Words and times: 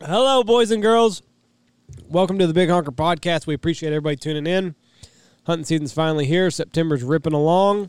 Hello, 0.00 0.44
boys 0.44 0.70
and 0.70 0.82
girls. 0.82 1.22
Welcome 2.08 2.38
to 2.38 2.46
the 2.46 2.52
Big 2.52 2.68
Honker 2.68 2.92
Podcast. 2.92 3.46
We 3.46 3.54
appreciate 3.54 3.90
everybody 3.90 4.16
tuning 4.16 4.46
in. 4.46 4.74
Hunting 5.46 5.64
season's 5.64 5.92
finally 5.94 6.26
here. 6.26 6.50
September's 6.50 7.02
ripping 7.02 7.32
along. 7.32 7.88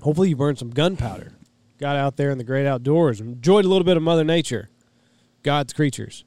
Hopefully, 0.00 0.28
you 0.28 0.36
burned 0.36 0.58
some 0.58 0.70
gunpowder. 0.70 1.32
Got 1.78 1.96
out 1.96 2.16
there 2.16 2.30
in 2.30 2.38
the 2.38 2.44
great 2.44 2.66
outdoors. 2.66 3.20
Enjoyed 3.20 3.64
a 3.64 3.68
little 3.68 3.84
bit 3.84 3.96
of 3.96 4.02
Mother 4.02 4.22
Nature, 4.22 4.68
God's 5.42 5.72
creatures. 5.72 6.24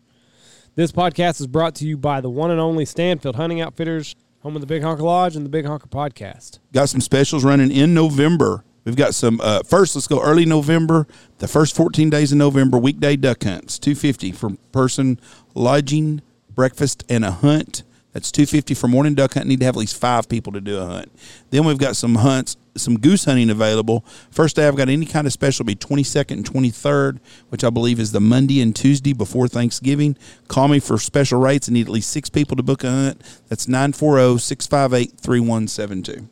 This 0.75 0.91
podcast 0.91 1.39
is 1.39 1.47
brought 1.47 1.75
to 1.75 1.85
you 1.85 1.95
by 1.95 2.19
the 2.19 2.29
one 2.29 2.51
and 2.51 2.59
only 2.59 2.83
Stanfield 2.83 3.37
Hunting 3.37 3.61
Outfitters, 3.61 4.15
home 4.41 4.55
of 4.55 4.61
the 4.61 4.67
Big 4.67 4.83
Honker 4.83 5.03
Lodge 5.03 5.37
and 5.37 5.45
the 5.45 5.49
Big 5.49 5.65
Honker 5.65 5.87
Podcast. 5.87 6.59
Got 6.73 6.89
some 6.89 7.01
specials 7.01 7.45
running 7.45 7.71
in 7.71 7.93
November. 7.93 8.65
We've 8.83 8.95
got 8.95 9.13
some. 9.13 9.39
Uh, 9.41 9.63
first, 9.63 9.95
let's 9.95 10.07
go 10.07 10.21
early 10.21 10.45
November. 10.45 11.07
The 11.37 11.47
first 11.47 11.75
14 11.75 12.09
days 12.09 12.31
of 12.31 12.37
November, 12.37 12.77
weekday 12.77 13.15
duck 13.15 13.43
hunts, 13.43 13.77
250 13.77 14.31
for 14.31 14.51
person, 14.71 15.19
lodging, 15.53 16.21
breakfast, 16.55 17.03
and 17.09 17.23
a 17.23 17.31
hunt. 17.31 17.83
That's 18.13 18.29
250 18.31 18.73
for 18.73 18.87
morning 18.87 19.15
duck 19.15 19.35
hunt. 19.35 19.47
Need 19.47 19.59
to 19.59 19.65
have 19.65 19.75
at 19.75 19.79
least 19.79 19.95
five 19.95 20.27
people 20.27 20.51
to 20.53 20.59
do 20.59 20.77
a 20.77 20.85
hunt. 20.85 21.11
Then 21.49 21.63
we've 21.63 21.77
got 21.77 21.95
some 21.95 22.15
hunts, 22.15 22.57
some 22.75 22.99
goose 22.99 23.23
hunting 23.23 23.49
available. 23.49 24.03
First 24.31 24.57
day 24.57 24.67
I've 24.67 24.75
got 24.75 24.89
any 24.89 25.05
kind 25.05 25.25
of 25.25 25.31
special 25.31 25.63
be 25.63 25.75
22nd 25.75 26.31
and 26.31 26.45
23rd, 26.45 27.19
which 27.49 27.63
I 27.63 27.69
believe 27.69 27.99
is 27.99 28.11
the 28.11 28.19
Monday 28.19 28.61
and 28.61 28.75
Tuesday 28.75 29.13
before 29.13 29.47
Thanksgiving. 29.47 30.17
Call 30.49 30.67
me 30.67 30.79
for 30.79 30.97
special 30.97 31.39
rates. 31.39 31.69
I 31.69 31.73
need 31.73 31.87
at 31.87 31.93
least 31.93 32.09
six 32.09 32.29
people 32.29 32.57
to 32.57 32.63
book 32.63 32.83
a 32.83 32.89
hunt. 32.89 33.21
That's 33.47 33.67
940 33.67 34.39
658 34.39 35.17
3172. 35.17 36.27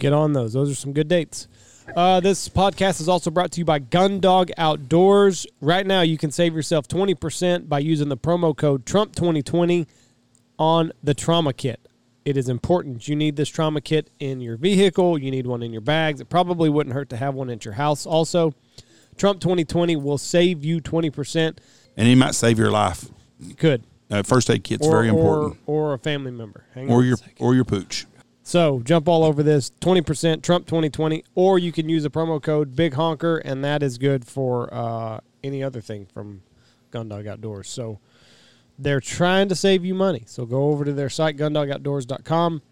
Get 0.00 0.14
on 0.14 0.32
those. 0.32 0.54
Those 0.54 0.70
are 0.70 0.74
some 0.74 0.94
good 0.94 1.08
dates. 1.08 1.46
Uh, 1.94 2.20
this 2.20 2.48
podcast 2.48 3.02
is 3.02 3.08
also 3.08 3.30
brought 3.30 3.52
to 3.52 3.58
you 3.58 3.66
by 3.66 3.78
Gundog 3.78 4.50
Outdoors. 4.56 5.46
Right 5.60 5.86
now, 5.86 6.00
you 6.00 6.16
can 6.16 6.30
save 6.30 6.54
yourself 6.54 6.88
20% 6.88 7.68
by 7.68 7.80
using 7.80 8.08
the 8.08 8.16
promo 8.16 8.56
code 8.56 8.86
Trump2020 8.86 9.86
on 10.58 10.92
the 11.02 11.12
trauma 11.12 11.52
kit. 11.52 11.86
It 12.24 12.38
is 12.38 12.48
important. 12.48 13.08
You 13.08 13.16
need 13.16 13.36
this 13.36 13.50
trauma 13.50 13.82
kit 13.82 14.08
in 14.20 14.40
your 14.40 14.56
vehicle. 14.56 15.18
You 15.18 15.30
need 15.30 15.46
one 15.46 15.62
in 15.62 15.70
your 15.70 15.82
bags. 15.82 16.22
It 16.22 16.30
probably 16.30 16.70
wouldn't 16.70 16.94
hurt 16.94 17.10
to 17.10 17.18
have 17.18 17.34
one 17.34 17.50
at 17.50 17.66
your 17.66 17.74
house. 17.74 18.06
Also, 18.06 18.54
Trump 19.18 19.40
2020 19.40 19.96
will 19.96 20.16
save 20.16 20.64
you 20.64 20.80
20%. 20.80 21.58
And 21.98 22.08
it 22.08 22.16
might 22.16 22.34
save 22.34 22.58
your 22.58 22.70
life. 22.70 23.10
You 23.38 23.54
could. 23.54 23.84
Uh, 24.10 24.22
first 24.22 24.48
aid 24.48 24.64
kit's 24.64 24.86
Or, 24.86 24.92
very 24.92 25.08
important. 25.08 25.58
Or, 25.66 25.90
or 25.90 25.94
a 25.94 25.98
family 25.98 26.30
member. 26.30 26.64
Hang 26.74 26.90
Or 26.90 27.04
your 27.04 27.18
or 27.38 27.54
your 27.54 27.64
pooch. 27.64 28.06
So 28.50 28.80
jump 28.82 29.08
all 29.08 29.22
over 29.22 29.44
this 29.44 29.70
20% 29.80 30.42
Trump 30.42 30.66
2020, 30.66 31.22
or 31.36 31.60
you 31.60 31.70
can 31.70 31.88
use 31.88 32.02
the 32.02 32.10
promo 32.10 32.42
code 32.42 32.74
Big 32.74 32.94
Honker, 32.94 33.36
and 33.38 33.64
that 33.64 33.80
is 33.80 33.96
good 33.96 34.26
for 34.26 34.68
uh, 34.74 35.20
any 35.44 35.62
other 35.62 35.80
thing 35.80 36.04
from 36.12 36.42
Gundog 36.90 37.28
Outdoors. 37.28 37.68
So 37.68 38.00
they're 38.76 39.00
trying 39.00 39.48
to 39.50 39.54
save 39.54 39.84
you 39.84 39.94
money. 39.94 40.24
So 40.26 40.46
go 40.46 40.64
over 40.64 40.84
to 40.84 40.92
their 40.92 41.08
site, 41.08 41.36
gundogoutdoors.com, 41.36 42.62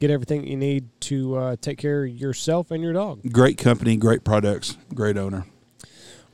get 0.00 0.10
everything 0.10 0.48
you 0.48 0.56
need 0.56 0.88
to 1.02 1.36
uh, 1.36 1.56
take 1.60 1.78
care 1.78 2.06
of 2.06 2.10
yourself 2.10 2.72
and 2.72 2.82
your 2.82 2.92
dog. 2.92 3.20
Great 3.30 3.56
company, 3.56 3.96
great 3.96 4.24
products, 4.24 4.76
great 4.96 5.16
owner. 5.16 5.46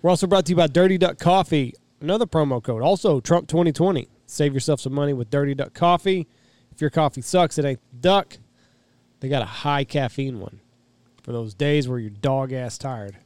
We're 0.00 0.08
also 0.08 0.26
brought 0.26 0.46
to 0.46 0.52
you 0.52 0.56
by 0.56 0.68
Dirty 0.68 0.96
Duck 0.96 1.18
Coffee, 1.18 1.74
another 2.00 2.24
promo 2.24 2.62
code. 2.62 2.80
Also, 2.80 3.20
Trump 3.20 3.46
2020. 3.46 4.08
Save 4.24 4.54
yourself 4.54 4.80
some 4.80 4.94
money 4.94 5.12
with 5.12 5.28
Dirty 5.28 5.54
Duck 5.54 5.74
Coffee. 5.74 6.26
If 6.72 6.80
your 6.80 6.88
coffee 6.88 7.20
sucks, 7.20 7.58
it 7.58 7.66
ain't 7.66 8.00
duck. 8.00 8.38
They 9.20 9.28
got 9.28 9.42
a 9.42 9.46
high 9.46 9.84
caffeine 9.84 10.40
one 10.40 10.60
for 11.22 11.32
those 11.32 11.54
days 11.54 11.88
where 11.88 11.98
you're 11.98 12.10
dog 12.10 12.52
ass 12.52 12.78
tired. 12.78 13.16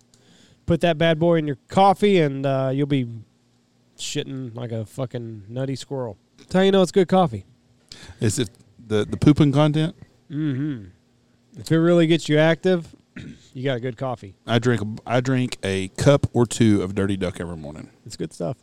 Put 0.66 0.80
that 0.80 0.98
bad 0.98 1.18
boy 1.18 1.36
in 1.36 1.46
your 1.46 1.58
coffee, 1.68 2.20
and 2.20 2.44
uh, 2.44 2.70
you'll 2.72 2.86
be 2.86 3.06
shitting 3.98 4.54
like 4.54 4.72
a 4.72 4.84
fucking 4.84 5.44
nutty 5.48 5.76
squirrel. 5.76 6.16
That's 6.38 6.52
how 6.52 6.60
you 6.60 6.72
know 6.72 6.82
it's 6.82 6.92
good 6.92 7.08
coffee. 7.08 7.44
Is 8.20 8.38
it 8.38 8.50
the 8.84 9.04
the 9.04 9.16
pooping 9.16 9.52
content? 9.52 9.94
Mhm. 10.30 10.90
If 11.56 11.70
it 11.70 11.78
really 11.78 12.06
gets 12.06 12.28
you 12.28 12.38
active, 12.38 12.94
you 13.52 13.62
got 13.62 13.76
a 13.76 13.80
good 13.80 13.96
coffee. 13.96 14.34
I 14.46 14.58
drink 14.58 14.82
a, 14.82 14.86
I 15.06 15.20
drink 15.20 15.58
a 15.62 15.88
cup 15.88 16.26
or 16.32 16.46
two 16.46 16.82
of 16.82 16.94
Dirty 16.94 17.16
Duck 17.16 17.40
every 17.40 17.56
morning. 17.56 17.90
It's 18.04 18.16
good 18.16 18.32
stuff. 18.32 18.56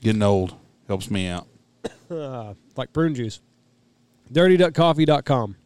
Getting 0.00 0.22
old 0.22 0.54
helps 0.88 1.10
me 1.10 1.26
out. 1.26 1.46
uh, 2.10 2.54
like 2.76 2.92
prune 2.92 3.14
juice. 3.14 3.40
DirtyDuckCoffee.com. 4.32 5.56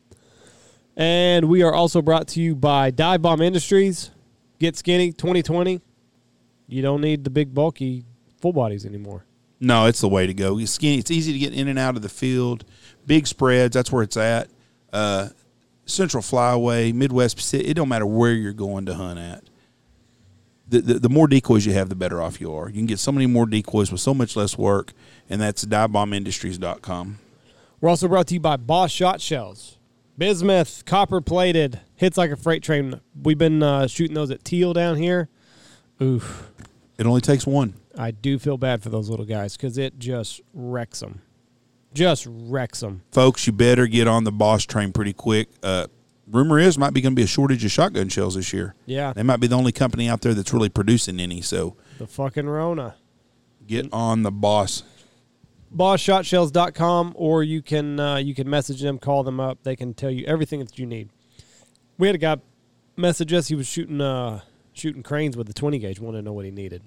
And 0.97 1.49
we 1.49 1.63
are 1.63 1.75
also 1.75 2.01
brought 2.01 2.29
to 2.29 2.41
you 2.41 2.55
by 2.55 2.91
Dive 2.91 3.23
Bomb 3.23 3.43
Industries. 3.43 4.11
Get 4.59 4.77
skinny 4.77 5.13
2020. 5.13 5.81
You 6.69 6.83
don't 6.83 7.01
need 7.01 7.25
the 7.25 7.31
big 7.31 7.53
bulky 7.55 8.05
full 8.41 8.53
bodies 8.53 8.87
anymore. 8.87 9.25
No, 9.61 9.87
it's 9.87 10.01
the 10.01 10.09
way 10.09 10.27
to 10.27 10.35
go. 10.35 10.59
It's 10.59 10.73
skinny. 10.73 10.99
It's 10.99 11.11
easy 11.11 11.33
to 11.33 11.39
get 11.39 11.53
in 11.53 11.69
and 11.69 11.79
out 11.79 11.97
of 11.97 12.03
the 12.03 12.09
field. 12.09 12.65
Big 13.07 13.27
spreads. 13.27 13.75
That's 13.75 13.93
where 13.93 14.03
it's 14.03 14.17
at. 14.17 14.49
Uh, 14.93 15.29
Central 15.85 16.23
Flyway, 16.23 16.93
Midwest 16.93 17.37
Pacific. 17.37 17.67
It 17.69 17.75
don't 17.75 17.89
matter 17.89 18.07
where 18.07 18.33
you're 18.33 18.53
going 18.53 18.87
to 18.87 18.95
hunt 18.95 19.19
at. 19.19 19.45
The, 20.69 20.81
the, 20.81 20.95
the 20.95 21.09
more 21.09 21.29
decoys 21.29 21.65
you 21.65 21.73
have, 21.75 21.89
the 21.89 21.95
better 21.95 22.21
off 22.21 22.41
you 22.41 22.53
are. 22.53 22.69
You 22.69 22.75
can 22.75 22.87
get 22.87 22.99
so 22.99 23.13
many 23.13 23.27
more 23.27 23.47
decoys 23.47 23.93
with 23.93 24.01
so 24.01 24.13
much 24.13 24.35
less 24.35 24.59
work, 24.59 24.93
and 25.31 25.41
that's 25.41 25.65
divebombindustries.com. 25.65 27.19
We're 27.81 27.89
also 27.89 28.09
brought 28.09 28.27
to 28.29 28.35
you 28.35 28.41
by 28.41 28.57
Boss 28.57 28.91
Shot 28.91 29.21
Shells. 29.21 29.76
Bismuth, 30.19 30.85
copper 30.87 31.21
plated, 31.21 31.81
hits 31.95 32.17
like 32.17 32.31
a 32.31 32.37
freight 32.37 32.63
train. 32.63 33.01
We've 33.23 33.37
been 33.39 33.63
uh, 33.63 33.87
shooting 33.87 34.15
those 34.15 34.31
at 34.31 34.45
Teal 34.45 34.73
down 34.73 34.97
here. 34.97 35.29
Oof. 36.01 36.51
It 36.99 37.05
only 37.07 37.21
takes 37.21 37.47
one. 37.47 37.75
I 37.99 38.11
do 38.11 38.39
feel 38.39 38.57
bad 38.57 38.83
for 38.83 38.89
those 38.89 39.11
little 39.11 39.27
guys 39.27 39.57
because 39.57 39.77
it 39.77 39.99
just 39.99 40.41
wrecks 40.55 41.01
them. 41.01 41.21
Just 41.93 42.27
wrecks 42.31 42.81
them. 42.81 43.03
folks, 43.13 43.47
you 43.47 43.53
better 43.53 43.87
get 43.87 44.07
on 44.09 44.25
the 44.25 44.33
boss 44.33 44.65
train 44.65 44.93
pretty 44.93 45.13
quick. 45.13 45.49
Uh, 45.63 45.87
rumor 46.31 46.59
is 46.59 46.77
might 46.79 46.93
be 46.95 47.01
going 47.01 47.13
to 47.13 47.17
be 47.17 47.23
a 47.23 47.27
shortage 47.27 47.65
of 47.65 47.71
shotgun 47.71 48.09
shells 48.09 48.35
this 48.35 48.53
year. 48.53 48.75
Yeah. 48.87 49.13
They 49.15 49.23
might 49.23 49.41
be 49.41 49.47
the 49.47 49.57
only 49.57 49.73
company 49.73 50.09
out 50.09 50.21
there 50.23 50.35
that's 50.35 50.53
really 50.53 50.69
producing 50.69 51.21
any. 51.21 51.41
So 51.43 51.77
The 51.99 52.07
fucking 52.07 52.47
Rona. 52.47 52.97
get 53.67 53.91
on 53.93 54.23
the 54.23 54.31
boss. 54.33 54.83
bossshotshells.com 55.77 57.13
or 57.17 57.43
you 57.43 57.63
can 57.63 58.01
uh, 58.01 58.17
you 58.17 58.35
can 58.35 58.49
message 58.49 58.81
them 58.81 58.99
call 58.99 59.23
them 59.23 59.41
up. 59.41 59.63
They 59.63 59.77
can 59.77 59.95
tell 59.95 60.11
you 60.11 60.25
everything 60.27 60.61
that 60.61 60.79
you 60.79 60.87
need. 60.87 61.11
We 61.99 62.09
had 62.09 62.15
a 62.15 62.19
guy 62.19 62.37
message 62.97 63.33
us. 63.33 63.49
He 63.49 63.55
was 63.55 63.67
shooting 63.67 64.01
uh 64.01 64.41
shooting 64.73 65.03
cranes 65.03 65.37
with 65.37 65.47
the 65.47 65.55
20 65.55 65.79
gauge 65.79 66.01
wanted 66.01 66.19
to 66.19 66.23
know 66.23 66.33
what 66.33 66.45
he 66.45 66.51
needed. 66.51 66.83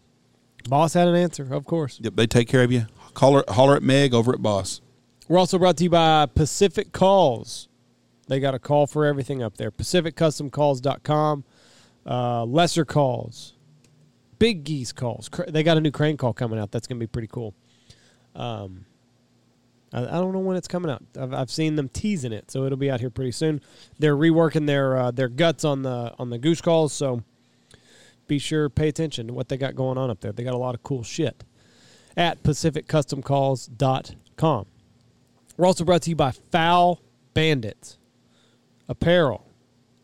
Boss 0.68 0.94
had 0.94 1.08
an 1.08 1.16
answer 1.16 1.54
of 1.54 1.66
course. 1.66 2.00
Yep, 2.02 2.16
they 2.16 2.28
take 2.28 2.48
care 2.48 2.64
of 2.64 2.72
you. 2.72 2.88
Holler, 3.16 3.44
holler 3.50 3.76
at 3.76 3.84
Meg 3.84 4.14
over 4.14 4.34
at 4.34 4.42
Boss. 4.42 4.82
we're 5.28 5.40
also 5.40 5.58
brought 5.58 5.78
to 5.78 5.84
you 5.84 5.90
by 5.90 6.26
pacific 6.26 6.92
calls. 6.92 7.68
They 8.28 8.40
got 8.40 8.54
a 8.54 8.60
call 8.60 8.86
for 8.86 9.06
everything 9.06 9.42
up 9.42 9.58
there. 9.58 9.72
Pacificcustomcalls.com 9.72 11.44
uh, 12.06 12.46
lesser 12.46 12.86
calls 12.86 13.54
big 14.40 14.64
geese 14.64 14.94
calls. 14.94 15.30
They 15.50 15.64
got 15.64 15.78
a 15.78 15.82
new 15.82 15.92
crane 15.92 16.16
call 16.16 16.34
coming 16.34 16.58
out. 16.58 16.72
That's 16.72 16.88
gonna 16.88 17.00
be 17.00 17.08
pretty 17.08 17.28
cool 17.28 17.54
Um, 18.36 18.86
I, 19.94 20.04
I 20.04 20.20
don't 20.20 20.34
know 20.34 20.40
when 20.40 20.58
it's 20.58 20.68
coming 20.68 20.92
out. 20.92 21.04
I've, 21.20 21.34
I've 21.34 21.52
seen 21.52 21.76
them 21.76 21.90
teasing 21.90 22.32
it, 22.32 22.52
so 22.52 22.66
it'll 22.66 22.78
be 22.78 22.92
out 22.92 23.00
here 23.00 23.10
pretty 23.10 23.32
soon. 23.32 23.62
They're 23.98 24.16
reworking 24.16 24.68
their 24.68 24.96
uh, 24.98 25.10
their 25.12 25.30
guts 25.30 25.66
on 25.66 25.82
the 25.84 26.14
on 26.20 26.30
the 26.30 26.38
goose 26.38 26.62
calls, 26.62 26.94
so 26.94 27.24
be 28.28 28.40
sure 28.40 28.70
pay 28.70 28.88
attention 28.88 29.28
to 29.28 29.34
what 29.34 29.50
they 29.50 29.58
got 29.58 29.76
going 29.76 29.98
on 29.98 30.10
up 30.10 30.22
there. 30.22 30.32
They 30.32 30.44
got 30.44 30.54
a 30.54 30.58
lot 30.58 30.76
of 30.76 30.84
cool 30.84 31.04
shit 31.04 31.44
at 32.16 32.44
PacificCustomCalls.com. 32.44 34.66
We're 35.58 35.66
also 35.66 35.84
brought 35.84 36.04
to 36.04 36.12
you 36.12 36.16
by 36.16 36.32
Foul 36.32 37.02
Bandits 37.34 37.98
apparel, 38.88 39.48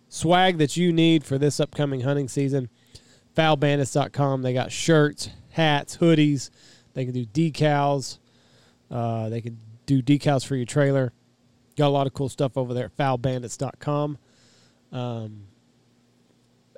swag 0.10 0.58
that 0.58 0.76
you 0.78 0.92
need 0.92 1.24
for 1.24 1.38
this 1.38 1.60
upcoming 1.60 2.02
hunting 2.02 2.28
season. 2.28 2.70
FoulBandits.com. 3.36 4.42
They 4.42 4.54
got 4.54 4.72
shirts, 4.72 5.30
hats, 5.52 5.98
hoodies. 5.98 6.50
They 6.96 7.06
can 7.06 7.14
do 7.14 7.26
decals. 7.26 8.18
Uh, 8.90 9.30
they 9.30 9.42
can 9.42 9.60
do 9.86 10.02
decals 10.02 10.46
for 10.46 10.56
your 10.56 10.66
trailer. 10.66 11.14
Got 11.78 11.88
a 11.88 11.90
lot 11.90 12.08
of 12.08 12.14
cool 12.14 12.30
stuff 12.30 12.58
over 12.58 12.74
there 12.74 12.86
at 12.86 12.98
foulbandits.com. 12.98 14.18
Um, 14.92 15.44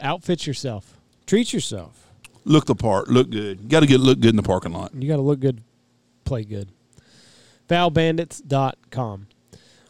outfit 0.02 0.46
yourself. 0.46 1.00
Treat 1.26 1.54
yourself. 1.54 2.08
Look 2.44 2.66
the 2.66 2.76
part. 2.76 3.10
Look 3.10 3.30
good. 3.30 3.70
Got 3.70 3.82
to 3.82 3.86
get 3.86 4.00
look 4.00 4.20
good 4.20 4.32
in 4.32 4.36
the 4.36 4.44
parking 4.44 4.74
lot. 4.74 4.92
You 4.96 5.08
got 5.08 5.18
to 5.18 5.22
look 5.22 5.40
good, 5.40 5.62
play 6.26 6.44
good. 6.44 6.70
Foulbandits.com. 7.68 9.28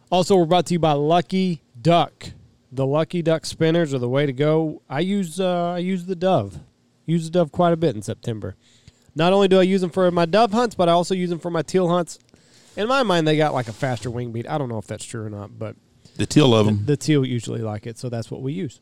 Also, 0.09 0.35
we're 0.35 0.45
brought 0.45 0.65
to 0.65 0.73
you 0.73 0.79
by 0.79 0.93
Lucky 0.93 1.61
Duck. 1.79 2.31
The 2.71 2.85
Lucky 2.85 3.21
Duck 3.21 3.45
spinners 3.45 3.93
are 3.93 3.99
the 3.99 4.09
way 4.09 4.25
to 4.25 4.33
go. 4.33 4.81
I 4.89 5.01
use 5.01 5.39
uh, 5.39 5.73
I 5.73 5.77
use 5.77 6.05
the 6.05 6.15
Dove. 6.15 6.59
Use 7.05 7.25
the 7.25 7.31
Dove 7.31 7.51
quite 7.51 7.71
a 7.71 7.77
bit 7.77 7.95
in 7.95 8.01
September. 8.01 8.55
Not 9.17 9.33
only 9.33 9.47
do 9.47 9.59
I 9.59 9.63
use 9.63 9.81
them 9.81 9.89
for 9.89 10.09
my 10.11 10.25
dove 10.25 10.51
hunts, 10.51 10.75
but 10.75 10.87
I 10.87 10.91
also 10.91 11.15
use 11.15 11.31
them 11.31 11.39
for 11.39 11.49
my 11.49 11.63
teal 11.63 11.89
hunts. 11.89 12.19
In 12.75 12.87
my 12.87 13.01
mind, 13.01 13.27
they 13.27 13.35
got 13.35 13.51
like 13.51 13.67
a 13.67 13.73
faster 13.73 14.11
wing 14.11 14.31
beat. 14.31 14.47
I 14.47 14.59
don't 14.59 14.69
know 14.69 14.77
if 14.77 14.85
that's 14.85 15.03
true 15.03 15.25
or 15.25 15.29
not, 15.29 15.57
but 15.57 15.75
The 16.17 16.27
teal 16.27 16.53
of 16.53 16.67
them. 16.67 16.85
the 16.85 16.95
teal 16.95 17.25
usually 17.25 17.61
like 17.61 17.87
it, 17.87 17.97
so 17.97 18.09
that's 18.09 18.29
what 18.29 18.43
we 18.43 18.53
use. 18.53 18.79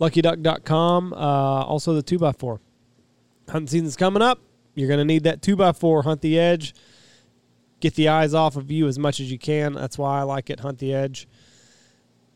LuckyDuck.com. 0.00 1.12
Uh, 1.12 1.16
also, 1.16 1.92
the 1.94 2.02
2x4. 2.04 2.60
Hunting 3.48 3.66
season's 3.66 3.96
coming 3.96 4.22
up. 4.22 4.38
You're 4.76 4.86
going 4.88 4.98
to 4.98 5.04
need 5.04 5.24
that 5.24 5.42
2x4, 5.42 6.04
hunt 6.04 6.20
the 6.20 6.38
edge. 6.38 6.72
Get 7.80 7.94
the 7.96 8.08
eyes 8.08 8.34
off 8.34 8.56
of 8.56 8.70
you 8.70 8.86
as 8.86 8.96
much 8.96 9.18
as 9.18 9.30
you 9.32 9.38
can. 9.40 9.72
That's 9.72 9.98
why 9.98 10.20
I 10.20 10.22
like 10.22 10.50
it, 10.50 10.60
hunt 10.60 10.78
the 10.78 10.94
edge. 10.94 11.26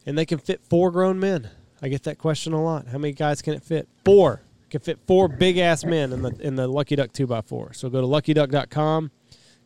And 0.05 0.19
they 0.19 0.26
can 0.26 0.38
fit 0.38 0.61
four 0.69 0.91
grown 0.91 1.20
men. 1.20 1.50
I 1.81 1.88
get 1.88 2.02
that 2.02 2.19
question 2.19 2.52
a 2.52 2.62
lot. 2.62 2.88
How 2.88 2.99
many 2.99 3.12
guys 3.12 3.43
can 3.43 3.55
it 3.55 3.62
fit? 3.62 3.88
Four. 4.05 4.43
Can 4.76 4.82
fit 4.82 4.99
four 5.06 5.26
big 5.26 5.56
ass 5.56 5.87
men 5.87 6.12
in 6.12 6.20
the 6.20 6.37
in 6.38 6.56
the 6.56 6.69
Lucky 6.69 6.96
Duck 6.96 7.11
2x4. 7.11 7.75
So 7.75 7.88
go 7.88 8.02
to 8.02 8.06
luckyduck.com, 8.06 9.11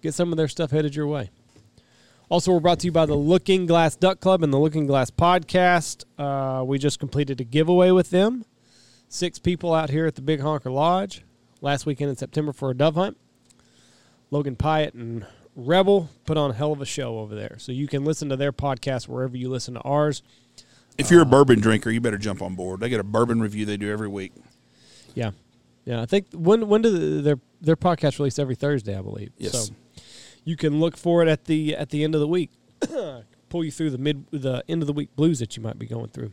get 0.03 0.15
some 0.15 0.31
of 0.31 0.37
their 0.37 0.47
stuff 0.47 0.71
headed 0.71 0.95
your 0.95 1.09
way. 1.09 1.31
Also, 2.29 2.53
we're 2.53 2.61
brought 2.61 2.79
to 2.79 2.87
you 2.87 2.93
by 2.93 3.07
the 3.07 3.17
Looking 3.17 3.67
Glass 3.67 3.97
Duck 3.97 4.21
Club 4.21 4.45
and 4.45 4.53
the 4.53 4.59
Looking 4.61 4.87
Glass 4.87 5.11
Podcast. 5.11 6.05
Uh, 6.17 6.63
we 6.63 6.79
just 6.79 7.01
completed 7.01 7.41
a 7.41 7.45
giveaway 7.45 7.91
with 7.91 8.11
them. 8.11 8.45
Six 9.09 9.41
people 9.41 9.75
out 9.75 9.91
here 9.91 10.07
at 10.07 10.15
the 10.15 10.23
Big 10.23 10.43
Honker 10.43 10.71
Lodge 10.71 11.25
last 11.61 11.87
weekend 11.87 12.11
in 12.11 12.17
September 12.17 12.53
for 12.53 12.71
a 12.71 12.75
dove 12.77 12.95
hunt. 12.95 13.17
Logan 14.31 14.55
Pyatt 14.55 14.95
and 14.95 15.27
Rebel 15.57 16.09
put 16.25 16.37
on 16.37 16.53
a 16.53 16.55
hell 16.55 16.71
of 16.71 16.81
a 16.81 16.87
show 16.87 17.19
over 17.19 17.35
there. 17.35 17.57
So 17.59 17.73
you 17.73 17.89
can 17.89 18.05
listen 18.05 18.29
to 18.29 18.37
their 18.37 18.53
podcast 18.53 19.09
wherever 19.09 19.37
you 19.37 19.51
listen 19.51 19.75
to 19.75 19.81
ours. 19.81 20.23
If 20.99 21.11
you're 21.11 21.23
a 21.23 21.27
bourbon 21.27 21.59
drinker, 21.59 21.91
you 21.91 22.01
better 22.01 22.17
jump 22.17 22.43
on 22.43 22.55
board. 22.55 22.79
They 22.79 22.89
get 22.89 23.01
a 23.01 23.05
bourbon 23.05 23.41
review 23.41 23.67
they 23.67 23.77
do 23.77 23.91
every 23.91 24.07
week. 24.07 24.35
Yeah, 25.15 25.31
yeah. 25.85 26.03
I 26.03 26.07
think 26.07 26.27
when 26.33 26.69
when 26.69 26.83
do 26.83 26.91
the, 26.91 27.23
their 27.23 27.39
their 27.61 27.77
podcast 27.77 28.19
release 28.19 28.39
every 28.39 28.55
Thursday, 28.55 28.97
I 28.97 29.03
believe. 29.03 29.31
Yes. 29.37 29.69
So 29.69 29.75
you 30.45 30.57
can 30.57 30.81
look 30.81 30.97
for 30.97 31.23
it 31.23 31.29
at 31.29 31.45
the 31.45 31.77
at 31.77 31.91
the 31.91 32.05
end 32.05 32.15
of 32.15 32.21
the 32.21 32.29
week. 32.29 32.51
Pull 33.49 33.65
you 33.65 33.71
through 33.71 33.91
the 33.91 33.99
mid 33.99 34.27
the 34.31 34.63
end 34.69 34.83
of 34.83 34.87
the 34.87 34.93
week 34.93 35.15
blues 35.17 35.41
that 35.41 35.57
you 35.57 35.63
might 35.63 35.79
be 35.79 35.87
going 35.87 36.09
through. 36.09 36.33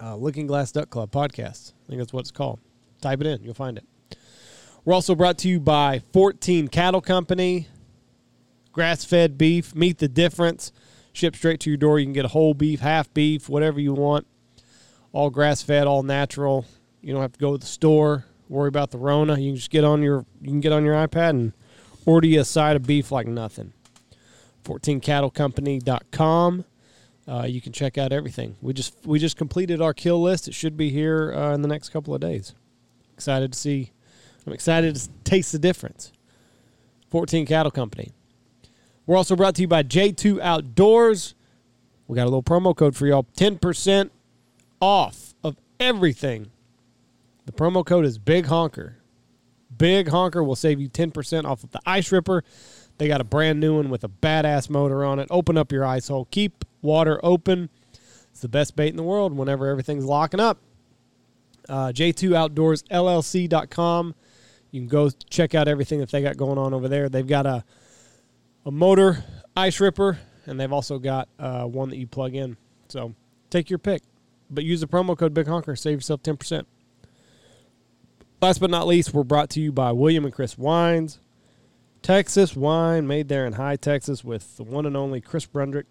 Uh, 0.00 0.16
Looking 0.16 0.46
Glass 0.46 0.72
Duck 0.72 0.90
Club 0.90 1.10
podcast. 1.10 1.72
I 1.84 1.88
think 1.88 2.00
that's 2.00 2.12
what 2.12 2.20
it's 2.20 2.30
called. 2.30 2.60
Type 3.00 3.20
it 3.20 3.26
in, 3.26 3.42
you'll 3.42 3.54
find 3.54 3.78
it. 3.78 3.86
We're 4.84 4.94
also 4.94 5.14
brought 5.14 5.38
to 5.38 5.48
you 5.48 5.58
by 5.58 6.00
14 6.12 6.68
Cattle 6.68 7.00
Company. 7.00 7.66
Grass 8.72 9.04
fed 9.04 9.38
beef. 9.38 9.74
Meet 9.74 9.98
the 9.98 10.08
difference. 10.08 10.70
Shipped 11.12 11.36
straight 11.36 11.60
to 11.60 11.70
your 11.70 11.76
door. 11.78 11.98
You 11.98 12.06
can 12.06 12.12
get 12.12 12.24
a 12.26 12.28
whole 12.28 12.52
beef, 12.54 12.80
half 12.80 13.12
beef, 13.14 13.48
whatever 13.48 13.80
you 13.80 13.94
want. 13.94 14.26
All 15.12 15.30
grass 15.30 15.62
fed, 15.62 15.86
all 15.86 16.02
natural. 16.02 16.66
You 17.06 17.12
don't 17.12 17.22
have 17.22 17.32
to 17.34 17.38
go 17.38 17.52
to 17.52 17.58
the 17.58 17.66
store, 17.66 18.24
worry 18.48 18.66
about 18.66 18.90
the 18.90 18.98
Rona. 18.98 19.38
You 19.38 19.50
can 19.50 19.56
just 19.56 19.70
get 19.70 19.84
on 19.84 20.02
your 20.02 20.26
you 20.42 20.48
can 20.48 20.58
get 20.58 20.72
on 20.72 20.84
your 20.84 20.94
iPad 20.94 21.30
and 21.30 21.52
order 22.04 22.26
you 22.26 22.40
a 22.40 22.44
side 22.44 22.74
of 22.74 22.84
beef 22.84 23.12
like 23.12 23.28
nothing. 23.28 23.72
14cattlecompany.com. 24.64 26.64
Uh, 27.28 27.46
you 27.48 27.60
can 27.60 27.72
check 27.72 27.96
out 27.96 28.12
everything. 28.12 28.56
We 28.60 28.72
just 28.72 28.96
we 29.04 29.20
just 29.20 29.36
completed 29.36 29.80
our 29.80 29.94
kill 29.94 30.20
list. 30.20 30.48
It 30.48 30.54
should 30.54 30.76
be 30.76 30.90
here 30.90 31.32
uh, 31.32 31.54
in 31.54 31.62
the 31.62 31.68
next 31.68 31.90
couple 31.90 32.12
of 32.12 32.20
days. 32.20 32.56
Excited 33.14 33.52
to 33.52 33.58
see. 33.58 33.92
I'm 34.44 34.52
excited 34.52 34.96
to 34.96 35.08
taste 35.22 35.52
the 35.52 35.60
difference. 35.60 36.10
14 37.10 37.46
Cattle 37.46 37.70
Company. 37.70 38.10
We're 39.06 39.16
also 39.16 39.36
brought 39.36 39.54
to 39.54 39.62
you 39.62 39.68
by 39.68 39.84
J2 39.84 40.40
Outdoors. 40.40 41.36
We 42.08 42.16
got 42.16 42.24
a 42.24 42.24
little 42.24 42.42
promo 42.42 42.74
code 42.74 42.96
for 42.96 43.06
y'all 43.06 43.28
10% 43.36 44.10
off 44.80 45.36
of 45.44 45.56
everything. 45.78 46.50
The 47.46 47.52
promo 47.52 47.86
code 47.86 48.04
is 48.04 48.18
Big 48.18 48.46
Honker. 48.46 48.98
Big 49.76 50.08
Honker 50.08 50.42
will 50.42 50.56
save 50.56 50.80
you 50.80 50.88
10% 50.88 51.44
off 51.44 51.62
of 51.64 51.70
the 51.70 51.80
Ice 51.86 52.12
Ripper. 52.12 52.44
They 52.98 53.08
got 53.08 53.20
a 53.20 53.24
brand 53.24 53.60
new 53.60 53.76
one 53.76 53.90
with 53.90 54.04
a 54.04 54.08
badass 54.08 54.70
motor 54.70 55.04
on 55.04 55.18
it. 55.18 55.28
Open 55.30 55.58
up 55.58 55.70
your 55.70 55.84
ice 55.84 56.08
hole. 56.08 56.26
Keep 56.30 56.64
water 56.82 57.20
open. 57.22 57.68
It's 58.30 58.40
the 58.40 58.48
best 58.48 58.74
bait 58.76 58.88
in 58.88 58.96
the 58.96 59.02
world 59.02 59.36
whenever 59.36 59.68
everything's 59.68 60.04
locking 60.04 60.40
up. 60.40 60.58
Uh, 61.68 61.88
J2OutdoorsLLC.com. 61.88 64.14
You 64.70 64.80
can 64.80 64.88
go 64.88 65.10
check 65.30 65.54
out 65.54 65.68
everything 65.68 66.00
that 66.00 66.10
they 66.10 66.22
got 66.22 66.36
going 66.36 66.58
on 66.58 66.74
over 66.74 66.88
there. 66.88 67.08
They've 67.08 67.26
got 67.26 67.46
a 67.46 67.64
a 68.64 68.70
motor 68.70 69.24
ice 69.56 69.80
ripper, 69.80 70.18
and 70.44 70.58
they've 70.58 70.72
also 70.72 70.98
got 70.98 71.28
uh, 71.38 71.64
one 71.64 71.88
that 71.90 71.96
you 71.96 72.06
plug 72.06 72.34
in. 72.34 72.56
So 72.88 73.14
take 73.48 73.70
your 73.70 73.78
pick, 73.78 74.02
but 74.50 74.64
use 74.64 74.80
the 74.80 74.88
promo 74.88 75.16
code 75.16 75.32
Big 75.32 75.46
Honker. 75.46 75.76
Save 75.76 75.98
yourself 75.98 76.22
ten 76.22 76.36
percent. 76.36 76.66
Last 78.40 78.58
but 78.58 78.70
not 78.70 78.86
least, 78.86 79.14
we're 79.14 79.24
brought 79.24 79.50
to 79.50 79.60
you 79.60 79.72
by 79.72 79.92
William 79.92 80.24
and 80.24 80.34
Chris 80.34 80.58
Wines, 80.58 81.18
Texas 82.02 82.54
wine 82.54 83.06
made 83.06 83.28
there 83.28 83.46
in 83.46 83.54
Hye 83.54 83.76
Texas 83.76 84.22
with 84.22 84.56
the 84.58 84.62
one 84.62 84.86
and 84.86 84.96
only 84.96 85.20
Chris 85.20 85.46
Brundrett. 85.46 85.86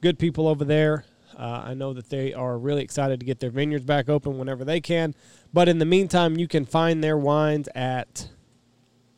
Good 0.00 0.18
people 0.18 0.48
over 0.48 0.64
there. 0.64 1.04
Uh, 1.38 1.62
I 1.66 1.74
know 1.74 1.92
that 1.92 2.08
they 2.08 2.32
are 2.32 2.58
really 2.58 2.82
excited 2.82 3.20
to 3.20 3.26
get 3.26 3.40
their 3.40 3.50
vineyards 3.50 3.84
back 3.84 4.08
open 4.08 4.38
whenever 4.38 4.64
they 4.64 4.80
can. 4.80 5.14
But 5.52 5.68
in 5.68 5.78
the 5.78 5.84
meantime, 5.84 6.36
you 6.38 6.48
can 6.48 6.64
find 6.64 7.04
their 7.04 7.16
wines 7.16 7.68
at 7.74 8.30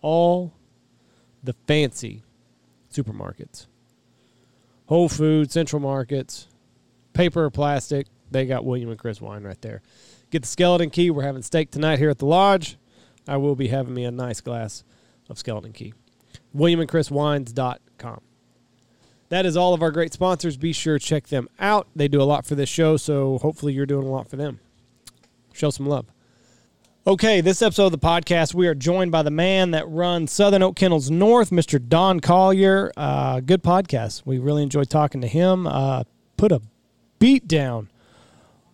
all 0.02 0.52
the 1.42 1.54
fancy 1.66 2.24
supermarkets 2.92 3.66
Whole 4.86 5.08
Foods, 5.08 5.52
Central 5.52 5.80
Markets, 5.80 6.48
paper 7.12 7.44
or 7.44 7.50
plastic. 7.50 8.06
They 8.30 8.46
got 8.46 8.64
William 8.64 8.90
and 8.90 8.98
Chris 8.98 9.20
wine 9.20 9.44
right 9.44 9.60
there. 9.62 9.80
Get 10.30 10.42
the 10.42 10.48
Skeleton 10.48 10.90
Key. 10.90 11.10
We're 11.10 11.22
having 11.22 11.42
steak 11.42 11.70
tonight 11.70 11.98
here 11.98 12.10
at 12.10 12.18
the 12.18 12.26
lodge. 12.26 12.76
I 13.26 13.36
will 13.38 13.56
be 13.56 13.68
having 13.68 13.94
me 13.94 14.04
a 14.04 14.10
nice 14.10 14.40
glass 14.40 14.84
of 15.28 15.38
Skeleton 15.38 15.72
Key. 15.72 15.94
WilliamandChrisWines.com. 16.56 18.20
That 19.30 19.44
is 19.46 19.56
all 19.56 19.74
of 19.74 19.82
our 19.82 19.90
great 19.90 20.12
sponsors. 20.12 20.56
Be 20.56 20.72
sure 20.72 20.98
to 20.98 21.04
check 21.04 21.28
them 21.28 21.48
out. 21.58 21.88
They 21.94 22.08
do 22.08 22.20
a 22.20 22.24
lot 22.24 22.46
for 22.46 22.54
this 22.54 22.68
show, 22.68 22.96
so 22.96 23.38
hopefully 23.38 23.72
you're 23.72 23.86
doing 23.86 24.06
a 24.06 24.10
lot 24.10 24.28
for 24.28 24.36
them. 24.36 24.60
Show 25.52 25.70
some 25.70 25.86
love. 25.86 26.06
Okay, 27.06 27.40
this 27.40 27.62
episode 27.62 27.86
of 27.86 27.92
the 27.92 27.98
podcast, 27.98 28.52
we 28.52 28.66
are 28.68 28.74
joined 28.74 29.10
by 29.10 29.22
the 29.22 29.30
man 29.30 29.70
that 29.70 29.88
runs 29.88 30.30
Southern 30.30 30.62
Oak 30.62 30.76
Kennels 30.76 31.10
North, 31.10 31.48
Mr. 31.50 31.82
Don 31.86 32.20
Collyer. 32.20 32.90
Uh, 32.98 33.40
good 33.40 33.62
podcast. 33.62 34.22
We 34.26 34.38
really 34.38 34.62
enjoyed 34.62 34.90
talking 34.90 35.22
to 35.22 35.26
him. 35.26 35.66
Uh, 35.66 36.04
put 36.36 36.52
a 36.52 36.60
beat 37.18 37.48
down 37.48 37.88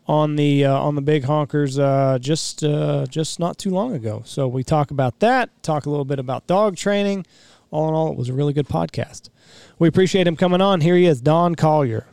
on 0.06 0.36
the 0.36 0.64
uh, 0.64 0.78
on 0.78 0.94
the 0.94 1.02
big 1.02 1.24
honkers 1.24 1.78
uh, 1.78 2.18
just 2.18 2.62
uh, 2.62 3.06
just 3.06 3.40
not 3.40 3.58
too 3.58 3.70
long 3.70 3.94
ago. 3.94 4.22
So 4.24 4.46
we 4.46 4.62
talk 4.64 4.90
about 4.90 5.20
that. 5.20 5.50
Talk 5.62 5.86
a 5.86 5.90
little 5.90 6.04
bit 6.04 6.18
about 6.18 6.46
dog 6.46 6.76
training. 6.76 7.26
All 7.70 7.88
in 7.88 7.94
all, 7.94 8.12
it 8.12 8.16
was 8.16 8.28
a 8.28 8.32
really 8.32 8.52
good 8.52 8.68
podcast. 8.68 9.30
We 9.78 9.88
appreciate 9.88 10.26
him 10.26 10.36
coming 10.36 10.60
on. 10.60 10.80
Here 10.80 10.96
he 10.96 11.06
is, 11.06 11.20
Don 11.20 11.56
Collyer. 11.56 12.04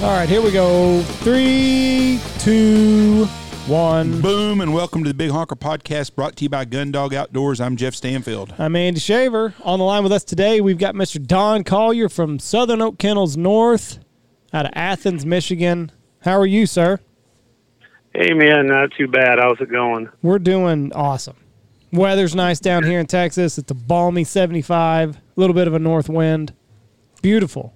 All 0.00 0.10
right, 0.10 0.28
here 0.28 0.40
we 0.40 0.52
go. 0.52 1.02
Three, 1.02 2.20
two, 2.38 3.24
one. 3.66 4.20
Boom, 4.20 4.60
and 4.60 4.72
welcome 4.72 5.02
to 5.02 5.08
the 5.10 5.14
Big 5.14 5.32
Honker 5.32 5.56
Podcast 5.56 6.14
brought 6.14 6.36
to 6.36 6.44
you 6.44 6.48
by 6.48 6.64
Gundog 6.66 7.12
Outdoors. 7.12 7.60
I'm 7.60 7.76
Jeff 7.76 7.96
Stanfield. 7.96 8.54
I'm 8.58 8.76
Andy 8.76 9.00
Shaver. 9.00 9.54
On 9.64 9.80
the 9.80 9.84
line 9.84 10.04
with 10.04 10.12
us 10.12 10.22
today, 10.22 10.60
we've 10.60 10.78
got 10.78 10.94
Mr. 10.94 11.20
Don 11.20 11.64
Collyer 11.64 12.08
from 12.08 12.38
Southern 12.38 12.80
Oak 12.80 12.98
Kennels 12.98 13.36
North 13.36 13.98
out 14.52 14.66
of 14.66 14.72
Athens, 14.76 15.26
Michigan. 15.26 15.90
How 16.20 16.38
are 16.38 16.46
you, 16.46 16.66
sir? 16.66 17.00
Hey 18.14 18.34
man, 18.34 18.68
not 18.68 18.92
too 18.96 19.08
bad. 19.08 19.40
How's 19.40 19.60
it 19.60 19.68
going? 19.68 20.08
We're 20.22 20.38
doing 20.38 20.92
awesome. 20.92 21.36
Weather's 21.92 22.36
nice 22.36 22.60
down 22.60 22.84
here 22.84 23.00
in 23.00 23.06
Texas. 23.06 23.58
It's 23.58 23.72
a 23.72 23.74
balmy 23.74 24.22
75, 24.22 25.16
a 25.16 25.20
little 25.34 25.54
bit 25.54 25.66
of 25.66 25.74
a 25.74 25.80
north 25.80 26.08
wind. 26.08 26.54
Beautiful. 27.20 27.74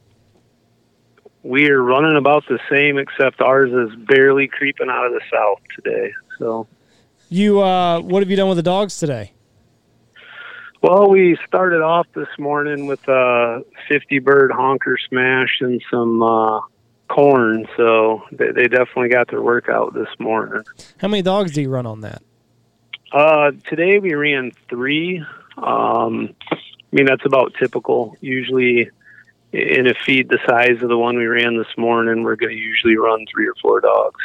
We 1.42 1.68
are 1.70 1.82
running 1.82 2.16
about 2.16 2.44
the 2.48 2.58
same, 2.70 2.98
except 2.98 3.40
ours 3.40 3.70
is 3.72 3.96
barely 4.06 4.46
creeping 4.48 4.88
out 4.88 5.06
of 5.06 5.12
the 5.12 5.20
south 5.32 5.58
today. 5.74 6.12
So, 6.38 6.66
You, 7.28 7.60
uh, 7.60 8.00
what 8.00 8.22
have 8.22 8.30
you 8.30 8.36
done 8.36 8.48
with 8.48 8.58
the 8.58 8.62
dogs 8.62 8.98
today? 8.98 9.32
well, 10.82 11.08
we 11.08 11.36
started 11.46 11.80
off 11.80 12.06
this 12.14 12.28
morning 12.38 12.86
with 12.86 13.06
a 13.08 13.64
50 13.88 14.18
bird 14.20 14.50
honker 14.50 14.96
smash 15.08 15.58
and 15.60 15.80
some 15.90 16.22
uh, 16.22 16.60
corn. 17.08 17.66
So 17.76 18.22
they, 18.32 18.50
they 18.50 18.66
definitely 18.68 19.08
got 19.08 19.28
their 19.28 19.42
workout 19.42 19.94
this 19.94 20.08
morning. 20.18 20.62
How 20.98 21.08
many 21.08 21.22
dogs 21.22 21.52
do 21.52 21.62
you 21.62 21.68
run 21.70 21.86
on 21.86 22.00
that? 22.00 22.22
Uh, 23.12 23.52
today 23.68 23.98
we 23.98 24.14
ran 24.14 24.52
three. 24.68 25.18
Um, 25.56 26.34
I 26.50 26.56
mean, 26.96 27.06
that's 27.06 27.24
about 27.26 27.52
typical. 27.60 28.16
Usually 28.20 28.90
in 29.52 29.86
a 29.86 29.94
feed 30.06 30.28
the 30.28 30.38
size 30.48 30.82
of 30.82 30.88
the 30.88 30.98
one 30.98 31.16
we 31.16 31.26
ran 31.26 31.56
this 31.56 31.76
morning, 31.76 32.22
we're 32.22 32.36
going 32.36 32.56
to 32.56 32.60
usually 32.60 32.96
run 32.96 33.24
three 33.32 33.46
or 33.46 33.54
four 33.60 33.80
dogs. 33.80 34.20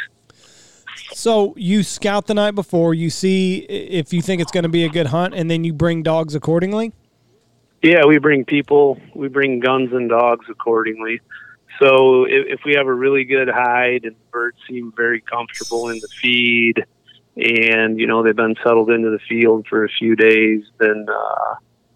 So 1.12 1.54
you 1.56 1.82
scout 1.82 2.26
the 2.26 2.34
night 2.34 2.54
before, 2.54 2.94
you 2.94 3.10
see 3.10 3.58
if 3.58 4.12
you 4.12 4.22
think 4.22 4.40
it's 4.40 4.52
going 4.52 4.64
to 4.64 4.68
be 4.68 4.84
a 4.84 4.88
good 4.88 5.08
hunt, 5.08 5.34
and 5.34 5.50
then 5.50 5.64
you 5.64 5.72
bring 5.72 6.02
dogs 6.02 6.34
accordingly. 6.34 6.92
Yeah, 7.82 8.06
we 8.06 8.18
bring 8.18 8.44
people, 8.44 9.00
we 9.14 9.28
bring 9.28 9.60
guns 9.60 9.92
and 9.92 10.08
dogs 10.08 10.46
accordingly. 10.48 11.20
So 11.80 12.24
if, 12.24 12.58
if 12.58 12.60
we 12.64 12.74
have 12.74 12.86
a 12.86 12.92
really 12.92 13.24
good 13.24 13.48
hide 13.48 14.04
and 14.04 14.16
birds 14.30 14.56
seem 14.68 14.92
very 14.96 15.20
comfortable 15.20 15.88
in 15.90 16.00
the 16.00 16.08
feed, 16.20 16.84
and 17.36 18.00
you 18.00 18.06
know 18.08 18.24
they've 18.24 18.34
been 18.34 18.56
settled 18.64 18.90
into 18.90 19.10
the 19.10 19.20
field 19.28 19.66
for 19.68 19.84
a 19.84 19.88
few 19.88 20.16
days, 20.16 20.64
then 20.78 21.06
uh, 21.08 21.54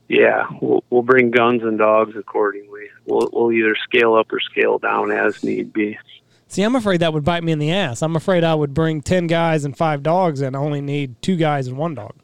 yeah, 0.09 0.47
we'll, 0.61 0.85
we'll 0.89 1.03
bring 1.03 1.33
guns 1.33 1.63
and 1.63 1.79
dogs 1.79 2.15
accordingly. 2.17 2.87
We'll, 3.07 3.29
we'll 3.33 3.53
either 3.53 3.77
scale 3.85 4.15
up 4.15 4.33
or 4.33 4.41
scale 4.41 4.79
down 4.79 5.11
as 5.11 5.43
need 5.43 5.73
be. 5.73 5.99
See, 6.49 6.63
I'm 6.63 6.77
afraid 6.77 7.01
that 7.01 7.13
would 7.13 7.25
bite 7.25 7.43
me 7.43 7.53
in 7.53 7.59
the 7.59 7.73
ass. 7.73 8.03
I'm 8.03 8.15
afraid 8.15 8.45
I 8.45 8.55
would 8.55 8.75
bring 8.75 9.01
ten 9.01 9.27
guys 9.27 9.65
and 9.65 9.77
five 9.77 10.03
dogs, 10.03 10.41
and 10.43 10.55
only 10.55 10.81
need 10.81 11.21
two 11.23 11.37
guys 11.37 11.67
and 11.67 11.79
one 11.79 11.95
dog. 11.95 12.15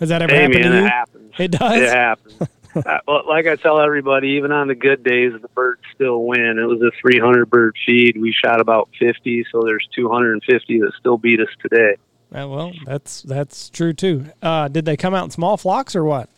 Has 0.00 0.08
that 0.08 0.22
ever 0.22 0.32
hey, 0.32 0.42
happened 0.42 0.60
man, 0.60 0.72
to 0.72 0.78
you? 0.78 0.84
It 0.84 0.88
happens. 0.88 1.34
It 1.38 1.50
does. 1.50 1.82
It 1.82 1.88
happens. 1.88 2.38
uh, 2.86 2.98
well, 3.06 3.22
like 3.28 3.46
I 3.46 3.56
tell 3.56 3.80
everybody, 3.80 4.28
even 4.30 4.52
on 4.52 4.68
the 4.68 4.74
good 4.74 5.02
days, 5.02 5.32
the 5.40 5.48
birds 5.48 5.82
still 5.94 6.24
win. 6.24 6.58
It 6.58 6.66
was 6.66 6.80
a 6.82 6.90
300 7.00 7.48
bird 7.48 7.76
feed. 7.84 8.18
We 8.20 8.32
shot 8.32 8.60
about 8.60 8.88
50, 8.98 9.46
so 9.50 9.62
there's 9.62 9.86
250 9.94 10.80
that 10.80 10.92
still 10.98 11.18
beat 11.18 11.40
us 11.40 11.48
today. 11.60 11.96
Uh, 12.34 12.48
well, 12.48 12.72
that's 12.84 13.22
that's 13.22 13.70
true 13.70 13.92
too. 13.92 14.26
Uh, 14.42 14.68
did 14.68 14.84
they 14.84 14.96
come 14.96 15.14
out 15.14 15.24
in 15.24 15.30
small 15.30 15.56
flocks 15.56 15.94
or 15.94 16.04
what? 16.04 16.28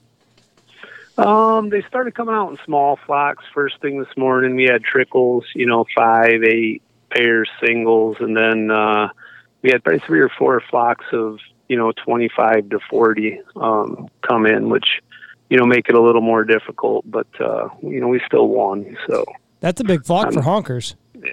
Um, 1.18 1.70
they 1.70 1.82
started 1.82 2.14
coming 2.14 2.34
out 2.34 2.50
in 2.50 2.58
small 2.64 2.96
flocks 3.04 3.44
first 3.52 3.80
thing 3.80 3.98
this 3.98 4.16
morning. 4.16 4.54
We 4.54 4.64
had 4.64 4.84
trickles, 4.84 5.44
you 5.54 5.66
know, 5.66 5.84
five, 5.96 6.44
eight 6.44 6.80
pairs, 7.10 7.48
singles, 7.64 8.18
and 8.20 8.36
then 8.36 8.70
uh, 8.70 9.08
we 9.62 9.70
had 9.70 9.82
probably 9.82 10.00
three 10.00 10.20
or 10.20 10.28
four 10.28 10.62
flocks 10.70 11.06
of 11.12 11.38
you 11.68 11.76
know 11.76 11.92
25 12.04 12.70
to 12.70 12.78
40 12.88 13.40
um, 13.56 14.08
come 14.22 14.46
in, 14.46 14.68
which 14.68 14.86
you 15.50 15.58
know 15.58 15.66
make 15.66 15.88
it 15.88 15.96
a 15.96 16.00
little 16.00 16.20
more 16.22 16.44
difficult. 16.44 17.04
But 17.10 17.26
uh, 17.40 17.68
you 17.82 18.00
know 18.00 18.08
we 18.08 18.20
still 18.24 18.46
won, 18.46 18.96
so 19.08 19.24
That's 19.58 19.80
a 19.80 19.84
big 19.84 20.04
flock 20.04 20.28
Um, 20.28 20.34
for 20.34 20.42
honkers. 20.42 20.94
Yeah, 21.14 21.32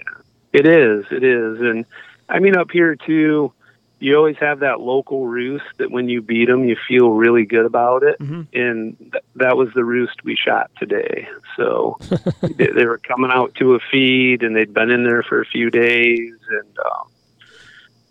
it 0.52 0.66
is, 0.66 1.04
it 1.12 1.22
is, 1.22 1.60
and 1.60 1.84
I 2.28 2.40
mean 2.40 2.56
up 2.56 2.72
here 2.72 2.96
too. 2.96 3.52
You 3.98 4.14
always 4.16 4.36
have 4.40 4.58
that 4.60 4.80
local 4.80 5.26
roost 5.26 5.64
that 5.78 5.90
when 5.90 6.08
you 6.10 6.20
beat 6.20 6.46
them, 6.48 6.64
you 6.64 6.76
feel 6.86 7.10
really 7.10 7.46
good 7.46 7.64
about 7.64 8.02
it, 8.02 8.18
Mhm. 8.18 8.46
and 8.52 8.96
th- 8.98 9.24
that 9.36 9.56
was 9.56 9.70
the 9.74 9.84
roost 9.84 10.22
we 10.22 10.36
shot 10.36 10.70
today. 10.78 11.26
So 11.56 11.96
they, 12.42 12.66
they 12.66 12.84
were 12.84 12.98
coming 12.98 13.30
out 13.30 13.54
to 13.54 13.74
a 13.74 13.80
feed, 13.90 14.42
and 14.42 14.54
they'd 14.54 14.74
been 14.74 14.90
in 14.90 15.02
there 15.04 15.22
for 15.22 15.40
a 15.40 15.46
few 15.46 15.70
days, 15.70 16.34
and 16.50 16.78
um, 16.78 17.08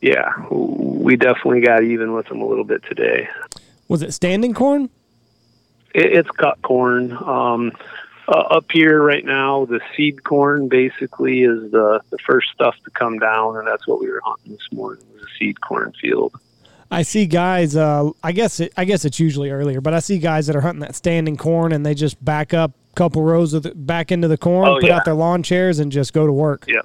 yeah, 0.01 0.31
we 0.49 1.15
definitely 1.17 1.61
got 1.61 1.83
even 1.83 2.13
with 2.13 2.27
them 2.29 2.41
a 2.41 2.45
little 2.47 2.63
bit 2.63 2.81
today. 2.83 3.27
Was 3.87 4.01
it 4.01 4.11
standing 4.13 4.53
corn? 4.55 4.89
It, 5.93 6.13
it's 6.13 6.29
cut 6.31 6.59
corn. 6.63 7.11
Um, 7.13 7.71
uh, 8.27 8.31
up 8.31 8.65
here 8.71 9.01
right 9.01 9.23
now, 9.25 9.65
the 9.65 9.79
seed 9.95 10.23
corn 10.23 10.67
basically 10.67 11.43
is 11.43 11.71
the, 11.71 12.01
the 12.09 12.17
first 12.25 12.49
stuff 12.53 12.75
to 12.83 12.91
come 12.91 13.19
down, 13.19 13.57
and 13.57 13.67
that's 13.67 13.87
what 13.87 13.99
we 13.99 14.09
were 14.09 14.21
hunting 14.23 14.53
this 14.53 14.67
morning 14.71 15.03
was 15.13 15.23
a 15.23 15.27
seed 15.37 15.61
corn 15.61 15.93
field. 16.01 16.33
I 16.91 17.01
see 17.01 17.25
guys. 17.25 17.75
Uh, 17.75 18.11
I 18.23 18.31
guess 18.31 18.59
it, 18.59 18.71
I 18.77 18.85
guess 18.85 19.05
it's 19.05 19.19
usually 19.19 19.49
earlier, 19.49 19.81
but 19.81 19.93
I 19.93 19.99
see 19.99 20.19
guys 20.19 20.47
that 20.47 20.55
are 20.55 20.61
hunting 20.61 20.81
that 20.81 20.95
standing 20.95 21.35
corn 21.35 21.71
and 21.71 21.83
they 21.85 21.95
just 21.95 22.23
back 22.23 22.53
up 22.53 22.71
a 22.91 22.95
couple 22.95 23.23
rows 23.23 23.53
of 23.53 23.63
the, 23.63 23.73
back 23.73 24.11
into 24.11 24.27
the 24.27 24.37
corn, 24.37 24.67
Oh, 24.67 24.75
put 24.75 24.85
yeah. 24.85 24.97
out 24.97 25.05
their 25.05 25.15
lawn 25.15 25.41
chairs, 25.43 25.79
and 25.79 25.91
just 25.91 26.13
go 26.13 26.25
to 26.27 26.33
work. 26.33 26.65
Yeah. 26.67 26.81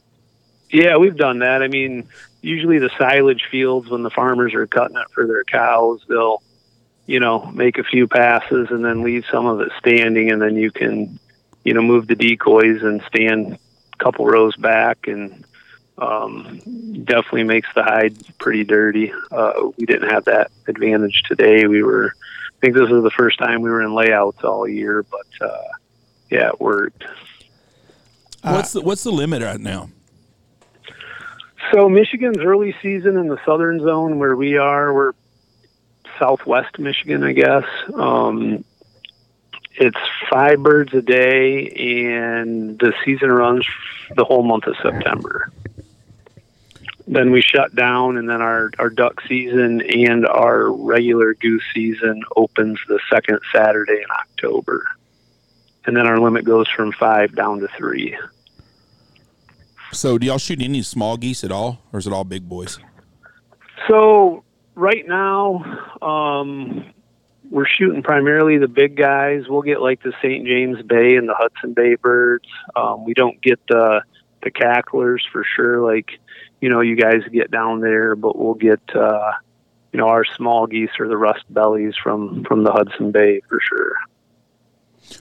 Yeah, 0.70 0.96
we've 0.96 1.16
done 1.16 1.40
that. 1.40 1.62
I 1.62 1.68
mean, 1.68 2.08
usually 2.42 2.78
the 2.78 2.90
silage 2.96 3.44
fields, 3.50 3.88
when 3.90 4.02
the 4.02 4.10
farmers 4.10 4.54
are 4.54 4.66
cutting 4.66 4.96
it 4.96 5.10
for 5.12 5.26
their 5.26 5.44
cows, 5.44 6.00
they'll, 6.08 6.42
you 7.06 7.18
know, 7.18 7.46
make 7.52 7.76
a 7.76 7.82
few 7.84 8.06
passes 8.06 8.68
and 8.70 8.84
then 8.84 9.02
leave 9.02 9.24
some 9.30 9.46
of 9.46 9.60
it 9.60 9.72
standing, 9.78 10.30
and 10.30 10.40
then 10.40 10.54
you 10.56 10.70
can, 10.70 11.18
you 11.64 11.74
know, 11.74 11.82
move 11.82 12.06
the 12.06 12.14
decoys 12.14 12.82
and 12.82 13.02
stand 13.06 13.58
a 13.92 13.96
couple 13.98 14.26
rows 14.26 14.56
back, 14.56 15.06
and 15.06 15.44
um, 15.98 16.60
definitely 17.04 17.44
makes 17.44 17.68
the 17.74 17.82
hide 17.82 18.16
pretty 18.38 18.64
dirty. 18.64 19.12
Uh, 19.30 19.70
we 19.76 19.86
didn't 19.86 20.10
have 20.10 20.24
that 20.24 20.50
advantage 20.66 21.22
today. 21.28 21.66
We 21.66 21.82
were, 21.82 22.14
I 22.16 22.60
think 22.60 22.74
this 22.74 22.90
is 22.90 23.02
the 23.02 23.10
first 23.10 23.38
time 23.38 23.60
we 23.62 23.70
were 23.70 23.82
in 23.82 23.94
layouts 23.94 24.42
all 24.42 24.66
year, 24.66 25.04
but 25.04 25.46
uh, 25.46 25.68
yeah, 26.30 26.48
it 26.48 26.60
worked. 26.60 27.04
What's 28.42 28.72
the 28.72 28.80
what's 28.80 29.04
the 29.04 29.12
limit 29.12 29.42
right 29.42 29.60
now? 29.60 29.90
So 31.72 31.88
Michigan's 31.88 32.38
early 32.38 32.74
season 32.82 33.16
in 33.16 33.28
the 33.28 33.38
southern 33.44 33.80
zone 33.80 34.18
where 34.18 34.34
we 34.34 34.56
are, 34.56 34.92
we're 34.92 35.12
southwest 36.18 36.78
Michigan, 36.78 37.22
I 37.22 37.32
guess. 37.32 37.64
Um, 37.94 38.64
it's 39.72 39.98
five 40.30 40.62
birds 40.62 40.92
a 40.94 41.02
day, 41.02 41.68
and 41.68 42.78
the 42.78 42.92
season 43.04 43.30
runs 43.30 43.66
the 44.14 44.24
whole 44.24 44.42
month 44.42 44.66
of 44.66 44.76
September. 44.82 45.50
Then 47.06 47.32
we 47.32 47.40
shut 47.40 47.74
down, 47.74 48.16
and 48.16 48.28
then 48.28 48.40
our, 48.40 48.70
our 48.78 48.90
duck 48.90 49.20
season 49.26 49.80
and 49.80 50.26
our 50.26 50.70
regular 50.70 51.34
goose 51.34 51.64
season 51.74 52.22
opens 52.36 52.78
the 52.88 53.00
second 53.10 53.40
Saturday 53.52 53.96
in 53.96 54.10
October. 54.10 54.86
And 55.86 55.96
then 55.96 56.06
our 56.06 56.20
limit 56.20 56.44
goes 56.44 56.68
from 56.68 56.92
five 56.92 57.34
down 57.34 57.60
to 57.60 57.68
three. 57.76 58.16
So, 59.92 60.18
do 60.18 60.26
y'all 60.26 60.38
shoot 60.38 60.62
any 60.62 60.82
small 60.82 61.16
geese 61.16 61.42
at 61.42 61.50
all, 61.50 61.80
or 61.92 61.98
is 61.98 62.06
it 62.06 62.12
all 62.12 62.22
big 62.22 62.48
boys? 62.48 62.78
So 63.88 64.44
right 64.74 65.06
now, 65.06 65.64
um, 66.00 66.92
we're 67.50 67.66
shooting 67.66 68.02
primarily 68.02 68.58
the 68.58 68.68
big 68.68 68.96
guys. 68.96 69.48
We'll 69.48 69.62
get 69.62 69.80
like 69.80 70.02
the 70.02 70.12
St. 70.22 70.46
James 70.46 70.80
Bay 70.82 71.16
and 71.16 71.28
the 71.28 71.34
Hudson 71.34 71.74
Bay 71.74 71.96
birds. 71.96 72.48
Um, 72.76 73.04
we 73.04 73.14
don't 73.14 73.40
get 73.42 73.60
the 73.68 74.02
the 74.42 74.50
cacklers 74.50 75.26
for 75.30 75.44
sure, 75.56 75.80
like 75.82 76.18
you 76.60 76.68
know 76.68 76.80
you 76.80 76.96
guys 76.96 77.22
get 77.32 77.50
down 77.50 77.80
there, 77.80 78.14
but 78.14 78.38
we'll 78.38 78.54
get 78.54 78.80
uh, 78.94 79.32
you 79.92 79.98
know 79.98 80.08
our 80.08 80.24
small 80.24 80.66
geese 80.66 80.90
or 80.98 81.08
the 81.08 81.16
rust 81.16 81.44
bellies 81.50 81.94
from 82.02 82.44
from 82.44 82.62
the 82.64 82.72
Hudson 82.72 83.10
Bay 83.10 83.40
for 83.48 83.58
sure. 83.60 83.96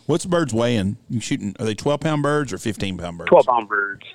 What's 0.06 0.24
the 0.24 0.30
birds 0.30 0.54
weighing? 0.54 0.98
You 1.10 1.20
shooting? 1.20 1.56
Are 1.60 1.66
they 1.66 1.76
twelve 1.76 2.02
pound 2.02 2.22
birds 2.22 2.54
or 2.54 2.60
fifteen 2.60 2.98
pound 2.98 3.18
birds? 3.18 3.30
12 3.30 3.46
pound 3.48 3.68
birds. 3.68 4.06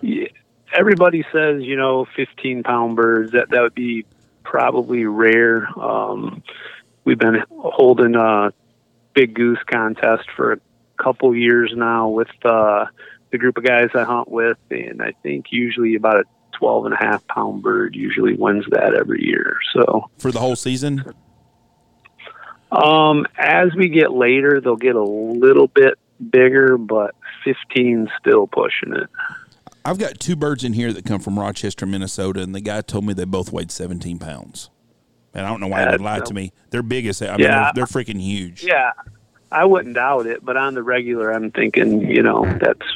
Yeah, 0.00 0.28
everybody 0.72 1.24
says, 1.32 1.62
you 1.62 1.76
know, 1.76 2.06
15 2.16 2.62
pound 2.62 2.96
birds. 2.96 3.32
That 3.32 3.50
that 3.50 3.60
would 3.60 3.74
be 3.74 4.06
probably 4.42 5.04
rare. 5.04 5.68
Um, 5.78 6.42
we've 7.08 7.18
been 7.18 7.42
holding 7.48 8.14
a 8.16 8.52
big 9.14 9.32
goose 9.32 9.58
contest 9.66 10.28
for 10.36 10.52
a 10.52 10.60
couple 11.02 11.34
years 11.34 11.72
now 11.74 12.08
with 12.08 12.28
uh, 12.44 12.84
the 13.30 13.38
group 13.38 13.56
of 13.56 13.64
guys 13.64 13.88
I 13.94 14.04
hunt 14.04 14.30
with, 14.30 14.58
and 14.70 15.00
I 15.00 15.12
think 15.22 15.46
usually 15.50 15.94
about 15.94 16.16
a 16.16 16.24
12 16.58 16.84
and 16.84 16.94
a 16.94 16.98
half 16.98 17.26
pound 17.26 17.62
bird 17.62 17.96
usually 17.96 18.34
wins 18.34 18.66
that 18.72 18.94
every 18.94 19.24
year. 19.24 19.56
So 19.72 20.10
for 20.18 20.30
the 20.30 20.38
whole 20.38 20.54
season. 20.54 21.02
um, 22.70 23.26
as 23.38 23.74
we 23.74 23.88
get 23.88 24.12
later, 24.12 24.60
they'll 24.60 24.76
get 24.76 24.94
a 24.94 25.02
little 25.02 25.68
bit 25.68 25.94
bigger, 26.30 26.76
but 26.76 27.14
15 27.42 28.10
still 28.20 28.46
pushing 28.46 28.92
it. 28.92 29.08
I've 29.82 29.98
got 29.98 30.20
two 30.20 30.36
birds 30.36 30.62
in 30.62 30.74
here 30.74 30.92
that 30.92 31.06
come 31.06 31.20
from 31.20 31.38
Rochester, 31.38 31.86
Minnesota, 31.86 32.42
and 32.42 32.54
the 32.54 32.60
guy 32.60 32.82
told 32.82 33.06
me 33.06 33.14
they 33.14 33.24
both 33.24 33.50
weighed 33.50 33.70
seventeen 33.70 34.18
pounds. 34.18 34.68
And 35.34 35.44
I 35.46 35.48
don't 35.50 35.60
know 35.60 35.68
why 35.68 35.82
he 35.84 35.88
would 35.90 36.00
lie 36.00 36.20
to 36.20 36.34
me. 36.34 36.52
They're 36.70 36.82
big 36.82 37.06
as 37.06 37.20
I 37.22 37.32
mean, 37.36 37.40
Yeah. 37.40 37.70
they're, 37.74 37.84
they're 37.86 38.02
freaking 38.04 38.20
huge. 38.20 38.64
Yeah, 38.64 38.92
I 39.52 39.64
wouldn't 39.64 39.94
doubt 39.94 40.26
it, 40.26 40.44
but 40.44 40.56
on 40.56 40.74
the 40.74 40.82
regular, 40.82 41.30
I'm 41.30 41.50
thinking, 41.50 42.02
you 42.10 42.22
know, 42.22 42.44
that's 42.60 42.86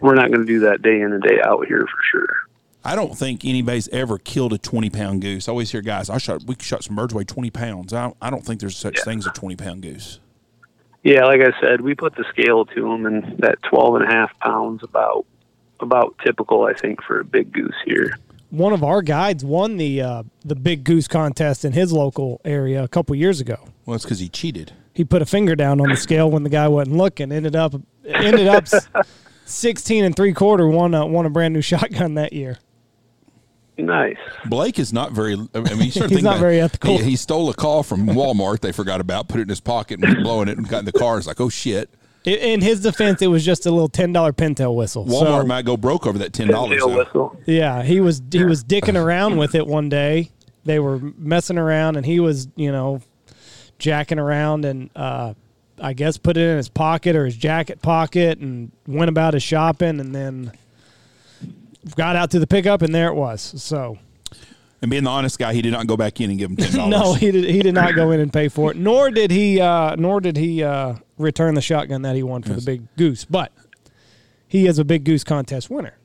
we're 0.00 0.14
not 0.14 0.28
going 0.28 0.40
to 0.40 0.46
do 0.46 0.60
that 0.60 0.82
day 0.82 1.00
in 1.00 1.12
and 1.12 1.22
day 1.22 1.40
out 1.44 1.66
here 1.66 1.80
for 1.86 2.02
sure. 2.10 2.36
I 2.84 2.94
don't 2.96 3.16
think 3.16 3.44
anybody's 3.44 3.88
ever 3.88 4.16
killed 4.18 4.52
a 4.54 4.58
twenty 4.58 4.88
pound 4.88 5.20
goose. 5.20 5.48
I 5.48 5.52
always 5.52 5.70
hear 5.70 5.82
guys, 5.82 6.08
I 6.08 6.16
shot 6.18 6.44
we 6.44 6.56
shot 6.60 6.82
some 6.84 6.96
birds 6.96 7.12
weigh 7.12 7.24
twenty 7.24 7.50
pounds. 7.50 7.92
I, 7.92 8.12
I 8.22 8.30
don't 8.30 8.44
think 8.44 8.60
there's 8.60 8.76
such 8.76 8.96
Yeah. 8.98 9.04
thing 9.04 9.18
as 9.18 9.26
a 9.26 9.30
twenty 9.32 9.56
pound 9.56 9.82
goose. 9.82 10.18
Yeah, 11.02 11.24
like 11.24 11.40
I 11.40 11.58
said, 11.60 11.80
we 11.82 11.94
put 11.94 12.14
the 12.14 12.24
scale 12.30 12.66
to 12.66 12.82
them, 12.82 13.06
and 13.06 13.38
that 13.38 13.56
12 13.62 13.94
and 13.96 14.04
a 14.04 14.08
half 14.08 14.38
pounds 14.38 14.82
about 14.82 15.24
about 15.80 16.14
typical, 16.24 16.64
I 16.64 16.74
think, 16.74 17.02
for 17.02 17.20
a 17.20 17.24
big 17.24 17.52
goose 17.52 17.74
here. 17.86 18.18
One 18.50 18.72
of 18.72 18.82
our 18.82 19.00
guides 19.02 19.44
won 19.44 19.76
the 19.76 20.00
uh, 20.02 20.22
the 20.44 20.56
big 20.56 20.82
goose 20.84 21.06
contest 21.08 21.64
in 21.64 21.72
his 21.72 21.92
local 21.92 22.40
area 22.44 22.82
a 22.82 22.88
couple 22.88 23.14
years 23.14 23.40
ago. 23.40 23.56
Well, 23.86 23.94
it's 23.94 24.04
because 24.04 24.18
he 24.18 24.28
cheated. 24.28 24.72
He 24.92 25.04
put 25.04 25.22
a 25.22 25.26
finger 25.26 25.54
down 25.54 25.80
on 25.80 25.88
the 25.88 25.96
scale 25.96 26.30
when 26.30 26.42
the 26.42 26.50
guy 26.50 26.66
wasn't 26.68 26.96
looking. 26.96 27.30
Ended 27.30 27.54
up 27.54 27.74
ended 28.04 28.48
up 28.48 28.66
sixteen 29.44 30.04
and 30.04 30.16
three 30.16 30.32
quarter. 30.32 30.66
Won 30.68 30.94
a, 30.94 31.06
won 31.06 31.26
a 31.26 31.30
brand 31.30 31.54
new 31.54 31.60
shotgun 31.62 32.14
that 32.14 32.32
year. 32.32 32.58
Nice. 33.78 34.16
Blake 34.46 34.78
is 34.78 34.92
not 34.92 35.12
very. 35.12 35.34
I 35.54 35.60
mean, 35.60 35.82
you 35.84 35.90
start 35.92 36.10
He's 36.10 36.22
not 36.22 36.32
about- 36.32 36.40
very 36.40 36.60
ethical. 36.60 36.98
He, 36.98 37.04
he 37.10 37.16
stole 37.16 37.48
a 37.50 37.54
call 37.54 37.82
from 37.82 38.06
Walmart. 38.08 38.60
They 38.60 38.72
forgot 38.72 39.00
about, 39.00 39.28
put 39.28 39.38
it 39.38 39.44
in 39.44 39.48
his 39.48 39.60
pocket, 39.60 40.00
and 40.00 40.14
was 40.14 40.22
blowing 40.22 40.48
it, 40.48 40.58
and 40.58 40.68
got 40.68 40.80
in 40.80 40.84
the 40.84 40.92
car. 40.92 41.18
It's 41.18 41.26
like, 41.26 41.40
oh 41.40 41.48
shit. 41.48 41.88
I- 42.26 42.30
In 42.30 42.60
his 42.60 42.80
defense, 42.80 43.22
it 43.22 43.28
was 43.28 43.44
just 43.44 43.64
a 43.66 43.70
little 43.70 43.88
ten 43.88 44.12
dollar 44.12 44.32
pintail 44.32 44.74
whistle. 44.74 45.04
Walmart 45.06 45.40
So, 45.42 45.46
might 45.46 45.64
go 45.64 45.76
broke 45.76 46.06
over 46.06 46.18
that 46.18 46.32
ten 46.32 46.48
dollars. 46.48 46.82
Whistle. 46.84 47.36
yeah, 47.46 47.82
he 47.82 48.00
was 48.00 48.20
he 48.30 48.44
was 48.44 48.62
dicking 48.64 49.00
around 49.00 49.36
with 49.38 49.54
it 49.54 49.66
one 49.66 49.88
day. 49.88 50.30
They 50.64 50.78
were 50.78 50.98
messing 51.16 51.56
around, 51.58 51.96
and 51.96 52.04
he 52.04 52.20
was 52.20 52.48
you 52.56 52.70
know 52.70 53.00
jacking 53.78 54.18
around, 54.18 54.66
and 54.66 54.90
uh, 54.94 55.32
I 55.80 55.94
guess 55.94 56.18
put 56.18 56.36
it 56.36 56.42
in 56.42 56.58
his 56.58 56.68
pocket 56.68 57.16
or 57.16 57.24
his 57.24 57.36
jacket 57.36 57.80
pocket, 57.80 58.38
and 58.38 58.70
went 58.86 59.08
about 59.08 59.32
his 59.32 59.42
shopping, 59.42 59.98
and 60.00 60.14
then 60.14 60.52
got 61.96 62.16
out 62.16 62.30
to 62.32 62.38
the 62.38 62.46
pickup, 62.46 62.82
and 62.82 62.94
there 62.94 63.08
it 63.08 63.14
was. 63.14 63.40
So 63.40 63.96
And 64.82 64.90
being 64.90 65.04
the 65.04 65.10
honest 65.10 65.38
guy, 65.38 65.54
he 65.54 65.62
did 65.62 65.72
not 65.72 65.86
go 65.86 65.96
back 65.96 66.20
in 66.20 66.28
and 66.28 66.38
give 66.38 66.50
him 66.50 66.56
ten 66.58 66.72
dollars. 66.90 66.90
no, 66.90 67.14
he 67.14 67.30
did 67.30 67.44
he 67.48 67.60
did 67.62 67.74
not 67.74 67.94
go 67.94 68.10
in 68.10 68.20
and 68.20 68.30
pay 68.32 68.48
for 68.48 68.70
it, 68.70 68.76
nor 68.76 69.10
did 69.10 69.30
he 69.30 69.60
uh, 69.60 69.96
nor 69.96 70.20
did 70.20 70.36
he 70.36 70.62
uh, 70.62 70.94
return 71.20 71.54
the 71.54 71.62
shotgun 71.62 72.02
that 72.02 72.16
he 72.16 72.22
won 72.22 72.42
for 72.42 72.54
the 72.54 72.62
big 72.62 72.82
goose. 72.96 73.24
But 73.24 73.52
he 74.48 74.66
is 74.66 74.78
a 74.78 74.84
big 74.84 75.04
goose 75.04 75.24
contest 75.24 75.70
winner. 75.70 75.96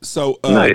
So 0.00 0.38
uh, 0.42 0.52
Nice. 0.52 0.72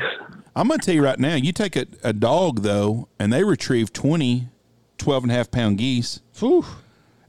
I'm 0.56 0.68
going 0.68 0.80
to 0.80 0.86
tell 0.86 0.96
you 0.96 1.04
right 1.04 1.20
now, 1.20 1.36
you 1.36 1.52
take 1.52 1.76
a, 1.76 1.86
a 2.04 2.14
dog, 2.14 2.62
though, 2.62 3.10
and 3.20 3.32
they 3.32 3.44
retrieve 3.44 3.94
20 3.94 4.50
12 4.98 5.24
and 5.24 5.32
a 5.32 5.36
half 5.36 5.52
pound 5.52 5.78
geese. 5.78 6.22
Whew. 6.40 6.66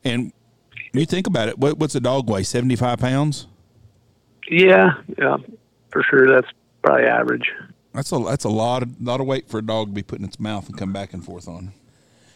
And 0.04 0.32
you 0.92 1.06
think 1.06 1.26
about 1.26 1.48
it, 1.48 1.58
what, 1.58 1.78
what's 1.78 1.94
a 1.94 2.00
dog 2.00 2.28
weigh? 2.30 2.42
75 2.42 2.98
pounds? 2.98 3.46
Yeah, 4.50 4.94
yeah, 5.18 5.37
for 5.90 6.02
sure. 6.02 6.26
That's 6.28 6.48
probably 6.82 7.04
average. 7.04 7.52
That's 7.92 8.12
a 8.12 8.18
that's 8.18 8.44
a 8.44 8.48
lot 8.48 8.82
of 8.82 9.00
lot 9.00 9.20
of 9.20 9.26
weight 9.26 9.48
for 9.48 9.58
a 9.58 9.62
dog 9.62 9.88
to 9.88 9.92
be 9.92 10.02
put 10.02 10.18
in 10.20 10.25
its 10.25 10.40
mouth 10.40 10.68
and 10.68 10.78
come 10.78 10.92
back 10.92 11.12
and 11.12 11.22
forth 11.22 11.48
on. 11.48 11.72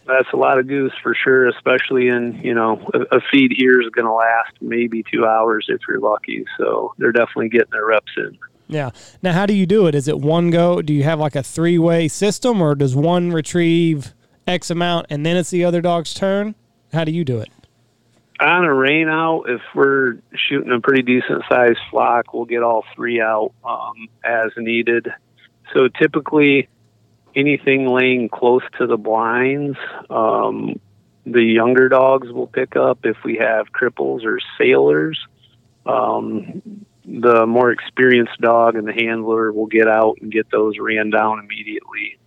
That's 0.07 0.29
a 0.33 0.37
lot 0.37 0.59
of 0.59 0.67
goose 0.67 0.93
for 1.03 1.15
sure, 1.15 1.49
especially 1.49 2.09
in, 2.09 2.41
you 2.43 2.55
know, 2.55 2.81
a, 2.93 3.17
a 3.17 3.21
feed 3.31 3.53
here 3.57 3.81
is 3.81 3.89
going 3.91 4.07
to 4.07 4.13
last 4.13 4.53
maybe 4.61 5.05
two 5.13 5.25
hours 5.25 5.67
if 5.69 5.81
you're 5.89 6.01
lucky. 6.01 6.45
So 6.59 6.95
they're 6.99 7.13
definitely 7.13 7.51
getting 7.51 7.71
their 7.71 7.87
reps 7.87 8.13
in. 8.17 8.37
Yeah. 8.69 8.91
Now, 9.23 9.33
how 9.33 9.47
do 9.47 9.55
you 9.55 9.67
do 9.67 9.87
it? 9.87 9.95
Is 9.95 10.09
it 10.09 10.19
one 10.19 10.51
go? 10.51 10.83
Do 10.83 10.93
you 10.93 11.05
have 11.05 11.21
like 11.21 11.37
a 11.37 11.43
three 11.43 11.79
way 11.79 12.09
system, 12.09 12.61
or 12.61 12.75
does 12.75 12.97
one 12.97 13.31
retrieve 13.31 14.15
X 14.47 14.71
amount 14.71 15.07
and 15.11 15.25
then 15.25 15.37
it's 15.37 15.51
the 15.51 15.65
other 15.65 15.81
dog's 15.81 16.15
turn? 16.15 16.55
How 16.93 17.05
do 17.05 17.13
you 17.13 17.25
do 17.25 17.39
it? 17.39 17.49
On 18.41 18.65
a 18.65 18.75
rain 18.75 19.09
out, 19.09 19.45
if 19.49 19.61
we're 19.75 20.19
shooting 20.35 20.73
a 20.73 20.81
pretty 20.81 21.03
decent 21.03 21.45
sized 21.49 21.79
flock, 21.91 22.35
we'll 22.35 22.45
get 22.45 22.63
all 22.63 22.85
three 22.97 23.21
out 23.21 23.53
um, 23.65 24.09
as 24.25 24.51
needed. 24.57 25.09
So 25.73 25.89
typically, 25.89 26.69
anything 27.35 27.87
laying 27.87 28.29
close 28.29 28.63
to 28.79 28.87
the 28.87 28.97
blinds, 28.97 29.79
um, 30.11 30.81
the 31.25 31.43
younger 31.43 31.89
dogs 31.89 32.31
will 32.33 32.47
pick 32.47 32.77
up. 32.77 33.01
If 33.05 33.17
we 33.25 33.37
have 33.37 33.67
cripples 33.73 34.25
or 34.25 34.39
sailors, 34.59 35.19
um, 35.87 36.63
the 37.05 37.47
more 37.47 37.71
experienced 37.71 38.41
dog 38.41 38.77
and 38.77 38.87
the 38.87 38.93
handler 38.93 39.53
will 39.53 39.67
get 39.67 39.89
out 39.89 40.19
and 40.21 40.31
get 40.31 40.51
those 40.51 40.79
ran 40.79 41.11
down 41.11 41.39
immediately. 41.41 42.19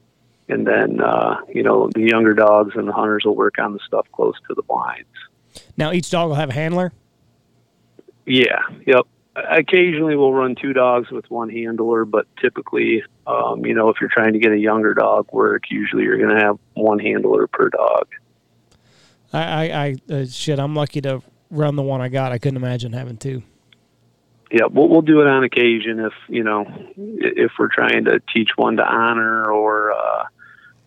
And 0.48 0.68
then, 0.68 1.02
uh, 1.02 1.38
you 1.54 1.64
know, 1.64 1.90
the 1.94 2.02
younger 2.02 2.34
dogs 2.34 2.74
and 2.76 2.88
the 2.88 2.94
hunters 2.94 3.24
will 3.26 3.36
work 3.36 3.56
on 3.60 3.74
the 3.74 3.80
stuff 3.88 4.06
close 4.12 4.36
to 4.48 4.54
the 4.54 4.62
blinds. 4.62 5.08
Now, 5.78 5.92
each 5.92 6.10
dog 6.10 6.30
will 6.30 6.36
have 6.36 6.50
a 6.50 6.54
handler. 6.54 6.92
Yeah, 8.26 8.60
yep. 8.86 9.08
Occasionally 9.36 10.16
we'll 10.16 10.34
run 10.34 10.56
two 10.56 10.72
dogs 10.72 11.12
with 11.12 11.30
one 11.30 11.50
handler, 11.50 12.06
but 12.06 12.26
typically, 12.42 13.04
um, 13.28 13.66
you 13.66 13.74
know, 13.74 13.90
if 13.90 13.98
you're 14.00 14.10
trying 14.10 14.34
to 14.34 14.40
get 14.40 14.52
a 14.52 14.58
younger 14.58 14.94
dog 14.94 15.28
work, 15.34 15.64
usually 15.70 16.04
you're 16.04 16.18
going 16.18 16.38
to 16.38 16.44
have 16.44 16.58
one 16.74 17.00
handler 17.00 17.48
per 17.48 17.70
dog. 17.70 18.08
I, 19.34 19.42
I, 19.44 19.96
I 20.10 20.14
uh, 20.14 20.26
shit, 20.26 20.58
I'm 20.58 20.74
lucky 20.74 21.02
to 21.02 21.22
run 21.52 21.76
the 21.76 21.84
one 21.84 22.00
I 22.00 22.08
got. 22.08 22.32
I 22.32 22.38
couldn't 22.38 22.58
imagine 22.58 22.94
having 22.94 23.18
two. 23.18 23.44
Yeah, 24.52 24.68
we'll, 24.72 24.88
we'll 24.88 25.02
do 25.02 25.20
it 25.20 25.28
on 25.28 25.44
occasion 25.44 26.00
if, 26.00 26.14
you 26.30 26.44
know, 26.44 26.66
if 26.96 27.52
we're 27.60 27.68
trying 27.68 28.06
to 28.06 28.22
teach 28.34 28.52
one 28.56 28.78
to 28.78 28.84
honor 28.84 29.52
or, 29.52 29.92
uh, 29.92 30.26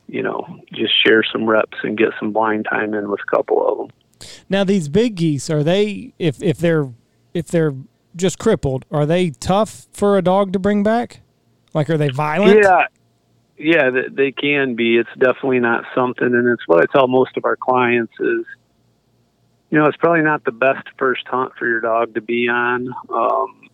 you 0.06 0.22
know, 0.22 0.60
just 0.72 0.94
share 1.04 1.22
some 1.22 1.44
reps 1.44 1.76
and 1.82 1.98
get 1.98 2.10
some 2.18 2.32
blind 2.32 2.66
time 2.70 2.94
in 2.94 3.10
with 3.10 3.20
a 3.20 3.36
couple 3.36 3.68
of 3.68 3.78
them. 3.78 4.30
Now, 4.48 4.64
these 4.64 4.88
big 4.88 5.16
geese 5.16 5.50
are 5.50 5.62
they 5.62 6.14
if 6.18 6.42
if 6.42 6.56
they're 6.58 6.90
if 7.34 7.48
they're 7.48 7.74
just 8.16 8.38
crippled, 8.38 8.84
are 8.90 9.06
they 9.06 9.30
tough 9.30 9.86
for 9.92 10.18
a 10.18 10.22
dog 10.22 10.52
to 10.52 10.58
bring 10.58 10.82
back? 10.82 11.20
Like, 11.74 11.90
are 11.90 11.98
they 11.98 12.08
violent? 12.08 12.60
Yeah, 12.62 12.86
yeah, 13.58 13.90
they, 14.10 14.32
can 14.32 14.74
be. 14.74 14.96
It's 14.96 15.10
definitely 15.18 15.60
not 15.60 15.84
something, 15.94 16.26
and 16.26 16.48
it's 16.48 16.66
what 16.66 16.82
I 16.82 16.86
tell 16.92 17.08
most 17.08 17.36
of 17.36 17.44
our 17.44 17.56
clients 17.56 18.12
is, 18.20 18.44
you 19.70 19.78
know, 19.78 19.86
it's 19.86 19.96
probably 19.96 20.22
not 20.22 20.44
the 20.44 20.52
best 20.52 20.86
first 20.96 21.26
hunt 21.26 21.52
for 21.58 21.66
your 21.66 21.80
dog 21.80 22.14
to 22.14 22.20
be 22.20 22.48
on, 22.48 22.88
um, 23.10 23.68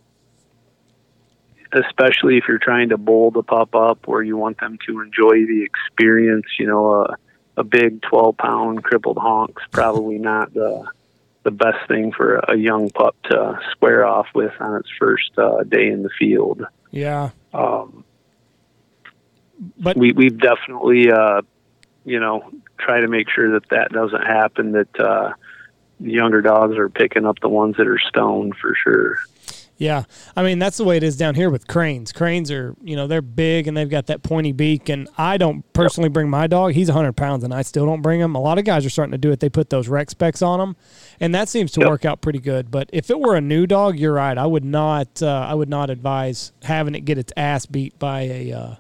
especially 1.73 2.39
if 2.39 2.45
you're 2.49 2.59
trying 2.59 2.89
to 2.89 2.99
bowl 2.99 3.31
the 3.31 3.43
pup 3.43 3.75
up 3.75 4.07
where 4.07 4.23
you 4.23 4.37
want 4.37 4.59
them 4.59 4.79
to 4.87 5.01
enjoy 5.01 5.47
the 5.47 5.63
experience. 5.65 6.47
You 6.59 6.67
know, 6.67 7.05
a, 7.05 7.17
a 7.59 7.65
big 7.65 8.03
12 8.03 8.37
pound 8.37 8.83
crippled 8.83 9.19
honk's 9.19 9.63
probably 9.71 10.19
not 10.19 10.53
the 10.53 10.89
the 11.45 11.51
best 11.51 11.87
thing 11.87 12.11
for 12.11 12.37
a 12.37 12.57
young 12.57 12.91
pup 12.91 13.15
to 13.25 13.59
square 13.71 14.05
off 14.05 14.27
with 14.35 14.53
on 14.61 14.77
its 14.77 14.89
first 14.99 15.31
uh, 15.39 15.63
day 15.63 15.89
in 15.89 16.03
the 16.03 16.11
field. 16.19 16.67
Yeah. 16.91 17.31
Um, 17.53 18.05
But 19.79 19.97
we 19.97 20.13
we've 20.13 20.39
definitely 20.39 21.13
uh, 21.13 21.43
you 22.05 22.19
know 22.19 22.51
try 22.79 23.01
to 23.01 23.09
make 23.09 23.31
sure 23.31 23.53
that 23.53 23.69
that 23.71 23.93
doesn't 23.93 24.23
happen. 24.23 24.73
That 24.73 25.01
uh, 25.01 25.35
the 26.01 26.11
younger 26.11 26.43
dogs 26.43 26.77
are 26.77 26.89
picking 26.89 27.25
up 27.25 27.39
the 27.41 27.49
ones 27.49 27.77
that 27.77 27.87
are 27.87 28.01
stoned 28.01 28.57
for 28.57 28.75
sure. 28.75 29.19
Yeah, 29.85 30.05
I 30.35 30.43
mean 30.43 30.59
that's 30.59 30.79
the 30.79 30.85
way 30.85 30.97
it 30.97 31.03
is 31.03 31.17
down 31.19 31.35
here 31.35 31.51
with 31.51 31.67
cranes. 31.67 32.11
Cranes 32.11 32.51
are, 32.51 32.75
you 32.83 32.97
know, 32.97 33.07
they're 33.07 33.21
big 33.21 33.69
and 33.69 33.77
they've 33.77 33.89
got 33.91 34.07
that 34.07 34.23
pointy 34.23 34.51
beak. 34.53 34.89
And 34.89 35.09
I 35.19 35.37
don't 35.37 35.63
personally 35.75 36.09
bring 36.09 36.31
my 36.31 36.47
dog. 36.47 36.73
He's 36.73 36.89
hundred 36.89 37.13
pounds, 37.19 37.45
and 37.45 37.53
I 37.53 37.61
still 37.61 37.85
don't 37.85 38.01
bring 38.01 38.19
him. 38.21 38.35
A 38.35 38.41
lot 38.41 38.59
of 38.59 38.65
guys 38.65 38.87
are 38.87 38.91
starting 38.91 39.13
to 39.13 39.19
do 39.19 39.31
it. 39.31 39.41
They 39.41 39.51
put 39.51 39.69
those 39.69 39.87
Rex 39.89 40.13
Specs 40.13 40.41
on 40.41 40.59
them, 40.59 40.77
and 41.21 41.35
that 41.35 41.51
seems 41.51 41.71
to 41.73 41.81
Yep. 41.81 41.89
work 41.91 42.05
out 42.07 42.21
pretty 42.23 42.39
good. 42.39 42.71
But 42.71 42.89
if 42.95 43.11
it 43.11 43.21
were 43.21 43.37
a 43.37 43.43
new 43.43 43.67
dog, 43.67 43.99
you're 43.99 44.15
right. 44.15 44.39
I 44.39 44.47
would 44.47 44.65
not. 44.65 45.23
Uh, 45.23 45.47
I 45.49 45.53
would 45.55 45.69
not 45.69 45.91
advise 45.91 46.53
having 46.63 46.95
it 46.95 47.01
get 47.05 47.19
its 47.19 47.33
ass 47.37 47.67
beat 47.67 47.99
by 47.99 48.23
a 48.23 48.53
uh, 48.53 48.75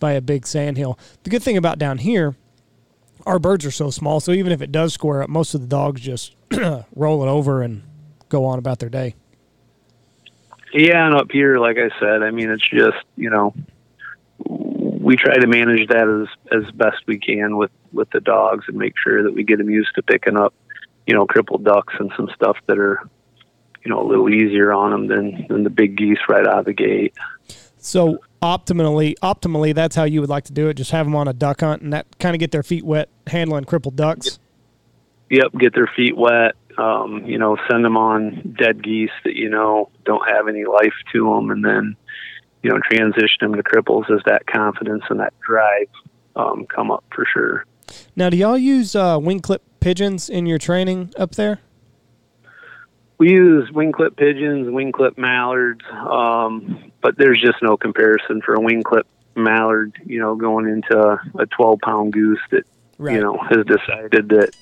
by 0.00 0.12
a 0.12 0.22
big 0.22 0.46
sandhill. 0.46 0.98
The 1.24 1.30
good 1.30 1.42
thing 1.42 1.58
about 1.58 1.78
down 1.78 1.98
here, 1.98 2.36
our 3.26 3.38
birds 3.38 3.66
are 3.66 3.70
so 3.70 3.90
small, 3.90 4.18
so 4.20 4.32
even 4.32 4.50
if 4.50 4.62
it 4.62 4.72
does 4.72 4.94
square 4.94 5.22
up, 5.22 5.28
most 5.28 5.54
of 5.54 5.60
the 5.60 5.66
dogs 5.66 6.00
just 6.00 6.34
roll 6.96 7.22
it 7.22 7.28
over 7.28 7.60
and 7.62 7.82
go 8.30 8.46
on 8.46 8.58
about 8.58 8.78
their 8.78 8.88
day. 8.88 9.14
Yeah, 10.72 11.06
and 11.06 11.14
up 11.14 11.30
here, 11.30 11.58
like 11.58 11.76
I 11.76 11.90
said, 12.00 12.22
I 12.22 12.30
mean 12.30 12.50
it's 12.50 12.68
just 12.68 13.04
you 13.16 13.30
know 13.30 13.54
we 14.48 15.16
try 15.16 15.36
to 15.36 15.46
manage 15.46 15.88
that 15.88 16.08
as 16.08 16.62
as 16.64 16.70
best 16.72 16.98
we 17.06 17.18
can 17.18 17.56
with 17.56 17.70
with 17.92 18.10
the 18.10 18.20
dogs 18.20 18.64
and 18.68 18.76
make 18.76 18.94
sure 19.02 19.22
that 19.22 19.34
we 19.34 19.44
get 19.44 19.58
them 19.58 19.70
used 19.70 19.94
to 19.94 20.02
picking 20.02 20.36
up 20.36 20.54
you 21.06 21.14
know 21.14 21.26
crippled 21.26 21.64
ducks 21.64 21.94
and 21.98 22.12
some 22.16 22.28
stuff 22.34 22.56
that 22.66 22.78
are 22.78 23.00
you 23.84 23.90
know 23.90 24.00
a 24.00 24.06
little 24.06 24.28
easier 24.28 24.72
on 24.72 24.90
them 24.90 25.06
than 25.08 25.46
than 25.48 25.64
the 25.64 25.70
big 25.70 25.96
geese 25.96 26.18
right 26.28 26.46
out 26.46 26.60
of 26.60 26.64
the 26.64 26.72
gate. 26.72 27.14
So 27.78 28.20
optimally, 28.40 29.14
optimally, 29.22 29.74
that's 29.74 29.96
how 29.96 30.04
you 30.04 30.20
would 30.20 30.30
like 30.30 30.44
to 30.44 30.52
do 30.52 30.68
it. 30.68 30.74
Just 30.74 30.92
have 30.92 31.04
them 31.04 31.16
on 31.16 31.26
a 31.26 31.32
duck 31.32 31.60
hunt 31.60 31.82
and 31.82 31.92
that 31.92 32.06
kind 32.18 32.34
of 32.34 32.40
get 32.40 32.52
their 32.52 32.62
feet 32.62 32.84
wet 32.84 33.08
handling 33.26 33.64
crippled 33.64 33.96
ducks. 33.96 34.38
Yep, 35.30 35.52
get 35.58 35.74
their 35.74 35.90
feet 35.96 36.16
wet. 36.16 36.54
Um, 36.78 37.24
you 37.26 37.38
know, 37.38 37.56
send 37.70 37.84
them 37.84 37.96
on 37.96 38.56
dead 38.58 38.82
geese 38.82 39.10
that 39.24 39.34
you 39.34 39.48
know 39.48 39.90
don't 40.04 40.28
have 40.28 40.48
any 40.48 40.64
life 40.64 40.94
to 41.12 41.24
them, 41.34 41.50
and 41.50 41.64
then 41.64 41.96
you 42.62 42.70
know 42.70 42.78
transition 42.90 43.38
them 43.40 43.54
to 43.54 43.62
cripples 43.62 44.10
as 44.10 44.22
that 44.26 44.46
confidence 44.46 45.04
and 45.10 45.20
that 45.20 45.34
drive 45.40 45.88
um, 46.36 46.66
come 46.66 46.90
up 46.90 47.04
for 47.14 47.26
sure. 47.32 47.64
Now, 48.16 48.30
do 48.30 48.36
y'all 48.36 48.56
use 48.58 48.96
uh, 48.96 49.18
wing 49.20 49.40
clip 49.40 49.62
pigeons 49.80 50.30
in 50.30 50.46
your 50.46 50.58
training 50.58 51.12
up 51.16 51.34
there? 51.34 51.60
We 53.18 53.30
use 53.30 53.70
wing 53.70 53.92
clip 53.92 54.16
pigeons, 54.16 54.68
wing 54.70 54.92
clip 54.92 55.16
mallards, 55.18 55.84
um, 55.92 56.90
but 57.02 57.16
there's 57.18 57.40
just 57.40 57.62
no 57.62 57.76
comparison 57.76 58.40
for 58.42 58.54
a 58.54 58.60
wing 58.60 58.82
clip 58.82 59.06
mallard. 59.36 59.94
You 60.04 60.20
know, 60.20 60.34
going 60.34 60.66
into 60.68 61.20
a 61.38 61.46
12 61.46 61.78
pound 61.80 62.12
goose 62.12 62.40
that 62.50 62.64
Right. 62.98 63.14
you 63.16 63.20
know 63.20 63.36
has 63.50 63.64
decided 63.66 64.28
that 64.28 64.54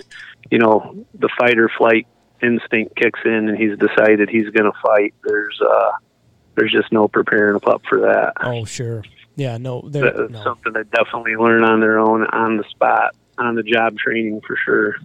you 0.50 0.58
know 0.58 1.04
the 1.14 1.28
fight 1.38 1.58
or 1.58 1.68
flight 1.68 2.06
instinct 2.42 2.96
kicks 2.96 3.20
in 3.24 3.48
and 3.48 3.56
he's 3.56 3.78
decided 3.78 4.28
he's 4.28 4.48
going 4.50 4.70
to 4.70 4.78
fight. 4.82 5.14
There's 5.24 5.60
uh, 5.60 5.92
there's 6.56 6.72
just 6.72 6.92
no 6.92 7.08
preparing 7.08 7.56
a 7.56 7.60
pup 7.60 7.82
for 7.88 8.00
that. 8.00 8.34
Oh, 8.40 8.64
sure. 8.64 9.04
Yeah, 9.36 9.56
no, 9.56 9.82
That's 9.88 10.30
no. 10.30 10.42
something 10.42 10.72
they 10.72 10.82
definitely 10.84 11.36
learn 11.36 11.64
on 11.64 11.80
their 11.80 11.98
own, 11.98 12.26
on 12.26 12.56
the 12.56 12.64
spot, 12.64 13.14
on 13.38 13.54
the 13.54 13.62
job 13.62 13.96
training 13.96 14.40
for 14.46 14.56
sure. 14.56 14.96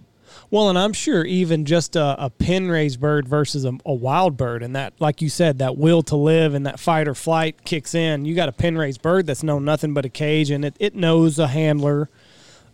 Well, 0.50 0.68
and 0.68 0.78
I'm 0.78 0.92
sure 0.92 1.24
even 1.24 1.64
just 1.64 1.96
a, 1.96 2.24
a 2.24 2.30
pen 2.30 2.68
raised 2.68 3.00
bird 3.00 3.26
versus 3.26 3.64
a, 3.64 3.72
a 3.86 3.94
wild 3.94 4.36
bird, 4.36 4.62
and 4.62 4.76
that, 4.76 4.92
like 5.00 5.22
you 5.22 5.28
said, 5.28 5.58
that 5.58 5.76
will 5.76 6.02
to 6.02 6.16
live 6.16 6.54
and 6.54 6.66
that 6.66 6.78
fight 6.78 7.08
or 7.08 7.14
flight 7.14 7.64
kicks 7.64 7.94
in. 7.94 8.24
You 8.24 8.34
got 8.34 8.48
a 8.48 8.52
pen 8.52 8.76
raised 8.76 9.02
bird 9.02 9.26
that's 9.26 9.42
known 9.42 9.64
nothing 9.64 9.94
but 9.94 10.04
a 10.04 10.08
cage, 10.08 10.50
and 10.50 10.64
it, 10.64 10.76
it 10.78 10.94
knows 10.94 11.38
a 11.38 11.48
handler. 11.48 12.10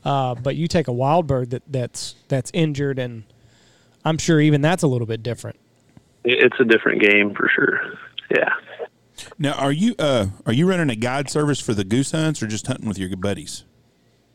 Uh, 0.05 0.35
but 0.35 0.57
you 0.57 0.67
take 0.67 0.89
a 0.89 0.93
wild 0.93 1.27
bird 1.27 1.51
that, 1.51 1.63
that's 1.67 2.17
that's 2.29 2.51
injured, 2.53 2.99
and 2.99 3.25
I'm 4.05 4.19
sure 4.19 4.41
even 4.41 4.61
that's 4.61 4.83
a 4.83 4.89
little 4.89 5.07
bit 5.07 5.23
different. 5.23 5.59
it's 6.25 6.59
a 6.61 6.65
different 6.65 7.01
game 7.03 7.35
for 7.35 7.49
sure. 7.49 7.81
Yeah. 8.31 8.53
Now, 9.39 9.53
are 9.55 9.73
you 9.73 9.95
uh, 9.99 10.27
are 10.47 10.53
you 10.53 10.69
running 10.69 10.91
a 10.91 10.97
guide 10.97 11.31
service 11.31 11.61
for 11.61 11.75
the 11.75 11.85
goose 11.85 12.13
hunts, 12.13 12.43
or 12.43 12.47
just 12.47 12.67
hunting 12.67 12.89
with 12.89 12.99
your 12.99 13.09
good 13.09 13.21
buddies? 13.21 13.65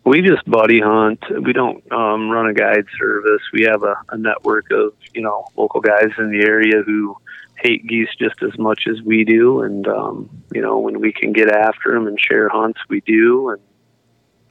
We 0.05 0.21
just 0.21 0.49
buddy 0.49 0.79
hunt. 0.79 1.21
We 1.43 1.51
don't 1.51 1.83
um, 1.91 2.29
run 2.29 2.47
a 2.47 2.53
guide 2.53 2.85
service. 2.97 3.41
We 3.51 3.63
have 3.63 3.83
a, 3.83 3.95
a 4.09 4.17
network 4.17 4.71
of 4.71 4.93
you 5.13 5.21
know 5.21 5.47
local 5.57 5.81
guys 5.81 6.09
in 6.17 6.31
the 6.31 6.45
area 6.45 6.81
who 6.85 7.17
hate 7.55 7.85
geese 7.87 8.09
just 8.17 8.41
as 8.43 8.57
much 8.57 8.87
as 8.87 9.01
we 9.01 9.25
do, 9.25 9.61
and 9.61 9.87
um, 9.87 10.29
you 10.53 10.61
know 10.61 10.77
when 10.77 11.01
we 11.01 11.11
can 11.11 11.33
get 11.33 11.49
after 11.49 11.91
them 11.91 12.07
and 12.07 12.19
share 12.19 12.47
hunts, 12.47 12.79
we 12.87 13.01
do, 13.01 13.49
and 13.49 13.61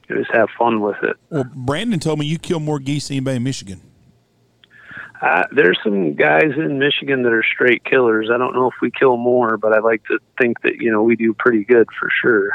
just 0.08 0.30
have 0.32 0.48
fun 0.58 0.80
with 0.80 0.96
it. 1.02 1.16
Well, 1.30 1.44
Brandon 1.54 2.00
told 2.00 2.18
me 2.18 2.26
you 2.26 2.38
kill 2.38 2.60
more 2.60 2.78
geese 2.78 3.08
than 3.08 3.16
anybody 3.16 3.36
in 3.36 3.42
Michigan. 3.42 3.80
Uh, 5.20 5.44
there's 5.50 5.78
some 5.82 6.14
guys 6.14 6.52
in 6.56 6.78
Michigan 6.78 7.22
that 7.22 7.32
are 7.32 7.42
straight 7.42 7.84
killers. 7.84 8.28
I 8.32 8.36
don't 8.36 8.54
know 8.54 8.68
if 8.68 8.74
we 8.82 8.90
kill 8.90 9.16
more, 9.16 9.56
but 9.56 9.72
I 9.72 9.80
like 9.80 10.04
to 10.04 10.18
think 10.40 10.60
that 10.62 10.76
you 10.76 10.90
know 10.90 11.02
we 11.02 11.16
do 11.16 11.32
pretty 11.32 11.64
good 11.64 11.88
for 11.98 12.10
sure. 12.22 12.50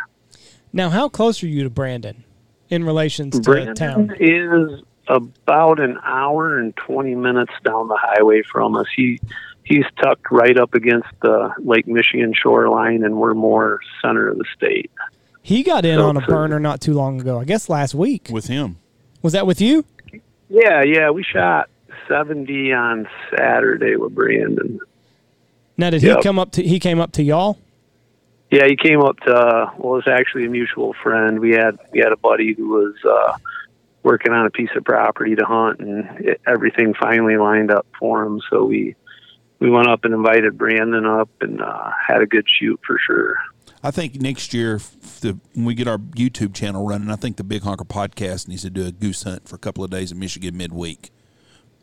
Now, 0.73 0.89
how 0.89 1.09
close 1.09 1.43
are 1.43 1.47
you 1.47 1.63
to 1.63 1.69
Brandon 1.69 2.23
in 2.69 2.83
relation 2.83 3.31
to 3.31 3.41
Brandon 3.41 3.75
town? 3.75 4.15
is 4.19 4.83
about 5.07 5.79
an 5.79 5.97
hour 6.03 6.57
and 6.57 6.75
20 6.77 7.15
minutes 7.15 7.51
down 7.65 7.87
the 7.87 7.97
highway 7.99 8.43
from 8.43 8.77
us. 8.77 8.87
He 8.95 9.19
he's 9.63 9.85
tucked 10.01 10.31
right 10.31 10.57
up 10.57 10.73
against 10.73 11.09
the 11.21 11.53
Lake 11.59 11.87
Michigan 11.87 12.33
shoreline, 12.33 13.03
and 13.03 13.17
we're 13.17 13.33
more 13.33 13.79
center 14.01 14.27
of 14.27 14.37
the 14.37 14.45
state. 14.55 14.91
He 15.41 15.63
got 15.63 15.85
in 15.85 15.97
So 15.97 16.07
on 16.07 16.15
a 16.17 16.19
it's- 16.19 16.29
burner 16.29 16.59
not 16.59 16.81
too 16.81 16.93
long 16.93 17.19
ago. 17.19 17.39
I 17.39 17.45
guess 17.45 17.69
last 17.69 17.95
week. 17.95 18.29
With 18.31 18.47
him, 18.47 18.77
Was 19.21 19.33
that 19.33 19.45
with 19.47 19.61
you? 19.61 19.85
Yeah, 20.49 20.83
yeah, 20.83 21.09
we 21.11 21.23
shot 21.23 21.69
70 22.07 22.73
on 22.73 23.07
Saturday 23.35 23.95
with 23.95 24.13
Brandon. 24.13 24.79
Now, 25.77 25.89
did 25.89 26.03
Yep. 26.03 26.17
he 26.17 26.23
come 26.23 26.37
up 26.39 26.51
to? 26.53 26.63
He 26.63 26.79
came 26.79 26.99
up 26.99 27.11
to 27.13 27.23
y'all. 27.23 27.57
Yeah, 28.51 28.65
he 28.67 28.75
came 28.75 29.01
up 29.01 29.19
to 29.21 29.33
uh, 29.33 29.71
well, 29.77 29.93
it 29.93 30.05
was 30.05 30.07
actually 30.07 30.45
a 30.45 30.49
mutual 30.49 30.93
friend. 31.01 31.39
We 31.39 31.51
had 31.51 31.77
we 31.93 31.99
had 31.99 32.11
a 32.11 32.17
buddy 32.17 32.53
who 32.53 32.67
was 32.69 32.95
uh, 33.05 33.37
working 34.03 34.33
on 34.33 34.45
a 34.45 34.49
piece 34.49 34.69
of 34.75 34.83
property 34.83 35.35
to 35.35 35.45
hunt, 35.45 35.79
and 35.79 36.05
it, 36.19 36.41
everything 36.45 36.93
finally 36.93 37.37
lined 37.37 37.71
up 37.71 37.87
for 37.97 38.23
him. 38.23 38.41
So 38.49 38.65
we 38.65 38.95
we 39.59 39.69
went 39.69 39.87
up 39.87 40.03
and 40.03 40.13
invited 40.13 40.57
Brandon 40.57 41.05
up, 41.05 41.29
and 41.39 41.61
uh, 41.61 41.91
had 42.05 42.21
a 42.21 42.25
good 42.25 42.45
shoot 42.47 42.79
for 42.85 42.99
sure. 42.99 43.37
I 43.83 43.89
think 43.91 44.21
next 44.21 44.53
year, 44.53 44.79
the, 45.21 45.39
when 45.53 45.65
we 45.65 45.73
get 45.73 45.87
our 45.87 45.97
YouTube 45.97 46.53
channel 46.53 46.85
running, 46.85 47.09
I 47.09 47.15
think 47.15 47.37
the 47.37 47.43
Big 47.43 47.63
Honker 47.63 47.83
podcast 47.85 48.47
needs 48.47 48.61
to 48.61 48.69
do 48.69 48.85
a 48.85 48.91
goose 48.91 49.23
hunt 49.23 49.47
for 49.49 49.55
a 49.55 49.59
couple 49.59 49.83
of 49.83 49.89
days 49.89 50.11
in 50.11 50.19
Michigan 50.19 50.55
midweek. 50.55 51.11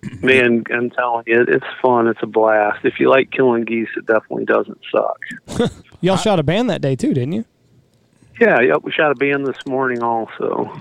Man, 0.23 0.63
I'm 0.73 0.91
telling 0.91 1.25
you, 1.27 1.45
it's 1.49 1.67
fun. 1.83 2.07
It's 2.07 2.21
a 2.23 2.27
blast. 2.27 2.85
If 2.85 3.01
you 3.01 3.11
like 3.11 3.33
killing 3.33 3.65
geese, 3.65 3.89
it 3.97 4.07
definitely 4.07 4.45
doesn't 4.45 4.79
suck. 4.93 5.73
Y'all 6.01 6.17
shot 6.17 6.39
a 6.39 6.45
band 6.45 6.71
that 6.71 6.81
day 6.81 6.95
too, 6.95 7.13
didn't 7.13 7.33
you? 7.33 7.45
Yeah, 8.41 8.61
yep. 8.61 8.85
We 8.85 8.93
shot 8.93 9.11
a 9.11 9.17
band 9.17 9.45
this 9.45 9.67
morning 9.67 10.01
also. 10.01 10.81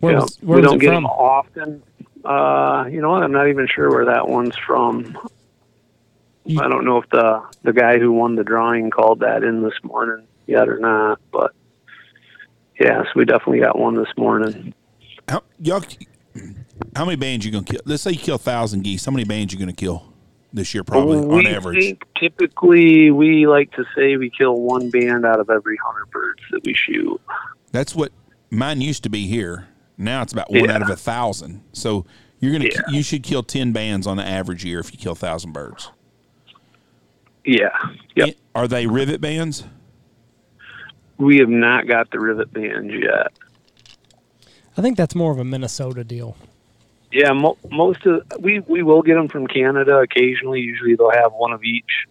Where 0.00 0.14
Yeah, 0.14 0.20
was, 0.22 0.36
where 0.40 0.56
we 0.56 0.62
was 0.62 0.70
don't 0.70 0.76
it 0.78 0.80
get 0.80 0.88
from? 0.88 1.04
them 1.04 1.06
often. 1.06 1.82
Uh, 2.24 2.86
you 2.90 3.00
know 3.00 3.10
what? 3.10 3.22
I'm 3.22 3.30
not 3.30 3.46
even 3.48 3.68
sure 3.72 3.88
where 3.90 4.06
that 4.06 4.26
one's 4.28 4.56
from. 4.56 5.16
You- 6.48 6.60
I 6.60 6.68
don't 6.68 6.84
know 6.84 6.96
if 6.98 7.08
the 7.10 7.42
the 7.62 7.72
guy 7.72 7.98
who 7.98 8.12
won 8.12 8.34
the 8.36 8.44
drawing 8.44 8.90
called 8.90 9.20
that 9.20 9.42
in 9.44 9.62
this 9.62 9.74
morning 9.82 10.26
yet 10.46 10.68
or 10.68 10.78
not, 10.78 11.20
but 11.30 11.52
yes, 12.80 13.06
we 13.14 13.24
definitely 13.24 13.60
got 13.60 13.78
one 13.78 13.94
this 13.94 14.08
morning. 14.16 14.74
How 15.28 15.42
y'all? 15.60 15.82
How 16.96 17.04
many 17.04 17.16
bands 17.16 17.44
you 17.44 17.52
gonna 17.52 17.64
kill? 17.64 17.80
Let's 17.84 18.02
say 18.02 18.12
you 18.12 18.18
kill 18.18 18.36
a 18.36 18.38
thousand 18.38 18.82
geese. 18.82 19.04
How 19.04 19.12
many 19.12 19.24
bands 19.24 19.52
you 19.52 19.58
gonna 19.58 19.72
kill 19.72 20.12
this 20.52 20.72
year? 20.74 20.84
Probably 20.84 21.20
we 21.20 21.46
on 21.46 21.46
average. 21.54 21.78
think 21.84 22.02
typically 22.18 23.10
we 23.10 23.46
like 23.46 23.70
to 23.72 23.84
say 23.96 24.16
we 24.16 24.30
kill 24.30 24.54
one 24.60 24.90
band 24.90 25.26
out 25.26 25.40
of 25.40 25.50
every 25.50 25.76
hundred 25.84 26.10
birds 26.10 26.40
that 26.52 26.60
we 26.64 26.74
shoot. 26.74 27.20
That's 27.72 27.94
what 27.94 28.12
mine 28.50 28.80
used 28.80 29.02
to 29.02 29.10
be 29.10 29.26
here. 29.26 29.66
Now 29.98 30.22
it's 30.22 30.32
about 30.32 30.50
one 30.50 30.64
Yeah. 30.66 30.76
out 30.76 30.82
of 30.82 30.88
a 30.88 30.96
thousand. 30.96 31.62
So 31.72 32.06
you're 32.38 32.52
gonna 32.52 32.66
Yeah. 32.72 32.80
you 32.90 33.02
should 33.02 33.22
kill 33.24 33.42
ten 33.42 33.72
bands 33.72 34.06
on 34.06 34.16
the 34.16 34.24
average 34.26 34.64
year 34.64 34.78
if 34.78 34.92
you 34.92 34.98
kill 34.98 35.12
a 35.12 35.16
thousand 35.16 35.52
birds. 35.52 35.90
Yeah. 37.48 37.70
Yep. 38.14 38.36
Are 38.54 38.68
they 38.68 38.86
rivet 38.86 39.22
bands? 39.22 39.64
We 41.16 41.38
have 41.38 41.48
not 41.48 41.88
got 41.88 42.10
the 42.10 42.20
rivet 42.20 42.52
bands 42.52 42.92
yet. 42.92 43.32
I 44.76 44.82
think 44.82 44.98
that's 44.98 45.14
more 45.14 45.32
of 45.32 45.38
a 45.38 45.44
Minnesota 45.44 46.04
deal. 46.04 46.36
Yeah, 47.10 47.32
mo- 47.32 47.56
most 47.70 48.04
of 48.04 48.22
we 48.38 48.60
we 48.60 48.82
will 48.82 49.00
get 49.00 49.14
them 49.14 49.28
from 49.28 49.46
Canada 49.46 49.96
occasionally. 49.96 50.60
Usually 50.60 50.94
they'll 50.94 51.10
have 51.10 51.32
one 51.32 51.52
of 51.52 51.64
each. 51.64 52.06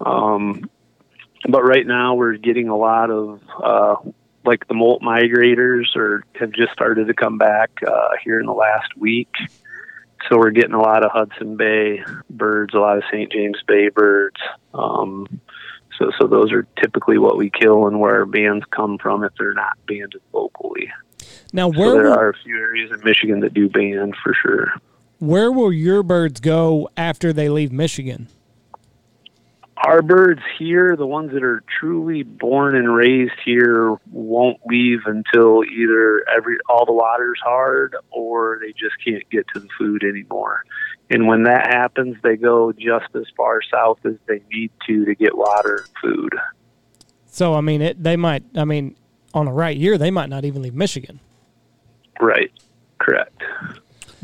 Um, 0.00 0.70
but 1.48 1.64
right 1.64 1.84
now 1.84 2.14
we're 2.14 2.36
getting 2.36 2.68
a 2.68 2.76
lot 2.76 3.10
of 3.10 3.42
uh, 3.60 3.96
like 4.44 4.68
the 4.68 4.74
molt 4.74 5.02
migrators 5.02 5.96
or 5.96 6.22
have 6.36 6.52
just 6.52 6.72
started 6.72 7.08
to 7.08 7.14
come 7.14 7.36
back 7.36 7.70
uh, 7.84 8.10
here 8.22 8.38
in 8.38 8.46
the 8.46 8.52
last 8.52 8.96
week. 8.96 9.32
So 10.28 10.36
we're 10.38 10.50
getting 10.50 10.74
a 10.74 10.80
lot 10.80 11.04
of 11.04 11.10
Hudson 11.12 11.56
Bay 11.56 12.02
birds, 12.28 12.74
a 12.74 12.78
lot 12.78 12.98
of 12.98 13.04
St. 13.10 13.30
James 13.32 13.58
Bay 13.66 13.88
birds. 13.88 14.36
Um, 14.74 15.40
so 15.98 16.10
so 16.18 16.26
those 16.26 16.52
are 16.52 16.66
typically 16.80 17.18
what 17.18 17.36
we 17.36 17.50
kill 17.50 17.86
and 17.86 17.98
where 18.00 18.16
our 18.16 18.26
bands 18.26 18.64
come 18.70 18.98
from 18.98 19.24
if 19.24 19.32
they're 19.38 19.54
not 19.54 19.78
banded 19.86 20.20
locally. 20.32 20.90
Now, 21.52 21.70
So 21.72 21.78
where 21.78 21.92
there 21.92 22.02
will, 22.04 22.12
are 22.14 22.28
a 22.30 22.34
few 22.44 22.56
areas 22.58 22.90
in 22.92 23.00
Michigan 23.04 23.40
that 23.40 23.54
do 23.54 23.68
band 23.68 24.14
for 24.22 24.34
sure. 24.34 24.72
where 25.18 25.50
will 25.50 25.72
your 25.72 26.02
birds 26.02 26.40
go 26.40 26.88
after 26.96 27.32
they 27.32 27.48
leave 27.48 27.72
Michigan? 27.72 28.28
Our 29.84 30.02
birds 30.02 30.40
here, 30.58 30.96
the 30.96 31.06
ones 31.06 31.32
that 31.32 31.44
are 31.44 31.62
truly 31.78 32.24
born 32.24 32.74
and 32.74 32.92
raised 32.92 33.38
here, 33.44 33.96
won't 34.10 34.58
leave 34.66 35.00
until 35.06 35.62
either 35.64 36.24
every 36.28 36.58
all 36.68 36.84
the 36.84 36.92
water's 36.92 37.38
hard 37.42 37.94
or 38.10 38.58
they 38.60 38.72
just 38.72 38.96
can't 39.04 39.28
get 39.30 39.46
to 39.54 39.60
the 39.60 39.68
food 39.78 40.02
anymore. 40.02 40.64
And 41.10 41.26
when 41.26 41.44
that 41.44 41.68
happens, 41.68 42.16
they 42.22 42.36
go 42.36 42.72
just 42.72 43.06
as 43.14 43.24
far 43.36 43.60
south 43.62 43.98
as 44.04 44.14
they 44.26 44.42
need 44.52 44.72
to 44.86 45.04
to 45.04 45.14
get 45.14 45.36
water 45.36 45.86
and 45.86 45.88
food. 46.02 46.34
So, 47.26 47.54
I 47.54 47.60
mean, 47.60 47.80
it. 47.80 48.02
They 48.02 48.16
might. 48.16 48.42
I 48.56 48.64
mean, 48.64 48.96
on 49.32 49.46
a 49.46 49.52
right 49.52 49.76
year, 49.76 49.96
they 49.96 50.10
might 50.10 50.28
not 50.28 50.44
even 50.44 50.62
leave 50.62 50.74
Michigan. 50.74 51.20
Right. 52.20 52.50
Correct. 52.98 53.42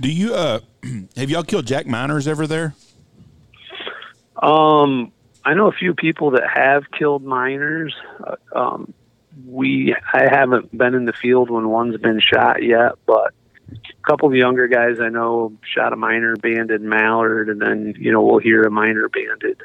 Do 0.00 0.10
you 0.10 0.34
uh 0.34 0.60
have 1.16 1.30
y'all 1.30 1.44
killed 1.44 1.66
jack 1.66 1.86
miners 1.86 2.26
ever 2.26 2.46
there? 2.46 2.74
Um, 4.42 5.12
I 5.44 5.54
know 5.54 5.68
a 5.68 5.72
few 5.72 5.94
people 5.94 6.30
that 6.32 6.44
have 6.54 6.90
killed 6.90 7.22
miners. 7.24 7.94
Uh, 8.24 8.36
Um, 8.54 8.94
we 9.46 9.94
I 10.12 10.28
haven't 10.30 10.76
been 10.76 10.94
in 10.94 11.06
the 11.06 11.12
field 11.12 11.50
when 11.50 11.68
one's 11.68 11.96
been 12.00 12.20
shot 12.20 12.62
yet, 12.62 12.92
but 13.04 13.34
a 13.72 14.06
couple 14.06 14.28
of 14.28 14.34
younger 14.34 14.68
guys 14.68 15.00
I 15.00 15.08
know 15.08 15.52
shot 15.64 15.92
a 15.92 15.96
miner 15.96 16.36
banded 16.36 16.82
mallard, 16.82 17.48
and 17.48 17.60
then 17.60 17.94
you 17.98 18.12
know 18.12 18.22
we'll 18.22 18.38
hear 18.38 18.62
a 18.62 18.70
miner 18.70 19.08
banded 19.08 19.60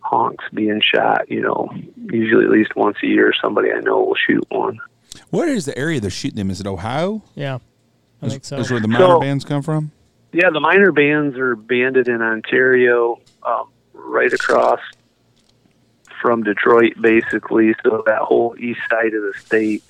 honks 0.00 0.44
being 0.54 0.80
shot. 0.80 1.28
You 1.30 1.40
know, 1.42 1.68
usually 1.96 2.44
at 2.44 2.50
least 2.50 2.76
once 2.76 2.98
a 3.02 3.06
year, 3.06 3.32
somebody 3.42 3.72
I 3.72 3.80
know 3.80 3.98
will 4.00 4.14
shoot 4.26 4.44
one. 4.48 4.78
What 5.30 5.48
is 5.48 5.66
the 5.66 5.76
area 5.76 6.00
they're 6.00 6.10
shooting 6.10 6.36
them? 6.36 6.50
Is 6.50 6.60
it 6.60 6.66
Ohio? 6.68 7.22
Yeah, 7.34 7.58
I 8.22 8.28
think 8.28 8.44
so. 8.44 8.58
Is 8.58 8.70
where 8.70 8.78
the 8.80 8.88
miner 8.88 9.06
So- 9.06 9.20
bands 9.20 9.44
come 9.44 9.62
from? 9.62 9.90
Yeah, 10.32 10.50
the 10.50 10.60
Miner 10.60 10.92
bands 10.92 11.36
are 11.36 11.56
banded 11.56 12.06
in 12.06 12.22
Ontario, 12.22 13.18
um, 13.42 13.64
right 13.92 14.32
across 14.32 14.78
from 16.20 16.42
Detroit, 16.42 16.94
basically. 17.00 17.74
So 17.84 18.02
that 18.06 18.20
whole 18.20 18.54
east 18.58 18.80
side 18.90 19.14
of 19.14 19.22
the 19.22 19.32
state, 19.38 19.82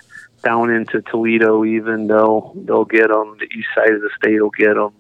down 0.43 0.71
into 0.71 1.03
Toledo, 1.03 1.65
even 1.65 2.07
they'll 2.07 2.53
they'll 2.57 2.85
get 2.87 3.09
them. 3.09 3.37
The 3.39 3.47
east 3.57 3.69
side 3.75 3.93
of 3.93 4.01
the 4.01 4.11
state 4.17 4.41
will 4.41 4.51
get 4.51 4.75
them. 4.75 4.93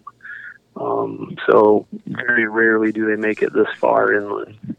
Um, 0.77 1.37
so 1.49 1.87
very 2.07 2.47
rarely 2.47 2.93
do 2.93 3.07
they 3.07 3.17
make 3.17 3.43
it 3.43 3.53
this 3.53 3.69
far 3.79 4.13
inland. 4.13 4.77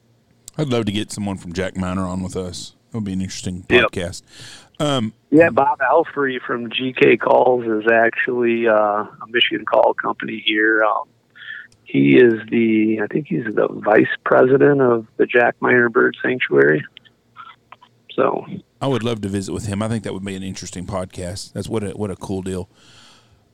I'd 0.57 0.67
love 0.69 0.85
to 0.85 0.91
get 0.91 1.11
someone 1.11 1.37
from 1.37 1.53
Jack 1.53 1.75
Miner 1.77 2.05
on 2.05 2.21
with 2.23 2.35
us. 2.35 2.75
It 2.89 2.95
would 2.95 3.03
be 3.05 3.13
an 3.13 3.21
interesting 3.21 3.65
Yep. 3.69 3.91
podcast. 3.91 4.21
Um, 4.79 5.13
Yeah, 5.29 5.49
Bob 5.49 5.79
Alfrey 5.79 6.39
from 6.45 6.69
GK 6.69 7.17
Calls 7.19 7.65
is 7.65 7.89
actually 7.91 8.67
uh, 8.67 8.73
a 8.73 9.07
Michigan 9.29 9.65
call 9.65 9.93
company 9.93 10.43
here. 10.45 10.83
Um, 10.83 11.07
he 11.91 12.15
is 12.15 12.35
the, 12.49 13.01
I 13.03 13.07
think 13.07 13.27
he's 13.27 13.43
the 13.53 13.67
vice 13.67 14.07
president 14.23 14.79
of 14.79 15.07
the 15.17 15.25
Jack 15.25 15.55
Miner 15.59 15.89
Bird 15.89 16.15
Sanctuary. 16.23 16.85
So, 18.15 18.45
I 18.79 18.87
would 18.87 19.03
love 19.03 19.19
to 19.21 19.27
visit 19.27 19.51
with 19.51 19.65
him. 19.65 19.81
I 19.81 19.89
think 19.89 20.05
that 20.05 20.13
would 20.13 20.23
be 20.23 20.35
an 20.35 20.43
interesting 20.43 20.85
podcast. 20.85 21.51
That's 21.51 21.67
what 21.67 21.83
a 21.83 21.89
what 21.89 22.09
a 22.09 22.15
cool 22.15 22.43
deal. 22.43 22.69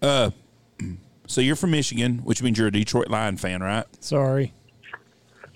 Uh, 0.03 0.31
so 1.27 1.41
you're 1.41 1.55
from 1.55 1.71
Michigan, 1.71 2.19
which 2.19 2.43
means 2.43 2.59
you're 2.59 2.67
a 2.67 2.71
Detroit 2.71 3.07
Lion 3.07 3.37
fan, 3.37 3.61
right? 3.61 3.85
Sorry. 4.03 4.53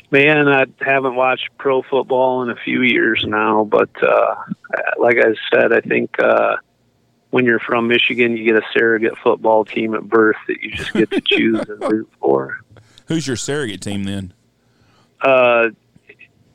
man, 0.10 0.48
I 0.48 0.66
haven't 0.80 1.16
watched 1.16 1.50
pro 1.60 1.84
football 1.84 2.42
in 2.42 2.50
a 2.50 2.56
few 2.56 2.82
years 2.82 3.24
now, 3.28 3.64
but 3.64 3.92
uh, 4.04 4.36
like 4.98 5.18
I 5.18 5.36
said, 5.54 5.72
I 5.72 5.82
think 5.82 6.20
uh, 6.20 6.58
when 7.30 7.46
you're 7.46 7.60
from 7.60 7.88
Michigan, 7.88 8.36
you 8.36 8.44
get 8.44 8.56
a 8.56 8.66
surrogate 8.74 9.18
football 9.20 9.66
team 9.66 9.94
at 9.94 10.04
birth 10.04 10.38
that 10.48 10.62
you 10.62 10.72
just 10.72 10.94
get 10.94 11.12
to 11.12 11.22
choose 11.26 11.60
and 11.70 11.92
root 11.92 12.10
for. 12.20 12.60
Who's 13.12 13.28
your 13.28 13.36
surrogate 13.36 13.82
team 13.82 14.04
then? 14.06 14.34
Uh, 15.22 15.70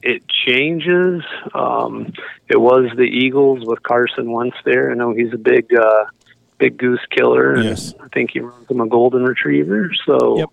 it 0.02 0.22
changes. 0.28 1.22
Um, 1.54 2.12
it 2.48 2.60
was 2.60 2.90
the 2.96 3.02
Eagles 3.02 3.64
with 3.66 3.82
Carson 3.82 4.30
once 4.30 4.54
there. 4.64 4.90
I 4.90 4.94
know 4.94 5.12
he's 5.12 5.32
a 5.32 5.38
big, 5.38 5.66
uh, 5.74 6.04
big 6.58 6.78
goose 6.78 7.04
killer. 7.10 7.54
and 7.54 7.64
Yes. 7.64 7.94
I 8.02 8.08
think 8.08 8.30
he 8.32 8.40
runs 8.40 8.66
them 8.68 8.80
a 8.80 8.86
golden 8.88 9.24
retriever. 9.24 9.90
So 10.06 10.38
Yep. 10.38 10.48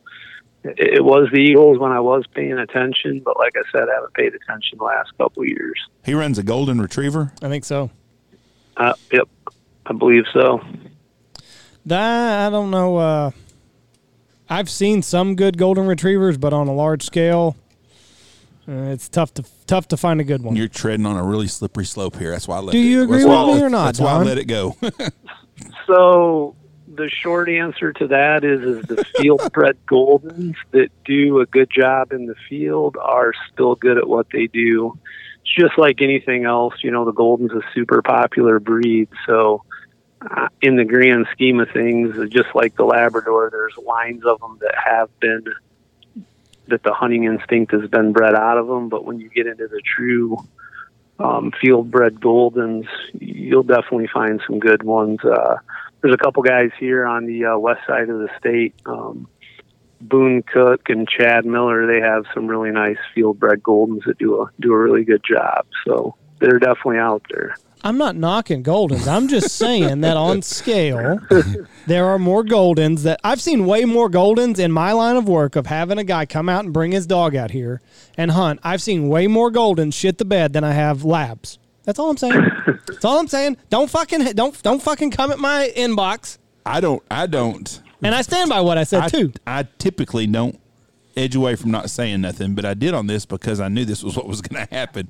it, 0.78 0.94
it 0.98 1.04
was 1.06 1.30
the 1.32 1.40
Eagles 1.40 1.78
when 1.80 1.92
I 1.92 2.00
was 2.00 2.26
paying 2.34 2.54
attention. 2.60 3.22
But 3.24 3.38
like 3.38 3.54
I 3.56 3.62
said, 3.72 3.88
I 3.90 3.94
haven't 3.94 4.14
paid 4.14 4.34
attention 4.34 4.80
the 4.80 4.84
last 4.86 5.16
couple 5.18 5.44
of 5.44 5.48
years. 5.50 5.80
He 6.04 6.14
runs 6.14 6.38
a 6.38 6.44
golden 6.44 6.82
retriever. 6.82 7.32
I 7.42 7.48
think 7.50 7.64
so. 7.64 7.92
Uh, 8.76 8.94
yep, 9.12 9.30
I 9.86 9.94
believe 9.94 10.26
so. 10.34 10.62
That 11.86 12.48
I 12.48 12.50
don't 12.50 12.72
know. 12.72 12.98
Uh, 12.98 13.32
I've 14.50 14.70
seen 14.70 15.02
some 15.02 15.36
good 15.36 15.58
golden 15.58 15.88
retrievers, 15.88 16.38
but 16.38 16.54
on 16.54 16.68
a 16.68 16.74
large 16.74 17.04
scale, 17.04 17.56
uh, 18.68 18.72
it's 18.92 19.10
tough 19.10 19.34
to 19.36 19.44
tough 19.68 19.88
to 19.90 19.98
find 19.98 20.22
a 20.22 20.24
good 20.24 20.42
one. 20.42 20.56
You're 20.56 20.68
treading 20.68 21.06
on 21.06 21.18
a 21.18 21.24
really 21.24 21.48
slippery 21.48 21.86
slope 21.86 22.18
here. 22.18 22.32
That's 22.32 22.48
why 22.48 22.58
I 22.58 22.60
let 22.60 22.72
Do 22.74 22.80
it, 22.80 22.84
you 22.84 23.04
agree 23.04 23.26
with 23.26 23.48
me 23.48 23.62
or 23.62 23.70
not, 23.70 23.86
That's 23.86 24.00
why 24.00 24.12
I 24.12 24.24
let 24.24 24.38
it 24.38 24.46
go. 24.46 24.76
So 25.86 26.56
the 26.88 27.10
short 27.10 27.50
answer 27.50 27.92
to 27.94 28.08
that 28.08 28.44
is 28.44 28.62
is 28.62 28.86
the 28.86 29.04
field 29.18 29.52
bred 29.52 29.78
Goldens 29.88 30.56
that 30.72 30.90
do 31.06 31.40
a 31.40 31.46
good 31.46 31.70
job 31.70 32.12
in 32.12 32.26
the 32.26 32.36
field 32.50 32.98
are 33.02 33.34
still 33.52 33.76
good 33.76 33.98
at 33.98 34.08
what 34.08 34.28
they 34.32 34.48
do. 34.48 34.98
It's 35.42 35.56
just 35.56 35.78
like 35.78 36.02
anything 36.02 36.46
else, 36.46 36.76
you 36.84 36.92
know, 36.92 37.06
the 37.06 37.12
Golden's 37.12 37.52
a 37.52 37.62
super 37.74 38.02
popular 38.02 38.60
breed. 38.60 39.10
So 39.26 39.64
uh, 40.30 40.48
in 40.62 40.76
the 40.76 40.86
grand 40.86 41.28
scheme 41.32 41.60
of 41.60 41.70
things, 41.72 42.16
just 42.30 42.54
like 42.56 42.76
the 42.76 42.84
Labrador, 42.84 43.50
there's 43.52 43.76
lines 43.86 44.24
of 44.26 44.40
them 44.40 44.58
that 44.62 44.76
have 44.76 45.10
been 45.20 45.46
that 46.68 46.82
the 46.84 46.94
hunting 46.94 47.26
instinct 47.26 47.74
has 47.74 47.90
been 47.90 48.14
bred 48.14 48.36
out 48.36 48.58
of 48.58 48.68
them. 48.68 48.90
But 48.90 49.06
when 49.06 49.20
you 49.20 49.30
get 49.30 49.48
into 49.48 49.68
the 49.68 49.82
true 49.82 50.38
um, 51.20 51.52
field 51.60 51.92
bred 51.92 52.16
Goldens, 52.16 52.88
you'll 53.14 53.64
definitely 53.64 54.08
find 54.08 54.42
some 54.48 54.60
good 54.60 54.84
ones. 54.84 55.20
Uh, 55.24 55.58
there's 56.02 56.14
a 56.14 56.18
couple 56.18 56.44
guys 56.44 56.72
here 56.80 57.06
on 57.06 57.26
the 57.26 57.46
uh, 57.46 57.58
west 57.58 57.82
side 57.88 58.10
of 58.10 58.20
the 58.20 58.30
state. 58.40 58.76
Um, 58.86 59.28
Boone 60.02 60.44
Cook 60.44 60.90
and 60.90 61.08
Chad 61.08 61.46
Miller, 61.46 61.88
they 61.88 62.02
have 62.02 62.26
some 62.34 62.48
really 62.48 62.72
nice 62.72 62.98
field 63.16 63.40
bred 63.40 63.64
Goldens 63.64 64.06
that 64.06 64.18
do 64.18 64.42
a 64.42 64.50
do 64.60 64.74
a 64.74 64.78
really 64.78 65.04
good 65.06 65.24
job. 65.24 65.66
So 65.86 66.16
they're 66.40 66.60
definitely 66.60 66.98
out 66.98 67.26
there. 67.30 67.56
I'm 67.86 67.98
not 67.98 68.16
knocking 68.16 68.64
Goldens. 68.64 69.08
I'm 69.08 69.28
just 69.28 69.56
saying 69.56 70.02
that 70.02 70.16
on 70.16 70.42
scale, 70.42 71.20
there 71.86 72.06
are 72.06 72.18
more 72.18 72.44
Goldens 72.44 73.02
that 73.04 73.20
I've 73.26 73.42
seen 73.42 73.66
way 73.66 73.84
more 73.84 74.10
Goldens 74.10 74.58
in 74.58 74.72
my 74.72 74.94
line 74.94 75.18
of 75.18 75.28
work 75.28 75.58
of 75.58 75.68
having 75.68 75.98
a 75.98 76.04
guy 76.06 76.26
come 76.26 76.48
out 76.48 76.64
and 76.64 76.74
bring 76.74 76.94
his 76.94 77.06
dog 77.06 77.36
out 77.36 77.52
here 77.52 77.82
and 78.18 78.32
hunt. 78.32 78.62
I've 78.64 78.82
seen 78.82 79.10
way 79.10 79.28
more 79.28 79.52
Goldens 79.52 79.94
shit 79.94 80.18
the 80.18 80.26
bed 80.26 80.54
than 80.54 80.64
I 80.64 80.72
have 80.72 81.04
labs. 81.04 81.60
That's 81.84 82.00
all 82.00 82.10
I'm 82.10 82.18
saying. 82.18 82.42
That's 82.88 83.04
all 83.04 83.20
I'm 83.20 83.28
saying. 83.28 83.58
Don't 83.70 83.90
fucking 83.90 84.32
don't 84.34 84.62
don't 84.64 84.82
fucking 84.82 85.12
come 85.12 85.32
at 85.32 85.40
my 85.40 85.72
inbox. 85.76 86.38
I 86.66 86.80
don't. 86.80 87.04
I 87.12 87.28
don't. 87.28 87.82
And 88.02 88.16
I 88.16 88.22
stand 88.22 88.50
by 88.50 88.62
what 88.62 88.78
I 88.78 88.86
said 88.86 89.04
I, 89.04 89.08
too. 89.10 89.34
I 89.46 89.68
typically 89.78 90.26
don't 90.28 90.60
edge 91.18 91.36
away 91.36 91.56
from 91.56 91.72
not 91.72 91.90
saying 91.90 92.22
nothing, 92.22 92.56
but 92.56 92.64
I 92.64 92.74
did 92.74 92.94
on 92.94 93.08
this 93.08 93.26
because 93.26 93.60
I 93.60 93.68
knew 93.68 93.84
this 93.84 94.04
was 94.04 94.16
what 94.16 94.28
was 94.28 94.42
going 94.42 94.66
to 94.66 94.74
happen. 94.74 95.10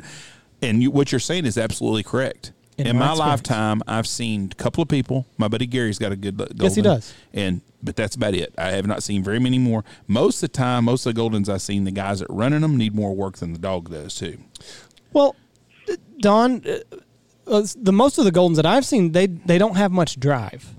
And 0.61 0.81
you, 0.81 0.91
what 0.91 1.11
you're 1.11 1.19
saying 1.19 1.45
is 1.45 1.57
absolutely 1.57 2.03
correct. 2.03 2.51
In 2.77 2.87
In, 2.87 2.97
my 2.97 3.07
my 3.09 3.13
lifetime, 3.13 3.81
I've 3.87 4.07
seen 4.07 4.49
a 4.51 4.55
couple 4.55 4.81
of 4.81 4.89
people. 4.89 5.25
My 5.37 5.47
buddy 5.47 5.67
Gary's 5.67 5.99
got 5.99 6.11
a 6.11 6.15
good 6.15 6.37
golden. 6.37 6.57
Yes, 6.59 6.75
he 6.75 6.81
does. 6.81 7.13
And 7.33 7.61
but 7.83 7.95
that's 7.95 8.15
about 8.15 8.33
it. 8.33 8.53
I 8.57 8.71
have 8.71 8.87
not 8.87 9.03
seen 9.03 9.23
very 9.23 9.39
many 9.39 9.59
more. 9.59 9.83
Most 10.07 10.37
of 10.41 10.51
the 10.51 10.57
time, 10.57 10.85
most 10.85 11.05
of 11.05 11.13
the 11.13 11.21
goldens 11.21 11.49
I've 11.49 11.61
seen, 11.61 11.83
the 11.83 11.91
guys 11.91 12.19
that 12.19 12.27
running 12.29 12.61
them 12.61 12.77
need 12.77 12.95
more 12.95 13.13
work 13.15 13.37
than 13.37 13.53
the 13.53 13.59
dog 13.59 13.89
does 13.91 14.15
too. 14.15 14.37
Well, 15.11 15.35
Don, 16.19 16.63
uh, 16.65 16.95
uh, 17.45 17.67
the 17.75 17.91
most 17.93 18.17
of 18.17 18.23
the 18.25 18.31
Goldens 18.31 18.55
that 18.55 18.65
I've 18.65 18.85
seen, 18.85 19.11
they 19.11 19.27
they 19.27 19.57
don't 19.57 19.75
have 19.75 19.91
much 19.91 20.19
drive. 20.19 20.73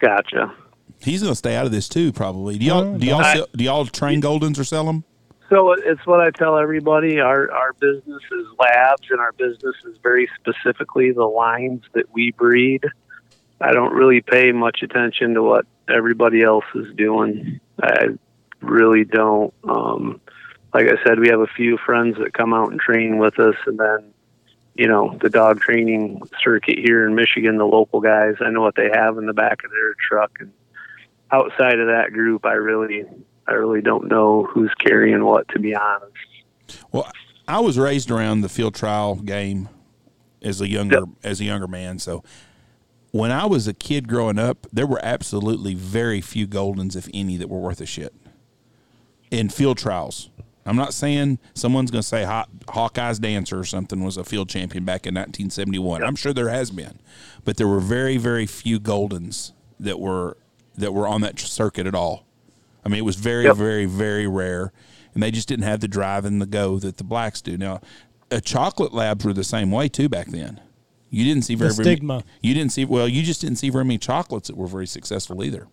Gotcha. 0.00 0.52
He's 1.00 1.22
going 1.22 1.32
to 1.32 1.36
stay 1.36 1.56
out 1.56 1.66
of 1.66 1.72
this 1.72 1.88
too, 1.88 2.12
probably. 2.12 2.58
Do 2.58 2.64
y'all 2.66 2.82
Oh, 2.94 2.98
do 2.98 3.06
y'all 3.06 3.20
I- 3.22 3.34
sell, 3.34 3.46
do 3.56 3.64
y'all 3.64 3.86
train 3.86 4.20
goldens 4.20 4.58
or 4.58 4.64
sell 4.64 4.84
them? 4.84 5.04
So 5.52 5.72
it's 5.72 6.06
what 6.06 6.20
I 6.20 6.30
tell 6.30 6.56
everybody. 6.56 7.20
Our 7.20 7.52
our 7.52 7.74
business 7.74 8.22
is 8.32 8.46
labs, 8.58 9.08
and 9.10 9.20
our 9.20 9.32
business 9.32 9.76
is 9.84 9.98
very 10.02 10.26
specifically 10.40 11.12
the 11.12 11.26
lines 11.26 11.82
that 11.92 12.10
we 12.10 12.30
breed. 12.30 12.86
I 13.60 13.72
don't 13.72 13.92
really 13.92 14.22
pay 14.22 14.52
much 14.52 14.82
attention 14.82 15.34
to 15.34 15.42
what 15.42 15.66
everybody 15.90 16.42
else 16.42 16.64
is 16.74 16.94
doing. 16.94 17.60
I 17.78 18.16
really 18.62 19.04
don't. 19.04 19.52
Um, 19.64 20.22
like 20.72 20.86
I 20.86 21.04
said, 21.04 21.20
we 21.20 21.28
have 21.28 21.40
a 21.40 21.46
few 21.54 21.76
friends 21.76 22.16
that 22.16 22.32
come 22.32 22.54
out 22.54 22.70
and 22.70 22.80
train 22.80 23.18
with 23.18 23.38
us, 23.38 23.56
and 23.66 23.78
then 23.78 24.14
you 24.74 24.88
know 24.88 25.18
the 25.20 25.28
dog 25.28 25.60
training 25.60 26.22
circuit 26.42 26.78
here 26.78 27.06
in 27.06 27.14
Michigan. 27.14 27.58
The 27.58 27.66
local 27.66 28.00
guys, 28.00 28.36
I 28.40 28.48
know 28.48 28.62
what 28.62 28.76
they 28.76 28.88
have 28.94 29.18
in 29.18 29.26
the 29.26 29.34
back 29.34 29.64
of 29.64 29.70
their 29.70 29.94
truck, 30.08 30.30
and 30.40 30.50
outside 31.30 31.78
of 31.78 31.88
that 31.88 32.14
group, 32.14 32.46
I 32.46 32.54
really 32.54 33.04
I 33.46 33.52
really 33.52 33.80
don't 33.82 34.08
know 34.08 34.44
who's 34.44 34.72
carrying 34.78 35.24
what, 35.24 35.48
to 35.48 35.58
be 35.58 35.74
honest. 35.74 36.12
Well, 36.92 37.10
I 37.48 37.60
was 37.60 37.78
raised 37.78 38.10
around 38.10 38.40
the 38.42 38.48
field 38.48 38.74
trial 38.74 39.16
game 39.16 39.68
as 40.42 40.60
a 40.60 40.68
younger 40.68 41.00
Yep. 41.00 41.08
as 41.24 41.40
a 41.40 41.44
younger 41.44 41.66
man. 41.68 41.98
So 41.98 42.22
when 43.10 43.30
I 43.30 43.46
was 43.46 43.66
a 43.68 43.74
kid 43.74 44.08
growing 44.08 44.38
up, 44.38 44.66
there 44.72 44.86
were 44.86 45.00
absolutely 45.02 45.74
very 45.74 46.20
few 46.20 46.46
Goldens, 46.46 46.96
if 46.96 47.08
any, 47.12 47.36
that 47.36 47.48
were 47.48 47.58
worth 47.58 47.80
a 47.80 47.86
shit 47.86 48.14
in 49.30 49.48
field 49.48 49.78
trials. 49.78 50.30
I'm 50.64 50.76
not 50.76 50.94
saying 50.94 51.40
someone's 51.54 51.90
going 51.90 52.02
to 52.02 52.06
say 52.08 52.22
Haw- 52.24 52.46
Hawkeye's 52.68 53.18
Dancer 53.18 53.58
or 53.58 53.64
something 53.64 54.04
was 54.04 54.16
a 54.16 54.22
field 54.22 54.48
champion 54.48 54.84
back 54.84 55.06
in 55.06 55.14
1971. 55.14 56.04
I'm 56.04 56.14
sure 56.14 56.32
there 56.32 56.50
has 56.50 56.70
been, 56.70 57.00
but 57.44 57.56
there 57.56 57.66
were 57.66 57.80
very, 57.80 58.16
very 58.16 58.46
few 58.46 58.78
Goldens 58.78 59.52
that 59.80 59.98
were 59.98 60.36
that 60.76 60.94
were 60.94 61.06
on 61.08 61.20
that 61.22 61.38
circuit 61.40 61.86
at 61.86 61.94
all. 61.96 62.24
I 62.84 62.88
mean, 62.88 62.98
it 62.98 63.04
was 63.04 63.16
very, 63.16 63.44
Yep. 63.44 63.56
very, 63.56 63.86
very 63.86 64.26
rare, 64.26 64.72
and 65.14 65.22
they 65.22 65.30
just 65.30 65.48
didn't 65.48 65.64
have 65.64 65.80
the 65.80 65.88
drive 65.88 66.24
and 66.24 66.40
the 66.42 66.46
go 66.46 66.78
that 66.78 66.96
the 66.96 67.04
blacks 67.04 67.40
do. 67.40 67.56
Now, 67.56 67.80
uh, 68.30 68.40
chocolate 68.40 68.92
labs 68.94 69.24
were 69.24 69.32
the 69.32 69.44
same 69.44 69.70
way 69.70 69.88
too 69.88 70.08
back 70.08 70.28
then. 70.28 70.60
You 71.10 71.24
didn't 71.24 71.42
see 71.42 71.54
very, 71.54 71.72
very 71.72 71.84
stigma. 71.84 72.24
you 72.40 72.54
didn't 72.54 72.72
see 72.72 72.84
well. 72.86 73.06
You 73.06 73.22
just 73.22 73.40
didn't 73.42 73.56
see 73.56 73.68
very 73.68 73.84
many 73.84 73.98
chocolates 73.98 74.48
that 74.48 74.56
were 74.56 74.66
very 74.66 74.86
successful 74.86 75.44
either. 75.44 75.68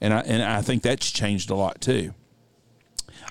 And 0.00 0.14
I 0.14 0.20
and 0.20 0.42
I 0.42 0.62
think 0.62 0.82
that's 0.82 1.10
changed 1.10 1.50
a 1.50 1.54
lot 1.56 1.80
too. 1.80 2.14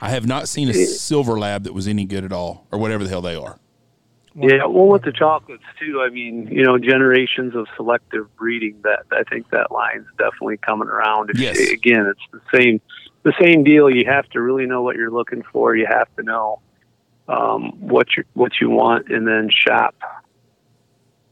I 0.02 0.10
have 0.10 0.28
not 0.28 0.50
seen 0.50 0.68
a 0.70 0.74
silver 0.74 1.40
lab 1.40 1.64
that 1.64 1.74
was 1.74 1.88
any 1.88 2.04
good 2.06 2.26
at 2.26 2.34
all, 2.34 2.68
or 2.72 2.78
whatever 2.80 3.04
the 3.06 3.10
hell 3.10 3.22
they 3.22 3.36
are. 3.36 3.58
Yeah, 4.38 4.66
well, 4.66 4.88
with 4.88 5.04
the 5.04 5.14
chocolates 5.14 5.64
too. 5.80 6.02
I 6.02 6.10
mean, 6.10 6.48
you 6.52 6.64
know, 6.64 6.78
generations 6.78 7.56
of 7.56 7.68
selective 7.78 8.36
breeding. 8.36 8.82
That 8.84 9.06
I 9.12 9.24
think 9.24 9.50
that 9.52 9.72
line's 9.72 10.08
definitely 10.18 10.58
coming 10.58 10.90
around. 10.90 11.30
If 11.30 11.40
Yes. 11.40 11.58
again, 11.72 12.06
it's 12.06 12.20
the 12.32 12.42
same, 12.54 12.82
the 13.24 13.34
same 13.42 13.64
deal. 13.64 13.90
You 13.90 14.06
have 14.06 14.28
to 14.32 14.42
really 14.42 14.66
know 14.66 14.82
what 14.82 14.98
you're 14.98 15.12
looking 15.12 15.42
for. 15.54 15.74
You 15.76 15.86
have 15.90 16.14
to 16.18 16.24
know 16.24 16.60
um, 17.30 17.72
what 17.80 18.18
you 18.18 18.26
what 18.34 18.60
you 18.60 18.70
want, 18.70 19.08
and 19.10 19.26
then 19.26 19.50
shop 19.50 19.96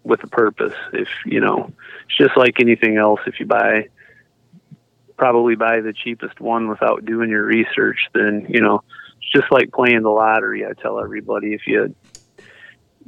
with 0.04 0.24
a 0.24 0.28
purpose. 0.28 0.74
If 0.94 1.10
you 1.26 1.42
know, 1.42 1.72
it's 2.06 2.18
just 2.18 2.38
like 2.38 2.62
anything 2.62 2.96
else. 2.96 3.20
If 3.28 3.38
you 3.40 3.46
buy, 3.46 3.90
probably 5.18 5.56
buy 5.56 5.82
the 5.82 5.92
cheapest 5.92 6.40
one 6.40 6.70
without 6.70 7.04
doing 7.06 7.30
your 7.30 7.44
research, 7.44 8.08
then 8.14 8.46
you 8.48 8.62
know, 8.62 8.82
it's 9.22 9.32
just 9.32 9.52
like 9.52 9.74
playing 9.74 10.04
the 10.04 10.10
lottery. 10.10 10.66
I 10.66 10.72
tell 10.72 11.00
everybody 11.02 11.54
if 11.54 11.68
you 11.68 11.94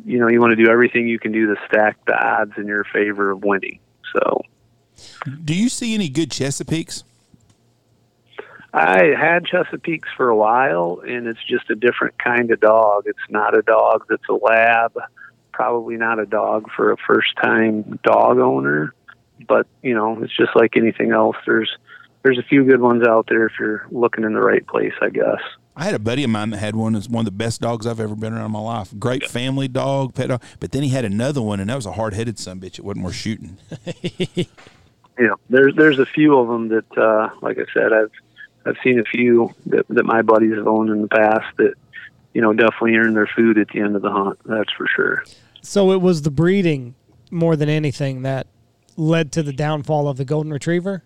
you 0.03 0.19
know, 0.19 0.27
you 0.27 0.39
want 0.41 0.57
to 0.57 0.63
do 0.63 0.69
everything 0.69 1.07
you 1.07 1.19
can 1.19 1.31
do 1.31 1.47
to 1.47 1.55
stack 1.67 1.97
the 2.05 2.15
odds 2.15 2.53
in 2.57 2.67
your 2.67 2.83
favor 2.83 3.31
of 3.31 3.43
winning. 3.43 3.79
So 4.13 4.41
Do 5.43 5.55
you 5.55 5.69
see 5.69 5.93
any 5.93 6.09
good 6.09 6.31
Chesapeakes? 6.31 7.03
I 8.73 9.13
had 9.17 9.45
Chesapeakes 9.45 10.09
for 10.17 10.27
a 10.27 10.35
while, 10.35 11.01
and 11.07 11.27
it's 11.27 11.43
just 11.43 11.69
a 11.69 11.75
different 11.75 12.17
kind 12.19 12.51
of 12.51 12.59
dog. 12.59 13.03
It's 13.05 13.17
not 13.29 13.57
a 13.57 13.61
dog 13.61 14.05
that's 14.09 14.27
a 14.29 14.33
lab, 14.33 14.97
probably 15.53 15.95
not 15.95 16.19
a 16.19 16.25
dog 16.25 16.69
for 16.75 16.91
a 16.91 16.97
first 16.97 17.35
time 17.41 17.99
dog 18.03 18.39
owner, 18.39 18.93
but 19.47 19.65
you 19.81 19.93
know, 19.93 20.21
it's 20.21 20.35
just 20.35 20.55
like 20.55 20.75
anything 20.75 21.11
else. 21.11 21.37
There's 21.45 21.73
there's 22.23 22.37
a 22.37 22.43
few 22.43 22.65
good 22.65 22.81
ones 22.81 23.07
out 23.07 23.27
there 23.29 23.45
if 23.45 23.53
you're 23.59 23.87
looking 23.91 24.25
in 24.25 24.33
the 24.33 24.41
right 24.41 24.65
place, 24.67 24.93
I 25.01 25.09
guess. 25.09 25.41
I 25.77 25.83
had 25.83 25.93
a 25.93 25.99
buddy 25.99 26.23
of 26.23 26.29
mine 26.29 26.51
that 26.51 26.57
had 26.57 26.75
one. 26.75 26.95
It's 26.95 27.09
one 27.09 27.21
of 27.21 27.25
the 27.25 27.31
best 27.31 27.59
dogs 27.59 27.85
I've 27.85 27.99
ever 27.99 28.15
been 28.15 28.33
around 28.33 28.45
in 28.45 28.51
my 28.51 28.59
life. 28.59 28.93
Great 28.97 29.27
family 29.27 29.67
dog, 29.67 30.13
pet 30.13 30.29
dog. 30.29 30.41
But 30.59 30.71
then 30.71 30.83
he 30.83 30.89
had 30.89 31.03
another 31.03 31.41
one, 31.41 31.59
and 31.59 31.69
that 31.69 31.75
was 31.75 31.85
a 31.85 31.91
hard 31.91 32.13
headed 32.13 32.39
son 32.39 32.61
bitch. 32.61 32.79
It 32.79 32.85
wasn't 32.85 33.03
worth 33.03 33.15
shooting. 33.15 33.57
you 34.01 34.47
know, 35.19 35.35
there's 35.49 35.75
there's 35.75 35.99
a 35.99 36.05
few 36.05 36.37
of 36.37 36.47
them 36.47 36.69
that, 36.69 36.97
uh, 36.97 37.29
like 37.41 37.57
I 37.57 37.65
said, 37.73 37.91
I've 37.91 38.11
I've 38.65 38.77
seen 38.83 38.99
a 38.99 39.03
few 39.03 39.53
that 39.65 39.85
that 39.89 40.05
my 40.05 40.21
buddies 40.21 40.55
have 40.55 40.67
owned 40.67 40.89
in 40.89 41.01
the 41.01 41.09
past 41.09 41.45
that, 41.57 41.73
you 42.33 42.41
know, 42.41 42.53
definitely 42.53 42.95
earn 42.95 43.13
their 43.13 43.29
food 43.35 43.57
at 43.57 43.67
the 43.69 43.81
end 43.81 43.97
of 43.97 44.01
the 44.01 44.11
hunt. 44.11 44.39
That's 44.45 44.71
for 44.71 44.87
sure. 44.87 45.25
So 45.61 45.91
it 45.91 46.01
was 46.01 46.21
the 46.21 46.31
breeding 46.31 46.95
more 47.31 47.57
than 47.57 47.67
anything 47.67 48.21
that 48.21 48.47
led 48.95 49.31
to 49.33 49.43
the 49.43 49.51
downfall 49.51 50.07
of 50.07 50.15
the 50.15 50.25
golden 50.25 50.53
retriever. 50.53 51.03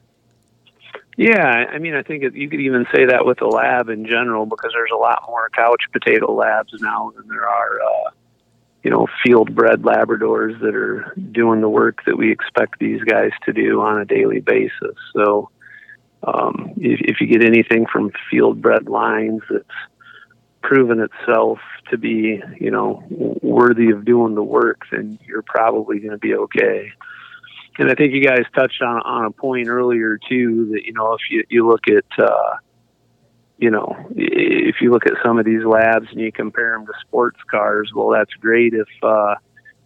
Yeah, 1.20 1.66
I 1.70 1.80
mean, 1.80 1.96
I 1.96 2.02
think 2.02 2.24
it, 2.24 2.34
you 2.34 2.50
could 2.50 2.62
even 2.62 2.86
say 2.96 3.08
that 3.08 3.26
with 3.26 3.42
a 3.42 3.46
lab 3.46 3.90
in 3.90 4.06
general 4.06 4.46
because 4.46 4.72
there's 4.74 4.94
a 4.94 4.98
lot 4.98 5.26
more 5.28 5.50
couch 5.50 5.84
potato 5.92 6.32
labs 6.34 6.72
now 6.80 7.12
than 7.14 7.28
there 7.28 7.46
are, 7.46 7.82
uh, 7.82 8.12
you 8.84 8.90
know, 8.90 9.06
field 9.22 9.54
bred 9.54 9.82
Labradors 9.82 10.58
that 10.62 10.74
are 10.74 11.14
doing 11.34 11.60
the 11.60 11.68
work 11.68 12.06
that 12.06 12.18
we 12.18 12.32
expect 12.32 12.80
these 12.80 13.02
guys 13.04 13.32
to 13.44 13.52
do 13.52 13.82
on 13.82 14.00
a 14.00 14.06
daily 14.06 14.40
basis. 14.40 14.96
So, 15.14 15.50
um, 16.24 16.72
if, 16.78 17.02
if 17.02 17.20
you 17.20 17.28
get 17.28 17.44
anything 17.44 17.86
from 17.92 18.14
field 18.32 18.62
bred 18.62 18.88
lines 18.88 19.42
that's 19.50 19.66
proven 20.62 21.02
itself 21.02 21.60
to 21.90 21.98
be, 21.98 22.42
you 22.62 22.72
know, 22.72 23.04
worthy 23.42 23.90
of 23.90 24.06
doing 24.06 24.36
the 24.36 24.44
work, 24.44 24.84
then 24.90 25.20
you're 25.28 25.42
probably 25.42 26.00
going 26.00 26.12
to 26.12 26.18
be 26.18 26.36
okay 26.36 26.94
and 27.80 27.90
I 27.90 27.96
think 27.96 28.14
you 28.14 28.24
guys 28.24 28.44
touched 28.54 28.82
on 28.82 29.02
on 29.02 29.26
a 29.26 29.32
point 29.32 29.70
earlier 29.70 30.20
too 30.30 30.70
that 30.74 30.86
you 30.86 30.94
know 30.94 31.14
if 31.14 31.22
you 31.32 31.44
you 31.50 31.68
look 31.68 31.88
at 31.88 32.24
uh, 32.24 32.58
you 33.58 33.72
know 33.72 33.96
if 34.16 34.82
you 34.82 34.92
look 34.92 35.06
at 35.06 35.14
some 35.26 35.40
of 35.40 35.46
these 35.46 35.64
labs 35.64 36.08
and 36.12 36.20
you 36.20 36.32
compare 36.32 36.74
them 36.74 36.86
to 36.86 36.94
sports 37.02 37.40
cars, 37.50 37.92
well 37.96 38.10
that's 38.10 38.34
great 38.34 38.74
if 38.74 38.90
uh, 39.02 39.36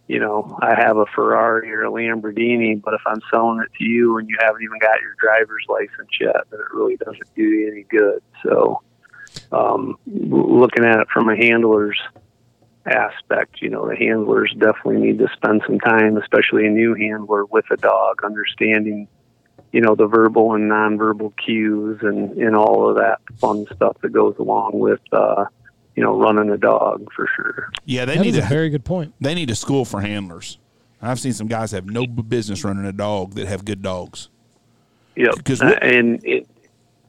you 0.08 0.18
know 0.18 0.58
I 0.60 0.74
have 0.74 0.96
a 0.96 1.06
Ferrari 1.14 1.72
or 1.72 1.84
a 1.84 1.90
Lamborghini, 1.90 2.82
but 2.82 2.94
if 2.94 3.00
I'm 3.06 3.20
selling 3.32 3.60
it 3.60 3.72
to 3.78 3.84
you 3.84 4.18
and 4.18 4.28
you 4.28 4.36
haven't 4.40 4.62
even 4.62 4.78
got 4.80 5.00
your 5.00 5.14
driver's 5.20 5.64
license 5.68 6.10
yet, 6.20 6.36
then 6.50 6.60
it 6.60 6.74
really 6.74 6.96
doesn't 6.96 7.34
do 7.36 7.42
you 7.42 7.70
any 7.70 7.84
good. 7.84 8.20
So 8.42 8.82
um, 9.52 9.98
looking 10.06 10.84
at 10.84 10.98
it 10.98 11.08
from 11.10 11.28
a 11.28 11.36
handler's 11.36 12.00
aspect. 12.86 13.60
You 13.62 13.70
know, 13.70 13.88
the 13.88 13.96
handlers 13.96 14.52
definitely 14.58 14.98
need 14.98 15.18
to 15.18 15.28
spend 15.34 15.62
some 15.66 15.80
time, 15.80 16.16
especially 16.16 16.66
a 16.66 16.70
new 16.70 16.94
handler 16.94 17.44
with 17.46 17.64
a 17.70 17.76
dog, 17.76 18.22
understanding, 18.24 19.08
you 19.72 19.80
know, 19.80 19.94
the 19.94 20.06
verbal 20.06 20.54
and 20.54 20.70
nonverbal 20.70 21.32
cues 21.36 21.98
and, 22.02 22.32
and 22.38 22.54
all 22.56 22.88
of 22.88 22.96
that 22.96 23.20
fun 23.38 23.66
stuff 23.74 23.96
that 24.02 24.12
goes 24.12 24.34
along 24.38 24.72
with, 24.78 25.00
uh, 25.12 25.44
you 25.96 26.02
know, 26.02 26.18
running 26.18 26.50
a 26.50 26.56
dog 26.58 27.06
for 27.14 27.28
sure. 27.36 27.70
Yeah, 27.84 28.04
they 28.04 28.16
That 28.16 28.22
need 28.24 28.36
a 28.36 28.44
a 28.44 28.48
very 28.48 28.68
good 28.70 28.84
point. 28.84 29.14
they 29.20 29.34
need 29.34 29.50
a 29.50 29.54
school 29.54 29.84
for 29.84 30.00
handlers. 30.00 30.58
I've 31.00 31.20
seen 31.20 31.32
some 31.34 31.48
guys 31.48 31.70
have 31.72 31.86
no 31.86 32.06
business 32.06 32.64
running 32.64 32.84
a 32.86 32.92
dog 32.92 33.34
that 33.34 33.46
have 33.46 33.64
good 33.64 33.82
dogs. 33.82 34.28
Yep. 35.16 35.44
'Cause 35.44 35.60
Uh, 35.60 35.78
and 35.82 36.24
it, 36.24 36.48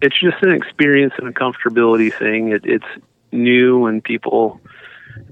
it's 0.01 0.19
just 0.19 0.37
an 0.43 0.51
experience 0.51 1.13
and 1.17 1.27
a 1.27 1.31
comfortability 1.31 2.13
thing. 2.13 2.49
It, 2.49 2.65
it's 2.65 2.85
new 3.31 3.85
and 3.85 4.03
people, 4.03 4.59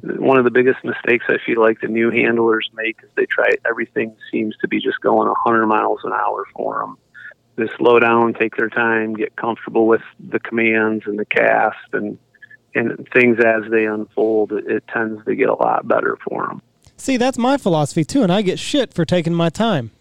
one 0.03 0.37
of 0.37 0.43
the 0.43 0.51
biggest 0.51 0.83
mistakes 0.83 1.25
I 1.29 1.37
feel 1.45 1.61
like 1.61 1.79
the 1.79 1.87
new 1.87 2.11
handlers 2.11 2.69
make 2.73 2.97
is 3.03 3.09
they 3.15 3.25
try 3.25 3.45
everything 3.65 4.15
seems 4.31 4.55
to 4.57 4.67
be 4.67 4.81
just 4.81 4.99
going 4.99 5.27
100 5.27 5.65
miles 5.65 6.01
an 6.03 6.11
hour 6.11 6.45
for 6.53 6.79
them. 6.79 6.97
They 7.55 7.73
slow 7.77 7.99
down, 7.99 8.33
take 8.33 8.57
their 8.57 8.69
time, 8.69 9.13
get 9.13 9.35
comfortable 9.35 9.87
with 9.87 10.01
the 10.19 10.39
commands 10.39 11.05
and 11.05 11.17
the 11.17 11.25
cast 11.25 11.77
and 11.93 12.17
and 12.75 13.07
things 13.13 13.37
as 13.39 13.69
they 13.69 13.85
unfold. 13.85 14.51
It, 14.51 14.65
it 14.67 14.83
tends 14.87 15.23
to 15.25 15.35
get 15.35 15.47
a 15.47 15.53
lot 15.53 15.87
better 15.87 16.17
for 16.27 16.47
them. 16.47 16.61
See, 16.97 17.17
that's 17.17 17.37
my 17.37 17.57
philosophy 17.57 18.03
too, 18.03 18.23
and 18.23 18.31
I 18.31 18.41
get 18.41 18.59
shit 18.59 18.93
for 18.93 19.05
taking 19.05 19.33
my 19.33 19.49
time 19.49 19.91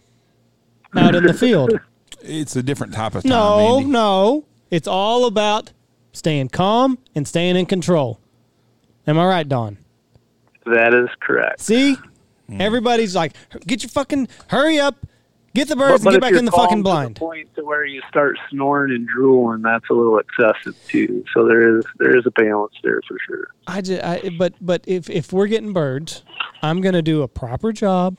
out 0.96 1.14
in 1.14 1.24
the 1.24 1.34
field. 1.34 1.78
It's 2.24 2.54
a 2.54 2.62
different 2.62 2.94
type 2.94 3.16
of 3.16 3.24
time. 3.24 3.30
No, 3.30 3.78
Andy. 3.78 3.90
no. 3.90 4.44
It's 4.70 4.86
all 4.86 5.26
about 5.26 5.72
staying 6.12 6.50
calm 6.50 6.98
and 7.16 7.26
staying 7.26 7.56
in 7.56 7.66
control. 7.66 8.20
Am 9.08 9.18
I 9.18 9.26
right, 9.26 9.48
Don? 9.48 9.78
That 10.66 10.94
is 10.94 11.08
correct. 11.20 11.60
See? 11.60 11.96
Hmm. 12.48 12.60
Everybody's 12.60 13.14
like, 13.16 13.32
get 13.66 13.82
your 13.82 13.90
fucking, 13.90 14.28
hurry 14.48 14.78
up, 14.78 15.06
get 15.54 15.68
the 15.68 15.76
birds 15.76 16.02
but 16.04 16.14
and 16.14 16.22
get 16.22 16.30
back 16.32 16.38
in 16.38 16.44
the 16.44 16.50
calm 16.50 16.64
fucking 16.66 16.78
to 16.78 16.82
blind. 16.82 17.14
The 17.16 17.20
point 17.20 17.54
to 17.56 17.64
where 17.64 17.84
you 17.84 18.00
start 18.08 18.36
snoring 18.50 18.92
and 18.94 19.06
drooling, 19.06 19.62
that's 19.62 19.88
a 19.90 19.92
little 19.92 20.18
excessive 20.18 20.76
too. 20.88 21.24
So 21.34 21.46
there 21.46 21.78
is 21.78 21.84
there 21.98 22.16
is 22.16 22.26
a 22.26 22.30
balance 22.32 22.74
there 22.82 23.00
for 23.06 23.16
sure. 23.26 23.48
I 23.66 23.80
just, 23.80 24.02
I, 24.04 24.30
but 24.38 24.54
but 24.60 24.82
if 24.86 25.08
if 25.10 25.32
we're 25.32 25.46
getting 25.46 25.72
birds, 25.72 26.22
I'm 26.62 26.80
gonna 26.80 27.02
do 27.02 27.22
a 27.22 27.28
proper 27.28 27.72
job. 27.72 28.18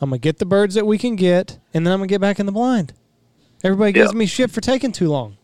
I'm 0.00 0.10
gonna 0.10 0.18
get 0.18 0.38
the 0.38 0.46
birds 0.46 0.74
that 0.74 0.86
we 0.86 0.98
can 0.98 1.16
get, 1.16 1.58
and 1.72 1.86
then 1.86 1.92
I'm 1.92 1.98
gonna 2.00 2.08
get 2.08 2.20
back 2.20 2.38
in 2.38 2.46
the 2.46 2.52
blind. 2.52 2.92
Everybody 3.62 3.92
gives 3.92 4.12
Yeah. 4.12 4.18
me 4.18 4.26
shit 4.26 4.50
for 4.50 4.60
taking 4.60 4.92
too 4.92 5.08
long. 5.08 5.38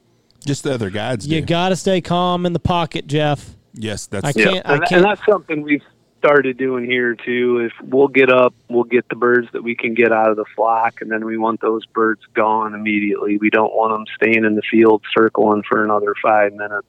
Just 0.44 0.64
the 0.64 0.74
other 0.74 0.90
guides 0.90 1.26
You 1.26 1.40
do. 1.40 1.46
gotta 1.46 1.76
stay 1.76 2.00
calm 2.00 2.44
in 2.46 2.52
the 2.52 2.58
pocket, 2.60 3.06
Jeff. 3.06 3.56
Yes, 3.82 4.06
that's 4.06 4.24
I 4.24 4.32
can't- 4.32 4.66
I 4.66 4.74
and, 4.74 4.82
can't- 4.82 4.92
and 4.92 5.04
that's 5.04 5.24
something 5.26 5.62
we've 5.62 5.82
started 6.18 6.58
doing 6.58 6.84
here 6.84 7.14
too. 7.14 7.60
If 7.60 7.72
we'll 7.88 8.08
get 8.08 8.30
up, 8.30 8.54
we'll 8.68 8.84
get 8.84 9.08
the 9.08 9.16
birds 9.16 9.48
that 9.52 9.62
we 9.62 9.74
can 9.74 9.94
get 9.94 10.12
out 10.12 10.30
of 10.30 10.36
the 10.36 10.44
flock, 10.54 11.00
and 11.00 11.10
then 11.10 11.24
we 11.24 11.38
want 11.38 11.62
those 11.62 11.86
birds 11.86 12.20
gone 12.34 12.74
immediately. 12.74 13.38
We 13.38 13.48
don't 13.48 13.72
want 13.74 13.92
them 13.92 14.04
staying 14.16 14.44
in 14.44 14.54
the 14.54 14.62
field 14.70 15.02
circling 15.16 15.62
for 15.68 15.82
another 15.82 16.14
five 16.22 16.52
minutes. 16.52 16.88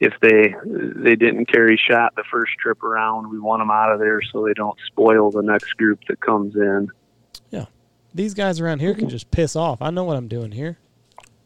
If 0.00 0.14
they 0.20 0.56
they 0.66 1.14
didn't 1.14 1.46
carry 1.46 1.76
shot 1.76 2.16
the 2.16 2.24
first 2.28 2.54
trip 2.58 2.82
around, 2.82 3.30
we 3.30 3.38
want 3.38 3.60
them 3.60 3.70
out 3.70 3.92
of 3.92 4.00
there 4.00 4.20
so 4.20 4.44
they 4.44 4.54
don't 4.54 4.76
spoil 4.88 5.30
the 5.30 5.42
next 5.42 5.76
group 5.76 6.00
that 6.08 6.20
comes 6.20 6.56
in. 6.56 6.88
Yeah, 7.50 7.66
these 8.12 8.34
guys 8.34 8.58
around 8.58 8.80
here 8.80 8.94
can 8.94 9.04
mm-hmm. 9.04 9.10
just 9.10 9.30
piss 9.30 9.54
off. 9.54 9.80
I 9.80 9.90
know 9.90 10.02
what 10.02 10.16
I'm 10.16 10.26
doing 10.26 10.50
here. 10.50 10.78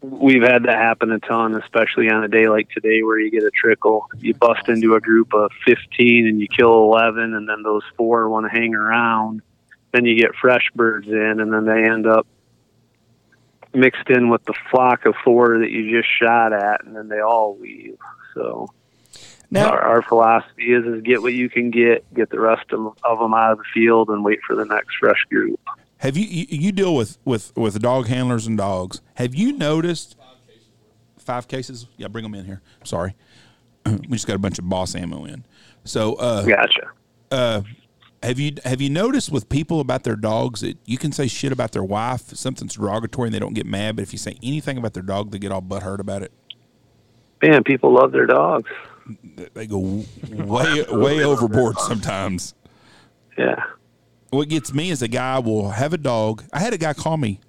We've 0.01 0.43
had 0.43 0.63
that 0.63 0.77
happen 0.77 1.11
a 1.11 1.19
ton, 1.19 1.55
especially 1.55 2.09
on 2.09 2.23
a 2.23 2.27
day 2.27 2.47
like 2.49 2.69
today 2.69 3.03
where 3.03 3.19
you 3.19 3.31
get 3.31 3.43
a 3.43 3.51
trickle. 3.51 4.07
You 4.19 4.33
bust 4.33 4.67
into 4.69 4.95
a 4.95 5.01
group 5.01 5.33
of 5.33 5.51
15 5.65 6.27
and 6.27 6.39
you 6.39 6.47
kill 6.47 6.73
11, 6.83 7.33
and 7.33 7.47
then 7.47 7.63
those 7.63 7.83
four 7.95 8.29
want 8.29 8.45
to 8.45 8.57
hang 8.57 8.75
around. 8.75 9.41
Then 9.91 10.05
you 10.05 10.19
get 10.19 10.35
fresh 10.35 10.69
birds 10.75 11.07
in, 11.07 11.39
and 11.39 11.51
then 11.51 11.65
they 11.65 11.83
end 11.83 12.05
up 12.05 12.27
mixed 13.73 14.09
in 14.09 14.29
with 14.29 14.43
the 14.45 14.53
flock 14.71 15.05
of 15.05 15.15
four 15.23 15.59
that 15.59 15.71
you 15.71 15.89
just 15.97 16.09
shot 16.19 16.53
at, 16.53 16.83
and 16.83 16.95
then 16.95 17.07
they 17.07 17.19
all 17.19 17.57
leave. 17.59 17.97
So 18.33 18.67
Now, 19.49 19.69
our, 19.69 19.81
our 19.81 20.01
philosophy 20.01 20.73
is 20.73 20.85
is 20.85 21.01
get 21.01 21.21
what 21.21 21.33
you 21.33 21.49
can 21.49 21.71
get, 21.71 22.11
get 22.13 22.29
the 22.29 22.39
rest 22.39 22.71
of, 22.71 22.97
of 23.03 23.19
them 23.19 23.33
out 23.33 23.53
of 23.53 23.57
the 23.59 23.63
field, 23.73 24.09
and 24.09 24.23
wait 24.23 24.39
for 24.45 24.55
the 24.55 24.65
next 24.65 24.97
fresh 24.99 25.23
group. 25.29 25.59
Have 25.99 26.15
you, 26.15 26.25
you 26.25 26.45
you 26.49 26.71
deal 26.71 26.95
with 26.95 27.17
with 27.25 27.55
with 27.55 27.79
dog 27.81 28.07
handlers 28.07 28.45
and 28.45 28.57
dogs? 28.57 29.01
Have 29.15 29.33
you 29.33 29.53
noticed 29.53 30.15
five 31.17 31.47
cases? 31.47 31.87
Yeah, 31.97 32.07
bring 32.07 32.23
them 32.23 32.35
in 32.35 32.45
here. 32.45 32.61
Sorry, 32.83 33.15
we 33.85 34.09
just 34.09 34.27
got 34.27 34.35
a 34.35 34.39
bunch 34.39 34.59
of 34.59 34.69
boss 34.69 34.95
ammo 34.95 35.25
in. 35.25 35.45
So, 35.83 36.15
uh, 36.15 36.45
Gotcha. 36.45 36.91
Uh, 37.31 37.61
have 38.23 38.39
you 38.39 38.53
have 38.63 38.81
you 38.81 38.89
noticed 38.89 39.31
with 39.31 39.49
people 39.49 39.79
about 39.79 40.03
their 40.03 40.15
dogs 40.15 40.61
that 40.61 40.77
you 40.85 40.97
can 40.97 41.11
say 41.11 41.27
shit 41.27 41.51
about 41.51 41.71
their 41.71 41.83
wife, 41.83 42.35
something's 42.35 42.75
derogatory, 42.75 43.27
and 43.27 43.33
they 43.33 43.39
don't 43.39 43.53
get 43.53 43.65
mad, 43.65 43.95
but 43.95 44.03
if 44.03 44.11
you 44.11 44.19
say 44.19 44.37
anything 44.43 44.77
about 44.77 44.93
their 44.93 45.03
dog, 45.03 45.31
they 45.31 45.39
get 45.39 45.51
all 45.51 45.61
butthurt 45.61 45.99
about 45.99 46.23
it. 46.23 46.31
Man, 47.41 47.63
people 47.63 47.93
love 47.93 48.11
their 48.11 48.25
dogs. 48.25 48.69
They 49.53 49.67
go 49.67 50.03
way 50.31 50.83
way 50.89 51.23
overboard 51.23 51.79
sometimes. 51.79 52.55
Yeah. 53.37 53.63
What 54.29 54.49
gets 54.49 54.73
me 54.73 54.89
is 54.89 55.01
a 55.01 55.07
guy 55.07 55.39
will 55.39 55.71
have 55.71 55.93
a 55.93 55.97
dog. 55.97 56.43
I 56.51 56.59
had 56.59 56.73
a 56.73 56.77
guy 56.77 56.93
call 56.93 57.17
me 57.17 57.39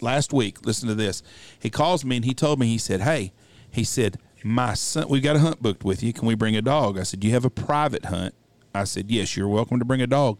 last 0.00 0.32
week. 0.32 0.64
Listen 0.66 0.88
to 0.88 0.94
this. 0.94 1.22
He 1.58 1.70
calls 1.70 2.04
me 2.04 2.16
and 2.16 2.24
he 2.24 2.34
told 2.34 2.58
me, 2.58 2.66
he 2.66 2.78
said, 2.78 3.02
Hey, 3.02 3.32
he 3.70 3.84
said, 3.84 4.18
My 4.44 4.74
son, 4.74 5.08
we've 5.08 5.22
got 5.22 5.36
a 5.36 5.40
hunt 5.40 5.62
booked 5.62 5.84
with 5.84 6.02
you. 6.02 6.12
Can 6.12 6.26
we 6.26 6.34
bring 6.34 6.56
a 6.56 6.62
dog? 6.62 6.98
I 6.98 7.02
said, 7.02 7.20
Do 7.20 7.26
you 7.26 7.34
have 7.34 7.44
a 7.44 7.50
private 7.50 8.06
hunt? 8.06 8.34
I 8.74 8.84
said, 8.84 9.10
Yes, 9.10 9.36
you're 9.36 9.48
welcome 9.48 9.78
to 9.78 9.84
bring 9.84 10.02
a 10.02 10.06
dog. 10.06 10.38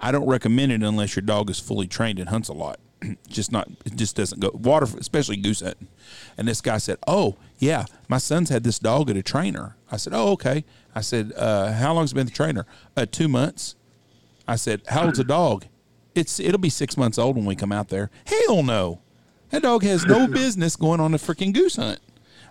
I 0.00 0.12
don't 0.12 0.26
recommend 0.26 0.72
it 0.72 0.82
unless 0.82 1.16
your 1.16 1.22
dog 1.22 1.50
is 1.50 1.60
fully 1.60 1.86
trained 1.86 2.18
and 2.18 2.28
hunts 2.28 2.48
a 2.48 2.52
lot. 2.52 2.78
just 3.28 3.52
not, 3.52 3.68
it 3.84 3.96
just 3.96 4.16
doesn't 4.16 4.40
go. 4.40 4.50
Water, 4.52 4.86
especially 4.98 5.36
goose 5.36 5.60
hunting. 5.60 5.88
And 6.36 6.48
this 6.48 6.60
guy 6.60 6.78
said, 6.78 6.98
Oh, 7.06 7.36
yeah, 7.58 7.86
my 8.08 8.18
son's 8.18 8.50
had 8.50 8.64
this 8.64 8.78
dog 8.78 9.10
at 9.10 9.16
a 9.16 9.22
trainer. 9.22 9.76
I 9.90 9.96
said, 9.96 10.12
Oh, 10.14 10.32
okay. 10.32 10.64
I 10.94 11.00
said, 11.00 11.32
uh, 11.36 11.72
How 11.72 11.94
long's 11.94 12.12
it 12.12 12.16
been 12.16 12.26
the 12.26 12.32
trainer? 12.32 12.66
Uh, 12.96 13.06
two 13.10 13.28
months. 13.28 13.76
I 14.46 14.56
said, 14.56 14.82
"How 14.88 15.04
old's 15.06 15.18
a 15.18 15.24
dog?" 15.24 15.66
It's 16.14 16.38
it'll 16.38 16.58
be 16.60 16.70
six 16.70 16.96
months 16.96 17.18
old 17.18 17.36
when 17.36 17.44
we 17.44 17.56
come 17.56 17.72
out 17.72 17.88
there. 17.88 18.10
Hell 18.26 18.62
no, 18.62 19.00
that 19.50 19.62
dog 19.62 19.82
has 19.84 20.04
no 20.06 20.26
business 20.42 20.76
going 20.76 21.00
on 21.00 21.14
a 21.14 21.18
freaking 21.18 21.52
goose 21.52 21.76
hunt. 21.76 22.00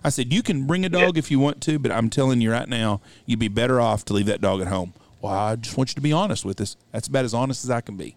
I 0.02 0.10
said, 0.10 0.32
"You 0.32 0.42
can 0.42 0.66
bring 0.66 0.84
a 0.84 0.88
dog 0.90 1.16
if 1.16 1.30
you 1.30 1.38
want 1.38 1.60
to, 1.62 1.78
but 1.78 1.90
I'm 1.92 2.10
telling 2.10 2.40
you 2.40 2.50
right 2.52 2.68
now, 2.68 3.00
you'd 3.26 3.38
be 3.38 3.48
better 3.48 3.80
off 3.80 4.04
to 4.06 4.12
leave 4.12 4.26
that 4.26 4.40
dog 4.40 4.60
at 4.60 4.66
home." 4.66 4.92
Well, 5.22 5.32
I 5.32 5.56
just 5.56 5.76
want 5.78 5.90
you 5.90 5.94
to 5.94 6.00
be 6.02 6.12
honest 6.12 6.44
with 6.44 6.60
us. 6.60 6.76
That's 6.92 7.08
about 7.08 7.24
as 7.24 7.32
honest 7.32 7.64
as 7.64 7.70
I 7.70 7.80
can 7.80 7.96
be. 7.96 8.16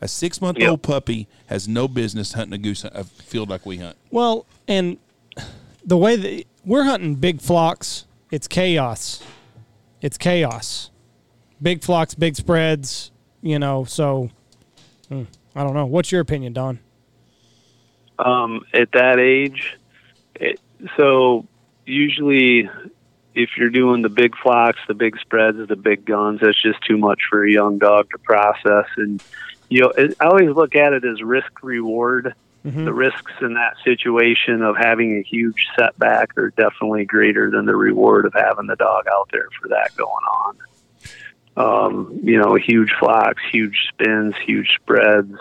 A 0.00 0.08
six 0.08 0.40
month 0.40 0.56
old 0.58 0.80
Yep. 0.80 0.82
puppy 0.82 1.28
has 1.46 1.68
no 1.68 1.88
business 1.88 2.32
hunting 2.32 2.54
a 2.54 2.58
goose 2.58 2.84
a 2.84 3.04
field 3.04 3.50
like 3.50 3.66
we 3.66 3.76
hunt. 3.78 3.96
well, 4.10 4.46
and 4.66 4.96
the 5.84 5.96
way 5.98 6.16
that 6.16 6.44
we're 6.64 6.84
hunting 6.84 7.14
big 7.16 7.40
flocks, 7.42 8.06
it's 8.30 8.48
chaos. 8.48 9.22
It's 10.00 10.16
chaos. 10.18 10.90
Big 11.60 11.82
flocks, 11.82 12.14
big 12.14 12.36
spreads, 12.36 13.10
you 13.46 13.58
know. 13.58 13.84
So, 13.84 14.30
hmm, 15.08 15.24
I 15.54 15.62
don't 15.62 15.74
know. 15.74 15.86
What's 15.86 16.10
your 16.10 16.20
opinion, 16.20 16.52
Don? 16.52 16.80
um, 18.18 18.64
at 18.72 18.92
that 18.92 19.18
age. 19.18 19.76
It, 20.34 20.60
so 20.96 21.46
usually, 21.84 22.68
if 23.34 23.50
you're 23.56 23.70
doing 23.70 24.02
the 24.02 24.08
big 24.08 24.36
flocks, 24.36 24.80
the 24.88 24.94
big 24.94 25.18
spreads, 25.18 25.58
the 25.68 25.76
big 25.76 26.04
guns, 26.04 26.40
that's 26.40 26.60
just 26.60 26.80
too 26.82 26.98
much 26.98 27.22
for 27.30 27.44
a 27.44 27.50
young 27.50 27.78
dog 27.78 28.10
to 28.10 28.18
process. 28.18 28.86
And 28.96 29.22
you 29.68 29.82
know, 29.82 29.90
it, 29.90 30.16
I 30.20 30.26
always 30.26 30.50
look 30.50 30.74
at 30.74 30.92
it 30.92 31.04
as 31.04 31.22
risk 31.22 31.62
reward. 31.62 32.34
the 32.84 32.92
risks 32.92 33.32
in 33.42 33.54
that 33.54 33.76
situation 33.84 34.60
of 34.60 34.76
having 34.76 35.16
a 35.16 35.22
huge 35.22 35.68
setback 35.78 36.36
are 36.36 36.50
definitely 36.50 37.04
greater 37.04 37.48
than 37.48 37.64
the 37.64 37.76
reward 37.76 38.26
of 38.26 38.34
having 38.34 38.66
the 38.66 38.74
dog 38.74 39.06
out 39.06 39.28
there 39.32 39.48
for 39.60 39.68
that 39.68 39.94
going 39.96 40.10
on. 40.10 40.56
Um, 41.56 42.20
you 42.22 42.38
know, 42.38 42.54
huge 42.54 42.92
flocks, 42.98 43.42
huge 43.50 43.88
spins, 43.88 44.34
huge 44.44 44.68
spreads. 44.80 45.34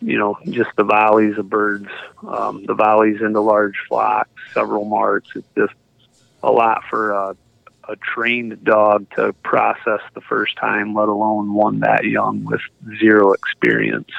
You 0.00 0.18
know, 0.18 0.38
just 0.50 0.70
the 0.76 0.84
volleys 0.84 1.38
of 1.38 1.48
birds, 1.48 1.88
um, 2.26 2.64
the 2.66 2.74
volleys 2.74 3.22
into 3.22 3.40
large 3.40 3.76
flocks, 3.88 4.30
several 4.52 4.84
marks. 4.84 5.30
It's 5.34 5.46
just 5.56 5.72
a 6.42 6.52
lot 6.52 6.82
for 6.90 7.12
a, 7.12 7.36
a 7.88 7.96
trained 7.96 8.62
dog 8.64 9.06
to 9.16 9.32
process 9.42 10.00
the 10.14 10.20
first 10.20 10.56
time, 10.56 10.94
let 10.94 11.08
alone 11.08 11.54
one 11.54 11.80
that 11.80 12.04
young 12.04 12.44
with 12.44 12.60
zero 12.98 13.32
experience. 13.32 14.10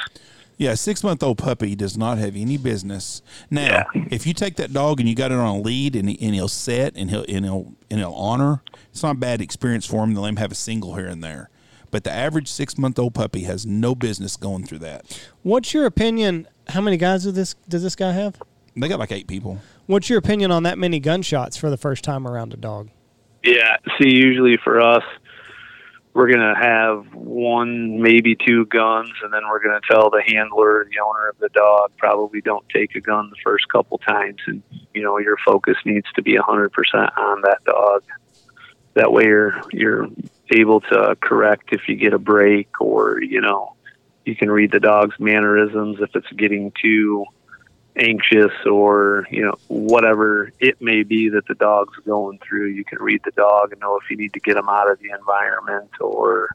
Yeah, 0.58 0.72
a 0.72 0.78
six 0.78 1.04
month 1.04 1.22
old 1.22 1.38
puppy 1.38 1.76
does 1.76 1.98
not 1.98 2.18
have 2.18 2.36
any 2.36 2.58
business. 2.58 3.22
Now, 3.50 3.86
Yeah. 3.94 4.04
if 4.10 4.26
you 4.26 4.34
take 4.34 4.56
that 4.56 4.72
dog 4.72 5.00
and 5.00 5.10
you 5.10 5.16
got 5.16 5.32
it 5.32 5.38
on 5.38 5.58
a 5.58 5.60
lead 5.60 5.96
and, 5.96 6.10
he, 6.10 6.18
and 6.26 6.34
he'll 6.34 6.48
set 6.48 6.96
and 6.96 7.10
he'll 7.10 7.26
and 7.28 7.44
he'll 7.46 7.74
and 7.92 8.00
he'll 8.00 8.14
honor, 8.14 8.62
it's 8.92 9.04
not 9.04 9.12
a 9.18 9.20
bad 9.20 9.42
experience 9.42 9.86
for 9.86 10.04
him 10.04 10.14
to 10.16 10.22
let 10.22 10.30
him 10.30 10.36
have 10.38 10.52
a 10.52 10.56
single 10.56 10.96
here 10.96 11.08
and 11.08 11.24
there. 11.24 11.50
But 11.92 12.04
the 12.06 12.12
average 12.12 12.48
six 12.50 12.78
month 12.78 12.98
old 12.98 13.14
puppy 13.14 13.42
has 13.44 13.66
no 13.66 13.96
business 13.96 14.38
going 14.38 14.66
through 14.66 14.80
that. 14.80 15.28
What's 15.44 15.74
your 15.74 15.86
opinion? 15.86 16.48
How 16.70 16.82
many 16.82 16.98
guys 16.98 17.24
does 17.26 17.34
this 17.34 17.56
does 17.68 17.84
this 17.84 17.96
guy 17.96 18.14
have? 18.14 18.42
They 18.78 18.88
got 18.88 19.00
like 19.00 19.12
eight 19.12 19.28
people. 19.28 19.60
What's 19.88 20.10
your 20.10 20.20
opinion 20.20 20.52
on 20.52 20.64
that 20.64 20.78
many 20.78 21.00
gunshots 21.00 21.58
for 21.58 21.70
the 21.70 21.78
first 21.78 22.04
time 22.04 22.26
around 22.28 22.54
a 22.54 22.58
dog? 22.58 22.90
Yeah. 23.44 23.78
See, 24.02 24.10
usually 24.10 24.58
for 24.64 24.82
us, 24.82 25.04
we're 26.16 26.28
going 26.30 26.40
to 26.40 26.56
have 26.58 27.14
one, 27.14 28.02
maybe 28.02 28.38
two 28.38 28.66
guns, 28.68 29.12
and 29.22 29.34
then 29.34 29.42
we're 29.50 29.62
going 29.62 29.78
to 29.78 29.86
tell 29.86 30.10
the 30.10 30.24
handler, 30.26 30.88
the 30.90 31.00
owner 31.06 31.28
of 31.28 31.38
the 31.40 31.50
dog, 31.50 31.92
probably 31.98 32.40
don't 32.40 32.68
take 32.70 32.96
a 32.96 33.02
gun 33.02 33.30
the 33.30 33.36
first 33.44 33.68
couple 33.68 33.98
times. 33.98 34.40
And, 34.48 34.64
you 34.94 35.04
know, 35.04 35.20
your 35.20 35.36
focus 35.46 35.76
needs 35.84 36.08
to 36.16 36.22
be 36.22 36.38
100% 36.38 36.70
on 37.18 37.42
that 37.42 37.58
dog. 37.66 38.04
That 38.94 39.12
way 39.12 39.26
you're, 39.26 39.62
you're 39.74 40.08
able 40.52 40.80
to 40.80 41.18
correct 41.20 41.74
if 41.74 41.90
you 41.90 41.98
get 41.98 42.14
a 42.14 42.18
break 42.20 42.80
or, 42.80 43.22
you 43.22 43.42
know, 43.42 43.76
you 44.24 44.38
can 44.38 44.50
read 44.50 44.72
the 44.72 44.80
dog's 44.80 45.20
mannerisms 45.20 45.98
if 46.00 46.16
it's 46.16 46.32
getting 46.32 46.72
too 46.82 47.26
anxious 47.98 48.52
or 48.66 49.26
you 49.32 49.42
know 49.44 49.56
whatever 49.68 50.52
it 50.60 50.82
may 50.82 51.04
be 51.04 51.30
that 51.30 51.48
the 51.48 51.56
dog's 51.56 51.96
going 52.06 52.38
through 52.40 52.68
you 52.68 52.84
can 52.84 53.00
read 53.00 53.22
the 53.24 53.32
dog 53.32 53.72
and 53.72 53.80
know 53.80 53.98
if 53.98 54.10
you 54.10 54.18
need 54.18 54.34
to 54.34 54.40
get 54.42 54.56
them 54.56 54.68
out 54.68 54.90
of 54.92 55.00
the 55.00 55.10
environment 55.18 55.90
or 56.02 56.50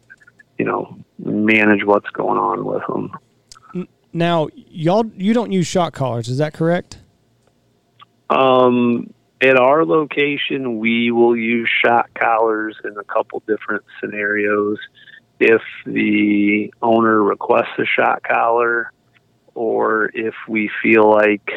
you 0.59 0.65
know 0.65 0.99
manage 1.19 1.85
what's 1.85 2.11
going 2.11 2.39
on 2.39 2.65
with 2.65 2.83
them 2.87 3.87
Now, 4.13 4.49
y'all 4.55 5.07
you 5.17 5.33
don't 5.33 5.53
use 5.53 5.67
shot 5.67 5.93
collars, 5.95 6.29
is 6.29 6.39
that 6.39 6.53
correct? 6.53 6.99
um 8.29 9.13
at 9.41 9.57
our 9.57 9.85
location 9.87 10.79
we 10.79 11.11
will 11.11 11.37
use 11.37 11.69
shot 11.83 12.13
collars 12.15 12.77
in 12.85 12.97
a 12.99 13.05
couple 13.05 13.43
different 13.47 13.83
scenarios 13.99 14.79
if 15.41 15.63
the 15.87 16.73
owner 16.83 17.23
requests 17.23 17.79
a 17.79 17.87
shot 17.87 18.23
collar 18.23 18.93
or 19.55 20.11
if 20.15 20.35
we 20.49 20.71
feel 20.83 21.09
like 21.11 21.51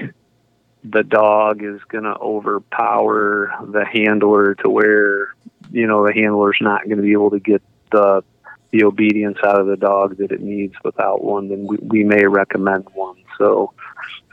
the 0.83 1.03
dog 1.03 1.63
is 1.63 1.81
going 1.87 2.03
to 2.03 2.17
overpower 2.19 3.53
the 3.71 3.85
handler 3.85 4.55
to 4.55 4.69
where 4.69 5.33
you 5.71 5.87
know 5.87 6.05
the 6.05 6.13
handler's 6.13 6.57
not 6.59 6.83
going 6.85 6.97
to 6.97 7.03
be 7.03 7.13
able 7.13 7.31
to 7.31 7.39
get 7.39 7.61
the 7.91 8.23
the 8.71 8.83
obedience 8.83 9.37
out 9.45 9.59
of 9.59 9.67
the 9.67 9.77
dog 9.77 10.17
that 10.17 10.31
it 10.31 10.41
needs 10.41 10.75
without 10.83 11.23
one 11.23 11.47
then 11.47 11.65
we, 11.65 11.77
we 11.77 12.03
may 12.03 12.25
recommend 12.25 12.85
one 12.93 13.15
so 13.37 13.71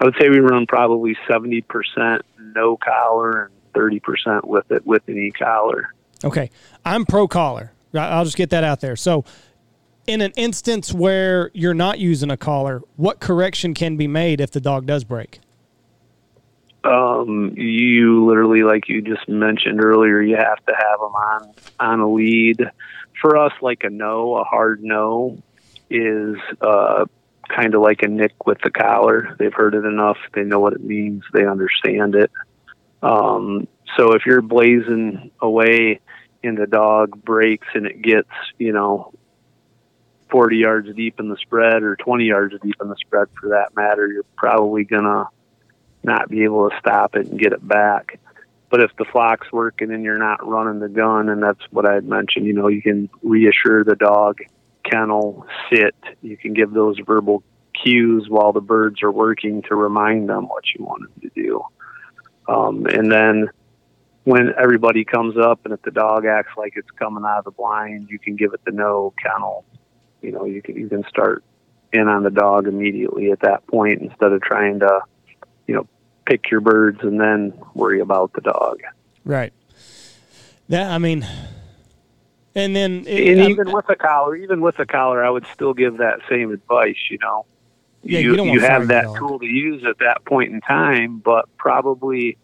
i 0.01 0.05
would 0.05 0.17
say 0.19 0.29
we 0.29 0.41
run 0.41 0.67
probably 0.67 1.17
70% 1.29 2.21
no 2.39 2.77
collar 2.77 3.45
and 3.45 3.55
30% 3.73 4.45
with 4.45 4.69
it 4.73 4.85
with 4.85 5.07
an 5.07 5.17
e-collar 5.17 5.95
Okay. 6.25 6.51
I'm 6.85 7.07
pro 7.07 7.29
collar. 7.29 7.73
I'll 7.95 8.25
just 8.25 8.37
get 8.37 8.51
that 8.51 8.65
out 8.65 8.81
there. 8.81 8.97
So, 8.97 9.25
in 10.07 10.21
an 10.21 10.33
instance 10.37 10.93
where 10.93 11.51
you're 11.55 11.75
not 11.75 11.99
using 11.99 12.31
a 12.31 12.37
collar, 12.37 12.83
what 12.97 13.21
correction 13.21 13.75
can 13.75 13.97
be 13.97 14.07
made 14.07 14.41
if 14.41 14.51
the 14.51 14.61
dog 14.61 14.87
does 14.87 15.05
break? 15.05 15.41
um, 16.85 17.53
you 17.57 18.25
literally, 18.27 18.63
like 18.63 18.89
you 18.89 19.03
just 19.03 19.29
mentioned 19.29 19.83
earlier, 19.83 20.21
you 20.21 20.37
have 20.37 20.65
to 20.67 20.73
have 20.73 21.01
them 21.01 21.15
on 21.15 21.55
on 21.79 22.01
a 22.01 22.11
lead. 22.11 22.71
For 23.21 23.37
us, 23.37 23.53
like 23.61 23.85
a 23.85 23.91
no, 23.91 24.37
a 24.37 24.45
hard 24.45 24.83
no, 24.83 25.43
is 25.91 26.37
uh, 26.63 27.05
kind 27.49 27.75
of 27.75 27.83
like 27.83 28.03
a 28.03 28.09
nick 28.09 28.47
with 28.47 28.59
the 28.63 28.71
collar. 28.71 29.37
They've 29.39 29.53
heard 29.53 29.75
it 29.75 29.85
enough; 29.85 30.17
they 30.35 30.43
know 30.43 30.61
what 30.61 30.73
it 30.73 30.83
means. 30.83 31.23
They 31.35 31.47
understand 31.47 32.15
it. 32.15 32.31
Um, 33.03 33.69
so 33.97 34.13
if 34.13 34.25
you're 34.25 34.43
blazing 34.43 35.31
away 35.41 36.01
and 36.43 36.57
the 36.57 36.67
dog 36.67 37.23
breaks 37.23 37.67
and 37.75 37.87
it 37.87 38.01
gets, 38.01 38.31
you 38.59 38.73
know, 38.73 39.13
40 40.31 40.57
yards 40.57 40.89
deep 40.95 41.19
in 41.21 41.29
the 41.29 41.37
spread 41.37 41.83
or 41.83 41.97
20 41.97 42.25
yards 42.25 42.55
deep 42.63 42.77
in 42.81 42.89
the 42.89 42.97
spread 42.97 43.29
for 43.41 43.51
that 43.51 43.75
matter, 43.75 44.07
you're 44.07 44.25
probably 44.37 44.85
going 44.85 45.05
to 45.05 45.27
not 46.03 46.29
be 46.29 46.45
able 46.45 46.71
to 46.71 46.77
stop 46.79 47.17
it 47.17 47.27
and 47.27 47.39
get 47.39 47.53
it 47.53 47.67
back. 47.67 48.19
But 48.71 48.83
if 48.83 48.91
the 48.97 49.05
flock's 49.05 49.51
working 49.53 49.93
and 49.93 50.05
you're 50.05 50.19
not 50.19 50.47
running 50.47 50.81
the 50.81 50.89
gun, 50.89 51.29
and 51.29 51.43
that's 51.43 51.61
what 51.71 51.87
I 51.87 51.95
had 51.95 52.05
mentioned, 52.05 52.47
you 52.47 52.53
know, 52.53 52.69
you 52.69 52.81
can 52.81 53.11
reassure 53.23 53.85
the 53.85 53.97
dog, 53.97 54.39
kennel, 54.85 55.47
sit. 55.71 55.95
You 56.23 56.37
can 56.37 56.55
give 56.55 56.73
those 56.73 56.97
verbal 57.05 57.43
cues 57.83 58.27
while 58.29 58.53
the 58.53 58.61
birds 58.61 59.03
are 59.03 59.11
working 59.11 59.63
to 59.63 59.75
remind 59.75 60.29
them 60.29 60.49
what 60.49 60.65
you 60.75 60.85
want 60.85 61.03
them 61.03 61.31
to 61.31 61.43
do. 61.43 61.65
Um, 62.49 62.87
and 62.87 63.11
then 63.11 63.51
when 64.25 64.53
everybody 64.59 65.05
comes 65.05 65.37
up 65.37 65.61
and 65.65 65.75
if 65.75 65.83
the 65.83 65.91
dog 65.91 66.25
acts 66.27 66.53
like 66.57 66.75
it's 66.77 66.91
coming 66.93 67.25
out 67.25 67.39
of 67.39 67.45
the 67.45 67.51
blind, 67.51 68.09
you 68.11 68.19
can 68.19 68.37
give 68.37 68.53
it 68.55 68.61
the 68.65 68.73
no 68.73 69.13
kennel. 69.23 69.65
You 70.23 70.33
know, 70.33 70.45
you 70.45 70.63
can 70.63 70.77
you 70.77 70.89
can 70.89 71.05
start 71.09 71.43
in 71.93 72.07
on 72.09 72.23
the 72.23 72.31
dog 72.31 72.67
immediately 72.67 73.31
at 73.33 73.41
that 73.41 73.67
point 73.67 74.01
instead 74.03 74.33
of 74.33 74.41
trying 74.43 74.81
to, 74.81 75.01
you 75.67 75.75
know, 75.75 75.87
pick 76.27 76.51
your 76.51 76.61
birds 76.61 77.01
and 77.03 77.21
then 77.21 77.53
worry 77.75 78.01
about 78.01 78.33
the 78.35 78.41
dog. 78.41 78.81
Right. 79.25 79.53
That 80.69 80.91
I 80.91 80.99
mean, 80.99 81.27
and 82.55 82.77
then 82.77 82.99
And 82.99 83.09
it, 83.09 83.39
I'm- 83.39 83.51
even 83.51 83.73
with 83.73 83.89
a 83.89 83.97
collar, 83.97 84.37
even 84.37 84.61
with 84.61 84.79
a 84.79 84.87
collar, 84.87 85.25
I 85.25 85.31
would 85.31 85.47
still 85.53 85.75
give 85.75 85.99
that 85.99 86.21
same 86.29 86.53
advice. 86.53 86.99
You 87.11 87.19
know, 87.23 87.47
Yeah, 88.03 88.21
you 88.21 88.37
you 88.37 88.53
you 88.53 88.61
have 88.61 88.89
that 88.89 89.05
dog. 89.05 89.17
tool 89.19 89.39
to 89.41 89.47
use 89.47 89.85
at 89.85 89.99
that 89.99 90.25
point 90.25 90.53
in 90.53 90.61
time, 90.61 91.19
but 91.19 91.49
probably 91.57 92.37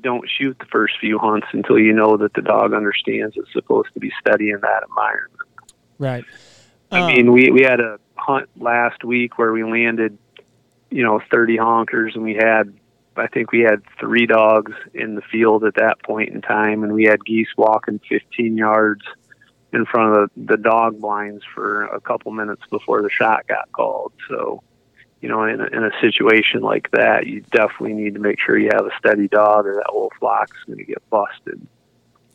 don't 0.00 0.28
shoot 0.30 0.56
the 0.58 0.66
first 0.66 0.94
few 1.00 1.18
hunts 1.18 1.48
until 1.52 1.78
you 1.78 1.92
know 1.92 2.16
that 2.18 2.32
the 2.34 2.42
dog 2.42 2.72
understands 2.72 3.36
it's 3.36 3.52
supposed 3.52 3.92
to 3.94 4.00
be 4.00 4.12
steady 4.20 4.50
in 4.50 4.60
that 4.60 4.84
environment. 4.88 5.37
Right. 5.98 6.24
I 6.90 7.00
Um, 7.00 7.06
mean, 7.06 7.32
we 7.32 7.50
we 7.50 7.62
had 7.62 7.80
a 7.80 7.98
hunt 8.16 8.48
last 8.56 9.04
week 9.04 9.38
where 9.38 9.52
we 9.52 9.64
landed, 9.64 10.18
you 10.90 11.02
know, 11.04 11.20
30 11.30 11.56
honkers, 11.58 12.14
and 12.14 12.24
we 12.24 12.34
had, 12.34 12.72
I 13.16 13.26
think 13.26 13.52
we 13.52 13.60
had 13.60 13.82
three 14.00 14.26
dogs 14.26 14.72
in 14.94 15.14
the 15.14 15.22
field 15.22 15.64
at 15.64 15.74
that 15.74 16.02
point 16.02 16.30
in 16.30 16.40
time, 16.40 16.82
and 16.84 16.92
we 16.92 17.04
had 17.04 17.24
geese 17.24 17.48
walking 17.56 18.00
15 18.08 18.56
yards 18.56 19.02
in 19.72 19.84
front 19.84 20.16
of 20.16 20.30
the, 20.34 20.56
the 20.56 20.56
dog 20.56 21.00
blinds 21.00 21.44
for 21.54 21.84
a 21.84 22.00
couple 22.00 22.32
minutes 22.32 22.62
before 22.70 23.02
the 23.02 23.10
shot 23.10 23.46
got 23.46 23.70
called. 23.72 24.12
So, 24.28 24.62
you 25.20 25.28
know, 25.28 25.44
in 25.44 25.60
a, 25.60 25.66
in 25.66 25.84
a 25.84 25.90
situation 26.00 26.62
like 26.62 26.90
that, 26.92 27.26
you 27.26 27.42
definitely 27.50 27.94
need 27.94 28.14
to 28.14 28.20
make 28.20 28.40
sure 28.40 28.56
you 28.58 28.70
have 28.72 28.86
a 28.86 28.96
steady 28.98 29.28
dog, 29.28 29.66
or 29.66 29.74
that 29.74 29.86
whole 29.88 30.10
flock's 30.18 30.56
going 30.66 30.78
to 30.78 30.84
get 30.84 31.02
busted. 31.10 31.60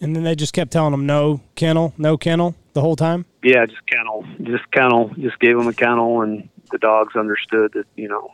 And 0.04 0.14
then 0.14 0.24
they 0.24 0.36
just 0.36 0.54
kept 0.54 0.72
telling 0.72 0.92
them 0.92 1.06
no 1.06 1.40
kennel, 1.56 1.94
no 1.98 2.18
kennel 2.18 2.56
the 2.74 2.82
whole 2.82 2.98
time. 2.98 3.26
Yeah, 3.42 3.66
just 3.66 3.86
kennel, 3.88 4.26
just 4.42 4.70
kennel, 4.72 5.12
just 5.18 5.40
gave 5.40 5.58
them 5.58 5.68
a 5.68 5.74
kennel, 5.74 6.22
and 6.22 6.50
the 6.72 6.78
dogs 6.78 7.16
understood 7.16 7.72
that 7.74 7.86
you 7.96 8.10
know 8.10 8.34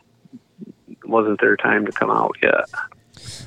it 0.88 1.08
wasn't 1.08 1.40
their 1.40 1.56
time 1.56 1.86
to 1.86 1.92
come 1.92 2.10
out 2.10 2.36
yet. 2.42 2.68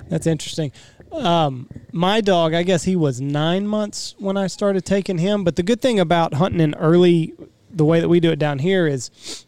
That's 0.10 0.26
interesting. 0.26 0.72
Um, 1.12 1.70
my 1.92 2.22
dog, 2.22 2.54
I 2.54 2.64
guess 2.64 2.86
he 2.86 2.96
was 2.96 3.20
nine 3.20 3.68
months 3.68 4.16
when 4.18 4.38
I 4.38 4.48
started 4.48 4.86
taking 4.86 5.18
him. 5.18 5.44
But 5.44 5.58
the 5.58 5.64
good 5.64 5.82
thing 5.82 6.00
about 6.00 6.36
hunting 6.36 6.62
in 6.62 6.74
early, 6.76 7.34
the 7.70 7.86
way 7.86 8.00
that 8.00 8.10
we 8.10 8.20
do 8.20 8.32
it 8.32 8.40
down 8.40 8.60
here 8.60 8.88
is 8.88 9.46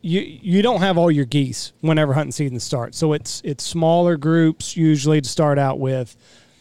you 0.00 0.20
you 0.20 0.62
don't 0.62 0.80
have 0.80 0.96
all 0.96 1.10
your 1.10 1.24
geese 1.24 1.72
whenever 1.80 2.14
hunting 2.14 2.32
season 2.32 2.60
starts. 2.60 2.96
So 2.98 3.12
it's 3.12 3.42
it's 3.44 3.64
smaller 3.64 4.16
groups 4.16 4.76
usually 4.76 5.20
to 5.20 5.28
start 5.28 5.58
out 5.58 5.80
with. 5.80 6.16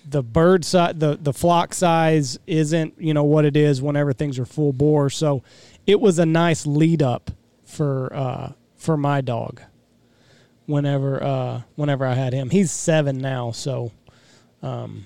The 0.10 0.24
bird 0.24 0.66
size, 0.66 0.96
the 0.98 1.18
the 1.22 1.34
flock 1.34 1.74
size 1.74 2.40
isn't 2.48 2.96
you 2.98 3.14
know 3.14 3.24
what 3.24 3.46
it 3.46 3.56
is 3.56 3.82
whenever 3.82 4.12
things 4.14 4.40
are 4.40 4.46
full 4.46 4.74
bore. 4.74 5.10
So 5.10 5.44
it 5.86 6.00
was 6.00 6.18
a 6.20 6.26
nice 6.26 6.66
lead 6.66 7.04
up 7.04 7.32
for 7.64 8.12
uh, 8.14 8.52
for 8.76 8.98
my 8.98 9.22
dog 9.22 9.62
whenever 10.66 11.24
uh 11.24 11.62
whenever 11.76 12.06
I 12.06 12.14
had 12.14 12.34
him. 12.34 12.50
He's 12.50 12.72
seven 12.72 13.18
now, 13.18 13.52
so 13.52 13.92
um 14.62 15.06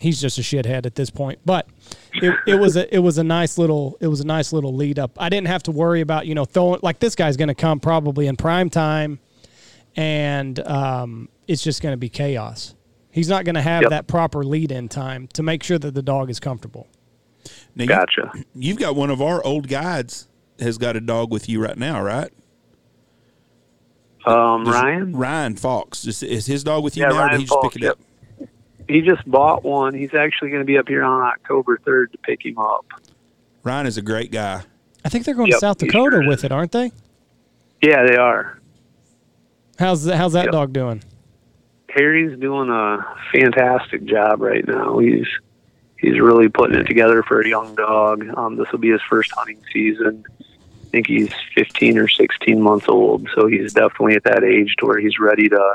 he's 0.00 0.20
just 0.20 0.38
a 0.38 0.40
shithead 0.40 0.86
at 0.86 0.94
this 0.94 1.10
point. 1.10 1.38
But 1.44 1.68
it, 2.14 2.34
it 2.46 2.54
was 2.56 2.76
a 2.76 2.92
it 2.92 2.98
was 2.98 3.18
a 3.18 3.24
nice 3.24 3.58
little 3.58 3.96
it 4.00 4.08
was 4.08 4.20
a 4.20 4.26
nice 4.26 4.52
little 4.52 4.74
lead 4.74 4.98
up. 4.98 5.12
I 5.18 5.28
didn't 5.28 5.48
have 5.48 5.62
to 5.64 5.70
worry 5.70 6.00
about 6.00 6.26
you 6.26 6.34
know 6.34 6.44
throwing 6.44 6.80
like 6.82 6.98
this 6.98 7.14
guy's 7.14 7.36
going 7.36 7.48
to 7.48 7.54
come 7.54 7.78
probably 7.78 8.26
in 8.26 8.36
prime 8.36 8.70
time, 8.70 9.20
and 9.94 10.58
um, 10.60 11.28
it's 11.46 11.62
just 11.62 11.82
going 11.82 11.92
to 11.92 11.98
be 11.98 12.08
chaos. 12.08 12.74
He's 13.10 13.28
not 13.28 13.44
going 13.44 13.56
to 13.56 13.62
have 13.62 13.82
Yep. 13.82 13.90
that 13.90 14.06
proper 14.06 14.44
lead 14.44 14.70
in 14.70 14.88
time 14.88 15.26
to 15.34 15.42
make 15.42 15.62
sure 15.62 15.78
that 15.78 15.94
the 15.94 16.02
dog 16.02 16.30
is 16.30 16.38
comfortable. 16.40 16.86
Now, 17.74 17.82
you- 17.84 17.88
Gotcha. 17.88 18.32
You've 18.54 18.78
got 18.78 18.94
one 18.94 19.10
of 19.10 19.20
our 19.20 19.44
old 19.44 19.66
guides 19.68 20.28
has 20.60 20.78
got 20.78 20.94
a 20.96 21.00
dog 21.00 21.30
with 21.32 21.48
you 21.48 21.60
right 21.62 21.76
now, 21.76 22.02
right? 22.02 22.30
Um, 24.26 24.64
Does- 24.64 24.74
Ryan, 24.74 25.16
Ryan 25.16 25.56
Fox. 25.56 26.06
Is, 26.06 26.22
is 26.22 26.46
his 26.46 26.62
dog 26.62 26.84
with 26.84 26.96
you 26.96 27.02
Yeah, 27.04 27.08
now, 27.08 27.14
or 27.14 27.18
Ryan 27.20 27.30
did 27.32 27.38
he 27.40 27.44
just 27.46 27.54
Fox, 27.54 27.74
pick 27.74 27.82
it 27.82 27.88
up? 27.88 27.98
he 28.88 29.00
just 29.00 29.28
bought 29.30 29.64
one. 29.64 29.94
He's 29.94 30.14
actually 30.14 30.50
going 30.50 30.60
to 30.60 30.66
be 30.66 30.76
up 30.78 30.86
here 30.88 31.02
on 31.02 31.22
October 31.22 31.78
3rd 31.86 32.12
to 32.12 32.18
pick 32.18 32.44
him 32.44 32.58
up. 32.58 32.84
Ryan 33.62 33.86
is 33.86 33.96
a 33.96 34.02
great 34.02 34.30
guy. 34.30 34.62
I 35.04 35.08
think 35.08 35.24
they're 35.24 35.34
going 35.34 35.48
Yep, 35.48 35.56
to 35.56 35.60
South 35.60 35.78
Dakota 35.78 36.18
sure 36.20 36.28
with 36.28 36.44
it, 36.44 36.52
aren't 36.52 36.72
they? 36.72 36.92
Yeah, 37.82 38.04
they 38.06 38.16
are. 38.16 38.58
How's 39.78 40.04
that, 40.04 40.16
how's 40.18 40.34
that 40.34 40.44
Yep. 40.46 40.52
dog 40.52 40.72
doing? 40.74 41.02
Harry's 41.94 42.38
doing 42.38 42.70
a 42.70 43.04
fantastic 43.32 44.04
job 44.04 44.40
right 44.40 44.66
now. 44.66 44.98
He's 44.98 45.26
he's 45.98 46.18
really 46.20 46.48
putting 46.48 46.78
it 46.78 46.84
together 46.84 47.22
for 47.22 47.40
a 47.40 47.48
young 47.48 47.74
dog. 47.74 48.26
Um, 48.36 48.56
this 48.56 48.70
will 48.72 48.78
be 48.78 48.90
his 48.90 49.02
first 49.08 49.30
hunting 49.32 49.58
season. 49.72 50.24
I 50.40 50.90
think 50.90 51.06
he's 51.06 51.30
15 51.54 51.98
or 51.98 52.08
16 52.08 52.60
months 52.60 52.86
old, 52.88 53.28
so 53.34 53.46
he's 53.46 53.72
definitely 53.72 54.16
at 54.16 54.24
that 54.24 54.42
age 54.42 54.74
to 54.78 54.86
where 54.86 54.98
he's 54.98 55.18
ready 55.18 55.48
to 55.48 55.74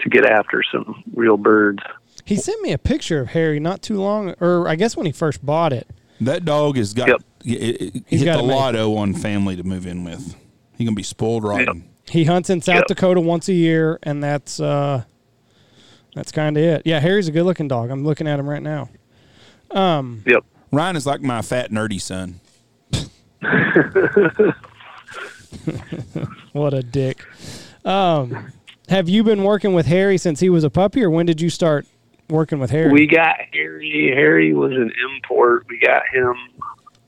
to 0.00 0.08
get 0.08 0.24
after 0.26 0.62
some 0.70 1.02
real 1.14 1.36
birds. 1.36 1.82
He 2.24 2.36
sent 2.36 2.60
me 2.62 2.72
a 2.72 2.78
picture 2.78 3.20
of 3.20 3.28
Harry 3.28 3.60
not 3.60 3.82
too 3.82 4.00
long, 4.00 4.34
or 4.40 4.66
I 4.68 4.76
guess 4.76 4.96
when 4.96 5.06
he 5.06 5.12
first 5.12 5.44
bought 5.44 5.72
it. 5.72 5.86
That 6.20 6.44
dog 6.44 6.76
has 6.76 6.94
got 6.94 7.08
Yep. 7.08 7.22
it, 7.44 7.50
it, 7.96 8.04
He's 8.06 8.20
hit 8.20 8.26
got 8.26 8.38
the 8.38 8.44
it 8.44 8.46
made. 8.46 8.54
lotto 8.54 8.94
on 8.96 9.14
family 9.14 9.56
to 9.56 9.62
move 9.64 9.86
in 9.86 10.04
with. 10.04 10.36
He 10.76 10.84
gonna 10.84 10.94
be 10.94 11.02
spoiled 11.02 11.44
rotten. 11.44 11.88
He 12.08 12.24
hunts 12.24 12.50
in 12.50 12.60
South 12.60 12.76
Yep. 12.76 12.86
Dakota 12.88 13.20
once 13.20 13.48
a 13.48 13.52
year, 13.54 13.98
and 14.02 14.22
that's 14.22 14.60
uh, 14.60 15.04
that's 16.14 16.32
kind 16.32 16.56
of 16.56 16.62
it. 16.62 16.82
Yeah, 16.84 17.00
Harry's 17.00 17.28
a 17.28 17.32
good 17.32 17.44
looking 17.44 17.68
dog. 17.68 17.90
I'm 17.90 18.04
looking 18.04 18.26
at 18.26 18.38
him 18.38 18.48
right 18.48 18.62
now. 18.62 18.88
Yep. 20.26 20.44
Ryan 20.72 20.96
is 20.96 21.06
like 21.06 21.20
my 21.20 21.42
fat 21.42 21.70
nerdy 21.70 22.00
son. 22.00 22.40
What 26.54 26.72
a 26.72 26.84
dick. 26.84 27.24
Um, 27.84 28.52
have 28.88 29.08
you 29.08 29.24
been 29.24 29.42
working 29.42 29.74
with 29.74 29.86
Harry 29.86 30.18
since 30.18 30.38
he 30.38 30.48
was 30.48 30.62
a 30.62 30.70
puppy, 30.70 31.02
or 31.02 31.10
when 31.10 31.26
did 31.26 31.40
you 31.40 31.50
start 31.50 31.84
working 32.28 32.60
with 32.60 32.70
Harry? 32.70 32.92
We 32.92 33.08
got 33.08 33.36
Harry. 33.52 34.12
Harry 34.14 34.54
was 34.54 34.70
an 34.70 34.92
import. 35.10 35.66
We 35.68 35.80
got 35.80 36.02
him, 36.12 36.34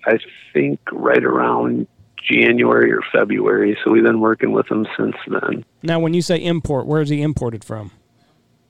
I 0.04 0.18
think, 0.52 0.80
right 0.90 1.22
around 1.22 1.86
January 2.28 2.90
or 2.90 3.02
February. 3.12 3.78
So 3.84 3.92
we've 3.92 4.02
been 4.02 4.18
working 4.18 4.50
with 4.50 4.68
him 4.68 4.84
since 4.96 5.14
then. 5.28 5.64
now, 5.84 6.00
when 6.00 6.12
you 6.12 6.22
say 6.22 6.38
import, 6.38 6.86
where 6.86 7.00
is 7.00 7.08
he 7.08 7.22
imported 7.22 7.62
from? 7.62 7.92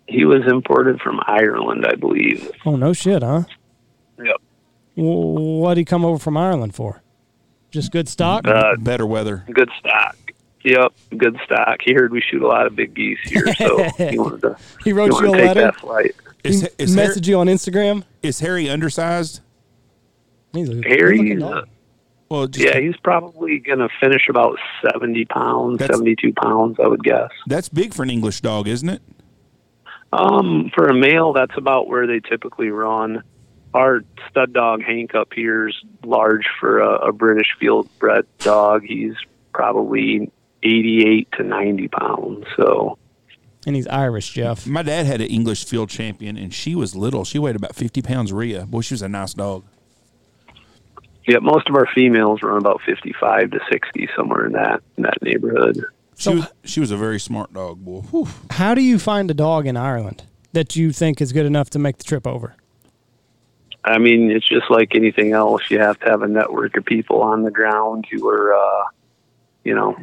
He 0.09 0.25
was 0.25 0.43
imported 0.47 1.01
from 1.01 1.21
Ireland, 1.27 1.85
I 1.87 1.95
believe. 1.97 2.51
Oh 2.65 2.77
no 2.77 2.93
shit, 2.93 3.23
huh? 3.23 3.45
Yep. 4.23 4.37
What 4.95 5.75
did 5.75 5.81
he 5.81 5.85
come 5.85 6.05
over 6.05 6.19
from 6.19 6.37
Ireland 6.37 6.75
for? 6.75 7.03
Just 7.71 7.93
good 7.93 8.09
stock. 8.09 8.47
Uh, 8.47 8.77
Better 8.79 9.05
weather. 9.07 9.45
good 9.53 9.71
stock. 9.79 10.17
Yep, 10.65 10.93
good 11.19 11.39
stock. 11.45 11.79
He 11.85 11.93
heard 11.93 12.11
we 12.13 12.21
shoot 12.21 12.43
a 12.43 12.47
lot 12.47 12.67
of 12.67 12.75
big 12.75 12.95
geese 12.95 13.19
here, 13.25 13.47
so 13.55 13.85
he 13.99 14.19
wanted 14.19 14.41
to. 14.43 14.57
he 14.85 14.93
wrote 14.93 15.13
he 15.13 15.19
you 15.21 15.27
a 15.27 15.31
wanted 15.31 15.39
take 15.39 15.47
letter. 15.49 15.61
that 15.63 15.77
flight. 15.77 16.15
Is, 16.45 16.63
He 16.63 16.69
is, 16.79 16.95
Harry, 16.95 17.09
messaged 17.09 17.27
you 17.27 17.39
on 17.39 17.47
Instagram. 17.49 18.05
is 18.23 18.41
Harry 18.41 18.69
undersized? 18.69 19.41
He's 20.53 20.69
a 20.71 20.81
Harry, 20.87 21.19
looking 21.19 21.39
dog. 21.41 21.69
Well, 22.29 22.47
just, 22.49 22.65
yeah, 22.65 22.81
he's 22.81 22.97
probably 22.97 23.59
gonna 23.61 23.89
finish 24.01 24.29
about 24.29 24.59
seventy 24.83 25.25
pounds, 25.27 25.85
seventy-two 25.85 26.33
pounds, 26.33 26.79
I 26.83 26.89
would 26.89 27.05
guess. 27.05 27.31
that's 27.47 27.69
big 27.69 27.95
for 27.95 28.03
an 28.03 28.11
English 28.11 28.41
dog, 28.41 28.67
isn't 28.67 28.89
it? 28.89 29.03
Um, 30.17 30.71
for 30.75 30.87
a 30.87 30.95
male, 30.95 31.35
that's 31.35 31.57
about 31.59 31.89
where 31.89 32.07
they 32.07 32.21
typically 32.21 32.71
run. 32.71 33.23
Our 33.75 34.01
stud 34.31 34.55
dog 34.55 34.83
Hank 34.83 35.15
up 35.15 35.35
here 35.35 35.69
is 35.69 35.75
large 36.03 36.47
for 36.59 36.79
a, 36.79 37.09
a 37.09 37.13
British 37.13 37.49
field 37.61 37.87
bred 37.99 38.25
dog. 38.39 38.83
He's 38.85 39.15
probably 39.53 40.31
eighty-eight 40.63 41.29
to 41.33 41.43
ninety 41.43 41.89
pounds. 41.89 42.47
So 42.57 42.99
and 43.67 43.77
he's 43.77 43.87
Irish, 43.89 44.31
Jeff. 44.33 44.67
My 44.67 44.83
dad 44.83 45.05
had 45.05 45.21
an 45.21 45.27
English 45.27 45.67
field 45.67 45.91
champion, 45.91 46.39
and 46.39 46.55
she 46.55 46.75
was 46.75 46.97
little. 46.97 47.25
She 47.25 47.39
weighed 47.39 47.57
about 47.57 47.75
fifty 47.75 48.01
pounds. 48.01 48.33
Rhea, 48.33 48.65
boy, 48.65 48.81
she 48.81 48.95
was 48.95 49.03
a 49.03 49.09
nice 49.09 49.35
dog. 49.35 49.65
yeah, 51.27 51.39
most 51.41 51.69
of 51.69 51.75
our 51.75 51.89
females 51.95 52.43
run 52.43 52.59
about 52.59 52.81
fifty-five 52.87 53.51
to 53.51 53.61
sixty, 53.71 54.09
somewhere 54.17 54.47
in 54.47 54.53
that 54.53 54.83
in 54.97 55.03
that 55.03 55.21
neighborhood. 55.21 55.85
She 56.17 56.23
So- 56.25 56.33
was 56.35 56.47
she 56.65 56.81
was 56.81 56.91
a 56.91 56.97
very 56.97 57.21
smart 57.21 57.53
dog, 57.53 57.85
boy. 57.85 58.01
Whew. 58.11 58.27
How 58.51 58.75
do 58.75 58.83
you 58.83 58.99
find 58.99 59.31
a 59.31 59.35
dog 59.35 59.67
in 59.67 59.77
Ireland 59.77 60.23
that 60.53 60.75
you 60.77 60.91
think 60.93 61.21
is 61.21 61.33
good 61.33 61.47
enough 61.47 61.69
to 61.71 61.79
make 61.79 61.99
the 61.99 62.05
trip 62.05 62.27
over? 62.27 62.55
I 63.85 63.99
mean, 63.99 64.31
it's 64.33 64.49
just 64.49 64.69
like 64.71 64.95
anything 64.97 65.33
else. 65.33 65.63
You 65.71 65.79
have 65.79 65.99
to 66.01 66.07
have 66.11 66.23
a 66.23 66.27
network 66.29 66.77
of 66.77 66.85
people 66.85 67.23
on 67.23 67.43
the 67.43 67.53
ground 67.53 68.07
who 68.11 68.29
are, 68.29 68.53
uh, 68.55 68.85
you 69.63 69.75
know, 69.75 69.95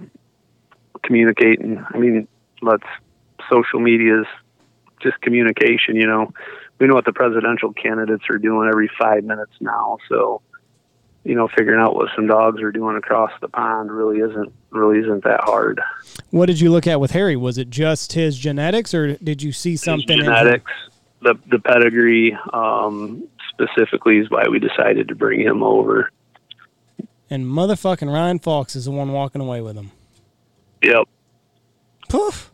communicating. 1.01 1.83
I 1.93 1.97
mean, 1.97 2.27
let's 2.61 2.83
social 3.49 3.79
media 3.79 4.21
is 4.21 4.27
just 5.01 5.19
communication. 5.21 5.95
You 5.95 6.07
know, 6.07 6.31
we 6.79 6.87
know 6.87 6.93
what 6.95 7.05
the 7.05 7.11
presidential 7.13 7.73
candidates 7.73 8.23
are 8.29 8.37
doing 8.37 8.69
every 8.69 8.89
five 8.97 9.23
minutes 9.25 9.51
now. 9.59 9.97
So, 10.07 10.41
you 11.23 11.35
know, 11.35 11.47
figuring 11.47 11.79
out 11.79 11.95
what 11.95 12.09
some 12.15 12.27
dogs 12.27 12.61
are 12.61 12.71
doing 12.71 12.97
across 12.97 13.31
the 13.39 13.47
pond 13.47 13.91
really 13.91 14.19
isn't 14.19 14.53
really 14.71 14.99
isn't 14.99 15.23
that 15.23 15.41
hard. 15.43 15.81
What 16.31 16.47
did 16.47 16.59
you 16.59 16.69
look 16.69 16.87
at 16.87 16.99
with 16.99 17.11
Harry? 17.11 17.35
Was 17.35 17.57
it 17.57 17.69
just 17.69 18.13
his 18.13 18.37
genetics, 18.37 18.93
or 18.93 19.15
did 19.15 19.41
you 19.41 19.51
see 19.51 19.75
something? 19.77 20.19
in 20.19 20.25
him? 20.25 20.33
genetics, 20.33 20.71
the 21.21 21.35
the 21.47 21.59
pedigree, 21.59 22.37
um, 22.51 23.27
specifically 23.49 24.17
is 24.17 24.29
why 24.29 24.47
we 24.49 24.59
decided 24.59 25.07
to 25.07 25.15
bring 25.15 25.39
him 25.39 25.63
over. 25.63 26.11
And 27.29 27.45
motherfucking 27.45 28.11
Ryan 28.11 28.39
Fox 28.39 28.75
is 28.75 28.85
the 28.85 28.91
one 28.91 29.11
walking 29.11 29.41
away 29.41 29.61
with 29.61 29.75
him. 29.75 29.91
Yep. 30.83 31.07
Poof. 32.09 32.51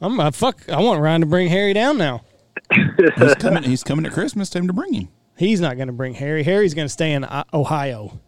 I'm 0.00 0.20
uh, 0.20 0.30
fuck. 0.30 0.68
I 0.68 0.80
want 0.80 1.00
Ryan 1.00 1.22
to 1.22 1.26
bring 1.26 1.48
Harry 1.48 1.72
down 1.72 1.96
now. 1.96 2.22
He's 3.16 3.34
coming. 3.36 3.62
He's 3.62 3.82
coming 3.82 4.04
at 4.04 4.12
Christmas. 4.12 4.50
Time 4.50 4.66
to 4.66 4.72
bring 4.74 4.92
him 4.92 5.08
He's 5.38 5.60
not 5.60 5.76
going 5.76 5.86
to 5.86 5.92
bring 5.92 6.14
Harry. 6.14 6.42
Harry's 6.42 6.74
going 6.74 6.86
to 6.86 6.92
stay 6.92 7.12
in 7.12 7.24
Ohio 7.54 8.18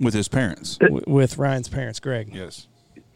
with 0.00 0.12
his 0.12 0.26
parents. 0.28 0.78
with 1.06 1.38
Ryan's 1.38 1.68
parents, 1.68 2.00
Greg. 2.00 2.34
Yes. 2.34 2.66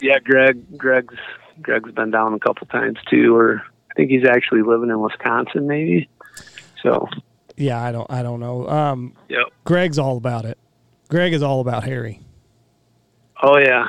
Yeah, 0.00 0.18
Greg. 0.20 0.78
Greg's 0.78 1.16
Greg's 1.60 1.90
been 1.90 2.10
down 2.10 2.34
a 2.34 2.38
couple 2.38 2.66
times 2.68 2.98
too, 3.10 3.34
or 3.34 3.62
I 3.90 3.94
think 3.94 4.10
he's 4.10 4.24
actually 4.24 4.62
living 4.62 4.90
in 4.90 5.00
Wisconsin, 5.00 5.66
maybe. 5.66 6.08
So, 6.82 7.08
Yeah, 7.56 7.82
I 7.82 7.90
don't. 7.90 8.10
I 8.10 8.22
don't 8.22 8.40
know. 8.40 8.68
Um, 8.68 9.14
yep. 9.28 9.46
Greg's 9.64 9.98
all 9.98 10.16
about 10.16 10.44
it. 10.44 10.58
Greg 11.08 11.32
is 11.32 11.42
all 11.42 11.60
about 11.60 11.84
Harry. 11.84 12.20
Oh 13.42 13.58
yeah. 13.58 13.86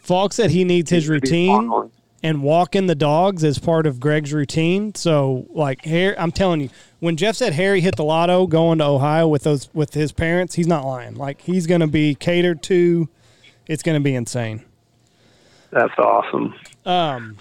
Falk 0.00 0.32
said 0.32 0.50
he 0.50 0.64
needs 0.64 0.90
his 0.90 1.08
It'd 1.08 1.22
be 1.22 1.44
a 1.44 1.48
fun 1.48 1.68
routine 1.68 1.90
and 2.22 2.42
walking 2.42 2.86
the 2.86 2.94
dogs 2.94 3.44
as 3.44 3.58
part 3.58 3.86
of 3.86 4.00
Greg's 4.00 4.32
routine. 4.32 4.94
So, 4.94 5.46
like, 5.50 5.84
Harry, 5.84 6.18
I'm 6.18 6.32
telling 6.32 6.60
you, 6.62 6.70
when 7.00 7.16
Jeff 7.16 7.36
said 7.36 7.52
Harry 7.52 7.80
hit 7.80 7.96
the 7.96 8.04
lotto 8.04 8.46
going 8.46 8.78
to 8.78 8.84
Ohio 8.84 9.28
with 9.28 9.44
those 9.44 9.72
with 9.72 9.94
his 9.94 10.12
parents, 10.12 10.54
he's 10.54 10.66
not 10.66 10.84
lying. 10.84 11.14
Like, 11.14 11.42
he's 11.42 11.66
going 11.66 11.80
to 11.80 11.86
be 11.86 12.14
catered 12.14 12.62
to. 12.64 13.08
It's 13.66 13.82
going 13.82 13.96
to 13.96 14.02
be 14.02 14.14
insane. 14.14 14.64
That's 15.70 15.96
awesome. 15.98 16.54
Um, 16.86 17.36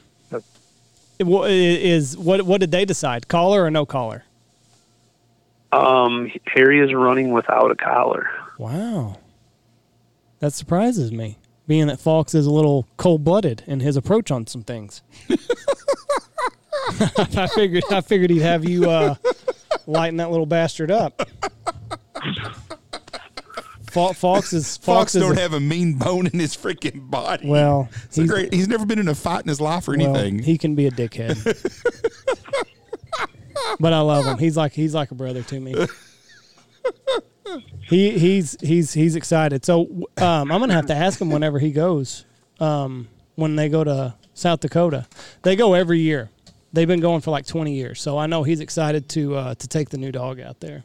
is 1.20 2.18
what 2.18 2.44
what 2.44 2.60
did 2.60 2.72
they 2.72 2.86
decide? 2.86 3.28
Collar 3.28 3.64
or 3.64 3.72
no 3.72 3.86
collar? 3.86 4.24
Um, 5.72 6.32
Harry 6.46 6.80
is 6.80 6.94
running 6.94 7.32
without 7.32 7.72
a 7.72 7.76
collar. 7.76 8.30
Wow, 8.58 9.18
that 10.40 10.54
surprises 10.54 11.12
me. 11.12 11.38
Being 11.68 11.88
that 11.88 12.00
Fox 12.00 12.34
is 12.34 12.46
a 12.46 12.52
little 12.52 12.88
cold 12.96 13.26
blooded 13.26 13.64
in 13.68 13.82
his 13.82 13.98
approach 13.98 14.32
on 14.32 14.48
some 14.48 14.64
things. 14.64 15.02
I 17.38 17.48
figured 17.54 17.84
I 17.92 18.02
figured 18.02 18.30
he'd 18.30 18.42
have 18.42 18.68
you 18.68 18.90
uh, 18.90 19.16
lighten 19.86 20.18
that 20.18 20.32
little 20.32 20.46
bastard 20.46 20.92
up. 20.92 21.22
Falks 23.92 24.54
is 24.54 24.78
Fox 24.78 25.14
Falks 25.14 25.16
is 25.16 25.22
don't 25.22 25.38
a- 25.38 25.42
have 25.42 25.54
a 25.54 25.60
mean 25.60 25.94
bone 25.98 26.28
in 26.28 26.40
his 26.40 26.56
freaking 26.56 27.10
body. 27.10 27.48
well. 27.48 27.90
It's 28.06 28.18
a 28.18 28.26
great. 28.28 28.54
He's 28.54 28.68
never 28.68 28.86
been 28.86 29.00
in 29.00 29.08
a 29.08 29.16
fight 29.16 29.42
in 29.42 29.50
his 29.50 29.60
life 29.60 29.88
or 29.88 29.98
well, 29.98 30.16
anything. 30.16 30.40
he 30.44 30.58
can 30.58 30.76
be 30.76 30.86
a 30.86 30.92
dickhead, 30.92 31.36
but 33.80 33.94
I 33.94 34.00
love 34.02 34.26
him. 34.26 34.38
He's 34.38 34.56
like 34.56 34.74
he's 34.74 34.94
like 34.94 35.12
a 35.12 35.16
brother 35.16 35.42
to 35.44 35.60
me. 35.60 35.74
He 37.88 38.18
he's 38.20 38.58
he's 38.62 38.94
he's 38.94 39.16
excited. 39.16 39.66
So 39.66 39.88
um, 40.18 40.52
I'm 40.52 40.60
gonna 40.60 40.74
have 40.74 40.88
to 40.88 40.96
ask 40.96 41.20
him 41.20 41.32
whenever 41.32 41.60
he 41.60 41.72
goes. 41.72 42.26
Um, 42.60 43.08
when 43.36 43.56
they 43.56 43.70
go 43.70 43.84
to 43.84 44.16
South 44.34 44.60
Dakota, 44.60 45.08
they 45.44 45.56
go 45.56 45.74
every 45.74 46.00
year. 46.00 46.30
They've 46.74 46.88
been 46.88 47.00
going 47.00 47.22
for 47.22 47.32
like 47.32 47.46
20 47.46 47.74
years, 47.74 48.02
so 48.02 48.18
I 48.18 48.28
know 48.28 48.44
he's 48.44 48.60
excited 48.60 49.08
to 49.10 49.36
uh, 49.36 49.56
to 49.56 49.68
take 49.68 49.90
the 49.90 49.98
new 49.98 50.12
dog 50.12 50.40
out 50.40 50.60
there. 50.60 50.84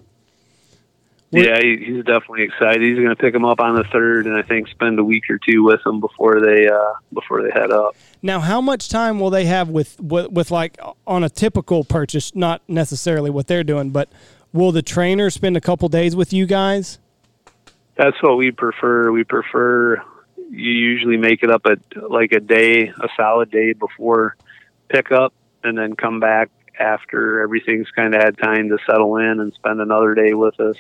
What- 1.30 1.44
Yeah, 1.44 1.58
he, 1.60 1.76
he's 1.84 2.04
definitely 2.04 2.42
excited. 2.44 2.82
He's 2.82 2.96
going 2.96 3.08
to 3.08 3.16
pick 3.16 3.34
him 3.34 3.44
up 3.44 3.58
on 3.60 3.74
the 3.74 3.84
third, 3.84 4.26
and 4.26 4.36
I 4.36 4.42
think 4.42 4.68
spend 4.68 4.98
a 4.98 5.04
week 5.04 5.24
or 5.30 5.38
two 5.38 5.64
with 5.64 5.80
him 5.84 5.98
before 6.00 6.40
they 6.40 6.68
uh, 6.68 6.92
before 7.12 7.42
they 7.42 7.50
head 7.50 7.70
up. 7.72 7.96
Now, 8.22 8.38
how 8.40 8.60
much 8.60 8.88
time 8.88 9.18
will 9.18 9.30
they 9.30 9.46
have 9.46 9.68
with, 9.68 9.98
with 10.00 10.30
with 10.30 10.50
like 10.50 10.78
on 11.06 11.24
a 11.24 11.28
typical 11.28 11.84
purchase? 11.84 12.34
Not 12.34 12.62
necessarily 12.68 13.30
what 13.30 13.46
they're 13.48 13.64
doing, 13.64 13.90
but 13.90 14.10
will 14.52 14.72
the 14.72 14.82
trainer 14.82 15.30
spend 15.30 15.56
a 15.56 15.60
couple 15.60 15.88
days 15.88 16.14
with 16.14 16.32
you 16.32 16.46
guys? 16.46 16.98
That's 17.96 18.22
what 18.22 18.36
we 18.36 18.50
prefer. 18.52 19.10
We 19.10 19.24
prefer 19.24 20.02
you 20.50 20.70
usually 20.70 21.16
make 21.16 21.42
it 21.42 21.50
up 21.50 21.62
at 21.66 21.78
like 22.10 22.32
a 22.32 22.40
day, 22.40 22.88
a 22.88 23.08
solid 23.16 23.50
day 23.50 23.72
before 23.72 24.36
pickup, 24.90 25.32
and 25.64 25.76
then 25.76 25.96
come 25.96 26.20
back 26.20 26.50
after 26.78 27.40
everything's 27.40 27.90
kind 27.90 28.14
of 28.14 28.22
had 28.22 28.38
time 28.38 28.68
to 28.68 28.78
settle 28.86 29.16
in 29.16 29.40
and 29.40 29.52
spend 29.54 29.80
another 29.80 30.14
day 30.14 30.34
with 30.34 30.58
us. 30.60 30.76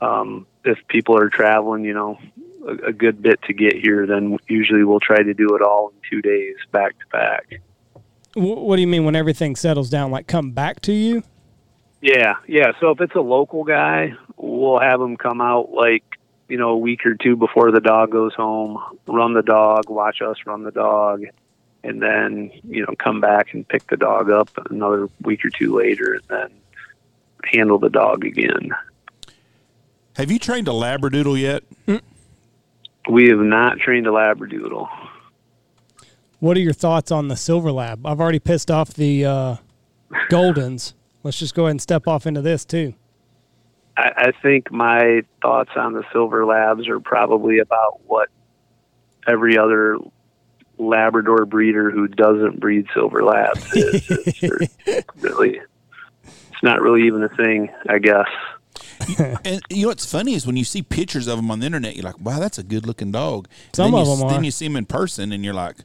Um, 0.00 0.46
if 0.64 0.78
people 0.88 1.16
are 1.18 1.30
traveling, 1.30 1.84
you 1.84 1.94
know, 1.94 2.18
a, 2.66 2.88
a 2.88 2.92
good 2.92 3.22
bit 3.22 3.40
to 3.42 3.54
get 3.54 3.74
here, 3.74 4.06
then 4.06 4.38
usually 4.48 4.84
we'll 4.84 5.00
try 5.00 5.22
to 5.22 5.34
do 5.34 5.56
it 5.56 5.62
all 5.62 5.88
in 5.88 5.94
two 6.08 6.22
days 6.22 6.56
back 6.70 6.98
to 6.98 7.06
back. 7.10 7.60
What 8.34 8.76
do 8.76 8.82
you 8.82 8.88
mean 8.88 9.06
when 9.06 9.16
everything 9.16 9.56
settles 9.56 9.88
down? 9.88 10.10
Like 10.10 10.26
come 10.26 10.50
back 10.50 10.80
to 10.82 10.92
you? 10.92 11.22
Yeah, 12.02 12.34
yeah. 12.46 12.72
So 12.80 12.90
if 12.90 13.00
it's 13.00 13.14
a 13.14 13.20
local 13.20 13.64
guy, 13.64 14.12
we'll 14.36 14.78
have 14.78 15.00
him 15.00 15.16
come 15.16 15.40
out 15.40 15.72
like 15.72 16.04
you 16.48 16.58
know 16.58 16.70
a 16.70 16.76
week 16.76 17.06
or 17.06 17.14
two 17.14 17.36
before 17.36 17.70
the 17.70 17.80
dog 17.80 18.12
goes 18.12 18.34
home, 18.34 18.78
run 19.06 19.32
the 19.32 19.42
dog, 19.42 19.88
watch 19.88 20.20
us 20.20 20.36
run 20.44 20.62
the 20.62 20.70
dog, 20.70 21.24
and 21.84 22.02
then 22.02 22.50
you 22.64 22.84
know 22.84 22.94
come 22.98 23.20
back 23.20 23.54
and 23.54 23.66
pick 23.66 23.86
the 23.88 23.96
dog 23.96 24.30
up 24.30 24.50
another 24.70 25.08
week 25.22 25.44
or 25.44 25.50
two 25.50 25.76
later, 25.76 26.14
and 26.14 26.22
then 26.28 26.50
handle 27.44 27.78
the 27.78 27.90
dog 27.90 28.24
again. 28.24 28.70
Have 30.16 30.30
you 30.30 30.38
trained 30.38 30.68
a 30.68 30.72
labradoodle 30.72 31.38
yet? 31.38 31.62
We 33.08 33.28
have 33.28 33.38
not 33.38 33.78
trained 33.78 34.06
a 34.06 34.10
labradoodle. 34.10 34.88
What 36.40 36.56
are 36.56 36.60
your 36.60 36.72
thoughts 36.72 37.10
on 37.10 37.28
the 37.28 37.36
silver 37.36 37.70
lab? 37.70 38.06
I've 38.06 38.20
already 38.20 38.38
pissed 38.38 38.70
off 38.70 38.92
the 38.92 39.24
uh, 39.24 39.56
Goldens. 40.30 40.94
Let's 41.22 41.38
just 41.38 41.54
go 41.54 41.64
ahead 41.64 41.72
and 41.72 41.82
step 41.82 42.08
off 42.08 42.26
into 42.26 42.40
this 42.40 42.64
too. 42.64 42.94
I, 43.96 44.12
I 44.16 44.32
think 44.42 44.70
my 44.70 45.22
thoughts 45.40 45.70
on 45.76 45.92
the 45.92 46.04
silver 46.12 46.44
labs 46.44 46.88
are 46.88 47.00
probably 47.00 47.58
about 47.58 48.00
what 48.06 48.28
every 49.26 49.56
other 49.58 49.98
Labrador 50.78 51.46
breeder 51.46 51.90
who 51.90 52.06
doesn't 52.08 52.60
breed 52.60 52.86
silver 52.94 53.22
labs 53.24 53.64
is. 53.74 54.06
It's 54.10 55.06
really, 55.22 55.60
it's 56.24 56.62
not 56.62 56.80
really 56.82 57.06
even 57.06 57.22
a 57.22 57.28
thing, 57.30 57.70
I 57.88 57.98
guess. 57.98 58.28
And 59.44 59.60
you 59.70 59.82
know 59.82 59.88
what's 59.88 60.10
funny 60.10 60.34
is 60.34 60.46
when 60.46 60.56
you 60.56 60.64
see 60.64 60.82
pictures 60.82 61.28
of 61.28 61.36
them 61.36 61.50
on 61.50 61.60
the 61.60 61.66
internet, 61.66 61.96
you're 61.96 62.04
like, 62.04 62.18
"Wow, 62.20 62.38
that's 62.40 62.58
a 62.58 62.62
good 62.62 62.86
looking 62.86 63.12
dog." 63.12 63.46
Some 63.72 63.92
then 63.92 64.00
of 64.00 64.06
you, 64.08 64.16
them 64.16 64.28
Then 64.28 64.40
are. 64.40 64.44
you 64.44 64.50
see 64.50 64.66
them 64.66 64.76
in 64.76 64.84
person, 64.86 65.32
and 65.32 65.44
you're 65.44 65.54
like, 65.54 65.76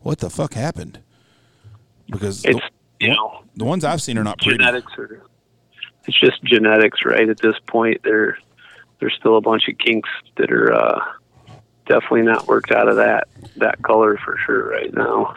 "What 0.00 0.18
the 0.18 0.30
fuck 0.30 0.54
happened?" 0.54 1.00
Because 2.08 2.44
It's 2.44 2.58
the, 3.00 3.06
you 3.06 3.08
know 3.14 3.42
the 3.56 3.64
ones 3.64 3.84
I've 3.84 4.00
seen 4.02 4.18
are 4.18 4.24
not 4.24 4.38
pretty. 4.38 4.58
genetics 4.58 4.92
are. 4.98 5.22
It's 6.06 6.18
just 6.18 6.42
genetics, 6.44 7.04
right? 7.04 7.28
At 7.28 7.38
this 7.38 7.56
point, 7.66 8.02
there 8.04 8.38
there's 9.00 9.14
still 9.18 9.36
a 9.36 9.40
bunch 9.40 9.68
of 9.68 9.76
kinks 9.78 10.08
that 10.36 10.50
are 10.50 10.72
uh, 10.72 11.00
definitely 11.90 12.22
not 12.22 12.46
worked 12.46 12.70
out 12.72 12.88
of 12.88 12.96
that 12.96 13.28
that 13.56 13.82
color 13.82 14.16
for 14.24 14.38
sure 14.46 14.68
right 14.70 14.92
now. 14.94 15.34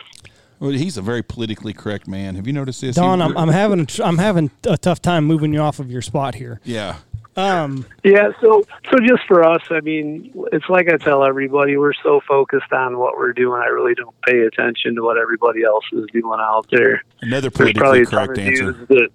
Well, 0.60 0.72
he's 0.72 0.96
a 0.98 1.02
very 1.02 1.24
politically 1.24 1.74
correct 1.74 2.08
man. 2.08 2.36
Have 2.36 2.48
you 2.48 2.54
noticed 2.54 2.80
this? 2.82 2.96
Don, 2.96 3.20
He- 3.20 3.26
I'm, 3.26 3.38
I'm 3.38 3.50
having 3.50 3.82
a 3.82 3.86
tr- 3.86 4.04
I'm 4.04 4.18
having 4.18 4.50
a 4.68 4.78
tough 4.78 5.02
time 5.02 5.26
moving 5.26 5.52
you 5.54 5.60
off 5.60 5.80
of 5.80 5.92
your 5.92 6.02
spot 6.02 6.36
here. 6.36 6.60
yeah. 6.64 6.98
Um, 7.36 7.88
Yeah, 8.04 8.30
so 8.42 8.64
so 8.92 8.98
just 9.08 9.24
for 9.28 9.44
us, 9.44 9.64
I 9.72 9.80
mean, 9.82 10.32
it's 10.52 10.70
like 10.70 10.88
I 10.88 10.98
tell 10.98 11.26
everybody, 11.26 11.76
we're 11.78 11.94
so 12.04 12.22
focused 12.28 12.72
on 12.72 13.00
what 13.00 13.18
we're 13.18 13.34
doing, 13.34 13.60
I 13.60 13.70
really 13.70 13.96
don't 13.96 14.16
pay 14.22 14.42
attention 14.42 14.94
to 14.96 15.02
what 15.02 15.18
everybody 15.18 15.64
else 15.64 15.84
is 15.94 16.06
doing 16.14 16.40
out 16.40 16.68
there. 16.70 17.02
Another 17.24 17.50
politically 17.50 18.06
correct 18.06 18.38
answer. 18.38 18.74
dudes 18.74 18.88
that 18.90 19.10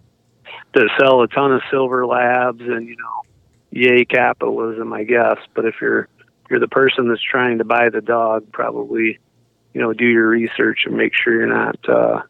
that 0.74 0.90
sell 1.00 1.22
a 1.22 1.28
ton 1.28 1.52
of 1.52 1.62
silver 1.70 2.04
labs 2.06 2.60
and 2.60 2.88
you 2.88 2.96
know, 2.96 3.22
yay 3.70 4.04
capitalism, 4.04 4.92
I 4.92 5.04
guess. 5.04 5.38
But 5.54 5.64
if 5.66 5.76
you're 5.80 6.08
you're 6.50 6.60
the 6.60 6.68
person 6.68 7.08
that's 7.08 7.22
trying 7.22 7.58
to 7.58 7.64
buy 7.64 7.88
the 7.90 8.00
dog, 8.00 8.50
probably 8.52 9.18
you 9.74 9.80
know 9.80 9.92
do 9.92 10.06
your 10.06 10.28
research 10.28 10.80
and 10.86 10.96
make 10.96 11.12
sure 11.14 11.34
you're 11.34 11.46
not. 11.46 11.88
uh 11.88 12.22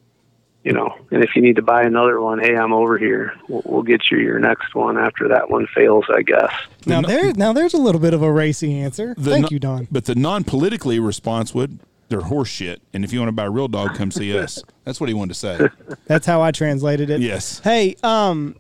you 0.65 0.73
know, 0.75 0.93
and 1.13 1.23
if 1.25 1.35
you 1.37 1.41
need 1.41 1.57
to 1.57 1.63
buy 1.63 1.85
another 1.85 2.21
one, 2.21 2.41
hey, 2.41 2.55
I'm 2.55 2.73
over 2.75 2.99
here. 2.99 3.33
We'll, 3.49 3.63
we'll 3.65 3.83
get 3.83 4.11
you 4.11 4.19
your 4.19 4.39
next 4.41 4.75
one 4.75 4.99
after 4.99 5.29
that 5.29 5.49
one 5.49 5.67
fails, 5.75 6.05
I 6.15 6.21
guess. 6.23 6.53
now 6.85 7.01
there 7.01 7.33
now 7.33 7.53
there's 7.55 7.73
a 7.75 7.79
little 7.79 8.01
bit 8.01 8.13
of 8.13 8.23
a 8.23 8.31
racy 8.31 8.75
answer. 8.79 9.15
The 9.17 9.31
Thank 9.31 9.43
no- 9.45 9.49
you, 9.53 9.59
Don. 9.61 9.89
But 9.91 10.05
the 10.07 10.17
non-politically 10.17 10.99
response 10.99 11.55
would, 11.55 11.79
they're 12.09 12.23
horse 12.23 12.49
shit. 12.49 12.83
And 12.93 13.03
if 13.05 13.13
you 13.13 13.21
want 13.21 13.29
to 13.29 13.33
buy 13.33 13.45
a 13.45 13.51
real 13.51 13.69
dog, 13.69 13.95
come 13.95 14.11
see 14.11 14.37
us. 14.37 14.63
That's 14.85 15.01
what 15.01 15.09
he 15.09 15.15
wanted 15.15 15.35
to 15.35 15.39
say. 15.39 15.69
That's 16.07 16.27
how 16.27 16.43
I 16.43 16.51
translated 16.51 17.09
it. 17.09 17.21
Yes. 17.21 17.61
Hey, 17.61 17.95
um, 18.03 18.57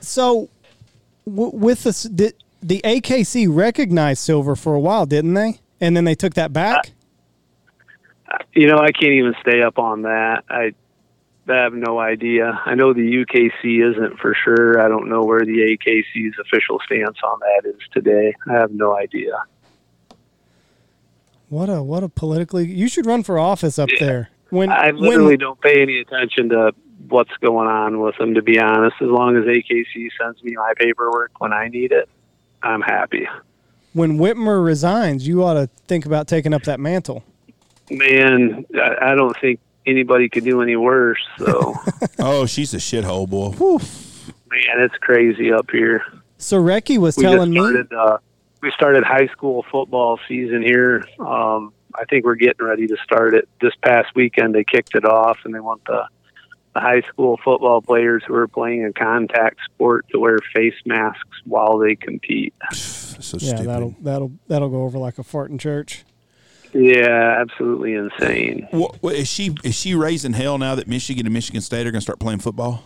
so 0.00 0.48
w- 1.26 1.52
with 1.54 1.84
this, 1.84 2.06
s- 2.06 2.32
the 2.64 2.80
AKC 2.82 3.46
recognized 3.48 4.20
silver 4.20 4.56
for 4.56 4.74
a 4.74 4.80
while, 4.80 5.04
didn't 5.04 5.34
they? 5.34 5.60
And 5.80 5.94
then 5.94 6.04
they 6.04 6.14
took 6.14 6.34
that 6.34 6.52
back. 6.52 6.92
Uh, 8.30 8.38
you 8.54 8.66
know, 8.66 8.78
I 8.78 8.90
can't 8.90 9.12
even 9.12 9.34
stay 9.42 9.62
up 9.62 9.78
on 9.78 10.02
that. 10.02 10.44
I, 10.48 10.72
I 11.46 11.56
have 11.56 11.74
no 11.74 11.98
idea. 11.98 12.58
I 12.64 12.74
know 12.74 12.94
the 12.94 13.02
UKC 13.02 13.90
isn't 13.90 14.18
for 14.18 14.34
sure. 14.34 14.80
I 14.80 14.88
don't 14.88 15.10
know 15.10 15.22
where 15.22 15.44
the 15.44 15.76
AKC's 15.76 16.36
official 16.40 16.80
stance 16.86 17.18
on 17.22 17.38
that 17.40 17.68
is 17.68 17.80
today. 17.92 18.34
I 18.48 18.54
have 18.54 18.72
no 18.72 18.96
idea. 18.96 19.44
What 21.50 21.68
a 21.68 21.82
what 21.82 22.02
a 22.02 22.08
politically. 22.08 22.66
You 22.66 22.88
should 22.88 23.04
run 23.04 23.22
for 23.22 23.38
office 23.38 23.78
up 23.78 23.90
there. 24.00 24.30
When 24.48 24.70
I 24.70 24.86
when- 24.92 25.02
literally 25.02 25.36
don't 25.36 25.60
pay 25.60 25.82
any 25.82 25.98
attention 26.00 26.48
to 26.48 26.72
what's 27.08 27.36
going 27.42 27.68
on 27.68 28.00
with 28.00 28.16
them, 28.16 28.34
to 28.34 28.42
be 28.42 28.58
honest. 28.58 28.96
As 29.02 29.08
long 29.08 29.36
as 29.36 29.44
AKC 29.44 30.08
sends 30.18 30.42
me 30.42 30.54
my 30.56 30.72
paperwork 30.78 31.32
when 31.38 31.52
I 31.52 31.68
need 31.68 31.92
it, 31.92 32.08
I'm 32.64 32.80
happy. 32.80 33.28
when 33.92 34.18
Whitmer 34.18 34.64
resigns, 34.64 35.26
you 35.26 35.44
ought 35.44 35.54
to 35.54 35.68
think 35.86 36.06
about 36.06 36.26
taking 36.26 36.52
up 36.52 36.62
that 36.64 36.80
mantle. 36.80 37.22
Man, 37.90 38.64
I, 38.74 39.12
I 39.12 39.14
don't 39.14 39.36
think 39.40 39.60
anybody 39.86 40.28
could 40.28 40.44
do 40.44 40.62
any 40.62 40.76
worse. 40.76 41.20
So, 41.38 41.74
Oh, 42.18 42.46
she's 42.46 42.72
a 42.74 42.78
shithole, 42.78 43.28
boy. 43.28 43.50
man, 44.50 44.80
it's 44.82 44.96
crazy 44.96 45.52
up 45.52 45.70
here. 45.70 46.02
So 46.38 46.60
Recky 46.62 46.98
was 46.98 47.16
we 47.16 47.22
telling 47.24 47.52
just 47.52 47.90
me. 47.90 47.96
uh, 47.96 48.18
we 48.62 48.70
started 48.72 49.04
high 49.04 49.26
school 49.28 49.64
football 49.70 50.18
season 50.26 50.62
here. 50.62 51.04
Um, 51.20 51.72
I 51.94 52.04
think 52.06 52.24
we're 52.24 52.34
getting 52.34 52.64
ready 52.66 52.86
to 52.86 52.96
start 53.04 53.34
it 53.34 53.48
this 53.60 53.74
past 53.82 54.14
weekend. 54.16 54.54
They 54.54 54.64
kicked 54.64 54.94
it 54.96 55.04
off, 55.04 55.38
and 55.44 55.54
they 55.54 55.60
want 55.60 55.84
the, 55.84 56.04
the 56.74 56.80
high 56.80 57.02
school 57.02 57.38
football 57.42 57.80
players 57.80 58.22
who 58.26 58.34
are 58.34 58.48
playing 58.48 58.84
a 58.84 58.92
contact 58.92 59.58
sport 59.64 60.06
to 60.10 60.18
wear 60.18 60.38
face 60.54 60.74
masks 60.84 61.40
while 61.44 61.78
they 61.78 61.94
compete. 61.96 62.54
So 63.20 63.38
Yeah, 63.40 63.50
stupid. 63.54 63.68
that'll 63.68 63.94
that'll 64.02 64.32
that'll 64.48 64.68
go 64.68 64.82
over 64.82 64.98
like 64.98 65.18
a 65.18 65.22
fart 65.22 65.50
in 65.50 65.56
church. 65.56 66.04
Yeah, 66.74 67.36
absolutely 67.40 67.94
insane. 67.94 68.66
What, 68.72 69.00
what, 69.02 69.14
is 69.14 69.28
she 69.28 69.54
is 69.62 69.74
she 69.76 69.94
raising 69.94 70.32
hell 70.34 70.58
now 70.58 70.74
that 70.74 70.88
Michigan 70.88 71.24
and 71.24 71.32
Michigan 71.32 71.62
State 71.62 71.86
are 71.86 71.90
going 71.92 72.00
to 72.00 72.02
start 72.02 72.18
playing 72.18 72.40
football? 72.40 72.82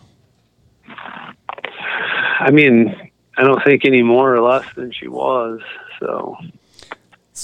I 0.86 2.50
mean, 2.52 2.94
I 3.36 3.42
don't 3.42 3.64
think 3.64 3.84
any 3.84 4.02
more 4.02 4.32
or 4.32 4.40
less 4.42 4.66
than 4.76 4.92
she 4.92 5.08
was. 5.08 5.60
So, 5.98 6.36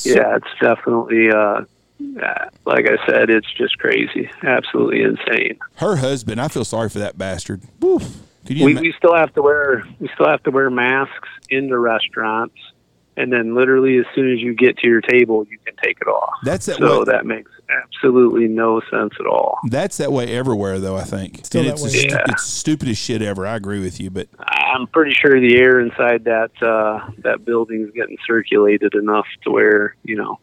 yeah, 0.05 0.37
it's 0.37 0.47
definitely. 0.61 1.31
Uh, 1.31 1.63
like 2.65 2.87
I 2.89 3.05
said, 3.07 3.31
it's 3.31 3.51
just 3.55 3.79
crazy, 3.79 4.31
absolutely 4.43 5.03
insane. 5.03 5.59
Her 5.77 5.97
husband, 5.97 6.41
I 6.41 6.49
feel 6.49 6.65
sorry 6.65 6.89
for 6.89 6.99
that 7.01 7.19
bastard. 7.19 7.63
Woof. 7.81 8.21
Could 8.47 8.59
you 8.59 8.67
we, 8.67 8.73
ima- 8.73 8.81
we 8.83 8.93
still 8.99 9.15
have 9.15 9.33
to 9.35 9.43
wear 9.43 9.85
we 10.01 10.09
still 10.15 10.29
have 10.29 10.43
to 10.43 10.51
wear 10.51 10.69
masks 10.69 11.29
into 11.49 11.79
restaurants 11.79 12.57
and 13.17 13.33
then 13.33 13.55
literally 13.55 13.97
as 13.99 14.05
soon 14.15 14.31
as 14.33 14.39
you 14.41 14.55
get 14.55 14.77
to 14.79 14.89
your 14.89 15.01
table 15.01 15.47
you 15.51 15.57
can 15.65 15.75
take 15.83 15.97
it 16.03 16.07
off 16.09 16.35
That's 16.43 16.67
that 16.67 16.77
so 16.77 16.99
way- 16.99 17.05
that 17.07 17.25
makes 17.25 17.51
absolutely 17.71 18.47
no 18.49 18.83
sense 18.91 19.15
at 19.19 19.25
all 19.25 19.57
That's 19.71 19.97
that 19.97 20.13
way 20.13 20.27
everywhere, 20.37 20.79
though. 20.79 20.95
I 20.97 21.05
think 21.05 21.47
Still 21.47 21.63
And 21.63 21.71
that 21.71 21.73
it's 21.75 21.83
way, 21.85 21.89
stu- 21.89 22.09
yeah. 22.09 22.25
it's 22.29 22.43
stupidest 22.45 23.01
shit 23.01 23.23
ever. 23.23 23.47
I 23.47 23.57
agree 23.57 23.81
with 23.81 23.99
you, 23.99 24.11
but 24.11 24.29
i'm 24.39 24.87
pretty 24.89 25.15
sure 25.15 25.41
the 25.41 25.57
air 25.57 25.81
inside 25.81 26.25
that 26.25 26.51
uh 26.63 27.09
that 27.23 27.47
building 27.47 27.81
is 27.87 27.91
getting 27.93 28.19
circulated 28.27 28.95
enough 28.95 29.27
to 29.45 29.51
where 29.51 29.97
you 30.05 30.17
know 30.17 30.39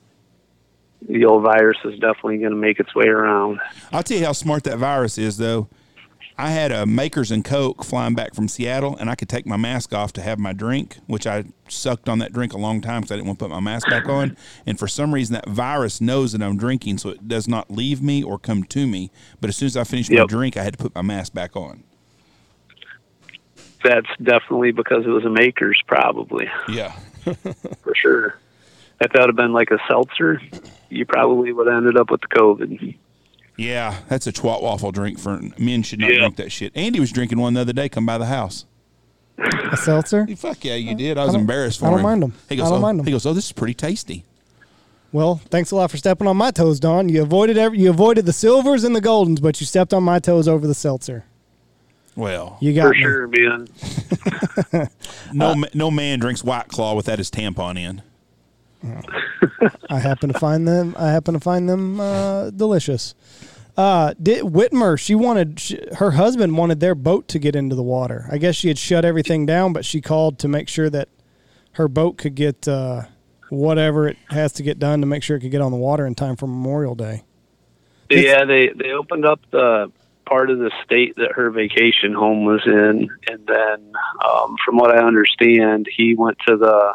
the 1.08 1.26
old 1.26 1.44
virus 1.44 1.78
is 1.84 2.00
definitely 2.00 2.38
going 2.38 2.52
to 2.52 2.58
make 2.58 2.80
its 2.80 2.94
way 2.94 3.08
around 3.08 3.60
I'll 3.92 4.04
tell 4.04 4.18
you 4.18 4.26
how 4.26 4.34
smart 4.34 4.64
that 4.64 4.78
virus 4.78 5.18
is, 5.18 5.38
though. 5.38 5.68
I 6.38 6.50
had 6.50 6.72
a 6.72 6.88
Makers 6.88 7.30
and 7.30 7.46
Coke 7.46 7.84
flying 7.84 8.16
back 8.16 8.34
from 8.34 8.48
Seattle, 8.48 8.98
and 8.98 9.10
I 9.12 9.16
could 9.16 9.30
take 9.30 9.46
my 9.46 9.58
mask 9.58 9.94
off 9.94 10.12
to 10.14 10.22
have 10.22 10.40
my 10.40 10.54
drink, 10.54 10.98
which 11.06 11.28
I 11.28 11.44
sucked 11.68 12.10
on 12.10 12.18
that 12.18 12.34
drink 12.34 12.54
a 12.54 12.58
long 12.58 12.82
time 12.82 13.02
because 13.02 13.12
I 13.12 13.16
didn't 13.16 13.28
want 13.28 13.40
to 13.40 13.46
put 13.46 13.52
my 13.52 13.60
mask 13.60 13.88
back 13.88 14.08
on. 14.10 14.36
And 14.66 14.80
for 14.80 14.88
some 14.88 15.14
reason, 15.14 15.34
that 15.34 15.48
virus 15.48 16.02
knows 16.02 16.32
that 16.32 16.42
I'm 16.42 16.58
drinking, 16.58 16.98
so 16.98 17.10
it 17.10 17.28
does 17.28 17.48
not 17.48 17.70
leave 17.70 18.02
me 18.02 18.24
or 18.24 18.40
come 18.40 18.64
to 18.64 18.88
me. 18.88 19.12
But 19.40 19.50
as 19.50 19.58
soon 19.58 19.68
as 19.68 19.78
I 19.78 19.84
finished 19.84 20.12
my 20.12 20.26
drink, 20.26 20.58
I 20.58 20.64
had 20.64 20.74
to 20.74 20.80
put 20.80 20.96
my 20.96 21.04
mask 21.04 21.34
back 21.34 21.56
on. 21.56 21.84
That's 23.84 24.10
definitely 24.22 24.72
because 24.72 25.06
it 25.06 25.10
was 25.10 25.26
a 25.26 25.30
Maker's, 25.30 25.82
probably 25.86 26.50
Yeah. 26.70 26.92
for 27.84 27.94
sure. 27.94 28.40
If 29.02 29.12
that 29.14 29.20
would 29.22 29.30
have 29.30 29.36
been 29.36 29.52
like 29.54 29.72
a 29.72 29.80
seltzer, 29.88 30.40
you 30.90 31.06
probably 31.06 31.52
would 31.52 31.68
have 31.68 31.76
ended 31.78 31.98
up 31.98 32.10
with 32.12 32.22
the 32.22 32.28
COVID. 32.28 32.96
Yeah, 33.58 33.98
that's 34.08 34.28
a 34.28 34.32
twat 34.32 34.62
waffle 34.62 34.92
drink 34.92 35.20
for 35.20 35.42
men 35.58 35.84
should 35.84 36.00
not 36.00 36.12
Yeah. 36.12 36.20
drink 36.20 36.36
that 36.38 36.52
shit. 36.52 36.72
Andy 36.76 37.00
was 37.00 37.12
drinking 37.12 37.40
one 37.40 37.54
the 37.56 37.62
other 37.62 37.74
day. 37.74 37.90
Come 37.90 38.06
by 38.06 38.18
the 38.18 38.28
house. 38.28 38.66
A 39.72 39.76
seltzer? 39.78 40.28
Fuck 40.38 40.64
yeah, 40.64 40.76
you 40.76 40.96
did. 40.96 41.18
I 41.18 41.24
was 41.26 41.34
don't- 41.34 41.42
embarrassed 41.42 41.80
for 41.80 41.88
I 41.88 41.90
don't 41.90 42.00
him. 42.00 42.04
mind 42.04 42.24
'em. 42.24 42.34
He 42.48 42.56
goes, 42.56 42.68
I 42.68 42.70
don't 42.70 42.78
oh, 42.80 42.82
mind 42.82 43.00
'em. 43.00 43.06
He 43.06 43.12
goes, 43.12 43.26
oh, 43.26 43.34
this 43.34 43.46
is 43.48 43.52
pretty 43.52 43.74
tasty. 43.74 44.24
Well, 45.12 45.42
thanks 45.50 45.72
a 45.72 45.76
lot 45.76 45.92
for 45.92 45.98
stepping 45.98 46.28
on 46.28 46.38
my 46.38 46.52
toes, 46.52 46.80
Don. 46.80 47.10
You 47.10 47.22
avoided 47.24 47.58
every, 47.58 47.80
you 47.80 47.90
avoided 47.90 48.26
the 48.26 48.32
silvers 48.34 48.84
and 48.86 48.96
the 48.96 49.02
goldens, 49.02 49.42
but 49.42 49.60
you 49.60 49.66
stepped 49.66 49.94
on 49.94 50.04
my 50.04 50.20
toes 50.20 50.48
over 50.48 50.66
the 50.68 50.74
seltzer. 50.76 51.26
Well, 52.16 52.58
You 52.62 52.74
got 52.74 52.84
For 52.90 52.94
me. 52.94 53.00
sure, 53.02 53.28
man. 53.28 53.68
no, 55.34 55.56
ma- 55.56 55.68
no 55.74 55.90
man 55.92 56.20
drinks 56.20 56.44
White 56.44 56.68
Claw 56.68 56.94
without 56.94 57.18
his 57.18 57.30
tampon 57.32 57.78
in. 57.80 58.02
I 59.90 60.00
happen 60.00 60.32
to 60.32 60.40
find 60.40 60.68
them. 60.68 60.96
I 60.98 61.12
happen 61.12 61.34
to 61.34 61.40
find 61.40 61.70
them 61.70 62.00
uh, 62.00 62.50
delicious. 62.50 63.16
Uh, 63.78 64.14
did 64.22 64.44
Whitmer? 64.44 65.00
She 65.00 65.16
wanted 65.16 65.60
she, 65.60 65.80
her 65.98 66.12
husband 66.12 66.58
wanted 66.58 66.80
their 66.80 66.96
boat 66.96 67.28
to 67.30 67.40
get 67.40 67.56
into 67.56 67.76
the 67.76 67.84
water. 67.84 68.28
I 68.32 68.38
guess 68.38 68.56
she 68.56 68.68
had 68.68 68.78
shut 68.78 69.06
everything 69.06 69.46
down, 69.46 69.74
but 69.74 69.86
she 69.86 70.02
called 70.02 70.40
to 70.40 70.48
make 70.48 70.68
sure 70.68 70.90
that 70.90 71.10
her 71.74 71.88
boat 71.88 72.18
could 72.18 72.36
get 72.36 72.68
uh, 72.68 73.04
whatever 73.50 74.08
it 74.08 74.18
has 74.30 74.52
to 74.54 74.64
get 74.64 74.80
done 74.80 75.02
to 75.02 75.08
make 75.08 75.24
sure 75.24 75.38
it 75.38 75.42
could 75.42 75.52
get 75.52 75.62
on 75.62 75.72
the 75.72 75.78
water 75.78 76.06
in 76.06 76.16
time 76.16 76.36
for 76.36 76.48
Memorial 76.48 76.96
Day. 76.96 77.24
Yeah, 78.10 78.44
they 78.46 78.70
they 78.76 78.92
opened 78.92 79.26
up 79.26 79.40
the 79.52 79.92
part 80.26 80.50
of 80.50 80.60
the 80.60 80.72
state 80.84 81.16
that 81.16 81.34
her 81.34 81.50
vacation 81.50 82.14
home 82.14 82.46
was 82.46 82.62
in, 82.66 83.10
and 83.30 83.48
then, 83.48 83.94
um, 84.26 84.56
from 84.66 84.78
what 84.78 84.92
I 84.92 85.04
understand, 85.04 85.88
he 85.96 86.16
went 86.16 86.38
to 86.48 86.58
the 86.58 86.94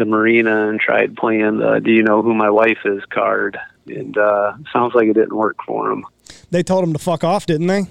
the 0.00 0.06
marina 0.06 0.68
and 0.68 0.80
tried 0.80 1.16
playing 1.16 1.58
the 1.58 1.80
"Do 1.80 1.92
you 1.92 2.02
know 2.02 2.22
who 2.22 2.34
my 2.34 2.50
wife 2.50 2.78
is?" 2.84 3.04
card, 3.04 3.58
and 3.86 4.16
uh, 4.18 4.54
sounds 4.72 4.94
like 4.94 5.06
it 5.06 5.12
didn't 5.12 5.36
work 5.36 5.58
for 5.64 5.92
him. 5.92 6.04
They 6.50 6.64
told 6.64 6.82
him 6.82 6.92
to 6.94 6.98
fuck 6.98 7.22
off, 7.22 7.46
didn't 7.46 7.68
they? 7.68 7.82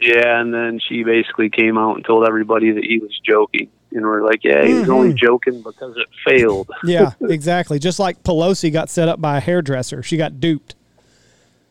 Yeah, 0.00 0.40
and 0.40 0.52
then 0.52 0.80
she 0.80 1.02
basically 1.02 1.50
came 1.50 1.76
out 1.76 1.96
and 1.96 2.04
told 2.04 2.26
everybody 2.26 2.72
that 2.72 2.84
he 2.84 2.98
was 2.98 3.18
joking, 3.24 3.68
and 3.92 4.02
we're 4.04 4.24
like, 4.24 4.44
"Yeah, 4.44 4.64
he 4.64 4.74
was 4.74 4.88
only 4.88 5.12
joking 5.12 5.60
because 5.62 5.96
it 5.96 6.08
failed." 6.24 6.70
Yeah, 6.84 7.12
exactly. 7.20 7.78
Just 7.78 7.98
like 7.98 8.22
Pelosi 8.22 8.72
got 8.72 8.88
set 8.90 9.08
up 9.08 9.20
by 9.20 9.38
a 9.38 9.40
hairdresser, 9.40 10.02
she 10.02 10.16
got 10.16 10.40
duped. 10.40 10.74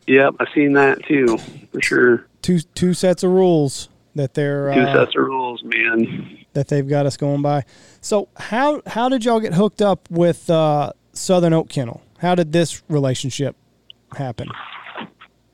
Yep, 0.06 0.34
I've 0.38 0.48
seen 0.54 0.74
that 0.74 1.04
too, 1.06 1.38
for 1.72 1.80
sure. 1.80 2.26
Two 2.42 2.60
two 2.60 2.92
sets 2.92 3.22
of 3.22 3.30
rules 3.30 3.88
that 4.14 4.34
they're 4.34 4.72
Two 4.74 4.80
uh, 4.80 4.94
sets 4.94 5.16
of 5.16 5.24
rules, 5.24 5.62
man. 5.64 6.33
That 6.54 6.68
they've 6.68 6.88
got 6.88 7.06
us 7.06 7.16
going 7.16 7.42
by. 7.42 7.64
So 8.00 8.28
how 8.36 8.82
how 8.86 9.08
did 9.08 9.24
y'all 9.24 9.40
get 9.40 9.54
hooked 9.54 9.82
up 9.82 10.10
with 10.10 10.48
uh, 10.48 10.92
Southern 11.12 11.52
Oak 11.52 11.68
Kennel? 11.68 12.02
How 12.18 12.34
did 12.34 12.52
this 12.52 12.82
relationship 12.88 13.56
happen? 14.16 14.48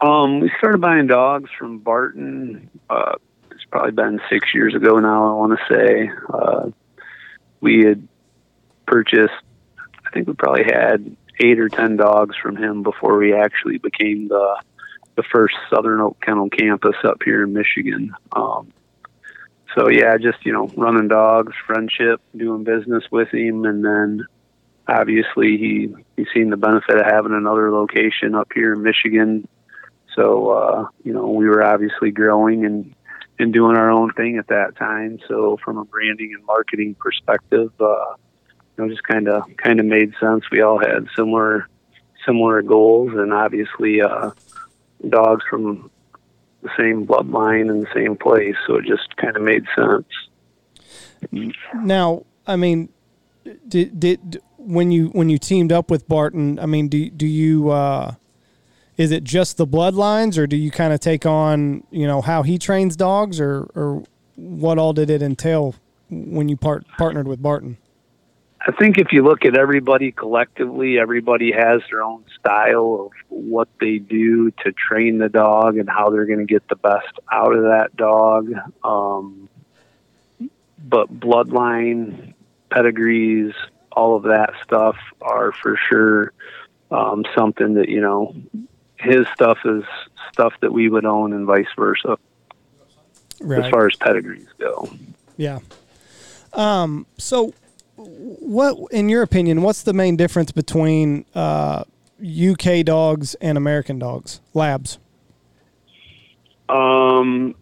Um, 0.00 0.40
we 0.40 0.50
started 0.58 0.80
buying 0.80 1.06
dogs 1.06 1.50
from 1.58 1.78
Barton. 1.78 2.70
Uh, 2.88 3.16
it's 3.50 3.64
probably 3.70 3.92
been 3.92 4.20
six 4.30 4.54
years 4.54 4.74
ago 4.74 4.98
now. 4.98 5.30
I 5.30 5.34
want 5.34 5.58
to 5.58 5.74
say 5.74 6.10
uh, 6.32 6.70
we 7.60 7.84
had 7.84 8.06
purchased. 8.86 9.34
I 9.78 10.10
think 10.12 10.26
we 10.26 10.34
probably 10.34 10.64
had 10.64 11.16
eight 11.40 11.58
or 11.58 11.68
ten 11.68 11.96
dogs 11.96 12.36
from 12.36 12.56
him 12.56 12.82
before 12.82 13.18
we 13.18 13.34
actually 13.34 13.78
became 13.78 14.28
the 14.28 14.62
the 15.16 15.22
first 15.24 15.54
Southern 15.68 16.00
Oak 16.00 16.18
Kennel 16.22 16.48
campus 16.48 16.96
up 17.04 17.22
here 17.22 17.42
in 17.42 17.52
Michigan. 17.52 18.14
Um, 18.32 18.72
so 19.76 19.88
yeah, 19.88 20.16
just 20.16 20.44
you 20.44 20.52
know, 20.52 20.66
running 20.76 21.08
dogs, 21.08 21.52
friendship, 21.66 22.20
doing 22.36 22.64
business 22.64 23.04
with 23.10 23.28
him, 23.28 23.64
and 23.64 23.84
then 23.84 24.26
obviously 24.88 25.56
he 25.56 25.94
he's 26.16 26.26
seen 26.34 26.50
the 26.50 26.56
benefit 26.56 26.96
of 26.96 27.06
having 27.06 27.32
another 27.32 27.70
location 27.70 28.34
up 28.34 28.50
here 28.54 28.72
in 28.74 28.82
Michigan 28.82 29.46
so, 30.14 30.50
uh, 30.50 30.86
you 31.04 31.12
know, 31.12 31.28
we 31.28 31.46
were 31.46 31.62
obviously 31.62 32.10
growing 32.10 32.64
and, 32.64 32.94
and 33.38 33.52
doing 33.52 33.76
our 33.76 33.90
own 33.90 34.12
thing 34.12 34.38
at 34.38 34.48
that 34.48 34.76
time. 34.76 35.18
So 35.28 35.58
from 35.64 35.78
a 35.78 35.84
branding 35.84 36.34
and 36.34 36.44
marketing 36.44 36.94
perspective, 36.94 37.72
uh, 37.80 38.14
you 38.76 38.84
know, 38.84 38.88
just 38.88 39.04
kind 39.04 39.28
of, 39.28 39.44
kind 39.56 39.80
of 39.80 39.86
made 39.86 40.14
sense. 40.20 40.44
We 40.50 40.62
all 40.62 40.78
had 40.78 41.06
similar, 41.16 41.68
similar 42.26 42.62
goals 42.62 43.12
and 43.14 43.32
obviously, 43.32 44.02
uh, 44.02 44.32
dogs 45.08 45.44
from 45.48 45.90
the 46.62 46.70
same 46.76 47.06
bloodline 47.06 47.70
and 47.70 47.82
the 47.82 47.88
same 47.94 48.16
place. 48.16 48.56
So 48.66 48.76
it 48.76 48.84
just 48.84 49.16
kind 49.16 49.36
of 49.36 49.42
made 49.42 49.64
sense. 49.76 50.06
Now, 51.74 52.24
I 52.46 52.56
mean, 52.56 52.88
did 53.68 53.98
did 54.00 54.42
when 54.56 54.90
you 54.90 55.08
when 55.08 55.28
you 55.28 55.38
teamed 55.38 55.72
up 55.72 55.90
with 55.90 56.08
Barton? 56.08 56.58
I 56.58 56.66
mean, 56.66 56.88
do 56.88 57.10
do 57.10 57.26
you 57.26 57.70
uh, 57.70 58.14
is 58.96 59.12
it 59.12 59.24
just 59.24 59.56
the 59.56 59.66
bloodlines, 59.66 60.38
or 60.38 60.46
do 60.46 60.56
you 60.56 60.70
kind 60.70 60.92
of 60.92 61.00
take 61.00 61.26
on 61.26 61.84
you 61.90 62.06
know 62.06 62.20
how 62.20 62.42
he 62.42 62.58
trains 62.58 62.96
dogs, 62.96 63.40
or 63.40 63.70
or 63.74 64.04
what 64.36 64.78
all 64.78 64.92
did 64.92 65.10
it 65.10 65.22
entail 65.22 65.74
when 66.10 66.48
you 66.48 66.56
part 66.56 66.86
partnered 66.98 67.28
with 67.28 67.42
Barton? 67.42 67.76
I 68.62 68.72
think 68.72 68.98
if 68.98 69.12
you 69.12 69.22
look 69.22 69.46
at 69.46 69.56
everybody 69.56 70.12
collectively, 70.12 70.98
everybody 70.98 71.50
has 71.52 71.80
their 71.90 72.02
own 72.02 72.24
style 72.38 73.06
of 73.06 73.12
what 73.28 73.68
they 73.80 73.98
do 73.98 74.50
to 74.64 74.72
train 74.72 75.18
the 75.18 75.30
dog 75.30 75.78
and 75.78 75.88
how 75.88 76.10
they're 76.10 76.26
going 76.26 76.40
to 76.40 76.44
get 76.44 76.68
the 76.68 76.76
best 76.76 77.18
out 77.32 77.54
of 77.54 77.62
that 77.62 77.96
dog. 77.96 78.52
Um, 78.84 79.48
but 80.78 81.08
bloodline, 81.08 82.34
pedigrees, 82.70 83.54
all 83.92 84.14
of 84.16 84.24
that 84.24 84.52
stuff 84.62 84.96
are 85.22 85.52
for 85.52 85.78
sure 85.88 86.32
um, 86.90 87.24
something 87.34 87.74
that, 87.74 87.88
you 87.88 88.00
know, 88.00 88.34
his 88.96 89.26
stuff 89.34 89.58
is 89.64 89.84
stuff 90.32 90.52
that 90.60 90.72
we 90.72 90.88
would 90.88 91.06
own 91.06 91.32
and 91.32 91.46
vice 91.46 91.66
versa 91.76 92.18
Right. 93.42 93.64
as 93.64 93.70
far 93.70 93.86
as 93.86 93.96
pedigrees 93.96 94.48
go. 94.58 94.90
Yeah. 95.38 95.60
Um, 96.52 97.06
so, 97.16 97.54
what, 98.06 98.92
in 98.92 99.08
your 99.08 99.22
opinion, 99.22 99.62
what's 99.62 99.82
the 99.82 99.92
main 99.92 100.16
difference 100.16 100.52
between 100.52 101.24
uh, 101.34 101.84
UK 102.22 102.84
dogs 102.84 103.34
and 103.36 103.56
American 103.56 103.98
dogs, 103.98 104.40
labs? 104.54 104.98
Um, 106.68 107.54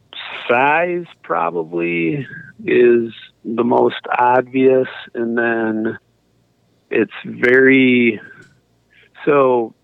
size 0.49 1.07
probably 1.23 2.27
is 2.65 3.13
the 3.45 3.65
most 3.65 4.01
obvious, 4.19 4.89
and 5.15 5.37
then 5.37 5.99
it's 6.91 7.13
very 7.25 8.21
so. 9.25 9.75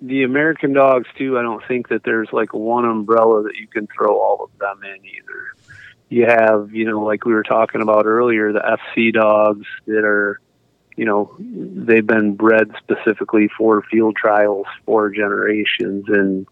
The 0.00 0.22
American 0.22 0.72
dogs 0.74 1.08
too. 1.16 1.38
I 1.38 1.42
don't 1.42 1.62
think 1.66 1.88
that 1.88 2.04
there's 2.04 2.28
like 2.32 2.54
one 2.54 2.84
umbrella 2.84 3.42
that 3.42 3.56
you 3.56 3.66
can 3.66 3.88
throw 3.88 4.20
all 4.20 4.44
of 4.44 4.56
them 4.58 4.84
in 4.84 5.04
either. 5.04 5.57
You 6.08 6.26
have, 6.26 6.72
you 6.72 6.86
know, 6.86 7.02
like 7.02 7.24
we 7.24 7.34
were 7.34 7.42
talking 7.42 7.82
about 7.82 8.06
earlier, 8.06 8.52
the 8.52 8.78
FC 8.96 9.12
dogs 9.12 9.66
that 9.86 10.04
are, 10.04 10.40
you 10.96 11.04
know, 11.04 11.36
they've 11.38 12.06
been 12.06 12.34
bred 12.34 12.72
specifically 12.78 13.48
for 13.56 13.82
field 13.82 14.16
trials 14.16 14.66
for 14.86 15.10
generations, 15.10 16.06
and 16.08 16.46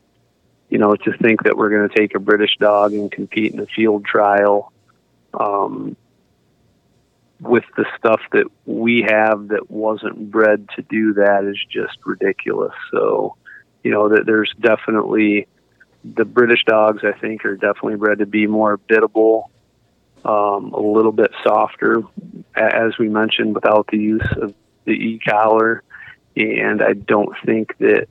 you 0.69 0.79
know, 0.79 0.97
to 0.97 1.17
think 1.19 1.45
that 1.45 1.57
we're 1.57 1.71
going 1.71 1.89
to 1.89 1.97
take 1.97 2.15
a 2.15 2.19
British 2.21 2.57
dog 2.59 2.93
and 2.93 3.11
compete 3.11 3.53
in 3.53 3.61
a 3.61 3.67
field 3.67 4.05
trial 4.05 4.73
um, 5.35 5.97
with 7.41 7.65
the 7.77 7.87
stuff 7.99 8.21
that 8.33 8.47
we 8.65 9.03
have 9.03 9.49
that 9.49 9.71
wasn't 9.71 10.31
bred 10.31 10.69
to 10.77 10.83
do 10.83 11.15
that 11.15 11.45
is 11.45 11.59
just 11.71 11.99
ridiculous. 12.05 12.75
So, 12.91 13.37
you 13.83 13.91
know, 13.91 14.09
that 14.09 14.27
there's 14.27 14.53
definitely 14.61 15.47
the 16.05 16.25
British 16.25 16.65
dogs. 16.65 17.03
I 17.05 17.13
think 17.19 17.45
are 17.45 17.57
definitely 17.57 17.97
bred 17.97 18.19
to 18.19 18.27
be 18.27 18.47
more 18.47 18.77
biddable, 18.77 19.51
um, 20.25 20.73
a 20.73 20.81
little 20.81 21.13
bit 21.13 21.33
softer, 21.43 22.03
as 22.55 22.99
we 22.99 23.09
mentioned, 23.09 23.55
without 23.55 23.89
the 23.89 23.99
use 23.99 24.29
of 24.41 24.55
the 24.85 24.93
e 24.93 25.21
collar. 25.27 25.83
And 26.37 26.83
I 26.83 26.93
don't 26.93 27.35
think 27.45 27.77
that 27.79 28.09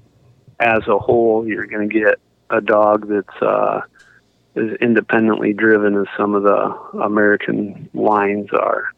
as 0.60 0.88
a 0.88 0.98
whole 0.98 1.48
you're 1.48 1.68
going 1.68 1.90
to 1.90 2.00
get 2.00 2.20
a 2.50 2.62
dog 2.62 3.08
that's 3.08 3.42
uh, 3.42 3.82
as 4.56 4.72
independently 4.80 5.54
driven 5.54 5.96
as 5.98 6.08
some 6.18 6.34
of 6.34 6.44
the 6.44 7.00
American 7.02 7.90
lines 7.94 8.50
are. 8.52 8.92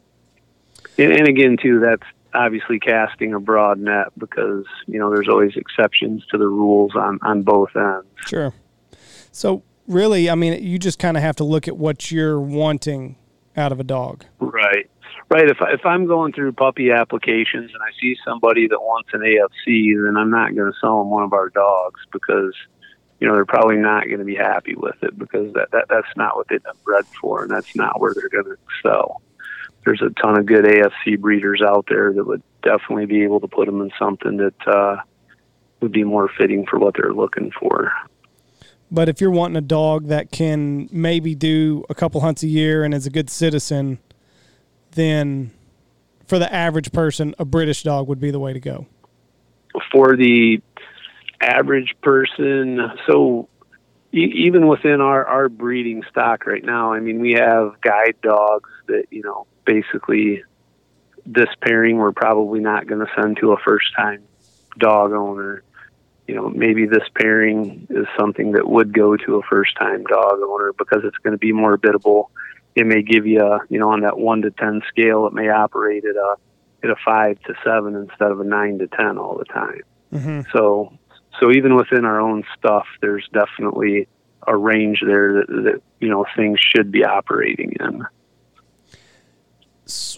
And, 0.96 1.12
and 1.12 1.28
again, 1.28 1.56
too, 1.60 1.80
that's 1.80 2.04
obviously 2.34 2.78
casting 2.78 3.34
a 3.34 3.40
broad 3.40 3.78
net 3.78 4.08
because 4.18 4.64
you 4.86 4.98
know 4.98 5.10
there's 5.10 5.28
always 5.28 5.56
exceptions 5.56 6.24
to 6.26 6.38
the 6.38 6.46
rules 6.46 6.94
on 6.94 7.18
on 7.22 7.42
both 7.42 7.74
ends. 7.74 8.06
Sure. 8.26 8.52
So 9.32 9.62
really, 9.86 10.30
I 10.30 10.34
mean, 10.34 10.62
you 10.62 10.78
just 10.78 10.98
kind 10.98 11.16
of 11.16 11.22
have 11.22 11.36
to 11.36 11.44
look 11.44 11.66
at 11.66 11.76
what 11.76 12.10
you're 12.10 12.40
wanting 12.40 13.16
out 13.56 13.72
of 13.72 13.80
a 13.80 13.84
dog. 13.84 14.24
Right. 14.38 14.88
Right. 15.30 15.50
If 15.50 15.60
I, 15.60 15.72
if 15.72 15.84
I'm 15.84 16.06
going 16.06 16.32
through 16.32 16.52
puppy 16.52 16.90
applications 16.90 17.70
and 17.72 17.82
I 17.82 17.90
see 18.00 18.16
somebody 18.24 18.66
that 18.68 18.80
wants 18.80 19.10
an 19.12 19.20
AFC, 19.20 19.94
then 20.04 20.16
I'm 20.16 20.30
not 20.30 20.54
going 20.54 20.72
to 20.72 20.78
sell 20.78 20.98
them 20.98 21.10
one 21.10 21.22
of 21.22 21.32
our 21.32 21.50
dogs 21.50 22.00
because 22.12 22.54
you 23.20 23.26
know 23.26 23.34
they're 23.34 23.44
probably 23.44 23.76
not 23.76 24.06
going 24.06 24.20
to 24.20 24.24
be 24.24 24.36
happy 24.36 24.74
with 24.74 25.02
it 25.02 25.18
because 25.18 25.52
that, 25.54 25.70
that 25.72 25.86
that's 25.90 26.08
not 26.16 26.36
what 26.36 26.48
they've 26.48 26.62
been 26.62 26.72
bred 26.84 27.04
for 27.20 27.42
and 27.42 27.50
that's 27.50 27.74
not 27.76 28.00
where 28.00 28.14
they're 28.14 28.30
going 28.30 28.44
to 28.44 28.56
excel. 28.76 29.20
There's 29.84 30.00
a 30.00 30.10
ton 30.22 30.38
of 30.38 30.46
good 30.46 30.64
AFC 30.64 31.18
breeders 31.18 31.60
out 31.62 31.86
there 31.88 32.12
that 32.12 32.24
would 32.24 32.42
definitely 32.62 33.06
be 33.06 33.22
able 33.22 33.40
to 33.40 33.48
put 33.48 33.66
them 33.66 33.80
in 33.82 33.90
something 33.98 34.36
that 34.38 34.68
uh, 34.68 34.96
would 35.80 35.92
be 35.92 36.04
more 36.04 36.28
fitting 36.38 36.64
for 36.66 36.78
what 36.78 36.94
they're 36.96 37.12
looking 37.12 37.50
for. 37.50 37.92
But 38.90 39.08
if 39.08 39.20
you're 39.20 39.30
wanting 39.30 39.56
a 39.56 39.62
dog 39.62 40.06
that 40.06 40.30
can 40.30 40.88
maybe 40.90 41.34
do 41.34 41.84
a 41.90 41.94
couple 41.94 42.20
hunts 42.20 42.42
a 42.42 42.46
year 42.46 42.84
and 42.84 42.94
is 42.94 43.06
a 43.06 43.10
good 43.10 43.28
citizen, 43.28 43.98
then 44.92 45.50
for 46.26 46.38
the 46.38 46.52
average 46.52 46.92
person, 46.92 47.34
a 47.38 47.44
British 47.44 47.82
dog 47.82 48.08
would 48.08 48.20
be 48.20 48.30
the 48.30 48.40
way 48.40 48.52
to 48.52 48.60
go. 48.60 48.86
For 49.92 50.16
the 50.16 50.62
average 51.40 51.94
person, 52.02 52.80
so 53.06 53.48
e- 54.12 54.32
even 54.46 54.66
within 54.66 55.00
our, 55.00 55.24
our 55.24 55.48
breeding 55.48 56.02
stock 56.10 56.46
right 56.46 56.64
now, 56.64 56.92
I 56.92 57.00
mean, 57.00 57.20
we 57.20 57.32
have 57.32 57.80
guide 57.82 58.16
dogs 58.22 58.70
that, 58.86 59.04
you 59.10 59.22
know, 59.22 59.46
basically 59.64 60.42
this 61.26 61.48
pairing 61.60 61.98
we're 61.98 62.12
probably 62.12 62.60
not 62.60 62.86
going 62.86 63.04
to 63.04 63.12
send 63.20 63.36
to 63.38 63.52
a 63.52 63.58
first 63.58 63.86
time 63.94 64.22
dog 64.78 65.12
owner 65.12 65.62
you 66.28 66.34
know, 66.34 66.50
maybe 66.50 66.86
this 66.86 67.08
pairing 67.14 67.86
is 67.88 68.06
something 68.16 68.52
that 68.52 68.68
would 68.68 68.92
go 68.92 69.16
to 69.16 69.36
a 69.36 69.42
first 69.42 69.74
time 69.76 70.04
dog 70.04 70.38
owner 70.46 70.74
because 70.74 71.00
it's 71.02 71.16
going 71.16 71.32
to 71.32 71.38
be 71.38 71.52
more 71.52 71.78
biddable. 71.78 72.30
It 72.74 72.86
may 72.86 73.02
give 73.02 73.26
you 73.26 73.40
a, 73.40 73.60
you 73.70 73.80
know, 73.80 73.90
on 73.90 74.02
that 74.02 74.18
one 74.18 74.42
to 74.42 74.50
10 74.50 74.82
scale, 74.88 75.26
it 75.26 75.32
may 75.32 75.48
operate 75.48 76.04
at 76.04 76.16
a, 76.16 76.36
at 76.84 76.90
a 76.90 76.96
five 77.02 77.40
to 77.44 77.54
seven 77.64 77.94
instead 77.96 78.30
of 78.30 78.40
a 78.40 78.44
nine 78.44 78.78
to 78.78 78.86
10 78.88 79.16
all 79.16 79.38
the 79.38 79.46
time. 79.46 79.80
Mm-hmm. 80.12 80.40
So, 80.52 80.92
so 81.40 81.50
even 81.50 81.76
within 81.76 82.04
our 82.04 82.20
own 82.20 82.44
stuff, 82.56 82.86
there's 83.00 83.26
definitely 83.32 84.06
a 84.46 84.54
range 84.54 85.02
there 85.04 85.32
that, 85.32 85.46
that, 85.48 85.82
you 85.98 86.10
know, 86.10 86.26
things 86.36 86.60
should 86.60 86.92
be 86.92 87.04
operating 87.04 87.72
in. 87.80 88.06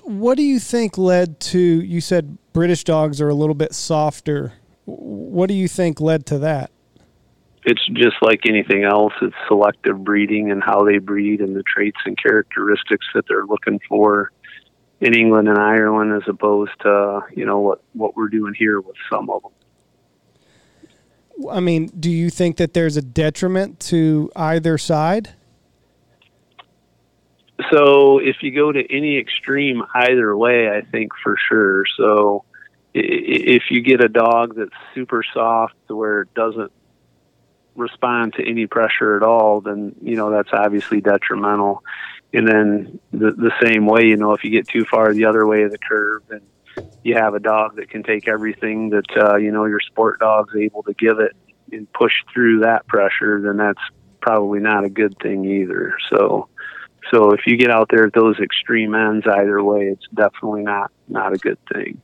What 0.02 0.36
do 0.36 0.42
you 0.42 0.58
think 0.58 0.98
led 0.98 1.38
to, 1.40 1.60
you 1.60 2.00
said 2.00 2.36
British 2.52 2.82
dogs 2.82 3.20
are 3.20 3.28
a 3.28 3.34
little 3.34 3.54
bit 3.54 3.72
softer 3.72 4.54
what 4.84 5.48
do 5.48 5.54
you 5.54 5.68
think 5.68 6.00
led 6.00 6.26
to 6.26 6.38
that? 6.38 6.70
It's 7.64 7.84
just 7.92 8.16
like 8.22 8.40
anything 8.48 8.84
else. 8.84 9.12
It's 9.20 9.34
selective 9.46 10.02
breeding 10.02 10.50
and 10.50 10.62
how 10.62 10.84
they 10.84 10.98
breed 10.98 11.40
and 11.40 11.54
the 11.54 11.62
traits 11.62 11.98
and 12.06 12.16
characteristics 12.16 13.06
that 13.14 13.26
they're 13.28 13.44
looking 13.44 13.80
for 13.88 14.32
in 15.00 15.14
England 15.14 15.48
and 15.48 15.58
Ireland 15.58 16.12
as 16.14 16.28
opposed 16.28 16.72
to, 16.82 17.20
you 17.34 17.44
know, 17.44 17.58
what, 17.58 17.82
what 17.92 18.16
we're 18.16 18.28
doing 18.28 18.54
here 18.54 18.80
with 18.80 18.96
some 19.10 19.28
of 19.30 19.42
them. 19.42 19.52
I 21.50 21.60
mean, 21.60 21.86
do 21.98 22.10
you 22.10 22.28
think 22.28 22.56
that 22.58 22.74
there's 22.74 22.96
a 22.96 23.02
detriment 23.02 23.80
to 23.80 24.30
either 24.36 24.76
side? 24.76 25.30
So, 27.70 28.18
if 28.18 28.36
you 28.42 28.54
go 28.54 28.72
to 28.72 28.82
any 28.90 29.18
extreme 29.18 29.82
either 29.94 30.34
way, 30.36 30.70
I 30.70 30.80
think 30.80 31.12
for 31.22 31.36
sure. 31.48 31.84
So, 31.96 32.44
if 32.94 33.64
you 33.70 33.82
get 33.82 34.02
a 34.02 34.08
dog 34.08 34.56
that's 34.56 34.70
super 34.94 35.22
soft 35.32 35.74
where 35.88 36.22
it 36.22 36.34
doesn't 36.34 36.72
respond 37.76 38.34
to 38.34 38.48
any 38.48 38.66
pressure 38.66 39.16
at 39.16 39.22
all, 39.22 39.60
then 39.60 39.94
you 40.02 40.16
know 40.16 40.30
that's 40.30 40.50
obviously 40.52 41.00
detrimental. 41.00 41.82
And 42.32 42.46
then 42.46 43.00
the 43.12 43.32
the 43.32 43.52
same 43.62 43.86
way, 43.86 44.06
you 44.06 44.16
know, 44.16 44.32
if 44.32 44.44
you 44.44 44.50
get 44.50 44.68
too 44.68 44.84
far 44.84 45.12
the 45.12 45.24
other 45.24 45.46
way 45.46 45.62
of 45.62 45.70
the 45.70 45.78
curve, 45.78 46.22
and 46.30 46.42
you 47.02 47.14
have 47.14 47.34
a 47.34 47.40
dog 47.40 47.76
that 47.76 47.90
can 47.90 48.02
take 48.02 48.28
everything 48.28 48.90
that 48.90 49.16
uh, 49.16 49.36
you 49.36 49.50
know 49.50 49.64
your 49.64 49.80
sport 49.80 50.20
dog's 50.20 50.54
able 50.56 50.82
to 50.84 50.94
give 50.94 51.18
it 51.18 51.34
and 51.72 51.92
push 51.92 52.12
through 52.32 52.60
that 52.60 52.86
pressure, 52.86 53.40
then 53.40 53.56
that's 53.56 53.80
probably 54.20 54.60
not 54.60 54.84
a 54.84 54.90
good 54.90 55.16
thing 55.20 55.44
either. 55.44 55.96
So, 56.10 56.48
so 57.12 57.32
if 57.32 57.46
you 57.46 57.56
get 57.56 57.70
out 57.70 57.88
there 57.90 58.06
at 58.06 58.12
those 58.12 58.38
extreme 58.38 58.94
ends, 58.94 59.26
either 59.26 59.62
way, 59.62 59.88
it's 59.88 60.06
definitely 60.14 60.62
not 60.62 60.90
not 61.08 61.32
a 61.32 61.38
good 61.38 61.58
thing. 61.72 62.00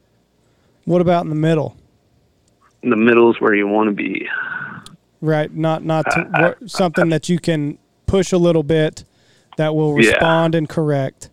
What 0.87 1.03
about 1.03 1.25
in 1.25 1.31
the 1.31 1.35
middle? 1.35 1.77
In 2.83 2.91
the 2.91 2.97
middle 2.97 3.31
is 3.31 3.41
where 3.41 3.55
you 3.55 3.67
want 3.67 3.89
to 3.89 3.95
be. 3.95 4.29
Right, 5.21 5.53
not 5.53 5.85
not 5.85 6.05
to, 6.13 6.31
uh, 6.35 6.55
something 6.67 7.09
that 7.09 7.29
you 7.29 7.39
can 7.39 7.79
push 8.07 8.33
a 8.33 8.39
little 8.39 8.63
bit 8.63 9.05
that 9.57 9.75
will 9.75 9.95
respond 9.95 10.55
yeah. 10.55 10.59
and 10.59 10.69
correct, 10.69 11.31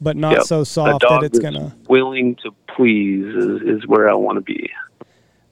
but 0.00 0.16
not 0.16 0.32
yep. 0.32 0.42
so 0.42 0.64
soft 0.64 1.04
that 1.08 1.22
it's 1.22 1.38
gonna 1.38 1.76
willing 1.88 2.34
to 2.36 2.50
please 2.74 3.24
is, 3.24 3.62
is 3.62 3.86
where 3.86 4.10
I 4.10 4.14
want 4.14 4.36
to 4.36 4.40
be. 4.40 4.68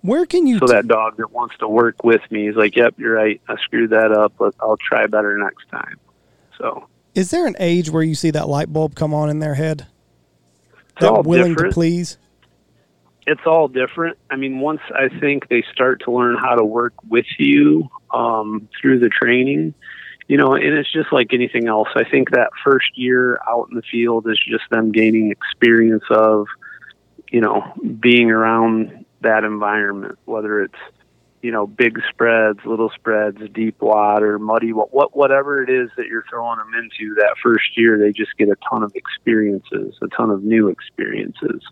Where 0.03 0.26
can 0.26 0.49
you? 0.49 0.59
So 0.59 0.66
t- 0.66 0.72
that 0.72 0.88
dog 0.88 1.16
that 1.18 1.30
wants 1.30 1.57
to 1.59 1.68
work 1.68 2.03
with 2.03 2.22
me 2.30 2.49
is 2.49 2.57
like, 2.57 2.74
"Yep, 2.74 2.94
you're 2.99 3.14
right. 3.14 3.40
I 3.49 3.57
screwed 3.62 3.90
that 3.90 4.11
up, 4.11 4.32
but 4.38 4.55
I'll 4.59 4.78
try 4.78 5.07
better 5.07 5.38
next 5.38 5.68
time." 5.70 5.99
So, 6.59 6.88
is 7.14 7.30
there 7.30 7.47
an 7.47 7.57
age 7.61 7.90
where 7.90 8.03
you 8.03 8.16
see 8.16 8.32
that 8.32 8.49
light 8.49 8.72
bulb 8.72 8.97
come 8.97 9.14
on 9.14 9.30
in 9.30 9.38
their 9.38 9.55
head? 9.55 9.86
That 10.99 11.24
willing 11.24 11.53
different. 11.53 11.72
to 11.72 11.74
please 11.74 12.18
it's 13.27 13.43
all 13.45 13.68
different. 13.68 14.18
I 14.31 14.37
mean, 14.37 14.61
once 14.61 14.81
I 14.95 15.09
think 15.09 15.49
they 15.49 15.64
start 15.72 16.03
to 16.05 16.12
learn 16.12 16.37
how 16.39 16.55
to 16.55 16.64
work 16.64 16.95
with 17.09 17.27
you 17.39 17.89
um, 18.14 18.68
through 18.81 19.01
the 19.01 19.09
training, 19.09 19.74
you 20.29 20.37
know, 20.37 20.55
and 20.55 20.79
it's 20.79 20.93
just 20.93 21.12
like 21.12 21.33
anything 21.33 21.66
else. 21.66 21.89
I 21.97 22.05
think 22.05 22.31
that 22.31 22.51
first 22.64 22.97
year 22.97 23.39
out 23.49 23.68
in 23.70 23.77
the 23.77 23.83
field 23.83 24.29
is 24.29 24.39
just 24.49 24.64
them 24.70 24.93
gaining 24.93 25.33
experience 25.33 26.05
of, 26.11 26.47
you 27.31 27.41
know, 27.41 27.64
being 27.99 28.31
around 28.31 29.05
that 29.22 29.43
environment, 29.43 30.18
whether 30.24 30.62
it's, 30.62 30.79
you 31.43 31.51
know, 31.51 31.66
big 31.66 32.01
spreads, 32.09 32.61
little 32.64 32.91
spreads, 32.91 33.39
deep 33.53 33.81
water, 33.81 34.39
muddy, 34.39 34.72
what, 34.72 34.93
what, 34.93 35.16
whatever 35.16 35.62
it 35.62 35.70
is 35.70 35.91
that 35.97 36.07
you're 36.07 36.24
throwing 36.31 36.59
them 36.59 36.72
into 36.74 37.14
that 37.16 37.35
first 37.43 37.77
year, 37.77 37.99
they 37.99 38.12
just 38.12 38.37
get 38.37 38.49
a 38.49 38.57
ton 38.68 38.83
of 38.83 38.93
experiences, 38.95 39.97
a 40.03 40.09
ton 40.09 40.31
of 40.31 40.43
new 40.43 40.68
experiences 40.68 41.62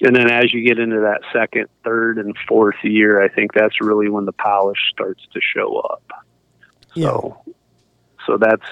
and 0.00 0.14
then 0.14 0.30
as 0.30 0.52
you 0.52 0.62
get 0.62 0.78
into 0.78 1.00
that 1.00 1.22
second, 1.32 1.68
third, 1.84 2.18
and 2.18 2.36
fourth 2.46 2.76
year, 2.82 3.22
I 3.22 3.28
think 3.28 3.52
that's 3.52 3.80
really 3.80 4.08
when 4.08 4.26
the 4.26 4.32
polish 4.32 4.78
starts 4.92 5.26
to 5.32 5.40
show 5.40 5.78
up. 5.78 6.02
Yeah. 6.94 7.08
So, 7.08 7.44
so 8.26 8.36
that's 8.36 8.64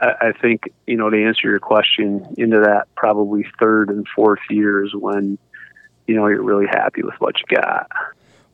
I, 0.00 0.28
I 0.28 0.32
think 0.32 0.72
you 0.86 0.96
know 0.96 1.10
to 1.10 1.24
answer 1.24 1.48
your 1.48 1.60
question 1.60 2.34
into 2.36 2.60
that 2.60 2.88
probably 2.94 3.46
third 3.58 3.88
and 3.88 4.06
fourth 4.14 4.40
year 4.50 4.84
is 4.84 4.94
when 4.94 5.38
you 6.06 6.14
know 6.14 6.26
you're 6.26 6.42
really 6.42 6.66
happy 6.66 7.02
with 7.02 7.14
what 7.20 7.36
you 7.38 7.56
got. 7.56 7.90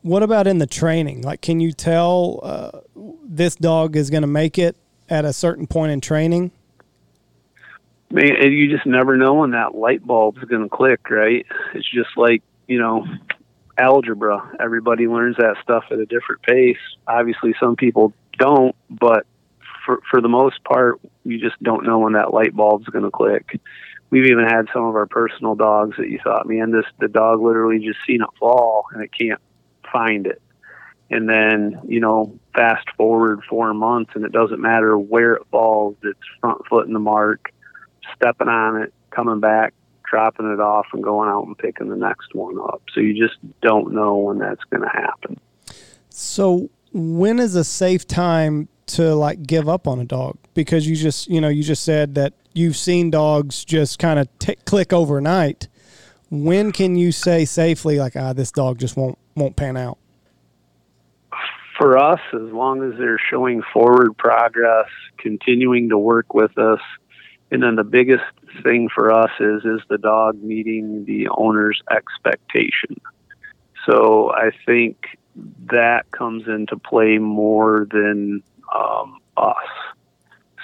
What 0.01 0.23
about 0.23 0.47
in 0.47 0.59
the 0.59 0.67
training? 0.67 1.23
Like, 1.23 1.41
can 1.41 1.59
you 1.59 1.73
tell 1.73 2.39
uh, 2.41 2.79
this 3.25 3.55
dog 3.55 3.97
is 3.97 4.09
going 4.09 4.21
to 4.21 4.27
make 4.27 4.57
it 4.57 4.77
at 5.09 5.25
a 5.25 5.33
certain 5.33 5.67
point 5.67 5.91
in 5.91 5.99
training? 5.99 6.51
Man, 8.11 8.51
you 8.51 8.69
just 8.75 8.85
never 8.85 9.17
know 9.17 9.35
when 9.35 9.51
that 9.51 9.75
light 9.75 10.05
bulb's 10.05 10.43
going 10.45 10.63
to 10.63 10.69
click, 10.69 11.09
right? 11.09 11.45
It's 11.73 11.89
just 11.89 12.09
like, 12.17 12.43
you 12.67 12.79
know, 12.79 13.05
algebra. 13.77 14.57
Everybody 14.59 15.07
learns 15.07 15.37
that 15.37 15.55
stuff 15.63 15.85
at 15.91 15.99
a 15.99 16.05
different 16.05 16.41
pace. 16.43 16.77
Obviously, 17.07 17.55
some 17.59 17.75
people 17.75 18.13
don't, 18.37 18.75
but 18.89 19.25
for 19.85 20.01
for 20.09 20.21
the 20.21 20.29
most 20.29 20.63
part, 20.63 20.99
you 21.23 21.39
just 21.39 21.61
don't 21.63 21.85
know 21.85 21.99
when 21.99 22.13
that 22.13 22.33
light 22.33 22.55
bulb's 22.55 22.87
going 22.87 23.05
to 23.05 23.11
click. 23.11 23.59
We've 24.11 24.25
even 24.25 24.45
had 24.45 24.67
some 24.73 24.85
of 24.85 24.95
our 24.95 25.05
personal 25.05 25.53
dogs 25.53 25.97
that 25.97 26.09
you 26.09 26.19
thought, 26.23 26.47
man, 26.47 26.71
this 26.71 26.85
the 26.99 27.07
dog 27.07 27.41
literally 27.41 27.79
just 27.79 27.99
seen 28.07 28.21
it 28.21 28.29
fall 28.39 28.85
and 28.91 29.03
it 29.03 29.11
can't 29.17 29.41
find 29.91 30.25
it. 30.25 30.41
And 31.11 31.27
then, 31.27 31.79
you 31.87 31.99
know, 31.99 32.37
fast 32.55 32.87
forward 32.95 33.41
four 33.49 33.73
months 33.73 34.11
and 34.15 34.25
it 34.25 34.31
doesn't 34.31 34.59
matter 34.59 34.97
where 34.97 35.33
it 35.33 35.43
falls, 35.49 35.95
it's 36.03 36.19
front 36.39 36.65
foot 36.67 36.87
in 36.87 36.93
the 36.93 36.99
mark 36.99 37.51
stepping 38.15 38.47
on 38.47 38.81
it, 38.81 38.93
coming 39.11 39.39
back, 39.39 39.73
dropping 40.09 40.51
it 40.51 40.59
off, 40.59 40.87
and 40.93 41.03
going 41.03 41.29
out 41.29 41.45
and 41.45 41.57
picking 41.57 41.89
the 41.89 41.95
next 41.95 42.33
one 42.33 42.57
up. 42.59 42.81
So 42.93 43.01
you 43.01 43.13
just 43.13 43.37
don't 43.61 43.93
know 43.93 44.17
when 44.17 44.39
that's 44.39 44.63
going 44.69 44.83
to 44.83 44.89
happen. 44.89 45.39
So 46.09 46.69
when 46.91 47.39
is 47.39 47.55
a 47.55 47.63
safe 47.63 48.07
time 48.07 48.67
to 48.87 49.15
like 49.15 49.43
give 49.43 49.69
up 49.69 49.87
on 49.87 49.99
a 49.99 50.05
dog? 50.05 50.37
Because 50.53 50.87
you 50.87 50.95
just 50.95 51.29
you 51.29 51.39
know 51.39 51.49
you 51.49 51.63
just 51.63 51.83
said 51.83 52.15
that 52.15 52.33
you've 52.53 52.75
seen 52.75 53.11
dogs 53.11 53.63
just 53.63 53.99
kind 53.99 54.19
of 54.19 54.27
t- 54.39 54.55
click 54.65 54.91
overnight. 54.93 55.67
When 56.29 56.71
can 56.71 56.95
you 56.95 57.11
say 57.11 57.45
safely 57.45 57.99
like 57.99 58.15
ah 58.15 58.33
this 58.33 58.51
dog 58.51 58.79
just 58.79 58.97
won't 58.97 59.17
won't 59.35 59.55
pan 59.55 59.77
out? 59.77 59.97
For 61.77 61.97
us, 61.97 62.19
as 62.33 62.51
long 62.51 62.83
as 62.83 62.99
they're 62.99 63.21
showing 63.29 63.61
forward 63.71 64.17
progress, 64.17 64.89
continuing 65.17 65.87
to 65.89 65.97
work 65.97 66.33
with 66.33 66.57
us, 66.57 66.81
and 67.51 67.63
then 67.63 67.75
the 67.75 67.83
biggest 67.83 68.23
thing 68.63 68.89
for 68.93 69.11
us 69.11 69.31
is 69.39 69.63
is 69.65 69.81
the 69.89 69.97
dog 69.97 70.41
meeting 70.41 71.05
the 71.05 71.27
owner's 71.29 71.81
expectation. 71.91 72.99
So 73.85 74.31
I 74.31 74.51
think 74.65 75.17
that 75.71 76.11
comes 76.11 76.47
into 76.47 76.77
play 76.77 77.17
more 77.17 77.87
than 77.89 78.43
um, 78.75 79.19
us. 79.37 79.55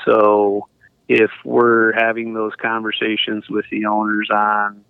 So 0.04 0.68
if 1.08 1.32
we're 1.44 1.94
having 1.94 2.34
those 2.34 2.54
conversations 2.56 3.50
with 3.50 3.66
the 3.72 3.86
owners 3.86 4.30
on 4.32 4.84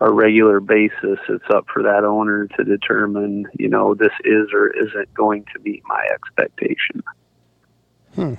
a 0.00 0.10
regular 0.12 0.60
basis, 0.60 1.18
it's 1.28 1.44
up 1.52 1.66
for 1.72 1.82
that 1.82 2.04
owner 2.04 2.46
to 2.56 2.64
determine, 2.64 3.46
you 3.58 3.68
know, 3.68 3.94
this 3.94 4.12
is 4.24 4.48
or 4.52 4.68
isn't 4.68 5.12
going 5.14 5.44
to 5.52 5.60
meet 5.60 5.82
my 5.86 6.06
expectation. 6.12 7.02
Hmm. 8.14 8.34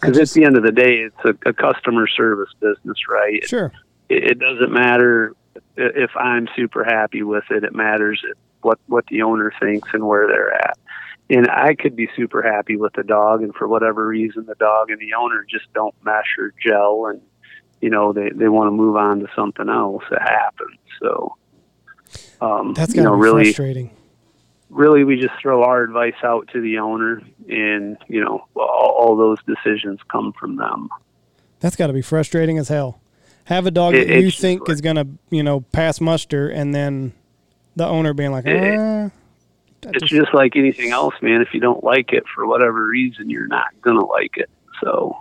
Because 0.00 0.18
at 0.18 0.30
the 0.30 0.44
end 0.44 0.56
of 0.56 0.62
the 0.62 0.72
day, 0.72 1.06
it's 1.06 1.24
a, 1.24 1.50
a 1.50 1.52
customer 1.52 2.06
service 2.08 2.50
business, 2.60 2.98
right? 3.08 3.46
Sure. 3.46 3.72
It, 4.08 4.32
it 4.32 4.38
doesn't 4.38 4.72
matter 4.72 5.34
if 5.76 6.10
I'm 6.16 6.48
super 6.56 6.84
happy 6.84 7.22
with 7.22 7.44
it. 7.50 7.64
It 7.64 7.74
matters 7.74 8.22
what 8.62 8.78
what 8.86 9.06
the 9.06 9.22
owner 9.22 9.52
thinks 9.60 9.88
and 9.92 10.06
where 10.06 10.26
they're 10.26 10.54
at. 10.54 10.78
And 11.28 11.48
I 11.48 11.74
could 11.74 11.94
be 11.94 12.08
super 12.16 12.42
happy 12.42 12.76
with 12.76 12.92
the 12.94 13.04
dog, 13.04 13.42
and 13.42 13.54
for 13.54 13.68
whatever 13.68 14.06
reason, 14.06 14.46
the 14.46 14.56
dog 14.56 14.90
and 14.90 14.98
the 14.98 15.14
owner 15.14 15.46
just 15.48 15.72
don't 15.72 15.94
mesh 16.02 16.36
or 16.38 16.52
gel, 16.60 17.06
and 17.06 17.20
you 17.80 17.90
know 17.90 18.12
they 18.12 18.30
they 18.30 18.48
want 18.48 18.66
to 18.68 18.72
move 18.72 18.96
on 18.96 19.20
to 19.20 19.26
something 19.36 19.68
else. 19.68 20.02
It 20.10 20.20
happens. 20.20 20.78
So 21.00 21.36
um, 22.40 22.74
That's 22.74 22.94
you 22.94 23.02
know 23.02 23.14
be 23.14 23.22
really 23.22 23.44
frustrating. 23.44 23.90
Really 24.70 25.04
we 25.04 25.20
just 25.20 25.34
throw 25.40 25.62
our 25.64 25.82
advice 25.82 26.14
out 26.22 26.48
to 26.52 26.60
the 26.60 26.78
owner, 26.78 27.22
and 27.48 27.96
you 28.08 28.22
know 28.24 28.46
all, 28.56 28.96
all 28.98 29.16
those 29.16 29.38
decisions 29.44 30.00
come 30.10 30.32
from 30.32 30.56
them. 30.56 30.88
That's 31.60 31.76
got 31.76 31.88
to 31.88 31.92
be 31.92 32.02
frustrating 32.02 32.56
as 32.58 32.68
hell. 32.68 33.00
Have 33.44 33.66
a 33.66 33.70
dog 33.70 33.94
It- 33.94 34.08
that 34.08 34.20
you 34.22 34.30
think 34.30 34.62
like- 34.62 34.70
is 34.70 34.80
gonna, 34.80 35.06
you 35.30 35.42
know, 35.42 35.60
pass 35.72 36.00
muster, 36.00 36.48
and 36.48 36.74
then 36.74 37.12
the 37.76 37.86
owner 37.86 38.14
being 38.14 38.30
like, 38.30 38.46
It- 38.46 38.78
"Uh, 38.78 39.10
it's 39.82 40.02
just- 40.02 40.12
just 40.12 40.34
like 40.34 40.56
anything 40.56 40.92
else, 40.92 41.14
man. 41.20 41.42
If 41.42 41.52
you 41.52 41.60
don't 41.60 41.82
like 41.84 42.12
it 42.12 42.24
for 42.34 42.46
whatever 42.46 42.86
reason, 42.86 43.28
you're 43.28 43.48
not 43.48 43.68
gonna 43.82 44.04
like 44.06 44.36
it. 44.36 44.48
So, 44.82 45.16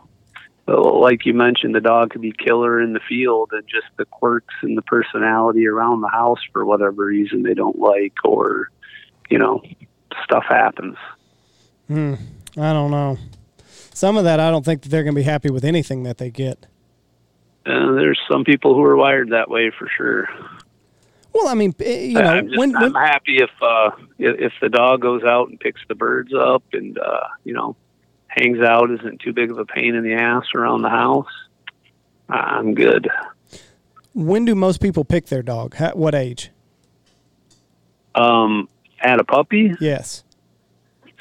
like 0.67 1.25
you 1.25 1.33
mentioned, 1.33 1.73
the 1.73 1.81
dog 1.81 2.11
could 2.11 2.21
be 2.21 2.31
killer 2.31 2.79
in 2.79 2.93
the 2.93 2.99
field, 2.99 3.49
and 3.51 3.63
just 3.67 3.87
the 3.97 4.05
quirks 4.05 4.53
and 4.61 4.77
the 4.77 4.83
personality 4.83 5.67
around 5.67 6.01
the 6.01 6.09
house 6.09 6.39
for 6.53 6.63
whatever 6.65 7.05
reason 7.05 7.41
they 7.43 7.55
don't 7.55 7.79
like, 7.79 8.13
or 8.23 8.69
you 9.29 9.37
know, 9.37 9.61
stuff 10.23 10.43
happens. 10.47 10.97
hmm, 11.87 12.15
I 12.57 12.73
don't 12.73 12.91
know. 12.91 13.17
Some 13.93 14.17
of 14.17 14.23
that, 14.23 14.39
I 14.39 14.49
don't 14.49 14.63
think 14.63 14.81
that 14.83 14.89
they're 14.89 15.03
gonna 15.03 15.15
be 15.15 15.23
happy 15.23 15.49
with 15.49 15.65
anything 15.65 16.03
that 16.03 16.17
they 16.17 16.29
get. 16.29 16.65
And 17.65 17.97
there's 17.97 18.19
some 18.31 18.43
people 18.43 18.73
who 18.73 18.83
are 18.83 18.95
wired 18.95 19.29
that 19.29 19.49
way 19.49 19.71
for 19.77 19.87
sure. 19.95 20.27
Well, 21.33 21.47
I 21.47 21.53
mean, 21.53 21.75
eh, 21.81 22.05
you 22.05 22.13
know, 22.13 22.21
I'm 22.21 22.47
just 22.47 22.57
when, 22.57 22.75
I'm 22.75 22.93
happy 22.93 23.37
if 23.37 23.51
uh 23.61 23.91
if 24.17 24.53
the 24.61 24.69
dog 24.69 25.01
goes 25.01 25.23
out 25.23 25.49
and 25.49 25.59
picks 25.59 25.81
the 25.87 25.95
birds 25.95 26.33
up 26.33 26.63
and 26.73 26.97
uh 26.97 27.27
you 27.43 27.53
know 27.53 27.75
hangs 28.27 28.59
out 28.61 28.89
isn't 28.91 29.19
too 29.21 29.33
big 29.33 29.51
of 29.51 29.57
a 29.59 29.65
pain 29.65 29.95
in 29.95 30.03
the 30.03 30.13
ass 30.13 30.45
around 30.55 30.81
the 30.81 30.89
house. 30.89 31.27
I'm 32.29 32.73
good. 32.75 33.09
when 34.13 34.45
do 34.45 34.55
most 34.55 34.81
people 34.81 35.03
pick 35.03 35.27
their 35.27 35.43
dog? 35.43 35.75
Ha 35.75 35.91
what 35.93 36.15
age? 36.15 36.51
Um, 38.15 38.67
at 39.01 39.19
a 39.19 39.23
puppy, 39.23 39.73
Yes. 39.79 40.23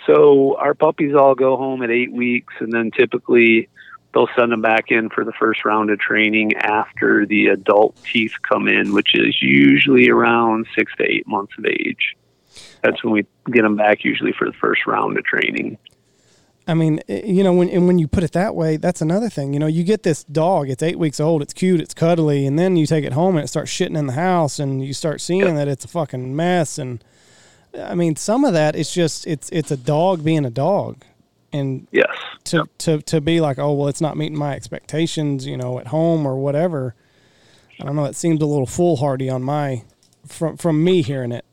so 0.07 0.57
our 0.59 0.75
puppies 0.75 1.15
all 1.15 1.35
go 1.35 1.57
home 1.57 1.83
at 1.83 1.91
eight 1.91 2.13
weeks, 2.13 2.55
and 2.61 2.73
then 2.73 2.91
typically 2.91 3.69
they'll 4.15 4.29
send 4.37 4.53
them 4.53 4.63
back 4.63 4.91
in 4.91 5.11
for 5.11 5.25
the 5.25 5.33
first 5.33 5.65
round 5.65 5.91
of 5.91 5.99
training 5.99 6.55
after 6.57 7.27
the 7.27 7.49
adult 7.49 7.95
teeth 8.11 8.33
come 8.49 8.67
in, 8.69 8.93
which 8.95 9.15
is 9.15 9.37
usually 9.43 10.09
around 10.09 10.67
six 10.77 10.93
to 10.97 11.05
eight 11.05 11.27
months 11.27 11.53
of 11.59 11.67
age. 11.67 12.17
That's 12.83 13.03
when 13.05 13.13
we 13.13 13.27
get 13.53 13.63
them 13.63 13.77
back, 13.77 14.05
usually 14.05 14.33
for 14.33 14.47
the 14.47 14.57
first 14.57 14.87
round 14.87 15.19
of 15.19 15.25
training. 15.25 15.79
I 16.67 16.75
mean, 16.75 17.01
eh, 17.09 17.23
you 17.25 17.43
know, 17.43 17.53
when 17.53 17.69
and 17.71 17.87
when 17.87 17.99
you 17.99 18.07
put 18.09 18.25
it 18.25 18.33
that 18.33 18.55
way, 18.55 18.77
that's 18.77 19.01
another 19.01 19.31
thing. 19.31 19.53
You 19.55 19.59
know, 19.59 19.67
you 19.67 19.85
get 19.85 20.03
this 20.03 20.23
dog; 20.25 20.69
it's 20.69 20.83
eight 20.83 20.99
weeks 20.99 21.19
old, 21.19 21.41
it's 21.41 21.55
cute, 21.55 21.81
it's 21.81 21.95
cuddly, 21.95 22.47
and 22.47 22.59
then 22.59 22.77
you 22.77 22.87
take 22.87 23.05
it 23.05 23.13
home 23.15 23.37
and 23.37 23.45
it 23.45 23.49
starts 23.49 23.71
shitting 23.71 23.97
in 23.97 24.07
the 24.07 24.13
house, 24.15 24.59
and 24.59 24.85
you 24.85 24.93
start 24.93 25.21
seeing 25.21 25.55
that 25.55 25.67
it's 25.69 25.85
a 25.85 25.89
fucking 25.89 26.35
mess. 26.37 26.79
And 26.79 27.03
I 27.77 27.95
mean, 27.95 28.17
some 28.17 28.45
of 28.45 28.53
that 28.55 28.77
it's 28.77 28.93
just 28.93 29.27
it's 29.27 29.49
it's 29.51 29.71
a 29.71 29.77
dog 29.77 30.25
being 30.25 30.45
a 30.45 30.51
dog, 30.51 31.05
and 31.53 31.87
Yes. 31.93 32.07
to 32.45 32.65
to 32.79 33.03
to 33.03 33.21
be 33.21 33.41
like, 33.41 33.59
oh 33.59 33.73
well, 33.73 33.89
it's 33.89 34.01
not 34.01 34.17
meeting 34.17 34.39
my 34.39 34.55
expectations, 34.55 35.47
you 35.47 35.57
know, 35.57 35.79
at 35.79 35.89
home 35.89 36.27
or 36.27 36.37
whatever. 36.37 36.95
I 37.81 37.85
don't 37.85 37.95
know. 37.97 38.07
It 38.07 38.17
seems 38.17 38.43
a 38.43 38.47
little 38.47 38.67
foolhardy 38.67 39.31
on 39.31 39.43
my 39.43 39.85
from 40.27 40.57
from 40.57 40.83
me 40.83 41.03
hearing 41.03 41.33
it. 41.33 41.45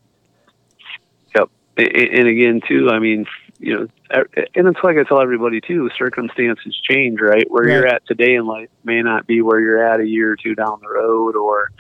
Yep. 1.36 1.50
And 1.78 2.28
again, 2.28 2.62
too, 2.68 2.90
I 2.90 3.00
mean, 3.00 3.26
you 3.60 3.76
know, 3.76 3.88
and 4.10 4.68
it's 4.68 4.80
like 4.84 4.98
I 4.98 5.04
tell 5.04 5.22
everybody 5.22 5.62
too, 5.62 5.90
circumstances 5.98 6.80
change, 6.90 7.20
right? 7.22 7.46
Where 7.50 7.68
you're 7.70 7.88
at 7.88 8.06
today 8.08 8.36
in 8.36 8.46
life 8.46 8.70
may 8.84 9.02
not 9.02 9.28
be 9.28 9.42
where 9.42 9.60
you're 9.60 9.86
at 9.86 10.00
a 10.00 10.08
year 10.08 10.32
or 10.32 10.36
two 10.36 10.56
down 10.56 10.80
the 10.82 10.90
road 10.90 11.36
or 11.36 11.72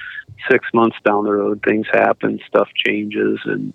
six 0.50 0.66
months 0.74 0.98
down 1.06 1.24
the 1.24 1.32
road. 1.32 1.62
Things 1.68 1.88
happen, 1.92 2.40
stuff 2.48 2.70
changes. 2.76 3.40
And, 3.46 3.74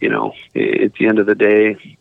you 0.00 0.08
know, 0.08 0.32
at 0.54 0.94
the 0.94 1.06
end 1.06 1.18
of 1.18 1.26
the 1.26 1.34
day, 1.34 1.96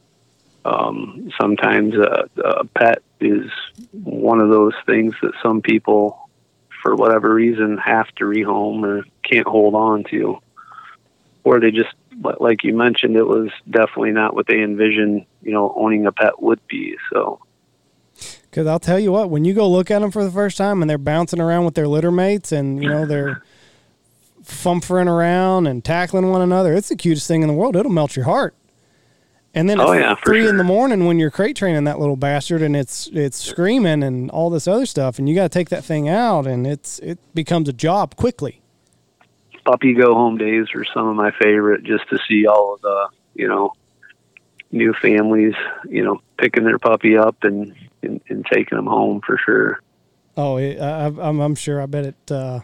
um, 0.63 1.31
sometimes 1.39 1.93
a, 1.95 2.29
a 2.43 2.65
pet 2.65 3.01
is 3.19 3.49
one 3.91 4.39
of 4.39 4.49
those 4.49 4.73
things 4.85 5.13
that 5.21 5.33
some 5.41 5.61
people, 5.61 6.29
for 6.81 6.95
whatever 6.95 7.33
reason, 7.33 7.77
have 7.77 8.07
to 8.15 8.25
rehome 8.25 8.83
or 8.83 9.05
can't 9.23 9.47
hold 9.47 9.75
on 9.75 10.03
to. 10.05 10.39
Or 11.43 11.59
they 11.59 11.71
just 11.71 11.93
like 12.39 12.63
you 12.63 12.73
mentioned 12.73 13.15
it 13.15 13.27
was 13.27 13.49
definitely 13.69 14.11
not 14.11 14.33
what 14.33 14.47
they 14.47 14.63
envisioned 14.63 15.25
you 15.41 15.51
know 15.51 15.73
owning 15.75 16.05
a 16.05 16.11
pet 16.11 16.41
would 16.41 16.65
be 16.67 16.95
so. 17.13 17.39
Because 18.55 18.67
I'll 18.67 18.79
tell 18.79 18.97
you 18.99 19.11
what, 19.11 19.29
when 19.29 19.43
you 19.43 19.53
go 19.53 19.69
look 19.69 19.91
at 19.91 19.99
them 19.99 20.11
for 20.11 20.23
the 20.23 20.31
first 20.31 20.57
time 20.57 20.81
and 20.81 20.89
they're 20.89 20.97
bouncing 20.97 21.41
around 21.41 21.65
with 21.65 21.73
their 21.73 21.89
litter 21.89 22.11
mates 22.11 22.53
and, 22.53 22.81
you 22.81 22.87
know, 22.87 23.05
they're 23.05 23.43
fumfering 24.45 25.07
around 25.07 25.67
and 25.67 25.83
tackling 25.83 26.29
one 26.29 26.41
another, 26.41 26.73
it's 26.73 26.89
the 26.89 26.95
cutest 26.95 27.27
thing 27.27 27.41
in 27.41 27.47
the 27.47 27.53
world. 27.53 27.75
It'll 27.75 27.91
melt 27.91 28.15
your 28.15 28.25
heart. 28.25 28.55
And 29.53 29.69
then 29.69 29.79
Oh, 29.79 29.93
at 29.93 29.99
yeah, 30.01 30.15
three 30.15 30.47
in 30.47 30.57
the 30.57 30.65
morning 30.65 31.05
when 31.05 31.17
you're 31.17 31.31
crate 31.31 31.55
training 31.55 31.85
that 31.85 31.97
little 31.97 32.17
bastard 32.17 32.61
and 32.61 32.75
it's 32.75 33.07
it's 33.13 33.37
screaming 33.41 34.03
and 34.03 34.29
all 34.31 34.49
this 34.49 34.67
other 34.67 34.85
stuff 34.85 35.17
and 35.17 35.29
you 35.29 35.35
got 35.35 35.43
to 35.43 35.49
take 35.49 35.69
that 35.69 35.85
thing 35.85 36.09
out 36.09 36.45
and 36.45 36.67
it's 36.67 36.99
it 36.99 37.19
becomes 37.33 37.69
a 37.69 37.73
job 37.73 38.17
quickly. 38.17 38.61
puppy 39.63 39.93
go 39.93 40.13
home 40.13 40.37
days 40.37 40.67
are 40.75 40.83
some 40.93 41.07
of 41.07 41.15
my 41.15 41.31
favorite 41.41 41.83
just 41.83 42.03
to 42.09 42.19
see 42.27 42.45
all 42.45 42.73
of 42.73 42.81
the 42.81 43.07
you 43.33 43.47
know 43.47 43.71
new 44.73 44.93
families 45.01 45.53
you 45.87 46.03
know 46.03 46.19
picking 46.37 46.65
their 46.65 46.77
puppy 46.77 47.15
up 47.15 47.41
and 47.45 47.73
and, 48.03 48.19
and 48.27 48.45
taking 48.51 48.75
them 48.75 48.87
home 48.87 49.21
for 49.25 49.37
sure 49.37 49.79
Oh, 50.37 50.57
I, 50.57 51.05
I'm, 51.05 51.39
I'm 51.39 51.55
sure. 51.55 51.81
I 51.81 51.85
bet 51.85 52.07
it. 52.07 52.29
Uh, 52.29 52.59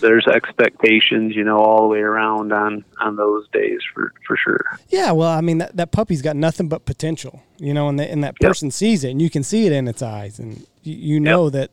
there's 0.00 0.26
expectations 0.26 1.34
you 1.34 1.44
know 1.44 1.58
all 1.58 1.82
the 1.82 1.88
way 1.88 2.00
around 2.00 2.52
on 2.52 2.84
on 3.00 3.16
those 3.16 3.46
days 3.52 3.80
for 3.94 4.12
for 4.26 4.36
sure 4.36 4.78
Yeah, 4.88 5.12
well, 5.12 5.30
I 5.30 5.40
mean 5.40 5.58
that, 5.58 5.76
that 5.76 5.90
puppy's 5.92 6.22
got 6.22 6.36
nothing 6.36 6.68
but 6.68 6.84
potential, 6.84 7.42
you 7.58 7.74
know, 7.74 7.88
and 7.88 7.98
the, 7.98 8.10
and 8.10 8.22
that 8.24 8.36
Yep. 8.40 8.50
person 8.50 8.70
sees 8.70 9.04
it, 9.04 9.10
and 9.10 9.20
you 9.22 9.30
can 9.30 9.42
see 9.42 9.66
it 9.66 9.72
in 9.72 9.86
its 9.88 10.02
eyes, 10.02 10.38
and 10.38 10.66
you, 10.82 10.94
you 11.14 11.20
know 11.20 11.50
that 11.50 11.70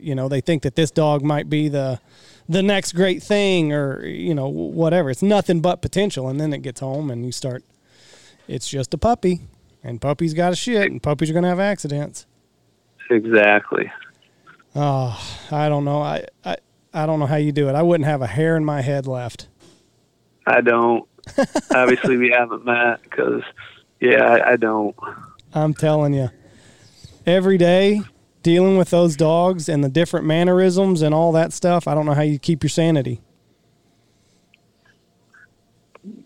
you 0.00 0.14
know 0.14 0.28
they 0.28 0.40
think 0.40 0.62
that 0.62 0.74
this 0.76 0.90
dog 0.90 1.22
might 1.22 1.48
be 1.48 1.68
the 1.68 2.00
the 2.48 2.62
next 2.62 2.92
great 2.92 3.22
thing, 3.22 3.72
or 3.72 4.04
you 4.04 4.34
know 4.34 4.48
whatever. 4.48 5.10
It's 5.10 5.22
nothing 5.22 5.60
but 5.60 5.82
potential, 5.82 6.28
and 6.28 6.40
then 6.40 6.52
it 6.52 6.62
gets 6.62 6.80
home, 6.80 7.10
and 7.10 7.24
you 7.24 7.32
start. 7.32 7.62
It's 8.48 8.68
just 8.68 8.94
a 8.94 8.98
puppy, 8.98 9.40
and 9.82 10.00
puppies 10.00 10.32
got 10.34 10.52
a 10.52 10.56
shit, 10.56 10.90
and 10.90 11.02
puppies 11.02 11.30
are 11.30 11.34
gonna 11.34 11.48
have 11.48 11.60
accidents. 11.60 12.26
exactly 13.10 13.90
Oh, 14.74 15.18
I 15.50 15.68
don't 15.70 15.84
know. 15.84 16.02
I, 16.02 16.26
I 16.44 16.56
I 16.92 17.06
don't 17.06 17.20
know 17.20 17.26
how 17.26 17.36
you 17.36 17.52
do 17.52 17.68
it. 17.68 17.74
I 17.74 17.82
wouldn't 17.82 18.06
have 18.06 18.22
a 18.22 18.26
hair 18.26 18.56
in 18.56 18.64
my 18.64 18.80
head 18.80 19.06
left. 19.06 19.48
i 20.46 20.60
don't 20.60 21.08
obviously 21.74 22.16
we 22.16 22.30
haven't 22.30 22.64
met 22.64 23.02
because 23.02 23.42
yeah 24.00 24.24
I, 24.24 24.52
I 24.52 24.56
don't 24.56 24.94
I'm 25.52 25.72
telling 25.74 26.12
you, 26.12 26.30
every 27.24 27.56
day 27.56 28.02
dealing 28.42 28.76
with 28.76 28.90
those 28.90 29.16
dogs 29.16 29.68
and 29.68 29.82
the 29.82 29.88
different 29.88 30.26
mannerisms 30.26 31.02
and 31.02 31.14
all 31.14 31.32
that 31.32 31.52
stuff. 31.52 31.88
I 31.88 31.94
don't 31.94 32.06
know 32.06 32.14
how 32.14 32.22
you 32.22 32.38
keep 32.38 32.62
your 32.62 32.70
sanity. 32.70 33.22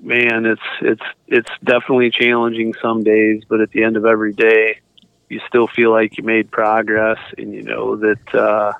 man, 0.01 0.47
it's 0.47 0.61
it's 0.83 1.03
it's 1.29 1.51
definitely 1.65 2.11
challenging 2.11 2.75
some 2.83 3.03
days, 3.03 3.43
but 3.49 3.61
at 3.61 3.71
the 3.71 3.85
end 3.85 3.97
of 3.97 4.05
every 4.05 4.33
day, 4.33 4.81
you 5.29 5.41
still 5.49 5.67
feel 5.69 5.91
like 5.91 6.19
you 6.19 6.25
made 6.25 6.51
progress, 6.51 7.19
and 7.39 7.55
you 7.55 7.63
know 7.63 7.97
that 7.97 8.35
uh, 8.35 8.73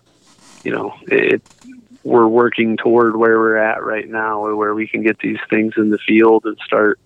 you 0.64 0.72
know 0.72 0.94
it. 1.02 1.42
We're 2.02 2.28
working 2.28 2.78
toward 2.78 3.16
where 3.16 3.38
we're 3.38 3.58
at 3.58 3.84
right 3.84 4.08
now, 4.08 4.54
where 4.54 4.74
we 4.74 4.88
can 4.88 5.02
get 5.02 5.18
these 5.18 5.38
things 5.50 5.74
in 5.76 5.90
the 5.90 5.98
field 5.98 6.44
and 6.46 6.56
start 6.64 6.98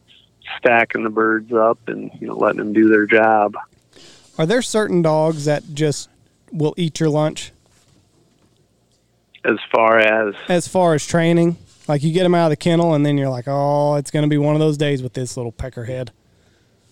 stacking 0.58 1.02
the 1.02 1.10
birds 1.10 1.52
up 1.52 1.88
and 1.88 2.10
you 2.20 2.28
know 2.28 2.34
letting 2.36 2.58
them 2.58 2.72
do 2.72 2.88
their 2.88 3.06
job. 3.06 3.54
Are 4.38 4.46
there 4.46 4.62
certain 4.62 5.02
dogs 5.02 5.44
that 5.44 5.74
just 5.74 6.08
will 6.52 6.74
eat 6.76 7.00
your 7.00 7.10
lunch 7.10 7.52
As 9.44 9.58
far 9.72 9.98
as 9.98 10.34
as 10.48 10.68
far 10.68 10.94
as 10.94 11.06
training? 11.06 11.56
Like 11.86 12.02
you 12.02 12.12
get 12.12 12.22
them 12.22 12.34
out 12.34 12.46
of 12.46 12.50
the 12.50 12.56
kennel 12.56 12.94
and 12.94 13.04
then 13.04 13.18
you're 13.18 13.28
like, 13.28 13.44
oh, 13.46 13.96
it's 13.96 14.10
going 14.10 14.22
to 14.22 14.28
be 14.28 14.38
one 14.38 14.54
of 14.54 14.60
those 14.60 14.78
days 14.78 15.02
with 15.02 15.12
this 15.12 15.36
little 15.36 15.52
peckerhead. 15.52 16.10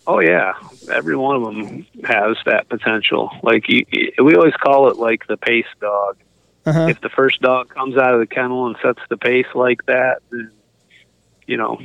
Oh 0.07 0.21
yeah, 0.21 0.55
every 0.91 1.17
one 1.17 1.37
of 1.37 1.43
them 1.45 1.87
has 2.05 2.37
that 2.45 2.69
potential. 2.69 3.31
Like 3.43 3.69
you, 3.69 3.87
we 4.23 4.35
always 4.35 4.55
call 4.55 4.91
it 4.91 4.97
like 4.97 5.27
the 5.29 5.37
pace 5.37 5.65
dog. 5.81 6.17
Uh-huh. 6.65 6.87
If 6.89 7.01
the 7.01 7.09
first 7.09 7.41
dog 7.41 7.69
comes 7.69 7.97
out 7.97 8.15
of 8.15 8.21
the 8.21 8.27
kennel 8.27 8.67
and 8.67 8.77
sets 8.83 9.01
the 9.09 9.17
pace 9.17 9.47
like 9.55 9.85
that, 9.87 10.23
then 10.31 10.53
you 11.47 11.57
know 11.57 11.81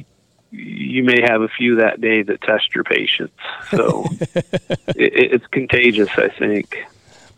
you 0.51 1.03
may 1.03 1.21
have 1.21 1.41
a 1.41 1.47
few 1.47 1.77
that 1.77 1.99
day 1.99 2.21
that 2.23 2.41
test 2.41 2.73
your 2.73 2.83
patience. 2.83 3.33
So 3.71 4.05
it, 4.31 5.33
it's 5.33 5.47
contagious, 5.47 6.09
I 6.15 6.29
think. 6.29 6.85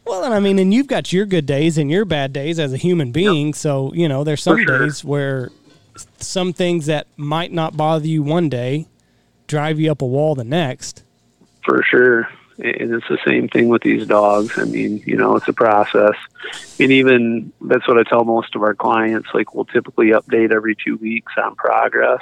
Well, 0.05 0.23
and 0.23 0.33
I 0.33 0.39
mean, 0.39 0.59
and 0.59 0.73
you've 0.73 0.87
got 0.87 1.13
your 1.13 1.25
good 1.25 1.45
days 1.45 1.77
and 1.77 1.89
your 1.89 2.05
bad 2.05 2.33
days 2.33 2.59
as 2.59 2.73
a 2.73 2.77
human 2.77 3.11
being. 3.11 3.47
Yep. 3.47 3.55
So 3.55 3.93
you 3.93 4.07
know, 4.07 4.23
there's 4.23 4.43
some 4.43 4.57
sure. 4.63 4.79
days 4.79 5.03
where 5.03 5.49
some 6.17 6.53
things 6.53 6.85
that 6.87 7.07
might 7.17 7.51
not 7.51 7.77
bother 7.77 8.07
you 8.07 8.23
one 8.23 8.49
day 8.49 8.87
drive 9.47 9.79
you 9.79 9.91
up 9.91 10.01
a 10.01 10.05
wall 10.05 10.35
the 10.35 10.43
next. 10.43 11.03
For 11.65 11.83
sure. 11.83 12.27
And 12.62 12.93
it's 12.93 13.07
the 13.07 13.20
same 13.26 13.47
thing 13.47 13.70
with 13.70 13.84
these 13.84 14.05
dogs. 14.05 14.57
I 14.57 14.66
mean, 14.66 15.01
you 15.05 15.16
know, 15.16 15.36
it's 15.36 15.47
a 15.47 15.53
process. 15.53 16.16
And 16.80 16.91
even 16.91 17.53
that's 17.62 17.88
what 17.88 17.97
I 17.97 18.03
tell 18.03 18.26
most 18.26 18.55
of 18.55 18.64
our 18.64 18.76
clients. 18.76 19.30
Like, 19.34 19.55
we'll 19.55 19.66
typically 19.66 20.07
update 20.07 20.51
every 20.51 20.76
two 20.76 20.97
weeks 20.97 21.34
on 21.38 21.55
progress 21.55 22.22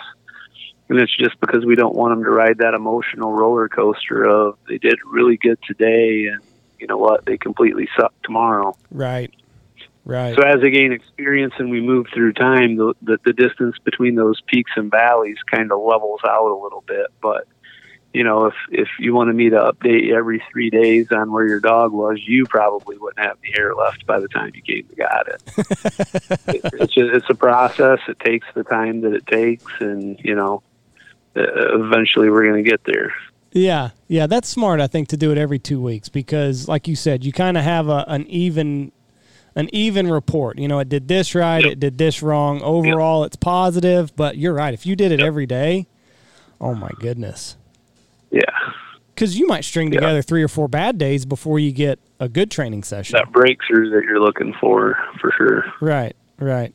and 0.90 1.00
it's 1.00 1.16
just 1.16 1.40
because 1.40 1.66
we 1.66 1.76
don't 1.76 1.96
want 1.96 2.12
them 2.12 2.24
to 2.24 2.30
ride 2.30 2.60
that 2.60 2.74
emotional 2.74 3.32
roller 3.32 3.68
coaster 3.68 4.24
of 4.24 4.58
they 4.68 4.78
did 4.78 4.98
really 5.06 5.38
good 5.38 5.60
today 5.68 6.28
and 6.28 6.42
you 6.80 6.88
know 6.88 6.98
what 6.98 7.26
they 7.26 7.38
completely 7.38 7.88
suck 8.00 8.14
tomorrow 8.24 8.76
right 8.92 9.34
right 10.06 10.36
so 10.36 10.42
as 10.42 10.62
they 10.62 10.70
gain 10.70 10.92
experience 10.92 11.54
and 11.58 11.70
we 11.70 11.82
move 11.82 12.08
through 12.14 12.34
time 12.34 12.76
the 12.78 12.94
the, 13.02 13.20
the 13.26 13.34
distance 13.34 13.76
between 13.84 14.16
those 14.16 14.42
peaks 14.48 14.72
and 14.76 14.92
valleys 14.92 15.38
kind 15.52 15.72
of 15.72 15.80
levels 15.82 16.20
out 16.26 16.50
a 16.50 16.58
little 16.58 16.84
bit 16.88 17.08
but 17.22 17.48
you 18.18 18.24
know 18.24 18.46
if 18.46 18.56
if 18.72 18.88
you 19.00 19.14
wanted 19.14 19.36
me 19.36 19.50
to 19.50 19.58
update 19.58 20.12
every 20.12 20.44
three 20.52 20.70
days 20.70 21.12
on 21.12 21.32
where 21.32 21.48
your 21.48 21.60
dog 21.60 21.92
was 21.92 22.20
you 22.26 22.46
probably 22.46 22.98
wouldn't 22.98 23.26
have 23.26 23.38
any 23.44 23.54
hair 23.54 23.76
left 23.76 24.06
by 24.06 24.20
the 24.20 24.28
time 24.28 24.52
you 24.56 24.62
came 24.62 24.88
to 24.88 24.96
got 24.96 25.28
it, 25.28 25.44
it 26.48 26.62
it's 26.74 26.94
just, 26.94 27.14
it's 27.14 27.30
a 27.30 27.36
process 27.36 28.00
it 28.08 28.20
takes 28.20 28.48
the 28.56 28.64
time 28.64 29.02
that 29.02 29.14
it 29.14 29.26
takes 29.28 29.72
and 29.80 30.20
you 30.24 30.36
know 30.36 30.62
uh, 31.38 31.76
eventually 31.76 32.30
we're 32.30 32.46
going 32.46 32.64
to 32.64 32.68
get 32.68 32.84
there. 32.86 33.14
Yeah, 33.52 33.92
yeah, 34.08 34.28
that's 34.28 34.50
smart. 34.50 34.82
I 34.82 34.88
think 34.88 35.10
to 35.10 35.18
do 35.18 35.32
it 35.32 35.38
every 35.38 35.60
two 35.60 35.82
weeks 35.82 36.10
because, 36.10 36.68
like 36.68 36.88
you 36.88 36.96
said, 36.96 37.24
you 37.24 37.32
kind 37.32 37.58
of 37.58 37.64
have 37.64 37.90
a, 37.90 38.06
an 38.08 38.26
even 38.28 38.92
an 39.56 39.70
even 39.74 40.10
report. 40.10 40.58
You 40.58 40.68
know, 40.68 40.80
it 40.80 40.90
did 40.90 41.08
this 41.08 41.36
right, 41.36 41.64
yep. 41.64 41.74
it 41.74 41.80
did 41.80 41.98
this 41.98 42.22
wrong. 42.24 42.62
Overall, 42.62 43.22
yep. 43.22 43.28
it's 43.28 43.36
positive. 43.36 44.16
But 44.16 44.38
you're 44.38 44.54
right. 44.54 44.74
If 44.74 44.86
you 44.86 44.96
did 44.96 45.12
it 45.12 45.20
yep. 45.20 45.28
every 45.28 45.46
day, 45.46 45.88
oh 46.60 46.74
my 46.74 46.92
goodness. 47.00 47.56
Yeah. 48.32 48.42
Because 49.14 49.38
you 49.40 49.48
might 49.48 49.64
string 49.66 49.90
together 49.90 50.22
three 50.22 50.44
or 50.44 50.48
four 50.48 50.68
bad 50.68 50.98
days 51.00 51.26
before 51.26 51.58
you 51.58 51.72
get 51.72 52.00
a 52.20 52.30
good 52.30 52.52
training 52.52 52.84
session. 52.84 53.14
That 53.18 53.32
breakthrough 53.32 53.90
that 53.90 54.04
you're 54.04 54.20
looking 54.20 54.54
for, 54.60 54.96
for 55.20 55.32
sure. 55.36 55.66
Right, 55.82 56.16
right. 56.38 56.74